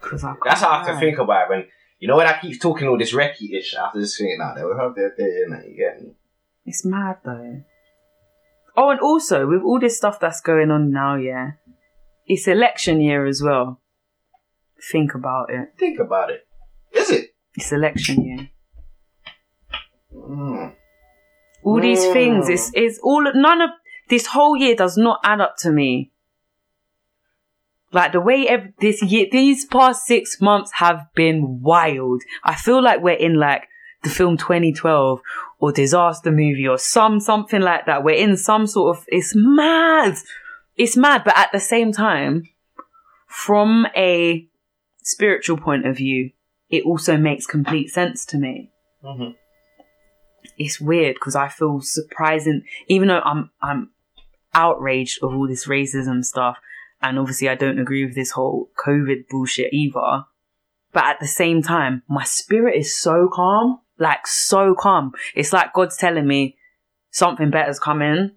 Cause 0.00 0.22
I 0.22 0.34
That's 0.44 0.60
how 0.60 0.82
I 0.82 0.92
to 0.92 0.98
think 1.00 1.18
about 1.18 1.44
it 1.44 1.50
when, 1.50 1.64
you 1.98 2.08
know, 2.08 2.16
when 2.16 2.26
I 2.26 2.38
keep 2.38 2.60
talking 2.60 2.88
all 2.88 2.98
this 2.98 3.12
recce 3.14 3.52
ish, 3.52 3.74
I 3.74 3.84
have 3.84 3.92
to 3.94 4.00
just 4.00 4.18
think, 4.18 4.38
now 4.38 4.54
they 4.54 4.64
will 4.64 4.78
have 4.78 4.94
their 4.94 5.14
day, 5.16 5.42
innit? 5.48 5.70
You 5.70 5.76
get 5.76 6.02
me? 6.02 6.12
It's 6.66 6.84
mad 6.84 7.16
though. 7.24 7.62
Oh, 8.76 8.90
and 8.90 9.00
also 9.00 9.46
with 9.46 9.62
all 9.62 9.80
this 9.80 9.96
stuff 9.96 10.20
that's 10.20 10.40
going 10.40 10.70
on 10.70 10.92
now, 10.92 11.16
yeah, 11.16 11.52
it's 12.26 12.46
election 12.46 13.00
year 13.00 13.26
as 13.26 13.42
well. 13.42 13.80
Think 14.90 15.14
about 15.14 15.50
it. 15.50 15.74
Think 15.78 16.00
about 16.00 16.30
it. 16.30 16.46
Is 16.92 17.10
it? 17.10 17.34
It's 17.54 17.72
election 17.72 18.24
year. 18.24 18.48
Mm. 20.14 20.74
All 21.62 21.80
these 21.80 22.00
Mm. 22.04 22.12
things, 22.12 22.48
it's, 22.48 22.70
it's 22.74 22.98
all, 23.02 23.30
none 23.34 23.60
of, 23.60 23.70
this 24.08 24.26
whole 24.26 24.56
year 24.56 24.74
does 24.74 24.96
not 24.96 25.20
add 25.24 25.40
up 25.40 25.56
to 25.58 25.70
me. 25.70 26.10
Like 27.92 28.12
the 28.12 28.20
way 28.20 28.48
ev- 28.48 28.72
this 28.80 29.02
year, 29.02 29.26
these 29.30 29.64
past 29.66 30.04
six 30.06 30.40
months 30.40 30.72
have 30.76 31.06
been 31.14 31.60
wild. 31.62 32.22
I 32.42 32.54
feel 32.54 32.82
like 32.82 33.02
we're 33.02 33.12
in 33.12 33.34
like 33.38 33.68
the 34.02 34.08
film 34.10 34.36
2012 34.36 35.20
or 35.60 35.72
disaster 35.72 36.30
movie 36.32 36.66
or 36.66 36.78
some, 36.78 37.20
something 37.20 37.60
like 37.60 37.86
that. 37.86 38.02
We're 38.02 38.16
in 38.16 38.36
some 38.36 38.66
sort 38.66 38.96
of, 38.96 39.04
it's 39.08 39.32
mad. 39.36 40.16
It's 40.76 40.96
mad. 40.96 41.22
But 41.24 41.36
at 41.38 41.50
the 41.52 41.60
same 41.60 41.92
time, 41.92 42.48
from 43.26 43.86
a 43.94 44.48
spiritual 45.02 45.56
point 45.56 45.86
of 45.86 45.96
view, 45.96 46.30
it 46.70 46.84
also 46.84 47.16
makes 47.16 47.46
complete 47.46 47.88
sense 47.88 48.24
to 48.26 48.38
me 48.38 48.70
Mhm. 49.04 49.34
it's 50.58 50.80
weird 50.80 51.14
because 51.14 51.36
I 51.36 51.48
feel 51.48 51.80
surprising, 51.80 52.64
even 52.88 53.08
though 53.08 53.20
I'm 53.24 53.50
I'm 53.60 53.90
outraged 54.54 55.22
of 55.22 55.34
all 55.34 55.48
this 55.48 55.66
racism 55.66 56.24
stuff, 56.24 56.58
and 57.00 57.18
obviously 57.18 57.48
I 57.48 57.54
don't 57.54 57.78
agree 57.78 58.04
with 58.04 58.14
this 58.14 58.32
whole 58.32 58.70
COVID 58.84 59.28
bullshit 59.28 59.72
either. 59.72 60.24
But 60.92 61.04
at 61.04 61.20
the 61.20 61.26
same 61.26 61.62
time, 61.62 62.02
my 62.08 62.24
spirit 62.24 62.76
is 62.76 62.94
so 62.96 63.28
calm, 63.32 63.80
like 63.98 64.26
so 64.26 64.74
calm. 64.78 65.12
It's 65.34 65.52
like 65.52 65.72
God's 65.72 65.96
telling 65.96 66.26
me 66.26 66.56
something 67.10 67.50
better's 67.50 67.78
coming. 67.80 68.32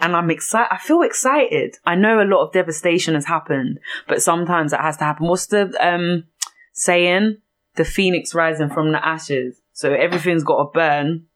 And 0.00 0.14
I'm 0.16 0.30
excited. 0.30 0.68
I 0.72 0.78
feel 0.78 1.02
excited. 1.02 1.76
I 1.84 1.94
know 1.94 2.22
a 2.22 2.24
lot 2.24 2.42
of 2.46 2.52
devastation 2.52 3.14
has 3.14 3.24
happened, 3.26 3.78
but 4.08 4.22
sometimes 4.22 4.72
it 4.72 4.80
has 4.80 4.96
to 4.98 5.04
happen. 5.04 5.26
What's 5.26 5.46
the 5.46 5.72
um 5.80 6.24
saying? 6.72 7.38
The 7.76 7.84
phoenix 7.84 8.34
rising 8.34 8.70
from 8.70 8.92
the 8.92 9.06
ashes. 9.06 9.60
So 9.72 9.92
everything's 9.92 10.44
got 10.44 10.64
to 10.64 10.70
burn 10.72 11.26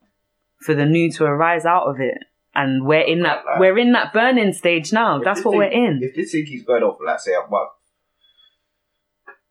for 0.60 0.74
the 0.74 0.86
new 0.86 1.10
to 1.12 1.24
arise 1.24 1.66
out 1.66 1.84
of 1.86 2.00
it. 2.00 2.18
And 2.54 2.84
we're 2.86 3.00
in 3.02 3.22
that 3.22 3.44
Like- 3.44 3.60
we're 3.60 3.78
in 3.78 3.92
that 3.92 4.12
burning 4.12 4.52
stage 4.54 4.92
now. 4.92 5.18
That's 5.18 5.44
what 5.44 5.52
thing- 5.52 5.58
we're 5.58 5.64
in. 5.66 6.00
If 6.02 6.14
this 6.16 6.32
thing 6.32 6.46
keeps 6.46 6.64
going 6.64 6.82
on 6.82 6.90
like 6.90 6.98
let's 7.06 7.24
say, 7.24 7.32
a 7.34 7.40
month, 7.48 7.70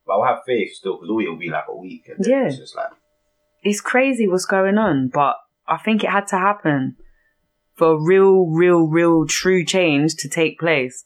but 0.05 0.13
I'll 0.13 0.23
have 0.25 0.39
faith 0.45 0.73
still 0.73 0.95
because 0.95 1.09
all 1.09 1.19
it'll 1.21 1.35
be 1.37 1.49
like 1.49 1.65
a 1.69 1.75
week. 1.75 2.09
Yeah. 2.19 2.47
It's 2.47 2.57
just 2.57 2.75
like, 2.75 2.89
It's 3.63 3.81
crazy 3.81 4.27
what's 4.27 4.45
going 4.45 4.77
on, 4.77 5.09
but 5.09 5.35
I 5.67 5.77
think 5.77 6.03
it 6.03 6.09
had 6.09 6.27
to 6.27 6.37
happen 6.37 6.97
for 7.79 7.93
a 7.93 7.97
real, 7.97 8.45
real, 8.45 8.81
real 8.81 9.25
true 9.25 9.63
change 9.63 10.15
to 10.15 10.27
take 10.27 10.59
place. 10.59 11.05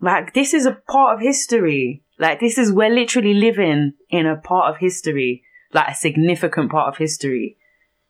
Like 0.00 0.34
this 0.34 0.52
is 0.52 0.66
a 0.66 0.72
part 0.72 1.14
of 1.14 1.20
history. 1.22 2.02
Like 2.18 2.40
this 2.40 2.58
is 2.58 2.72
we're 2.72 2.90
literally 2.90 3.32
living 3.32 3.94
in 4.10 4.26
a 4.26 4.36
part 4.36 4.70
of 4.74 4.80
history, 4.80 5.44
like 5.72 5.88
a 5.88 5.94
significant 5.94 6.70
part 6.70 6.88
of 6.88 6.98
history. 6.98 7.56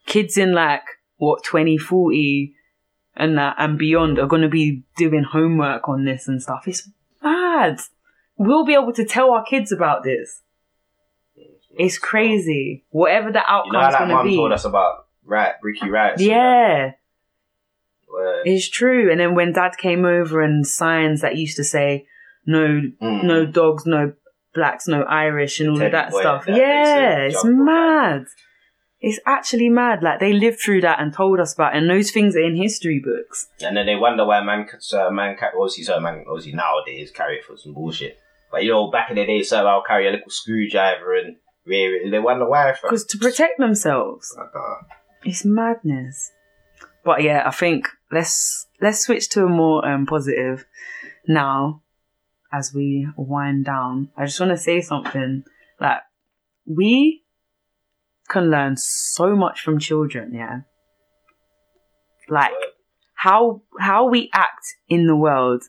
Kids 0.06 0.38
in 0.38 0.54
like 0.54 0.82
what 1.18 1.44
2040 1.44 2.54
and 3.14 3.36
that 3.36 3.56
and 3.58 3.78
beyond 3.78 4.18
are 4.18 4.26
going 4.26 4.42
to 4.42 4.48
be 4.48 4.82
doing 4.96 5.24
homework 5.24 5.88
on 5.88 6.06
this 6.06 6.26
and 6.26 6.42
stuff. 6.42 6.66
It's 6.66 6.88
mad. 7.22 7.80
We'll 8.38 8.64
be 8.64 8.74
able 8.74 8.94
to 8.94 9.04
tell 9.04 9.32
our 9.32 9.44
kids 9.44 9.72
about 9.72 10.04
this. 10.04 10.40
It's 11.76 11.98
crazy. 11.98 12.84
Whatever 12.90 13.30
the 13.30 13.42
You 13.66 13.72
know 13.72 13.80
that 13.80 13.98
going 13.98 14.16
to 14.16 14.24
be. 14.24 14.36
told 14.36 14.52
us 14.52 14.64
about 14.64 15.06
right, 15.24 15.52
Ricky 15.62 15.90
Rice? 15.90 16.20
yeah. 16.20 16.92
It's 18.44 18.68
true. 18.68 19.10
And 19.10 19.20
then 19.20 19.34
when 19.34 19.52
dad 19.52 19.76
came 19.78 20.04
over 20.04 20.40
and 20.40 20.66
signs 20.66 21.20
that 21.20 21.36
used 21.36 21.56
to 21.56 21.64
say 21.64 22.06
no 22.46 22.80
Mm. 23.02 23.24
no 23.24 23.46
dogs, 23.46 23.84
no 23.86 24.12
blacks, 24.54 24.88
no 24.88 25.02
Irish 25.02 25.60
and 25.60 25.70
all 25.70 25.76
Teddy 25.76 25.86
of 25.86 25.92
that 25.92 26.12
stuff. 26.12 26.46
that, 26.46 26.56
yeah, 26.56 27.18
it's 27.18 27.44
mad. 27.44 28.24
It's 29.00 29.20
actually 29.26 29.68
mad. 29.68 30.02
Like 30.02 30.18
they 30.18 30.32
lived 30.32 30.58
through 30.60 30.80
that 30.80 30.98
and 31.00 31.12
told 31.12 31.38
us 31.38 31.54
about 31.54 31.74
it. 31.74 31.78
And 31.78 31.90
those 31.90 32.10
things 32.10 32.34
are 32.34 32.42
in 32.42 32.56
history 32.56 33.00
books. 33.04 33.48
And 33.60 33.76
then 33.76 33.86
they 33.86 33.94
wonder 33.94 34.24
why 34.24 34.42
man, 34.42 34.66
uh, 34.92 35.10
man, 35.10 35.36
obviously, 35.56 35.84
so 35.84 36.00
man, 36.00 36.24
obviously 36.28 36.52
nowadays 36.52 37.10
carry 37.12 37.36
it 37.36 37.44
for 37.44 37.56
some 37.56 37.74
bullshit. 37.74 38.18
But 38.50 38.64
you 38.64 38.70
know, 38.72 38.90
back 38.90 39.10
in 39.10 39.16
the 39.16 39.26
day, 39.26 39.42
so 39.42 39.66
I'll 39.66 39.84
carry 39.86 40.08
a 40.08 40.10
little 40.10 40.30
screwdriver 40.30 41.14
and 41.14 41.36
rear 41.66 41.94
it. 41.96 42.10
They 42.10 42.18
wonder 42.18 42.48
why. 42.48 42.72
Because 42.82 43.04
to 43.06 43.18
protect 43.18 43.58
themselves. 43.58 44.34
It's 45.22 45.44
madness. 45.44 46.32
But 47.08 47.22
yeah, 47.22 47.42
I 47.46 47.50
think 47.52 47.88
let's 48.12 48.66
let's 48.82 49.00
switch 49.00 49.30
to 49.30 49.44
a 49.44 49.48
more 49.48 49.82
um, 49.88 50.04
positive 50.04 50.66
now 51.26 51.80
as 52.52 52.74
we 52.74 53.08
wind 53.16 53.64
down. 53.64 54.10
I 54.14 54.26
just 54.26 54.38
want 54.38 54.52
to 54.52 54.58
say 54.58 54.82
something 54.82 55.42
like 55.80 56.00
we 56.66 57.22
can 58.28 58.50
learn 58.50 58.76
so 58.76 59.34
much 59.34 59.62
from 59.62 59.78
children, 59.78 60.34
yeah. 60.34 60.56
Like 62.28 62.52
how 63.14 63.62
how 63.80 64.10
we 64.10 64.28
act 64.34 64.66
in 64.90 65.06
the 65.06 65.16
world. 65.16 65.62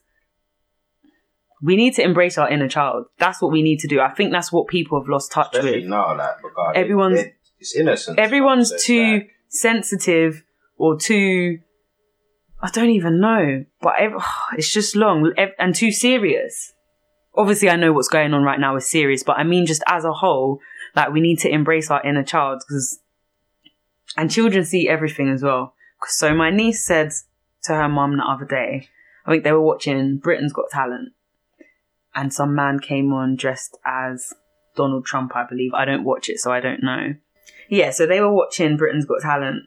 We 1.61 1.77
need 1.77 1.93
to 1.95 2.03
embrace 2.03 2.37
our 2.37 2.49
inner 2.49 2.67
child. 2.67 3.05
That's 3.17 3.41
what 3.41 3.53
we 3.53 3.61
need 3.61 3.79
to 3.79 3.87
do. 3.87 4.01
I 4.01 4.09
think 4.09 4.33
that's 4.33 4.51
what 4.51 4.67
people 4.67 4.99
have 4.99 5.07
lost 5.07 5.31
touch 5.31 5.53
especially 5.53 5.81
with 5.81 5.89
now, 5.89 6.17
like 6.17 6.35
Everyone's- 6.75 7.19
it- 7.21 7.35
it's 7.61 7.75
innocent. 7.77 8.19
everyone's 8.19 8.71
too 8.83 9.11
like, 9.13 9.31
sensitive 9.49 10.43
or 10.79 10.97
too 10.97 11.59
I 12.61 12.69
don't 12.69 12.89
even 12.89 13.19
know, 13.19 13.65
but 13.81 13.93
it's 14.57 14.71
just 14.71 14.95
long 14.95 15.31
and 15.57 15.75
too 15.75 15.91
serious. 15.91 16.73
Obviously, 17.35 17.69
I 17.69 17.75
know 17.75 17.93
what's 17.93 18.07
going 18.07 18.33
on 18.33 18.43
right 18.43 18.59
now 18.59 18.75
is 18.75 18.89
serious, 18.89 19.23
but 19.23 19.37
I 19.37 19.43
mean, 19.43 19.65
just 19.65 19.83
as 19.87 20.03
a 20.03 20.11
whole, 20.11 20.59
like 20.95 21.11
we 21.11 21.21
need 21.21 21.39
to 21.39 21.49
embrace 21.49 21.89
our 21.89 22.05
inner 22.05 22.23
child 22.23 22.63
because, 22.67 22.99
and 24.17 24.31
children 24.31 24.65
see 24.65 24.89
everything 24.89 25.29
as 25.29 25.43
well. 25.43 25.73
So 26.07 26.33
my 26.33 26.49
niece 26.49 26.85
said 26.85 27.11
to 27.63 27.75
her 27.75 27.87
mum 27.87 28.17
the 28.17 28.23
other 28.23 28.45
day, 28.45 28.89
I 29.25 29.31
think 29.31 29.43
they 29.43 29.51
were 29.51 29.61
watching 29.61 30.17
Britain's 30.17 30.53
Got 30.53 30.71
Talent, 30.71 31.13
and 32.15 32.33
some 32.33 32.55
man 32.55 32.79
came 32.79 33.13
on 33.13 33.35
dressed 33.35 33.77
as 33.85 34.33
Donald 34.75 35.05
Trump, 35.05 35.35
I 35.35 35.45
believe. 35.47 35.73
I 35.73 35.85
don't 35.85 36.03
watch 36.03 36.29
it, 36.29 36.39
so 36.39 36.51
I 36.51 36.59
don't 36.59 36.83
know. 36.83 37.13
Yeah, 37.69 37.91
so 37.91 38.05
they 38.05 38.19
were 38.19 38.33
watching 38.33 38.75
Britain's 38.75 39.05
Got 39.05 39.21
Talent, 39.21 39.65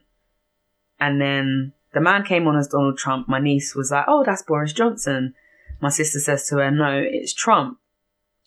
and 1.07 1.21
then 1.21 1.73
the 1.93 2.01
man 2.01 2.23
came 2.23 2.47
on 2.47 2.57
as 2.57 2.67
Donald 2.67 2.97
Trump. 2.97 3.27
My 3.29 3.39
niece 3.39 3.75
was 3.75 3.91
like, 3.91 4.05
"Oh, 4.07 4.23
that's 4.25 4.41
Boris 4.43 4.73
Johnson." 4.73 5.33
My 5.81 5.89
sister 5.89 6.19
says 6.19 6.47
to 6.47 6.57
her, 6.57 6.71
"No, 6.71 7.01
it's 7.05 7.33
Trump." 7.33 7.77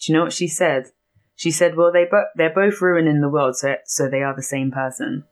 Do 0.01 0.13
you 0.13 0.19
know 0.19 0.25
what 0.25 0.33
she 0.33 0.49
said? 0.49 0.87
She 1.35 1.51
said, 1.51 1.77
"Well, 1.77 1.93
they 1.93 2.05
bo- 2.11 2.31
they're 2.35 2.55
both 2.63 2.81
ruining 2.81 3.21
the 3.21 3.29
world, 3.29 3.57
so 3.57 3.77
so 3.85 4.09
they 4.09 4.23
are 4.23 4.35
the 4.35 4.43
same 4.43 4.71
person." 4.71 5.25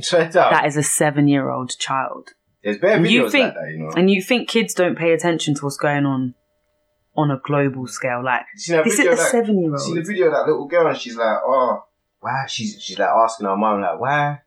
So 0.00 0.20
it's 0.20 0.36
out. 0.36 0.50
That 0.52 0.66
is 0.66 0.76
a 0.76 0.82
seven-year-old 0.82 1.76
child, 1.78 2.30
There's 2.62 2.76
And 2.76 3.04
videos 3.04 3.10
you 3.10 3.30
think- 3.30 3.46
like 3.46 3.54
that, 3.54 3.70
you 3.72 3.78
know. 3.78 3.90
and 3.96 4.10
you 4.10 4.22
think 4.22 4.48
kids 4.48 4.72
don't 4.74 4.96
pay 4.96 5.12
attention 5.12 5.54
to 5.56 5.64
what's 5.64 5.76
going 5.76 6.06
on 6.06 6.34
on 7.16 7.30
a 7.30 7.38
global 7.42 7.86
scale? 7.88 8.22
Like 8.24 8.42
seen 8.56 8.82
this 8.84 8.98
is 8.98 9.06
a 9.06 9.10
of 9.10 9.16
that- 9.18 9.24
See 9.30 9.38
the 9.38 9.44
seven-year-old. 9.44 9.80
Seen 9.80 9.94
the 9.96 10.02
video 10.02 10.26
of 10.26 10.32
that 10.32 10.46
little 10.46 10.68
girl, 10.68 10.86
and 10.86 10.96
she's 10.96 11.16
like, 11.16 11.38
"Oh, 11.44 11.84
why?" 12.20 12.44
She's 12.48 12.80
she's 12.80 12.98
like 12.98 13.08
asking 13.08 13.46
her 13.46 13.56
mom, 13.56 13.80
like, 13.80 13.98
"Why? 14.00 14.42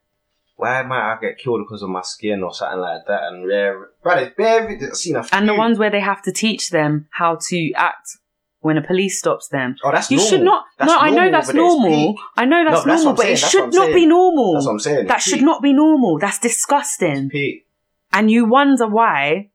Why 0.55 0.81
might 0.83 1.13
I 1.13 1.17
get 1.21 1.37
killed 1.37 1.61
because 1.65 1.81
of 1.83 1.89
my 1.89 2.01
skin 2.01 2.43
or 2.43 2.53
something 2.53 2.79
like 2.79 3.01
that? 3.07 3.23
And 3.23 3.47
rare, 3.47 3.87
but 4.03 4.21
it's 4.21 4.35
bare. 4.35 4.69
I've 4.69 4.95
seen 4.95 5.15
a 5.15 5.23
few. 5.23 5.37
And 5.37 5.47
the 5.49 5.55
ones 5.55 5.77
where 5.79 5.89
they 5.89 5.99
have 5.99 6.21
to 6.23 6.31
teach 6.31 6.69
them 6.69 7.07
how 7.11 7.37
to 7.49 7.71
act 7.75 8.17
when 8.59 8.77
a 8.77 8.81
police 8.81 9.19
stops 9.19 9.49
them. 9.49 9.75
Oh, 9.83 9.91
that's 9.91 10.09
You 10.09 10.17
normal. 10.17 10.29
should 10.29 10.41
not. 10.41 10.63
That's 10.77 10.89
no, 10.91 10.97
I 10.97 11.09
know 11.09 11.31
that's 11.31 11.53
normal. 11.53 12.15
I 12.37 12.45
know 12.45 12.63
that's 12.63 12.85
No, 12.85 12.91
that's 12.91 13.03
normal, 13.03 13.13
but 13.17 13.23
saying, 13.23 13.33
it 13.33 13.39
should 13.39 13.73
not 13.73 13.93
be 13.93 14.05
normal. 14.05 14.53
That's 14.53 14.65
what 14.65 14.71
I'm 14.71 14.79
saying. 14.79 15.07
That 15.07 15.17
It's 15.17 15.25
should 15.25 15.39
peak. 15.39 15.43
not 15.45 15.61
be 15.61 15.73
normal. 15.73 16.19
That's 16.19 16.39
disgusting. 16.39 17.29
And 18.13 18.31
you 18.31 18.45
wonder 18.45 18.87
why 18.87 19.49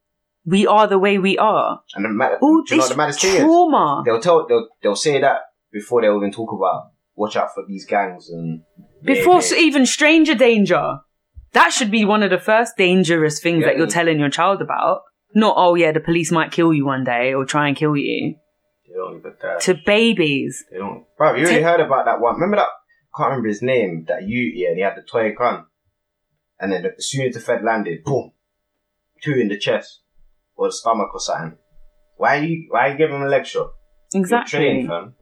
we 0.45 0.67
are 0.67 0.87
the 0.87 0.99
way 0.99 1.17
we 1.19 1.39
are. 1.39 1.81
And 1.95 2.05
the 2.05 2.09
mad, 2.11 2.39
All 2.43 2.63
do 2.67 2.75
you 2.75 2.81
know 2.81 2.89
this 2.89 2.97
what 2.97 3.13
the 3.21 3.39
trauma. 3.39 4.03
They'll 4.05 4.21
tell 4.21 4.47
they'll 4.47 4.69
they'll 4.83 4.97
say 4.97 5.21
that 5.21 5.41
before 5.73 6.03
they'll 6.03 6.17
even 6.17 6.33
talk 6.33 6.53
about 6.53 6.91
watch 7.15 7.37
out 7.37 7.55
for 7.55 7.65
these 7.67 7.85
gangs 7.87 8.29
and 8.31 8.63
Before 9.03 9.41
Yeah, 9.43 9.57
even 9.59 9.87
stranger 9.87 10.35
danger. 10.35 10.99
That 11.53 11.73
should 11.73 11.91
be 11.91 12.05
one 12.05 12.23
of 12.23 12.31
the 12.31 12.39
first 12.39 12.77
dangerous 12.77 13.41
things 13.41 13.63
Yeah. 13.63 13.69
that 13.69 13.77
you're 13.79 13.87
telling 13.87 14.19
your 14.21 14.29
child 14.31 14.61
about. 14.61 15.03
Not, 15.35 15.55
oh 15.57 15.75
yeah, 15.75 15.93
the 15.93 16.01
police 16.01 16.31
might 16.33 16.53
kill 16.53 16.73
you 16.75 16.85
one 16.87 17.05
day 17.05 17.33
or 17.35 17.45
try 17.45 17.69
and 17.69 17.77
kill 17.77 17.97
you. 17.97 18.37
they 18.87 18.95
don't 18.95 19.19
even 19.19 19.35
dare. 19.41 19.59
To 19.59 19.75
babies. 19.87 20.65
They 20.71 20.79
don't. 20.79 21.05
Bro, 21.17 21.35
you 21.37 21.45
already 21.45 21.63
heard 21.63 21.81
about 21.81 22.07
that 22.07 22.21
one. 22.21 22.35
Remember 22.35 22.57
that? 22.57 22.69
I 22.69 23.17
can't 23.19 23.31
remember 23.31 23.49
his 23.49 23.63
name. 23.63 24.05
That 24.09 24.23
you, 24.29 24.41
yeah, 24.41 24.69
and 24.69 24.77
he 24.77 24.83
had 24.83 24.97
the 24.97 25.03
toy 25.03 25.33
gun. 25.37 25.67
And 26.59 26.73
then 26.73 26.85
as 26.87 27.09
soon 27.09 27.27
as 27.27 27.35
the 27.35 27.41
Fed 27.41 27.63
landed, 27.63 28.03
boom, 28.05 28.33
two 29.23 29.33
in 29.35 29.49
the 29.49 29.59
chest 29.59 30.01
or 30.57 30.69
the 30.69 30.73
stomach 30.73 31.11
or 31.15 31.21
something. 31.21 31.59
Why 32.17 32.39
are 32.39 32.43
you? 32.43 32.67
Why 32.71 32.89
are 32.89 32.93
you 32.93 32.99
give 32.99 33.11
him 33.11 33.23
a 33.23 33.29
lecture? 33.29 33.67
You're 34.13 34.23
Exactly. 34.23 34.59
trained, 34.59 34.89
fam. 34.89 35.15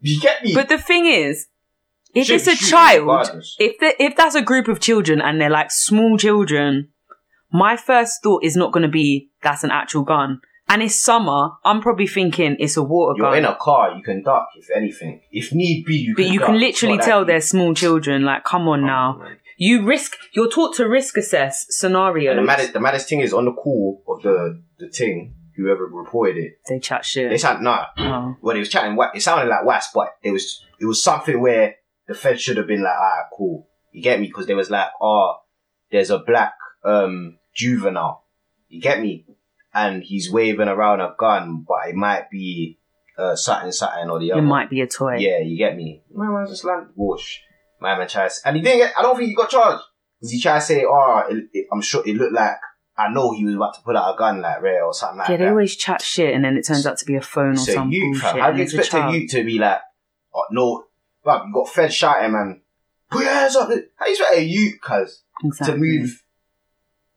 You 0.00 0.20
get 0.20 0.44
me? 0.44 0.54
But 0.54 0.68
the 0.68 0.78
thing 0.78 1.06
is, 1.06 1.48
if 2.14 2.30
it's 2.30 2.46
a 2.46 2.56
child, 2.56 3.28
if 3.58 3.78
the, 3.78 3.94
if 4.02 4.16
that's 4.16 4.34
a 4.34 4.42
group 4.42 4.68
of 4.68 4.80
children 4.80 5.20
and 5.20 5.40
they're 5.40 5.50
like 5.50 5.70
small 5.70 6.16
children, 6.18 6.88
my 7.52 7.76
first 7.76 8.22
thought 8.22 8.44
is 8.44 8.56
not 8.56 8.72
going 8.72 8.82
to 8.82 8.88
be 8.88 9.30
that's 9.42 9.64
an 9.64 9.70
actual 9.70 10.02
gun. 10.02 10.40
And 10.70 10.82
it's 10.82 11.00
summer. 11.00 11.52
I'm 11.64 11.80
probably 11.80 12.06
thinking 12.06 12.56
it's 12.58 12.76
a 12.76 12.82
water 12.82 13.14
You're 13.16 13.30
gun. 13.30 13.38
in 13.38 13.44
a 13.46 13.56
car. 13.58 13.96
You 13.96 14.02
can 14.02 14.22
duck 14.22 14.48
if 14.56 14.68
anything. 14.76 15.22
If 15.30 15.50
need 15.54 15.86
be, 15.86 15.96
you 15.96 16.14
but 16.14 16.24
can. 16.24 16.32
you 16.32 16.38
duck. 16.40 16.46
can 16.48 16.54
It's 16.56 16.62
literally 16.62 16.96
not 16.96 17.04
that 17.04 17.08
tell 17.10 17.20
deep. 17.20 17.26
they're 17.28 17.40
small 17.40 17.74
children. 17.74 18.24
Like, 18.24 18.44
come 18.44 18.68
on 18.68 18.80
Come 18.80 18.86
now. 18.86 19.16
man. 19.18 19.36
You 19.56 19.86
risk. 19.86 20.16
You're 20.34 20.50
taught 20.50 20.74
to 20.76 20.86
risk 20.86 21.16
assess 21.16 21.64
scenarios. 21.70 22.32
And 22.32 22.38
the 22.40 22.42
maddest, 22.44 22.72
the 22.74 22.80
maddest 22.80 23.08
thing 23.08 23.20
is 23.20 23.32
on 23.32 23.46
the 23.46 23.52
call 23.52 24.02
of 24.08 24.22
the 24.22 24.62
the 24.78 24.88
thing. 24.88 25.34
Whoever 25.56 25.86
reported 25.86 26.36
it, 26.36 26.52
they 26.68 26.78
chat 26.78 27.04
shit. 27.04 27.30
they 27.30 27.38
said 27.38 27.60
no. 27.62 27.82
oh. 27.98 28.36
Well, 28.40 28.54
they 28.54 28.60
was 28.60 28.68
chatting. 28.68 28.94
wa- 28.94 29.10
It 29.12 29.22
sounded 29.22 29.48
like 29.50 29.64
was, 29.64 29.88
but 29.92 30.14
it 30.22 30.30
was 30.30 30.62
it 30.78 30.84
was 30.84 31.02
something 31.02 31.40
where 31.40 31.74
the 32.08 32.14
Fed 32.14 32.40
should 32.40 32.56
have 32.56 32.66
been 32.66 32.82
like, 32.82 32.96
ah, 32.96 33.26
cool. 33.36 33.68
You 33.92 34.02
get 34.02 34.18
me? 34.20 34.26
Because 34.26 34.46
there 34.46 34.56
was 34.56 34.70
like, 34.70 34.88
oh, 35.00 35.36
there's 35.92 36.10
a 36.10 36.18
black 36.18 36.54
um 36.84 37.38
juvenile. 37.54 38.24
You 38.68 38.80
get 38.80 39.00
me? 39.00 39.26
And 39.74 40.02
he's 40.02 40.30
waving 40.32 40.68
around 40.68 41.00
a 41.00 41.14
gun, 41.18 41.64
but 41.68 41.88
it 41.88 41.94
might 41.94 42.30
be 42.30 42.78
uh 43.16 43.36
something, 43.36 43.72
something 43.72 44.10
or 44.10 44.18
the 44.18 44.32
other. 44.32 44.40
It 44.42 44.44
might 44.46 44.70
be 44.70 44.80
a 44.80 44.86
toy. 44.86 45.16
Yeah, 45.16 45.38
you 45.40 45.56
get 45.56 45.76
me. 45.76 46.02
My 46.12 46.26
man 46.28 46.46
just 46.48 46.64
like 46.64 46.84
whoosh. 46.96 47.38
My 47.80 47.96
man 47.96 48.08
tried, 48.08 48.30
to- 48.30 48.40
and 48.44 48.56
he 48.56 48.62
didn't 48.62 48.78
get. 48.78 48.94
I 48.98 49.02
don't 49.02 49.16
think 49.16 49.28
he 49.28 49.34
got 49.36 49.50
charged 49.50 49.82
because 50.18 50.32
he 50.32 50.40
tried 50.40 50.58
to 50.60 50.64
say, 50.64 50.84
"Oh, 50.84 51.22
it, 51.30 51.44
it, 51.52 51.66
I'm 51.72 51.80
sure 51.80 52.02
it 52.04 52.16
looked 52.16 52.32
like 52.34 52.56
I 52.96 53.08
know 53.12 53.32
he 53.32 53.44
was 53.44 53.54
about 53.54 53.74
to 53.74 53.80
pull 53.82 53.96
out 53.96 54.14
a 54.14 54.18
gun, 54.18 54.40
like 54.40 54.60
rare 54.60 54.84
or 54.84 54.92
something 54.92 55.18
like 55.18 55.28
that. 55.28 55.32
Yeah, 55.34 55.36
they 55.38 55.44
that." 55.44 55.50
always 55.50 55.76
chat 55.76 56.02
shit, 56.02 56.34
and 56.34 56.44
then 56.44 56.56
it 56.56 56.66
turns 56.66 56.86
out 56.86 56.98
to 56.98 57.04
be 57.06 57.14
a 57.14 57.20
phone 57.20 57.52
or 57.52 57.56
So 57.56 57.74
some 57.74 57.92
you, 57.92 58.02
bullshit. 58.12 58.40
how 58.40 58.50
do 58.50 58.56
you 58.58 58.64
expect 58.64 58.94
a 58.94 59.12
youth 59.12 59.30
to 59.30 59.44
be 59.44 59.58
like, 59.60 59.78
oh, 60.34 60.44
no, 60.50 60.84
but 61.28 61.44
you 61.46 61.52
got 61.52 61.68
Fed 61.68 61.92
shouting, 61.92 62.32
man, 62.32 62.62
put 63.10 63.22
your 63.22 63.34
hands 63.34 63.54
up. 63.54 63.68
How 63.96 64.06
you 64.06 64.12
expect 64.12 64.34
a 64.34 64.42
youth, 64.42 64.80
cuz, 64.80 65.24
exactly. 65.44 65.74
to 65.74 65.78
move? 65.78 66.22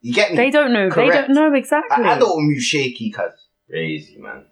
You 0.02 0.14
get 0.14 0.32
me? 0.32 0.36
They 0.36 0.50
don't 0.50 0.74
know. 0.74 0.90
They 0.90 1.08
don't 1.08 1.30
know 1.30 1.54
exactly. 1.54 2.04
I, 2.04 2.16
I 2.16 2.20
don't 2.20 2.46
move 2.46 2.62
shaky, 2.62 3.10
cuz. 3.10 3.32
Crazy, 3.70 4.18
man. 4.20 4.48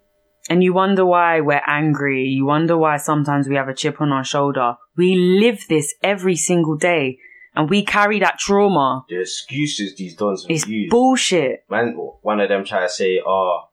And 0.49 0.63
you 0.63 0.71
wonder 0.71 1.05
why 1.05 1.41
we're 1.41 1.61
angry. 1.67 2.23
You 2.23 2.45
wonder 2.45 2.77
why 2.77 2.95
sometimes 2.95 3.49
we 3.49 3.55
have 3.55 3.67
a 3.67 3.73
chip 3.73 3.99
on 3.99 4.13
our 4.13 4.23
shoulder. 4.23 4.75
We 4.95 5.15
live 5.15 5.65
this 5.67 5.93
every 6.01 6.37
single 6.37 6.77
day. 6.77 7.17
And 7.53 7.69
we 7.69 7.83
carry 7.83 8.19
that 8.21 8.39
trauma. 8.39 9.03
The 9.09 9.19
excuses 9.19 9.93
these 9.97 10.15
dons 10.15 10.45
It's 10.47 10.67
use. 10.67 10.89
bullshit. 10.89 11.65
Man, 11.69 11.97
one 12.21 12.39
of 12.39 12.47
them 12.47 12.63
tried 12.63 12.83
to 12.83 12.89
say, 12.89 13.19
oh, 13.25 13.63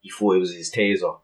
he 0.00 0.10
thought 0.10 0.36
it 0.36 0.40
was 0.40 0.54
his 0.54 0.70
taser. 0.70 1.18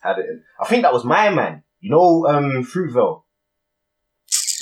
Had 0.00 0.18
it. 0.18 0.26
I 0.60 0.66
think 0.66 0.82
that 0.82 0.92
was 0.92 1.04
my 1.04 1.30
man. 1.30 1.62
You 1.86 1.92
know, 1.92 2.26
um, 2.26 2.64
Fruitvale. 2.64 3.22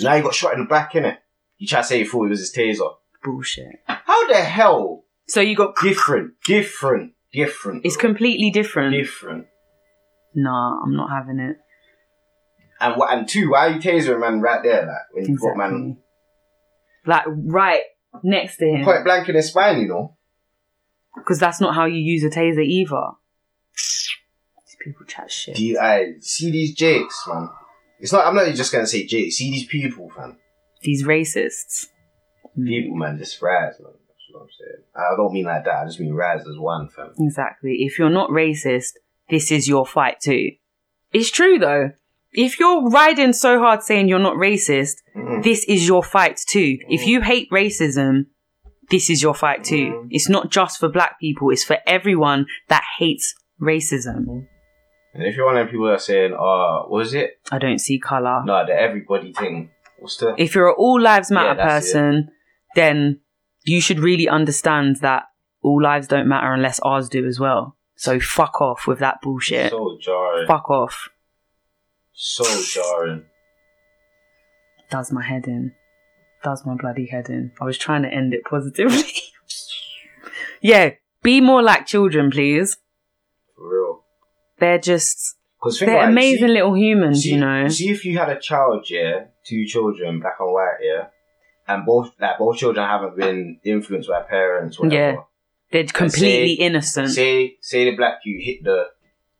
Now 0.02 0.14
he 0.16 0.20
got 0.20 0.34
shot 0.34 0.52
in 0.52 0.60
the 0.60 0.66
back, 0.66 0.92
innit? 0.92 1.16
He 1.56 1.66
tried 1.66 1.80
to 1.80 1.86
say 1.86 1.98
he 2.00 2.04
thought 2.04 2.26
it 2.26 2.28
was 2.28 2.40
his 2.40 2.54
taser. 2.54 2.92
Bullshit. 3.22 3.80
How 3.86 4.28
the 4.28 4.36
hell? 4.36 5.04
So 5.26 5.40
you 5.40 5.56
got. 5.56 5.74
Different, 5.80 6.34
different, 6.44 7.14
different. 7.32 7.86
It's 7.86 7.96
completely 7.96 8.50
different. 8.50 8.92
different. 8.92 9.46
Nah, 10.34 10.82
I'm 10.82 10.94
not 10.94 11.08
having 11.08 11.38
it. 11.38 11.56
And 12.78 12.96
what? 12.96 13.10
And 13.10 13.26
two, 13.26 13.52
why 13.52 13.68
are 13.68 13.70
you 13.70 13.80
tasering 13.80 14.20
man 14.20 14.42
right 14.42 14.62
there? 14.62 14.82
Like 14.82 15.14
when 15.14 15.24
you 15.24 15.38
got 15.38 15.56
man 15.56 15.96
Like, 17.06 17.24
right 17.26 17.84
next 18.22 18.58
to 18.58 18.66
him. 18.66 18.84
point 18.84 19.02
blank 19.06 19.30
in 19.30 19.36
his 19.36 19.48
spine, 19.48 19.80
you 19.80 19.88
know. 19.88 20.18
Because 21.14 21.38
that's 21.38 21.58
not 21.62 21.74
how 21.74 21.86
you 21.86 21.96
use 22.00 22.22
a 22.22 22.28
taser 22.28 22.62
either. 22.62 23.12
People 24.84 25.06
chat 25.06 25.30
shit. 25.30 25.56
Do 25.56 25.64
you, 25.64 25.78
I 25.78 26.12
see 26.20 26.50
these 26.50 26.74
jakes, 26.74 27.24
man? 27.26 27.48
It's 27.98 28.12
not. 28.12 28.26
I'm 28.26 28.34
not 28.34 28.54
just 28.54 28.72
gonna 28.72 28.86
say 28.86 29.06
jakes. 29.06 29.36
See 29.36 29.50
these 29.50 29.66
people, 29.66 30.10
man. 30.16 30.36
These 30.82 31.04
racists. 31.04 31.86
People, 32.54 32.96
man, 32.96 33.18
just 33.18 33.40
raz, 33.40 33.80
man. 33.80 33.92
That's 33.92 34.22
what 34.30 34.42
I'm 34.42 34.48
saying. 34.58 34.84
I 34.94 35.16
don't 35.16 35.32
mean 35.32 35.46
like 35.46 35.64
that. 35.64 35.76
I 35.76 35.84
just 35.86 35.98
mean 35.98 36.14
raz 36.14 36.46
as 36.46 36.58
one, 36.58 36.88
fam. 36.88 37.12
Exactly. 37.18 37.78
If 37.80 37.98
you're 37.98 38.10
not 38.10 38.30
racist, 38.30 38.92
this 39.30 39.50
is 39.50 39.66
your 39.66 39.86
fight 39.86 40.20
too. 40.22 40.50
It's 41.12 41.30
true 41.30 41.58
though. 41.58 41.90
If 42.32 42.60
you're 42.60 42.88
riding 42.90 43.32
so 43.32 43.58
hard 43.58 43.82
saying 43.82 44.08
you're 44.08 44.18
not 44.18 44.36
racist, 44.36 44.96
Mm. 45.16 45.42
this 45.42 45.64
is 45.64 45.86
your 45.86 46.02
fight 46.02 46.40
too. 46.46 46.78
If 46.88 47.02
mm-hmm. 47.02 47.08
you 47.10 47.20
hate 47.20 47.50
racism, 47.50 48.26
this 48.90 49.08
is 49.08 49.22
your 49.22 49.34
fight 49.34 49.64
too. 49.64 49.92
Mm-hmm. 49.92 50.08
It's 50.10 50.28
not 50.28 50.50
just 50.50 50.78
for 50.78 50.88
black 50.88 51.18
people, 51.20 51.50
it's 51.50 51.64
for 51.64 51.78
everyone 51.86 52.46
that 52.68 52.82
hates 52.98 53.34
racism. 53.60 54.46
And 55.14 55.22
if 55.22 55.36
you're 55.36 55.46
one 55.46 55.56
of 55.56 55.66
the 55.66 55.70
people 55.70 55.86
that 55.86 55.92
are 55.92 55.98
saying, 55.98 56.34
"Oh, 56.38 56.86
what 56.88 56.98
was 56.98 57.14
it? 57.14 57.38
I 57.52 57.58
don't 57.58 57.78
see 57.78 57.98
color. 57.98 58.42
No, 58.44 58.66
the 58.66 58.72
everybody 58.72 59.32
thing." 59.32 59.70
What's 59.98 60.16
the? 60.16 60.34
If 60.36 60.54
you're 60.54 60.68
an 60.68 60.74
all 60.76 61.00
lives 61.00 61.30
matter 61.30 61.56
Yeah, 61.56 61.66
that's 61.66 61.88
it. 61.88 61.92
person, 61.92 62.30
then 62.74 63.20
you 63.62 63.80
should 63.80 64.00
really 64.00 64.28
understand 64.28 64.96
that 65.02 65.24
all 65.62 65.80
lives 65.80 66.08
don't 66.08 66.28
matter 66.28 66.52
unless 66.52 66.80
ours 66.80 67.08
do 67.08 67.26
as 67.26 67.38
well. 67.38 67.76
So 67.96 68.18
fuck 68.18 68.60
off 68.60 68.86
with 68.86 68.98
that 68.98 69.20
bullshit. 69.22 69.70
So 69.70 69.96
jarring. 70.00 70.46
Fuck 70.48 70.68
off. 70.68 71.08
So 72.12 72.44
jarring. 72.62 73.24
does 74.90 75.12
my 75.12 75.24
head 75.24 75.46
in. 75.46 75.72
Does 76.42 76.66
my 76.66 76.74
bloody 76.74 77.06
head 77.06 77.30
in. 77.30 77.52
I 77.60 77.64
was 77.64 77.78
trying 77.78 78.02
to 78.02 78.08
end 78.08 78.34
it 78.34 78.44
positively. 78.44 79.10
yeah, 80.60 80.90
be 81.22 81.40
more 81.40 81.62
like 81.62 81.86
children, 81.86 82.30
please. 82.30 82.76
They're 84.58 84.78
just, 84.78 85.36
they're 85.80 86.08
amazing 86.08 86.48
little 86.48 86.76
humans, 86.76 87.22
see, 87.22 87.32
you 87.32 87.40
know. 87.40 87.68
See 87.68 87.90
if 87.90 88.04
you 88.04 88.18
had 88.18 88.28
a 88.28 88.38
child, 88.38 88.86
yeah, 88.88 89.24
two 89.44 89.64
children, 89.66 90.20
black 90.20 90.36
and 90.38 90.52
white, 90.52 90.76
yeah, 90.80 91.06
and 91.66 91.84
both 91.84 92.12
like 92.20 92.38
both 92.38 92.56
children 92.58 92.86
haven't 92.86 93.16
been 93.16 93.58
influenced 93.64 94.08
by 94.08 94.22
parents, 94.22 94.78
whatever. 94.78 94.94
Yeah. 94.94 95.16
They're 95.72 95.84
completely 95.84 96.56
say- 96.56 96.62
innocent. 96.62 97.10
Say 97.10 97.56
say 97.60 97.84
the 97.90 97.96
black 97.96 98.20
you 98.24 98.38
hit 98.40 98.62
the 98.62 98.88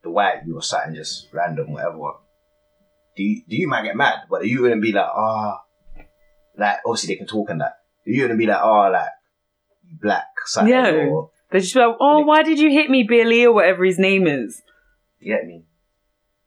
the 0.03 0.11
white 0.11 0.43
you 0.47 0.57
or 0.57 0.62
something 0.62 0.95
just 0.95 1.28
random, 1.32 1.73
whatever. 1.73 1.99
Do 3.16 3.23
you, 3.23 3.43
do 3.49 3.57
you 3.57 3.69
might 3.69 3.85
get 3.85 3.97
mad, 3.97 4.24
but 4.28 4.45
you 4.45 4.61
wouldn't 4.62 4.82
be 4.82 4.91
like, 4.93 5.07
ah, 5.07 5.61
like 6.59 6.78
obviously 6.85 7.15
they 7.15 7.19
can 7.19 7.27
talk 7.28 7.51
and 7.51 7.61
that. 7.61 7.77
You 8.05 8.23
wouldn't 8.23 8.41
be 8.41 8.47
like, 8.47 8.61
oh, 8.61 8.91
like 8.91 9.11
black, 10.01 10.27
something. 10.47 10.73
Yeah. 10.73 10.91
Or, 10.91 11.31
They're 11.51 11.61
just 11.61 11.77
like, 11.77 11.97
oh, 12.01 12.24
why 12.24 12.43
did 12.43 12.59
you 12.59 12.70
hit 12.70 12.91
me, 12.91 13.05
Billy, 13.05 13.47
or 13.47 13.53
whatever 13.53 13.85
his 13.85 13.99
name 13.99 14.27
is? 14.27 14.61
You 15.25 15.35
get 15.35 15.47
me? 15.47 15.65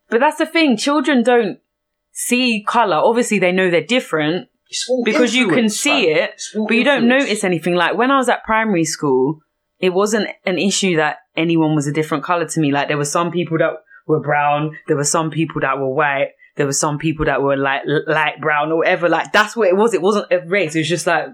But 0.10 0.20
that's 0.20 0.38
the 0.38 0.46
thing. 0.46 0.78
Children 0.78 1.24
don't 1.24 1.60
see 2.12 2.64
color. 2.66 2.96
Obviously, 2.96 3.40
they 3.40 3.52
know 3.52 3.70
they're 3.70 3.82
different 3.82 4.50
because 5.04 5.36
you 5.36 5.50
can 5.50 5.70
see 5.70 6.10
it, 6.10 6.42
but 6.54 6.76
you 6.76 6.84
don't 6.84 7.08
notice 7.08 7.44
anything. 7.44 7.76
Like 7.76 7.98
when 7.98 8.12
I 8.12 8.18
was 8.18 8.30
at 8.30 8.44
primary 8.44 8.86
school, 8.86 9.40
it 9.80 9.94
wasn't 9.94 10.30
an 10.46 10.58
issue 10.58 10.98
that 10.98 11.18
anyone 11.36 11.76
was 11.76 11.88
a 11.88 11.92
different 11.92 12.24
color 12.24 12.48
to 12.48 12.60
me. 12.60 12.72
Like 12.72 12.88
there 12.88 12.98
were 12.98 13.06
some 13.06 13.32
people 13.32 13.58
that 13.60 13.74
were 14.08 14.20
brown, 14.20 14.78
there 14.88 14.98
were 14.98 15.04
some 15.04 15.30
people 15.30 15.62
that 15.62 15.78
were 15.78 15.94
white, 15.94 16.30
there 16.56 16.66
were 16.66 16.74
some 16.74 16.98
people 16.98 17.26
that 17.26 17.42
were 17.42 17.56
like 17.56 17.84
light 17.86 18.42
brown 18.42 18.72
or 18.72 18.78
whatever. 18.78 19.08
Like 19.08 19.32
that's 19.32 19.56
what 19.56 19.68
it 19.68 19.78
was. 19.78 19.94
It 19.94 20.02
wasn't 20.02 20.32
a 20.32 20.40
race. 20.48 20.76
It 20.76 20.80
was 20.80 20.90
just 20.90 21.08
like 21.08 21.28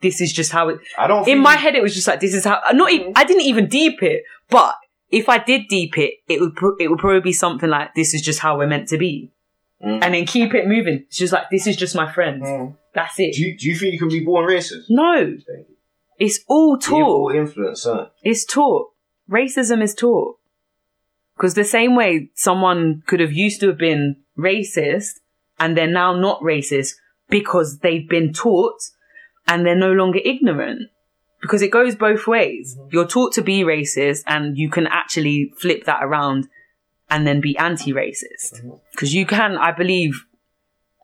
this 0.00 0.20
is 0.20 0.32
just 0.32 0.52
how 0.52 0.68
it. 0.68 0.78
I 0.96 1.06
don't. 1.06 1.26
In 1.26 1.40
my 1.40 1.56
head, 1.56 1.74
it 1.74 1.82
was 1.82 1.94
just 1.94 2.06
like 2.06 2.20
this 2.20 2.34
is 2.34 2.44
how. 2.44 2.60
Not 2.72 2.92
even. 2.92 3.12
I 3.16 3.24
didn't 3.24 3.42
even 3.42 3.68
deep 3.68 4.02
it, 4.02 4.22
but 4.48 4.74
if 5.10 5.28
I 5.28 5.38
did 5.38 5.68
deep 5.68 5.96
it, 5.98 6.14
it 6.28 6.40
would 6.40 6.54
pro- 6.54 6.76
it 6.78 6.88
would 6.90 6.98
probably 6.98 7.20
be 7.20 7.32
something 7.32 7.68
like 7.68 7.94
this 7.94 8.14
is 8.14 8.22
just 8.22 8.40
how 8.40 8.58
we're 8.58 8.66
meant 8.66 8.88
to 8.88 8.98
be, 8.98 9.32
Mm. 9.82 10.02
and 10.02 10.14
then 10.14 10.26
keep 10.26 10.54
it 10.54 10.66
moving. 10.66 11.04
It's 11.06 11.18
just 11.18 11.32
like 11.32 11.50
this 11.50 11.66
is 11.66 11.76
just 11.76 11.94
my 11.94 12.10
friend. 12.12 12.42
Mm. 12.42 12.76
That's 12.94 13.18
it. 13.20 13.34
Do 13.34 13.42
you, 13.42 13.56
do 13.56 13.68
you 13.68 13.76
think 13.76 13.92
you 13.92 13.98
can 13.98 14.08
be 14.08 14.24
born 14.24 14.48
racist? 14.48 14.86
no, 14.88 15.36
it's 16.18 16.40
all 16.48 16.76
Yeah, 16.90 16.94
all 17.04 17.30
influence, 17.30 17.84
huh? 17.84 18.08
It's 18.22 18.44
taught. 18.44 18.90
Racism 19.30 19.82
is 19.82 19.94
taught. 19.94 20.36
Because 21.36 21.54
the 21.54 21.62
same 21.64 21.94
way 21.94 22.30
someone 22.34 23.02
could 23.06 23.20
have 23.20 23.32
used 23.32 23.60
to 23.60 23.68
have 23.68 23.78
been 23.78 24.16
racist 24.36 25.20
and 25.60 25.76
they're 25.76 25.86
now 25.86 26.12
not 26.12 26.40
racist 26.40 26.94
because 27.28 27.78
they've 27.78 28.08
been 28.08 28.32
taught 28.32 28.80
and 29.46 29.64
they're 29.64 29.76
no 29.76 29.92
longer 29.92 30.18
ignorant. 30.24 30.88
Because 31.40 31.62
it 31.62 31.70
goes 31.70 31.94
both 31.94 32.26
ways. 32.26 32.76
Mm-hmm. 32.76 32.88
You're 32.92 33.06
taught 33.06 33.32
to 33.34 33.42
be 33.42 33.62
racist 33.62 34.24
and 34.26 34.58
you 34.58 34.68
can 34.68 34.86
actually 34.86 35.52
flip 35.56 35.84
that 35.84 36.02
around 36.02 36.48
and 37.08 37.26
then 37.26 37.40
be 37.40 37.56
anti-racist. 37.56 38.54
Mm-hmm. 38.54 38.70
Because 38.90 39.14
you 39.14 39.24
can, 39.24 39.56
I 39.56 39.72
believe, 39.72 40.24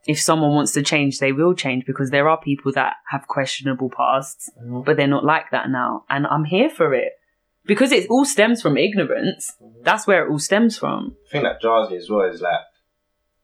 if 0.06 0.20
someone 0.20 0.50
wants 0.50 0.72
to 0.72 0.82
change, 0.82 1.18
they 1.18 1.32
will 1.32 1.54
change 1.54 1.86
because 1.86 2.10
there 2.10 2.28
are 2.28 2.38
people 2.38 2.72
that 2.72 2.94
have 3.10 3.28
questionable 3.28 3.90
pasts, 3.90 4.50
mm-hmm. 4.60 4.82
but 4.82 4.96
they're 4.96 5.06
not 5.06 5.24
like 5.24 5.50
that 5.52 5.70
now. 5.70 6.04
And 6.10 6.26
I'm 6.26 6.44
here 6.44 6.68
for 6.68 6.92
it. 6.92 7.12
Because 7.66 7.92
it 7.92 8.08
all 8.10 8.26
stems 8.26 8.60
from 8.60 8.76
ignorance. 8.76 9.54
That's 9.82 10.06
where 10.06 10.26
it 10.26 10.30
all 10.30 10.38
stems 10.38 10.76
from. 10.76 11.16
The 11.24 11.30
thing 11.30 11.42
that 11.44 11.62
jars 11.62 11.88
me 11.88 11.96
as 11.96 12.10
well 12.10 12.28
is 12.28 12.42
like, 12.42 12.60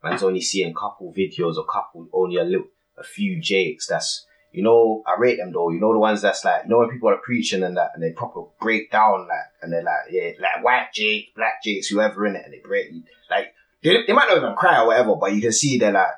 man's 0.03 0.23
only 0.23 0.43
seeing 0.43 0.73
a 0.73 0.75
couple 0.75 1.15
videos 1.17 1.57
or 1.57 1.65
couple, 1.65 2.09
only 2.13 2.37
a 2.37 2.45
little, 2.45 2.67
a 2.99 3.03
few 3.03 3.41
jakes 3.41 3.87
that's, 3.87 4.27
you 4.53 4.63
know, 4.63 5.03
I 5.07 5.19
rate 5.21 5.37
them 5.37 5.53
though, 5.53 5.71
you 5.71 5.81
know 5.81 5.93
the 5.93 5.99
ones 5.99 6.23
that's 6.23 6.45
like, 6.45 6.65
you 6.65 6.71
know 6.71 6.79
when 6.79 6.91
people 6.91 7.09
are 7.09 7.19
preaching 7.19 7.63
and 7.63 7.77
that, 7.77 7.93
and 7.95 8.03
they 8.03 8.11
proper 8.13 8.43
break 8.61 8.91
down 8.91 9.29
like, 9.29 9.39
and 9.63 9.73
they're 9.73 9.83
like, 9.83 10.11
yeah, 10.11 10.31
like 10.41 10.65
white 10.65 10.89
jake, 10.93 11.35
black 11.35 11.63
jakes, 11.63 11.89
whoever 11.89 12.27
in 12.27 12.37
it, 12.37 12.43
and 12.45 12.53
they 12.55 12.59
break, 12.59 12.91
like, 13.31 13.55
they, 13.83 14.05
they 14.07 14.13
might 14.13 14.29
not 14.29 14.39
even 14.39 14.55
cry 14.57 14.81
or 14.81 14.89
whatever, 14.89 15.17
but 15.17 15.33
you 15.35 15.41
can 15.41 15.53
see 15.53 15.79
they're 15.79 15.93
like, 15.93 16.09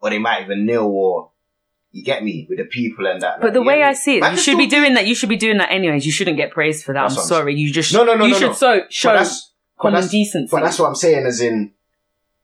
or 0.00 0.10
they 0.10 0.18
might 0.18 0.42
even 0.42 0.66
kneel 0.66 0.84
or, 0.86 1.30
you 1.92 2.04
get 2.04 2.22
me, 2.22 2.46
with 2.48 2.58
the 2.58 2.64
people 2.64 3.06
and 3.06 3.22
that. 3.22 3.38
But 3.40 3.46
like, 3.46 3.54
the 3.54 3.62
way 3.62 3.82
I 3.82 3.94
see 3.94 4.16
it, 4.18 4.20
Man 4.20 4.32
you 4.32 4.38
should 4.38 4.58
be 4.58 4.66
doing 4.66 4.92
that. 4.94 5.06
You 5.06 5.14
should 5.14 5.30
be 5.30 5.36
doing 5.38 5.56
that 5.58 5.70
anyways. 5.70 6.04
You 6.04 6.12
shouldn't 6.12 6.36
get 6.36 6.50
praised 6.50 6.84
for 6.84 6.92
that. 6.92 7.04
I'm 7.04 7.10
what 7.14 7.22
I'm 7.22 7.26
sorry. 7.26 7.54
You 7.54 7.72
just 7.72 7.94
No, 7.94 8.04
no, 8.04 8.14
no, 8.14 8.26
You 8.26 8.32
no, 8.32 8.38
should 8.38 8.46
no. 8.48 8.52
so 8.52 8.80
But 8.80 8.92
show 8.92 9.12
that's, 9.14 9.52
but 9.78 9.82
common 9.82 10.00
that's, 10.02 10.10
decency. 10.10 10.50
But 10.50 10.62
that's 10.62 10.78
what 10.78 10.88
I'm 10.88 10.94
saying, 10.94 11.24
as 11.24 11.40
in 11.40 11.72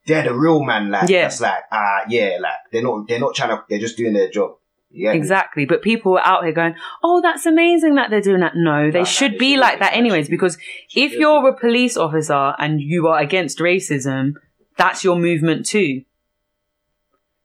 they're 0.07 0.25
the 0.25 0.35
real 0.35 0.63
man. 0.65 0.91
Like 0.91 1.11
Yeah. 1.11 1.23
that's 1.23 1.41
like 1.43 1.65
ah 1.71 2.01
yeah, 2.09 2.39
like 2.41 2.53
they're 2.73 2.83
not 2.83 3.07
they're 3.07 3.21
not 3.21 3.35
trying 3.35 3.51
to 3.51 3.63
they're 3.69 3.79
just 3.79 3.97
doing 3.99 4.15
their 4.15 4.31
job. 4.31 4.57
You 4.93 5.11
me? 5.11 5.17
Exactly. 5.17 5.65
But 5.65 5.83
people 5.83 6.15
are 6.19 6.25
out 6.25 6.45
here 6.45 6.53
going, 6.53 6.75
oh, 7.03 7.21
that's 7.23 7.47
amazing 7.47 7.95
that 7.95 8.11
they're 8.11 8.21
doing 8.21 8.41
that. 8.41 8.53
No, 8.55 8.91
they 8.91 9.01
no, 9.01 9.05
should 9.05 9.39
be 9.39 9.57
like 9.57 9.79
that 9.81 9.95
anyways, 9.95 10.29
because 10.29 10.59
if 10.95 11.13
you're 11.13 11.49
a 11.49 11.59
police 11.59 11.97
officer 11.97 12.55
and 12.59 12.81
you 12.81 13.09
are 13.09 13.19
against 13.19 13.59
racism, 13.59 14.35
that's 14.77 15.03
your 15.03 15.17
movement 15.17 15.67
too. 15.67 16.03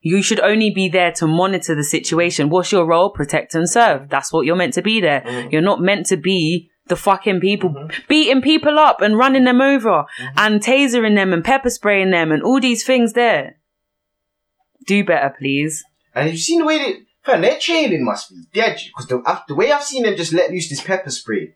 You 0.01 0.21
should 0.21 0.39
only 0.39 0.69
be 0.69 0.89
there 0.89 1.11
to 1.13 1.27
monitor 1.27 1.75
the 1.75 1.83
situation. 1.83 2.49
What's 2.49 2.71
your 2.71 2.85
role? 2.85 3.09
Protect 3.09 3.55
and 3.55 3.69
serve. 3.69 4.09
That's 4.09 4.31
what 4.31 4.45
you're 4.45 4.55
meant 4.55 4.73
to 4.73 4.81
be 4.81 5.01
there. 5.01 5.21
Mhm. 5.21 5.51
You're 5.51 5.61
not 5.61 5.81
meant 5.81 6.05
to 6.07 6.17
be 6.17 6.69
the 6.87 6.95
fucking 6.95 7.41
people 7.41 7.69
Mhm. 7.71 8.07
beating 8.07 8.41
people 8.41 8.79
up 8.79 9.01
and 9.01 9.17
running 9.17 9.43
them 9.43 9.59
over 9.59 10.05
and 10.37 10.61
tasering 10.61 11.15
them 11.15 11.33
and 11.33 11.43
pepper 11.43 11.69
spraying 11.69 12.11
them 12.11 12.31
and 12.31 12.41
all 12.43 12.59
these 12.61 12.85
things 12.85 13.13
there. 13.13 13.57
Do 14.85 15.03
better, 15.03 15.35
please. 15.37 15.83
And 16.15 16.29
you've 16.29 16.39
seen 16.39 16.59
the 16.59 16.65
way 16.65 16.77
they 16.77 16.99
fam, 17.27 17.41
their 17.41 17.59
training 17.59 18.03
must 18.03 18.29
be 18.31 18.41
dead 18.53 18.79
because 18.87 19.07
the, 19.07 19.41
the 19.47 19.55
way 19.55 19.71
I've 19.71 19.83
seen 19.83 20.03
them 20.03 20.15
just 20.15 20.33
let 20.33 20.49
loose 20.51 20.69
this 20.69 20.81
pepper 20.81 21.09
spray, 21.11 21.55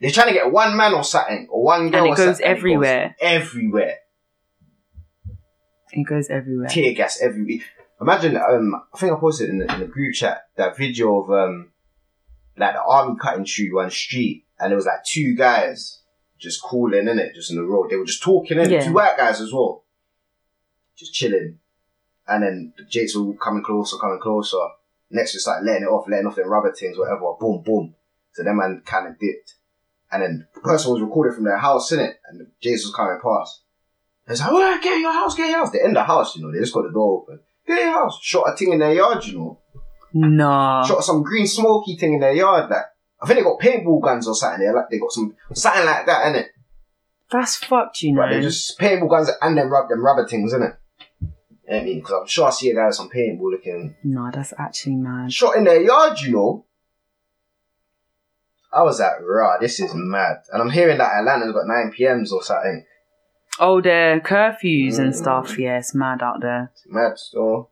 they're 0.00 0.10
trying 0.10 0.28
to 0.28 0.32
get 0.34 0.50
one 0.50 0.76
man 0.76 0.94
or 0.94 1.04
something 1.04 1.46
or 1.50 1.62
one 1.62 1.90
girl 1.90 1.98
And 2.04 2.06
it 2.08 2.10
or 2.12 2.16
goes 2.16 2.40
everywhere. 2.40 3.14
everywhere. 3.20 3.96
It 5.92 6.04
goes 6.06 6.28
everywhere. 6.28 6.68
tear 6.68 6.92
gas 6.94 7.20
everywhere. 7.20 7.64
Imagine, 8.00 8.36
um, 8.36 8.74
I 8.94 8.98
think 8.98 9.12
I 9.12 9.16
posted 9.16 9.48
in 9.50 9.58
the, 9.58 9.72
in 9.74 9.80
the 9.80 9.86
group 9.86 10.14
chat 10.14 10.42
that 10.56 10.76
video 10.76 11.18
of 11.20 11.30
um, 11.30 11.70
like 12.56 12.74
the 12.74 12.82
army 12.82 13.16
cutting 13.20 13.44
through 13.44 13.74
one 13.74 13.90
street, 13.90 14.44
and 14.60 14.70
there 14.70 14.76
was 14.76 14.86
like 14.86 15.04
two 15.04 15.34
guys 15.34 16.00
just 16.38 16.62
cooling 16.62 17.08
in 17.08 17.18
it, 17.18 17.34
just 17.34 17.50
in 17.50 17.56
the 17.56 17.64
road. 17.64 17.90
They 17.90 17.96
were 17.96 18.04
just 18.04 18.22
talking 18.22 18.58
in 18.58 18.70
Yeah. 18.70 18.84
two 18.84 18.92
white 18.92 19.16
guys 19.16 19.40
as 19.40 19.52
well, 19.52 19.84
just 20.96 21.12
chilling. 21.12 21.58
And 22.28 22.42
then 22.44 22.72
the 22.76 22.84
jakes 22.84 23.16
were 23.16 23.32
coming 23.34 23.64
closer, 23.64 23.96
coming 23.96 24.20
closer. 24.20 24.58
Next, 25.10 25.32
just 25.32 25.46
like 25.46 25.62
letting 25.62 25.84
it 25.84 25.86
off, 25.86 26.08
letting 26.08 26.26
off 26.26 26.36
their 26.36 26.48
rubber 26.48 26.72
things, 26.72 26.98
whatever. 26.98 27.32
Boom, 27.40 27.62
boom. 27.64 27.94
So 28.32 28.44
them 28.44 28.58
man 28.58 28.82
kind 28.84 29.08
of 29.08 29.18
dipped, 29.18 29.54
and 30.12 30.22
then 30.22 30.46
the 30.54 30.60
person 30.60 30.92
was 30.92 31.00
recording 31.00 31.34
from 31.34 31.44
their 31.44 31.58
house 31.58 31.90
in 31.92 32.00
it, 32.00 32.16
and 32.26 32.40
the 32.40 32.70
was 32.70 32.92
coming 32.94 33.18
past. 33.22 33.62
It's 34.28 34.40
like, 34.40 34.52
well, 34.52 34.80
get 34.80 34.96
in 34.96 35.00
your 35.00 35.12
house, 35.12 35.34
get 35.34 35.46
in 35.46 35.50
your 35.52 35.60
house. 35.60 35.70
They're 35.70 35.86
in 35.86 35.94
the 35.94 36.04
house, 36.04 36.36
you 36.36 36.42
know. 36.42 36.52
They 36.52 36.58
just 36.60 36.74
got 36.74 36.82
the 36.82 36.92
door 36.92 37.22
open. 37.22 37.40
Get 37.66 37.78
in 37.78 37.86
your 37.86 37.94
house. 37.94 38.18
Shot 38.20 38.52
a 38.52 38.54
thing 38.54 38.74
in 38.74 38.78
their 38.78 38.92
yard, 38.92 39.24
you 39.24 39.38
know. 39.38 39.60
Nah. 40.12 40.84
Shot 40.84 41.02
some 41.02 41.22
green 41.22 41.46
smoky 41.46 41.96
thing 41.96 42.14
in 42.14 42.20
their 42.20 42.34
yard. 42.34 42.68
Like, 42.70 42.84
I 43.22 43.26
think 43.26 43.38
they 43.38 43.42
got 43.42 43.58
paintball 43.58 44.02
guns 44.02 44.28
or 44.28 44.34
something. 44.34 44.66
They 44.66 44.72
like 44.72 44.90
they 44.90 44.98
got 44.98 45.12
some 45.12 45.34
something 45.54 45.84
like 45.84 46.06
that 46.06 46.28
in 46.28 46.34
it. 46.36 46.48
That's 47.30 47.56
fucked, 47.56 48.02
you 48.02 48.12
know. 48.12 48.22
But 48.22 48.34
they 48.34 48.42
just 48.42 48.78
paintball 48.78 49.08
guns 49.08 49.30
and 49.40 49.56
then 49.56 49.68
rub 49.68 49.88
them 49.88 50.04
rubber 50.04 50.26
things 50.28 50.52
in 50.52 50.62
it. 50.62 50.74
You 51.68 51.74
know 51.74 51.80
I 51.80 51.84
mean? 51.84 51.98
Because 52.00 52.14
I'm 52.20 52.26
sure 52.26 52.46
I 52.46 52.50
see 52.50 52.70
a 52.70 52.74
guy 52.74 52.86
with 52.86 52.94
some 52.96 53.10
paintball 53.10 53.50
looking 53.50 53.94
No, 54.04 54.30
that's 54.32 54.54
actually 54.58 54.96
mad. 54.96 55.32
shot 55.32 55.56
in 55.56 55.64
their 55.64 55.82
yard, 55.82 56.18
you 56.20 56.32
know. 56.32 56.64
I 58.72 58.82
was 58.82 59.00
like, 59.00 59.20
rah, 59.22 59.58
this 59.58 59.80
is 59.80 59.92
mad. 59.94 60.42
And 60.52 60.60
I'm 60.62 60.70
hearing 60.70 60.98
that 60.98 61.12
Atlanta's 61.20 61.52
got 61.52 61.66
9 61.66 61.92
PMs 61.98 62.32
or 62.32 62.42
something. 62.42 62.84
Oh, 63.58 63.80
the 63.80 64.20
curfews 64.24 64.98
and 64.98 65.12
Mm. 65.12 65.16
stuff. 65.16 65.58
Yeah, 65.58 65.78
it's 65.78 65.94
mad 65.94 66.22
out 66.22 66.40
there. 66.42 66.70
It's 66.74 66.84
mad 66.86 67.18
still. 67.18 67.70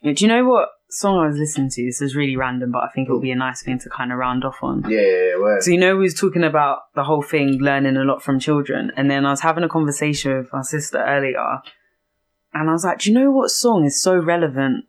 Yeah, 0.00 0.12
Do 0.12 0.24
you 0.24 0.28
know 0.28 0.44
what 0.44 0.68
song 0.90 1.18
I 1.18 1.26
was 1.26 1.36
listening 1.38 1.70
to? 1.70 1.84
This 1.84 2.00
is 2.02 2.14
really 2.14 2.36
random, 2.36 2.70
but 2.72 2.84
I 2.84 2.88
think 2.94 3.08
it'll 3.08 3.20
be 3.20 3.32
a 3.32 3.36
nice 3.36 3.62
thing 3.62 3.78
to 3.80 3.88
kind 3.90 4.12
of 4.12 4.18
round 4.18 4.44
off 4.44 4.58
on. 4.62 4.84
Yeah, 4.88 5.00
yeah, 5.00 5.36
yeah. 5.38 5.56
So 5.60 5.70
you 5.70 5.78
know 5.78 5.96
we 5.96 6.02
was 6.02 6.14
talking 6.14 6.44
about 6.44 6.94
the 6.94 7.04
whole 7.04 7.22
thing, 7.22 7.58
learning 7.58 7.96
a 7.96 8.04
lot 8.04 8.22
from 8.22 8.38
children, 8.38 8.92
and 8.96 9.10
then 9.10 9.24
I 9.26 9.30
was 9.30 9.40
having 9.40 9.64
a 9.64 9.68
conversation 9.68 10.36
with 10.38 10.52
my 10.52 10.62
sister 10.62 10.98
earlier, 11.04 11.60
and 12.54 12.68
I 12.68 12.72
was 12.72 12.84
like, 12.84 12.98
"Do 13.00 13.10
you 13.10 13.18
know 13.18 13.30
what 13.30 13.50
song 13.50 13.84
is 13.84 14.02
so 14.02 14.16
relevant?" 14.16 14.84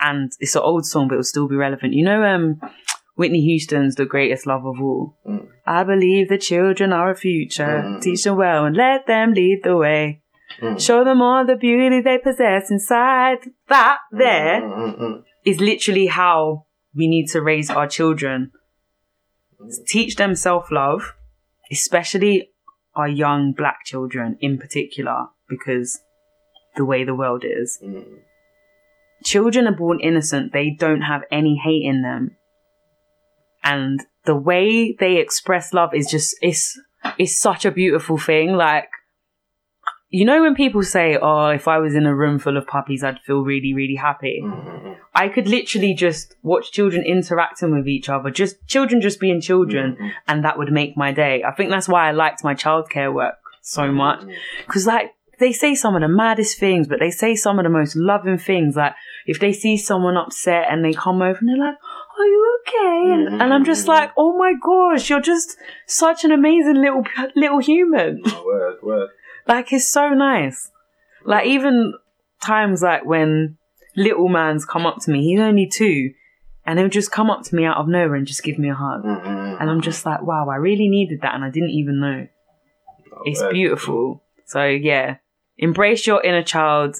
And 0.00 0.30
it's 0.40 0.54
an 0.54 0.62
old 0.62 0.84
song, 0.86 1.08
but 1.08 1.14
it'll 1.14 1.24
still 1.24 1.48
be 1.48 1.56
relevant. 1.56 1.94
You 1.94 2.04
know, 2.04 2.22
um, 2.22 2.60
Whitney 3.16 3.40
Houston's 3.40 3.94
"The 3.94 4.04
Greatest 4.04 4.46
Love 4.46 4.66
of 4.66 4.80
All." 4.80 5.16
Mm. 5.26 5.48
I 5.66 5.84
believe 5.84 6.28
the 6.28 6.38
children 6.38 6.92
are 6.92 7.10
a 7.10 7.16
future. 7.16 7.82
Mm. 7.84 8.00
Teach 8.02 8.24
them 8.24 8.36
well 8.36 8.64
and 8.66 8.76
let 8.76 9.06
them 9.06 9.32
lead 9.32 9.60
the 9.64 9.76
way. 9.76 10.22
Mm. 10.60 10.80
Show 10.80 11.02
them 11.04 11.20
all 11.20 11.44
the 11.44 11.56
beauty 11.56 12.00
they 12.00 12.18
possess 12.18 12.70
inside. 12.70 13.38
That 13.68 13.98
there 14.12 14.60
Mm, 14.62 14.76
mm, 14.76 15.00
mm, 15.00 15.22
is 15.44 15.60
literally 15.60 16.06
how 16.06 16.66
we 16.94 17.08
need 17.08 17.26
to 17.28 17.42
raise 17.42 17.68
our 17.68 17.88
children. 17.88 18.52
Teach 19.86 20.16
them 20.16 20.34
self 20.34 20.70
love, 20.70 21.14
especially 21.72 22.50
our 22.94 23.08
young 23.08 23.52
black 23.52 23.84
children 23.84 24.36
in 24.40 24.58
particular, 24.58 25.26
because 25.48 26.00
the 26.76 26.84
way 26.84 27.04
the 27.04 27.14
world 27.14 27.44
is. 27.44 27.78
mm. 27.82 28.04
Children 29.24 29.66
are 29.66 29.74
born 29.74 29.98
innocent, 30.00 30.52
they 30.52 30.70
don't 30.70 31.00
have 31.00 31.22
any 31.32 31.56
hate 31.62 31.84
in 31.84 32.02
them. 32.02 32.36
And 33.64 34.00
the 34.24 34.36
way 34.36 34.94
they 34.98 35.16
express 35.16 35.72
love 35.72 35.94
is 35.94 36.08
just, 36.08 36.36
it's, 36.42 36.78
it's 37.18 37.40
such 37.40 37.64
a 37.64 37.70
beautiful 37.72 38.18
thing. 38.18 38.52
Like, 38.52 38.88
you 40.10 40.24
know, 40.24 40.42
when 40.42 40.54
people 40.54 40.82
say, 40.84 41.18
Oh, 41.20 41.48
if 41.48 41.66
I 41.66 41.78
was 41.78 41.94
in 41.96 42.06
a 42.06 42.14
room 42.14 42.38
full 42.38 42.56
of 42.56 42.66
puppies, 42.66 43.02
I'd 43.02 43.18
feel 43.26 43.42
really, 43.42 43.74
really 43.74 43.96
happy. 43.96 44.40
Mm, 44.44 44.64
mm, 44.64 44.82
mm. 44.84 44.96
I 45.14 45.28
could 45.28 45.48
literally 45.48 45.94
just 45.94 46.36
watch 46.42 46.70
children 46.70 47.02
interacting 47.04 47.74
with 47.74 47.88
each 47.88 48.08
other, 48.08 48.30
just 48.30 48.64
children 48.68 49.00
just 49.00 49.18
being 49.18 49.40
children, 49.40 49.96
Mm, 50.00 50.10
and 50.28 50.44
that 50.44 50.58
would 50.58 50.70
make 50.70 50.96
my 50.96 51.10
day. 51.10 51.42
I 51.42 51.52
think 51.52 51.70
that's 51.70 51.88
why 51.88 52.08
I 52.08 52.12
liked 52.12 52.44
my 52.44 52.54
childcare 52.54 53.12
work 53.12 53.34
so 53.62 53.90
much. 53.90 54.22
Because, 54.66 54.86
like, 54.86 55.15
they 55.38 55.52
say 55.52 55.74
some 55.74 55.94
of 55.94 56.02
the 56.02 56.08
maddest 56.08 56.58
things, 56.58 56.88
but 56.88 56.98
they 56.98 57.10
say 57.10 57.34
some 57.34 57.58
of 57.58 57.64
the 57.64 57.70
most 57.70 57.94
loving 57.96 58.38
things. 58.38 58.76
Like, 58.76 58.94
if 59.26 59.38
they 59.40 59.52
see 59.52 59.76
someone 59.76 60.16
upset 60.16 60.66
and 60.70 60.84
they 60.84 60.92
come 60.92 61.20
over 61.22 61.38
and 61.38 61.48
they're 61.48 61.56
like, 61.58 61.76
Are 62.18 62.24
you 62.24 62.58
okay? 62.60 63.12
And, 63.12 63.42
and 63.42 63.52
I'm 63.54 63.64
just 63.64 63.86
like, 63.88 64.12
Oh 64.16 64.36
my 64.36 64.54
gosh, 64.64 65.10
you're 65.10 65.20
just 65.20 65.56
such 65.86 66.24
an 66.24 66.32
amazing 66.32 66.76
little, 66.76 67.04
little 67.34 67.58
human. 67.58 68.22
Oh, 68.26 68.44
word, 68.46 68.76
word. 68.82 69.10
Like 69.46 69.72
it's 69.72 69.90
so 69.90 70.08
nice. 70.10 70.70
Like 71.24 71.46
even 71.46 71.94
times 72.42 72.82
like 72.82 73.04
when 73.04 73.58
little 73.96 74.28
man's 74.28 74.64
come 74.64 74.86
up 74.86 74.98
to 75.02 75.10
me, 75.10 75.22
he's 75.24 75.40
only 75.40 75.68
two, 75.68 76.12
and 76.64 76.78
he'll 76.78 76.88
just 76.88 77.10
come 77.12 77.30
up 77.30 77.42
to 77.44 77.54
me 77.54 77.64
out 77.64 77.76
of 77.76 77.88
nowhere 77.88 78.14
and 78.16 78.26
just 78.26 78.42
give 78.42 78.58
me 78.58 78.70
a 78.70 78.74
hug. 78.74 79.04
Mm, 79.04 79.22
mm, 79.22 79.26
mm. 79.26 79.60
And 79.60 79.70
I'm 79.70 79.80
just 79.82 80.04
like, 80.06 80.22
wow, 80.22 80.48
I 80.48 80.56
really 80.56 80.88
needed 80.88 81.20
that 81.22 81.34
and 81.34 81.44
I 81.44 81.50
didn't 81.50 81.70
even 81.70 82.00
know. 82.00 82.26
Oh, 83.14 83.22
It's 83.24 83.40
word. 83.40 83.52
beautiful. 83.52 84.22
So 84.46 84.64
yeah. 84.64 85.16
Embrace 85.58 86.06
your 86.06 86.22
inner 86.22 86.42
child. 86.42 86.96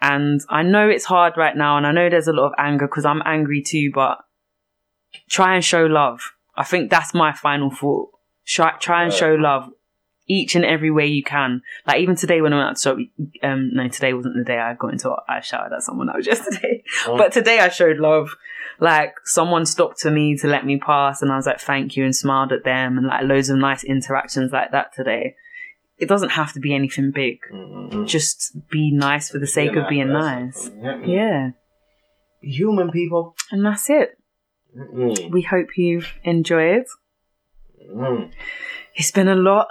And 0.00 0.40
I 0.48 0.62
know 0.62 0.88
it's 0.88 1.04
hard 1.04 1.36
right 1.36 1.56
now 1.56 1.76
and 1.76 1.86
I 1.86 1.92
know 1.92 2.08
there's 2.08 2.28
a 2.28 2.32
lot 2.32 2.46
of 2.46 2.52
anger 2.58 2.86
because 2.86 3.04
I'm 3.04 3.22
angry 3.24 3.62
too, 3.62 3.90
but 3.92 4.18
try 5.28 5.54
and 5.54 5.64
show 5.64 5.86
love. 5.86 6.20
I 6.56 6.64
think 6.64 6.90
that's 6.90 7.14
my 7.14 7.32
final 7.32 7.70
thought. 7.70 8.10
Try, 8.46 8.76
try 8.78 9.04
and 9.04 9.12
show 9.12 9.34
love 9.34 9.70
each 10.28 10.54
and 10.54 10.64
every 10.64 10.90
way 10.90 11.06
you 11.06 11.22
can. 11.22 11.62
Like 11.86 12.00
even 12.00 12.14
today 12.14 12.40
when 12.40 12.52
I 12.52 12.56
went 12.56 12.68
out 12.70 12.76
to 12.76 12.82
shop, 12.82 12.98
um, 13.42 13.70
no, 13.72 13.88
today 13.88 14.12
wasn't 14.12 14.36
the 14.36 14.44
day 14.44 14.58
I 14.58 14.74
got 14.74 14.92
into. 14.92 15.14
I 15.28 15.40
shouted 15.40 15.74
at 15.74 15.82
someone. 15.82 16.06
That 16.06 16.16
was 16.16 16.26
yesterday. 16.26 16.84
Oh. 17.06 17.16
But 17.16 17.32
today 17.32 17.58
I 17.60 17.68
showed 17.68 17.98
love. 17.98 18.36
Like 18.80 19.14
someone 19.24 19.66
stopped 19.66 19.98
to 20.00 20.10
me 20.10 20.36
to 20.36 20.46
let 20.46 20.64
me 20.64 20.78
pass, 20.78 21.20
and 21.20 21.32
I 21.32 21.36
was 21.36 21.46
like, 21.46 21.58
"Thank 21.58 21.96
you," 21.96 22.04
and 22.04 22.14
smiled 22.14 22.52
at 22.52 22.62
them, 22.62 22.96
and 22.96 23.08
like 23.08 23.24
loads 23.24 23.48
of 23.48 23.58
nice 23.58 23.82
interactions 23.82 24.52
like 24.52 24.70
that 24.70 24.94
today. 24.94 25.34
It 25.98 26.08
doesn't 26.08 26.30
have 26.30 26.52
to 26.52 26.60
be 26.60 26.74
anything 26.74 27.10
big. 27.10 27.40
Mm-mm. 27.52 28.06
Just 28.06 28.56
be 28.70 28.92
nice 28.92 29.30
for 29.30 29.38
the 29.38 29.46
sake 29.46 29.74
of 29.76 29.88
being 29.88 30.12
nice 30.12 30.54
nice. 30.54 30.68
person. 30.68 31.08
Yeah, 31.08 31.50
Human 32.40 32.90
people. 32.90 33.34
and 33.50 33.64
that's 33.64 33.90
it. 33.90 34.16
Mm-mm. 34.76 35.30
We 35.32 35.42
hope 35.42 35.76
you've 35.76 36.12
enjoyed. 36.22 36.84
Mm. 37.90 37.96
Mm-hmm. 37.96 38.30
It's 38.94 39.10
been 39.10 39.28
a 39.28 39.34
lot. 39.34 39.68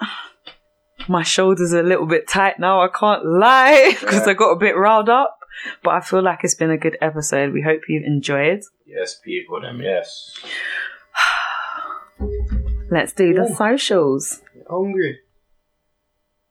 My 1.07 1.23
shoulders 1.23 1.73
are 1.73 1.79
a 1.79 1.83
little 1.83 2.07
bit 2.07 2.27
tight 2.27 2.59
now, 2.59 2.81
I 2.81 2.87
can't 2.89 3.25
lie, 3.25 3.95
because 3.99 4.25
Yeah. 4.25 4.31
I 4.31 4.33
got 4.33 4.51
a 4.51 4.57
bit 4.59 4.75
riled 4.75 5.07
up. 5.09 5.33
But 5.83 5.91
I 5.91 6.01
feel 6.01 6.21
like 6.21 6.39
it's 6.43 6.55
been 6.55 6.69
a 6.71 6.77
good 6.77 6.97
episode. 7.01 7.51
We 7.53 7.61
hope 7.61 7.81
you've 7.87 8.03
enjoyed. 8.05 8.61
Yes, 8.85 9.15
people, 9.23 9.61
them, 9.61 9.81
yes. 9.81 10.35
Let's 12.91 13.13
do 13.13 13.33
the 13.33 13.43
Ooh. 13.49 13.55
socials. 13.55 14.41
Hungry. 14.69 15.19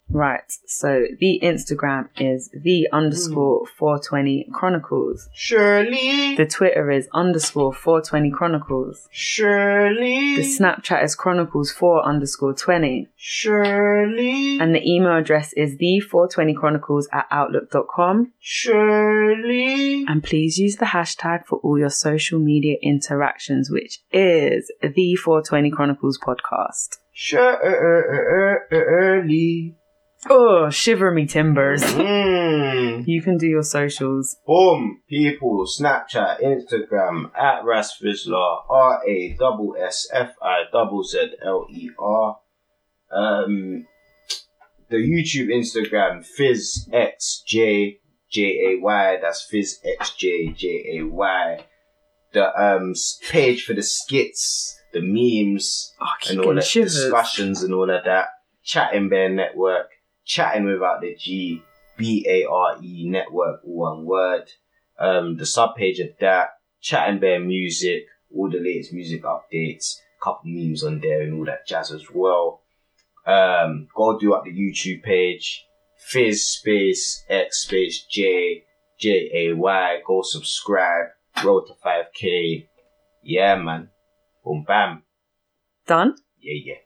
Right, 0.09 0.51
so 0.67 1.05
the 1.19 1.41
Instagram 1.43 2.09
is 2.17 2.49
the 2.55 2.89
underscore 2.93 3.67
hmm. 3.67 3.77
420 3.77 4.49
chronicles. 4.53 5.29
Shirley. 5.35 6.37
The 6.37 6.47
Twitter 6.47 6.93
is 6.93 7.09
underscore 7.13 7.73
420 7.73 8.31
chronicles. 8.31 9.09
Shirley. 9.11 10.37
The 10.37 10.43
Snapchat 10.43 11.03
is 11.03 11.17
chronicles 11.17 11.73
4 11.73 12.05
underscore 12.05 12.55
20. 12.55 13.09
Shirley. 13.17 14.61
And 14.61 14.75
the 14.75 14.89
email 14.89 15.17
address 15.17 15.53
is 15.55 15.77
the 15.79 15.99
420 16.01 16.55
chronicles 16.55 17.09
at 17.13 17.27
outlook.com. 17.33 18.33
Shirley. 18.39 20.05
And 20.07 20.23
please 20.23 20.57
use 20.57 20.77
the 20.77 20.87
hashtag 20.87 21.47
for 21.47 21.59
all 21.59 21.79
your 21.79 21.91
social 21.91 22.39
media 22.39 22.77
interactions, 22.81 23.71
which 23.71 23.99
is 24.13 24.71
the 24.81 25.17
420 25.17 25.71
Chronicles 25.73 26.19
podcast. 26.19 26.99
Shirley. 27.13 27.51
Oh, 30.29 30.71
shiver 30.71 31.11
me 31.13 31.27
timbers. 31.27 31.83
Mm. 31.83 33.07
You 33.07 33.23
can 33.23 33.39
do 33.39 33.47
your 33.47 33.63
socials. 33.63 34.37
Boom, 34.47 35.01
people, 35.09 35.67
Snapchat, 35.67 36.43
Instagram, 36.43 37.31
at 37.37 37.63
Rassfizzler, 37.63 38.63
R 38.69 39.01
A 39.07 39.37
S 39.39 39.79
S 39.79 40.09
F 40.13 40.35
I 40.43 40.63
Z 40.73 41.03
Z 41.11 41.31
L 41.45 41.67
E 41.71 41.91
R. 41.99 42.39
Um, 43.13 43.87
the 44.89 44.97
YouTube, 44.97 45.49
Instagram, 45.49 46.25
Fizz 46.25 46.89
X 46.93 47.43
J 47.47 47.99
J 48.31 48.43
A 48.77 48.81
Y. 48.81 49.19
That's 49.21 49.47
Fizz 49.51 49.81
X 49.85 50.15
J 50.15 50.49
J 50.53 50.99
A 50.99 51.03
Y. 51.07 51.65
The 52.33 52.61
um 52.61 52.95
page 53.31 53.65
for 53.65 53.75
the 53.75 53.83
skits, 53.83 54.79
the 54.93 55.01
memes, 55.01 55.95
Oh, 56.01 56.07
and 56.31 56.41
all 56.41 56.61
shivers. 56.61 56.95
discussions 56.95 57.63
and 57.63 57.73
all 57.73 57.91
of 57.91 58.05
that. 58.05 58.27
Chattin 58.65 59.09
Bare 59.09 59.29
Network, 59.29 59.87
chatting 60.27 60.67
without 60.67 61.01
the 61.01 61.15
G, 61.15 61.63
B 61.97 62.27
A 62.29 62.45
R 62.45 62.77
E 62.83 63.09
Network, 63.09 63.61
all 63.65 63.97
one 63.97 64.05
word. 64.05 64.51
Um, 64.99 65.37
the 65.37 65.45
subpage 65.45 66.01
of 66.01 66.17
that, 66.21 66.51
Chattin 66.83 67.21
Bare 67.21 67.41
Music, 67.41 68.07
all 68.35 68.51
the 68.51 68.59
latest 68.59 68.93
music 68.93 69.23
updates, 69.23 69.97
couple 70.23 70.51
memes 70.51 70.83
on 70.83 71.01
there 71.01 71.23
and 71.23 71.35
all 71.35 71.45
that 71.45 71.67
jazz 71.67 71.91
as 71.93 72.05
well. 72.13 72.63
Um, 73.27 73.89
go 73.95 74.19
do 74.19 74.35
up 74.35 74.45
the 74.45 74.53
YouTube 74.53 75.03
page, 75.03 75.65
Fizz 75.97 76.47
space 76.47 77.25
X 77.29 77.63
space 77.63 78.05
J 78.05 78.65
J 78.99 79.31
A 79.33 79.53
Y. 79.55 80.01
Go 80.07 80.23
subscribe. 80.23 81.07
Road 81.45 81.67
to 81.67 81.75
5K. 81.85 82.67
Yeah, 83.23 83.57
man. 83.57 83.91
Boom, 84.43 84.65
bam. 84.67 85.03
Done. 85.87 86.15
Yeah, 86.41 86.55
yeah. 86.65 86.86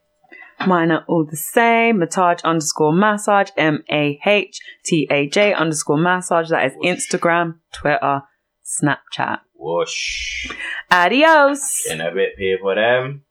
Mine 0.67 0.91
are 0.91 1.05
all 1.09 1.25
the 1.25 1.37
same. 1.37 1.99
Mahtaj 2.01 2.43
underscore 2.45 2.93
massage, 2.93 3.49
M 3.57 3.83
A 3.91 4.21
H 4.25 4.61
T 4.85 5.09
A 5.11 5.29
J 5.29 5.55
underscore 5.55 5.99
massage. 5.99 6.51
That 6.51 6.67
is 6.67 6.75
Instagram, 6.85 7.61
Twitter, 7.73 8.23
Snapchat. 8.65 9.41
Whoosh. 9.55 10.51
Adios. 10.91 11.87
In 11.91 12.01
a 12.01 12.13
bit, 12.13 12.37
people, 12.37 12.75
them. 12.75 13.25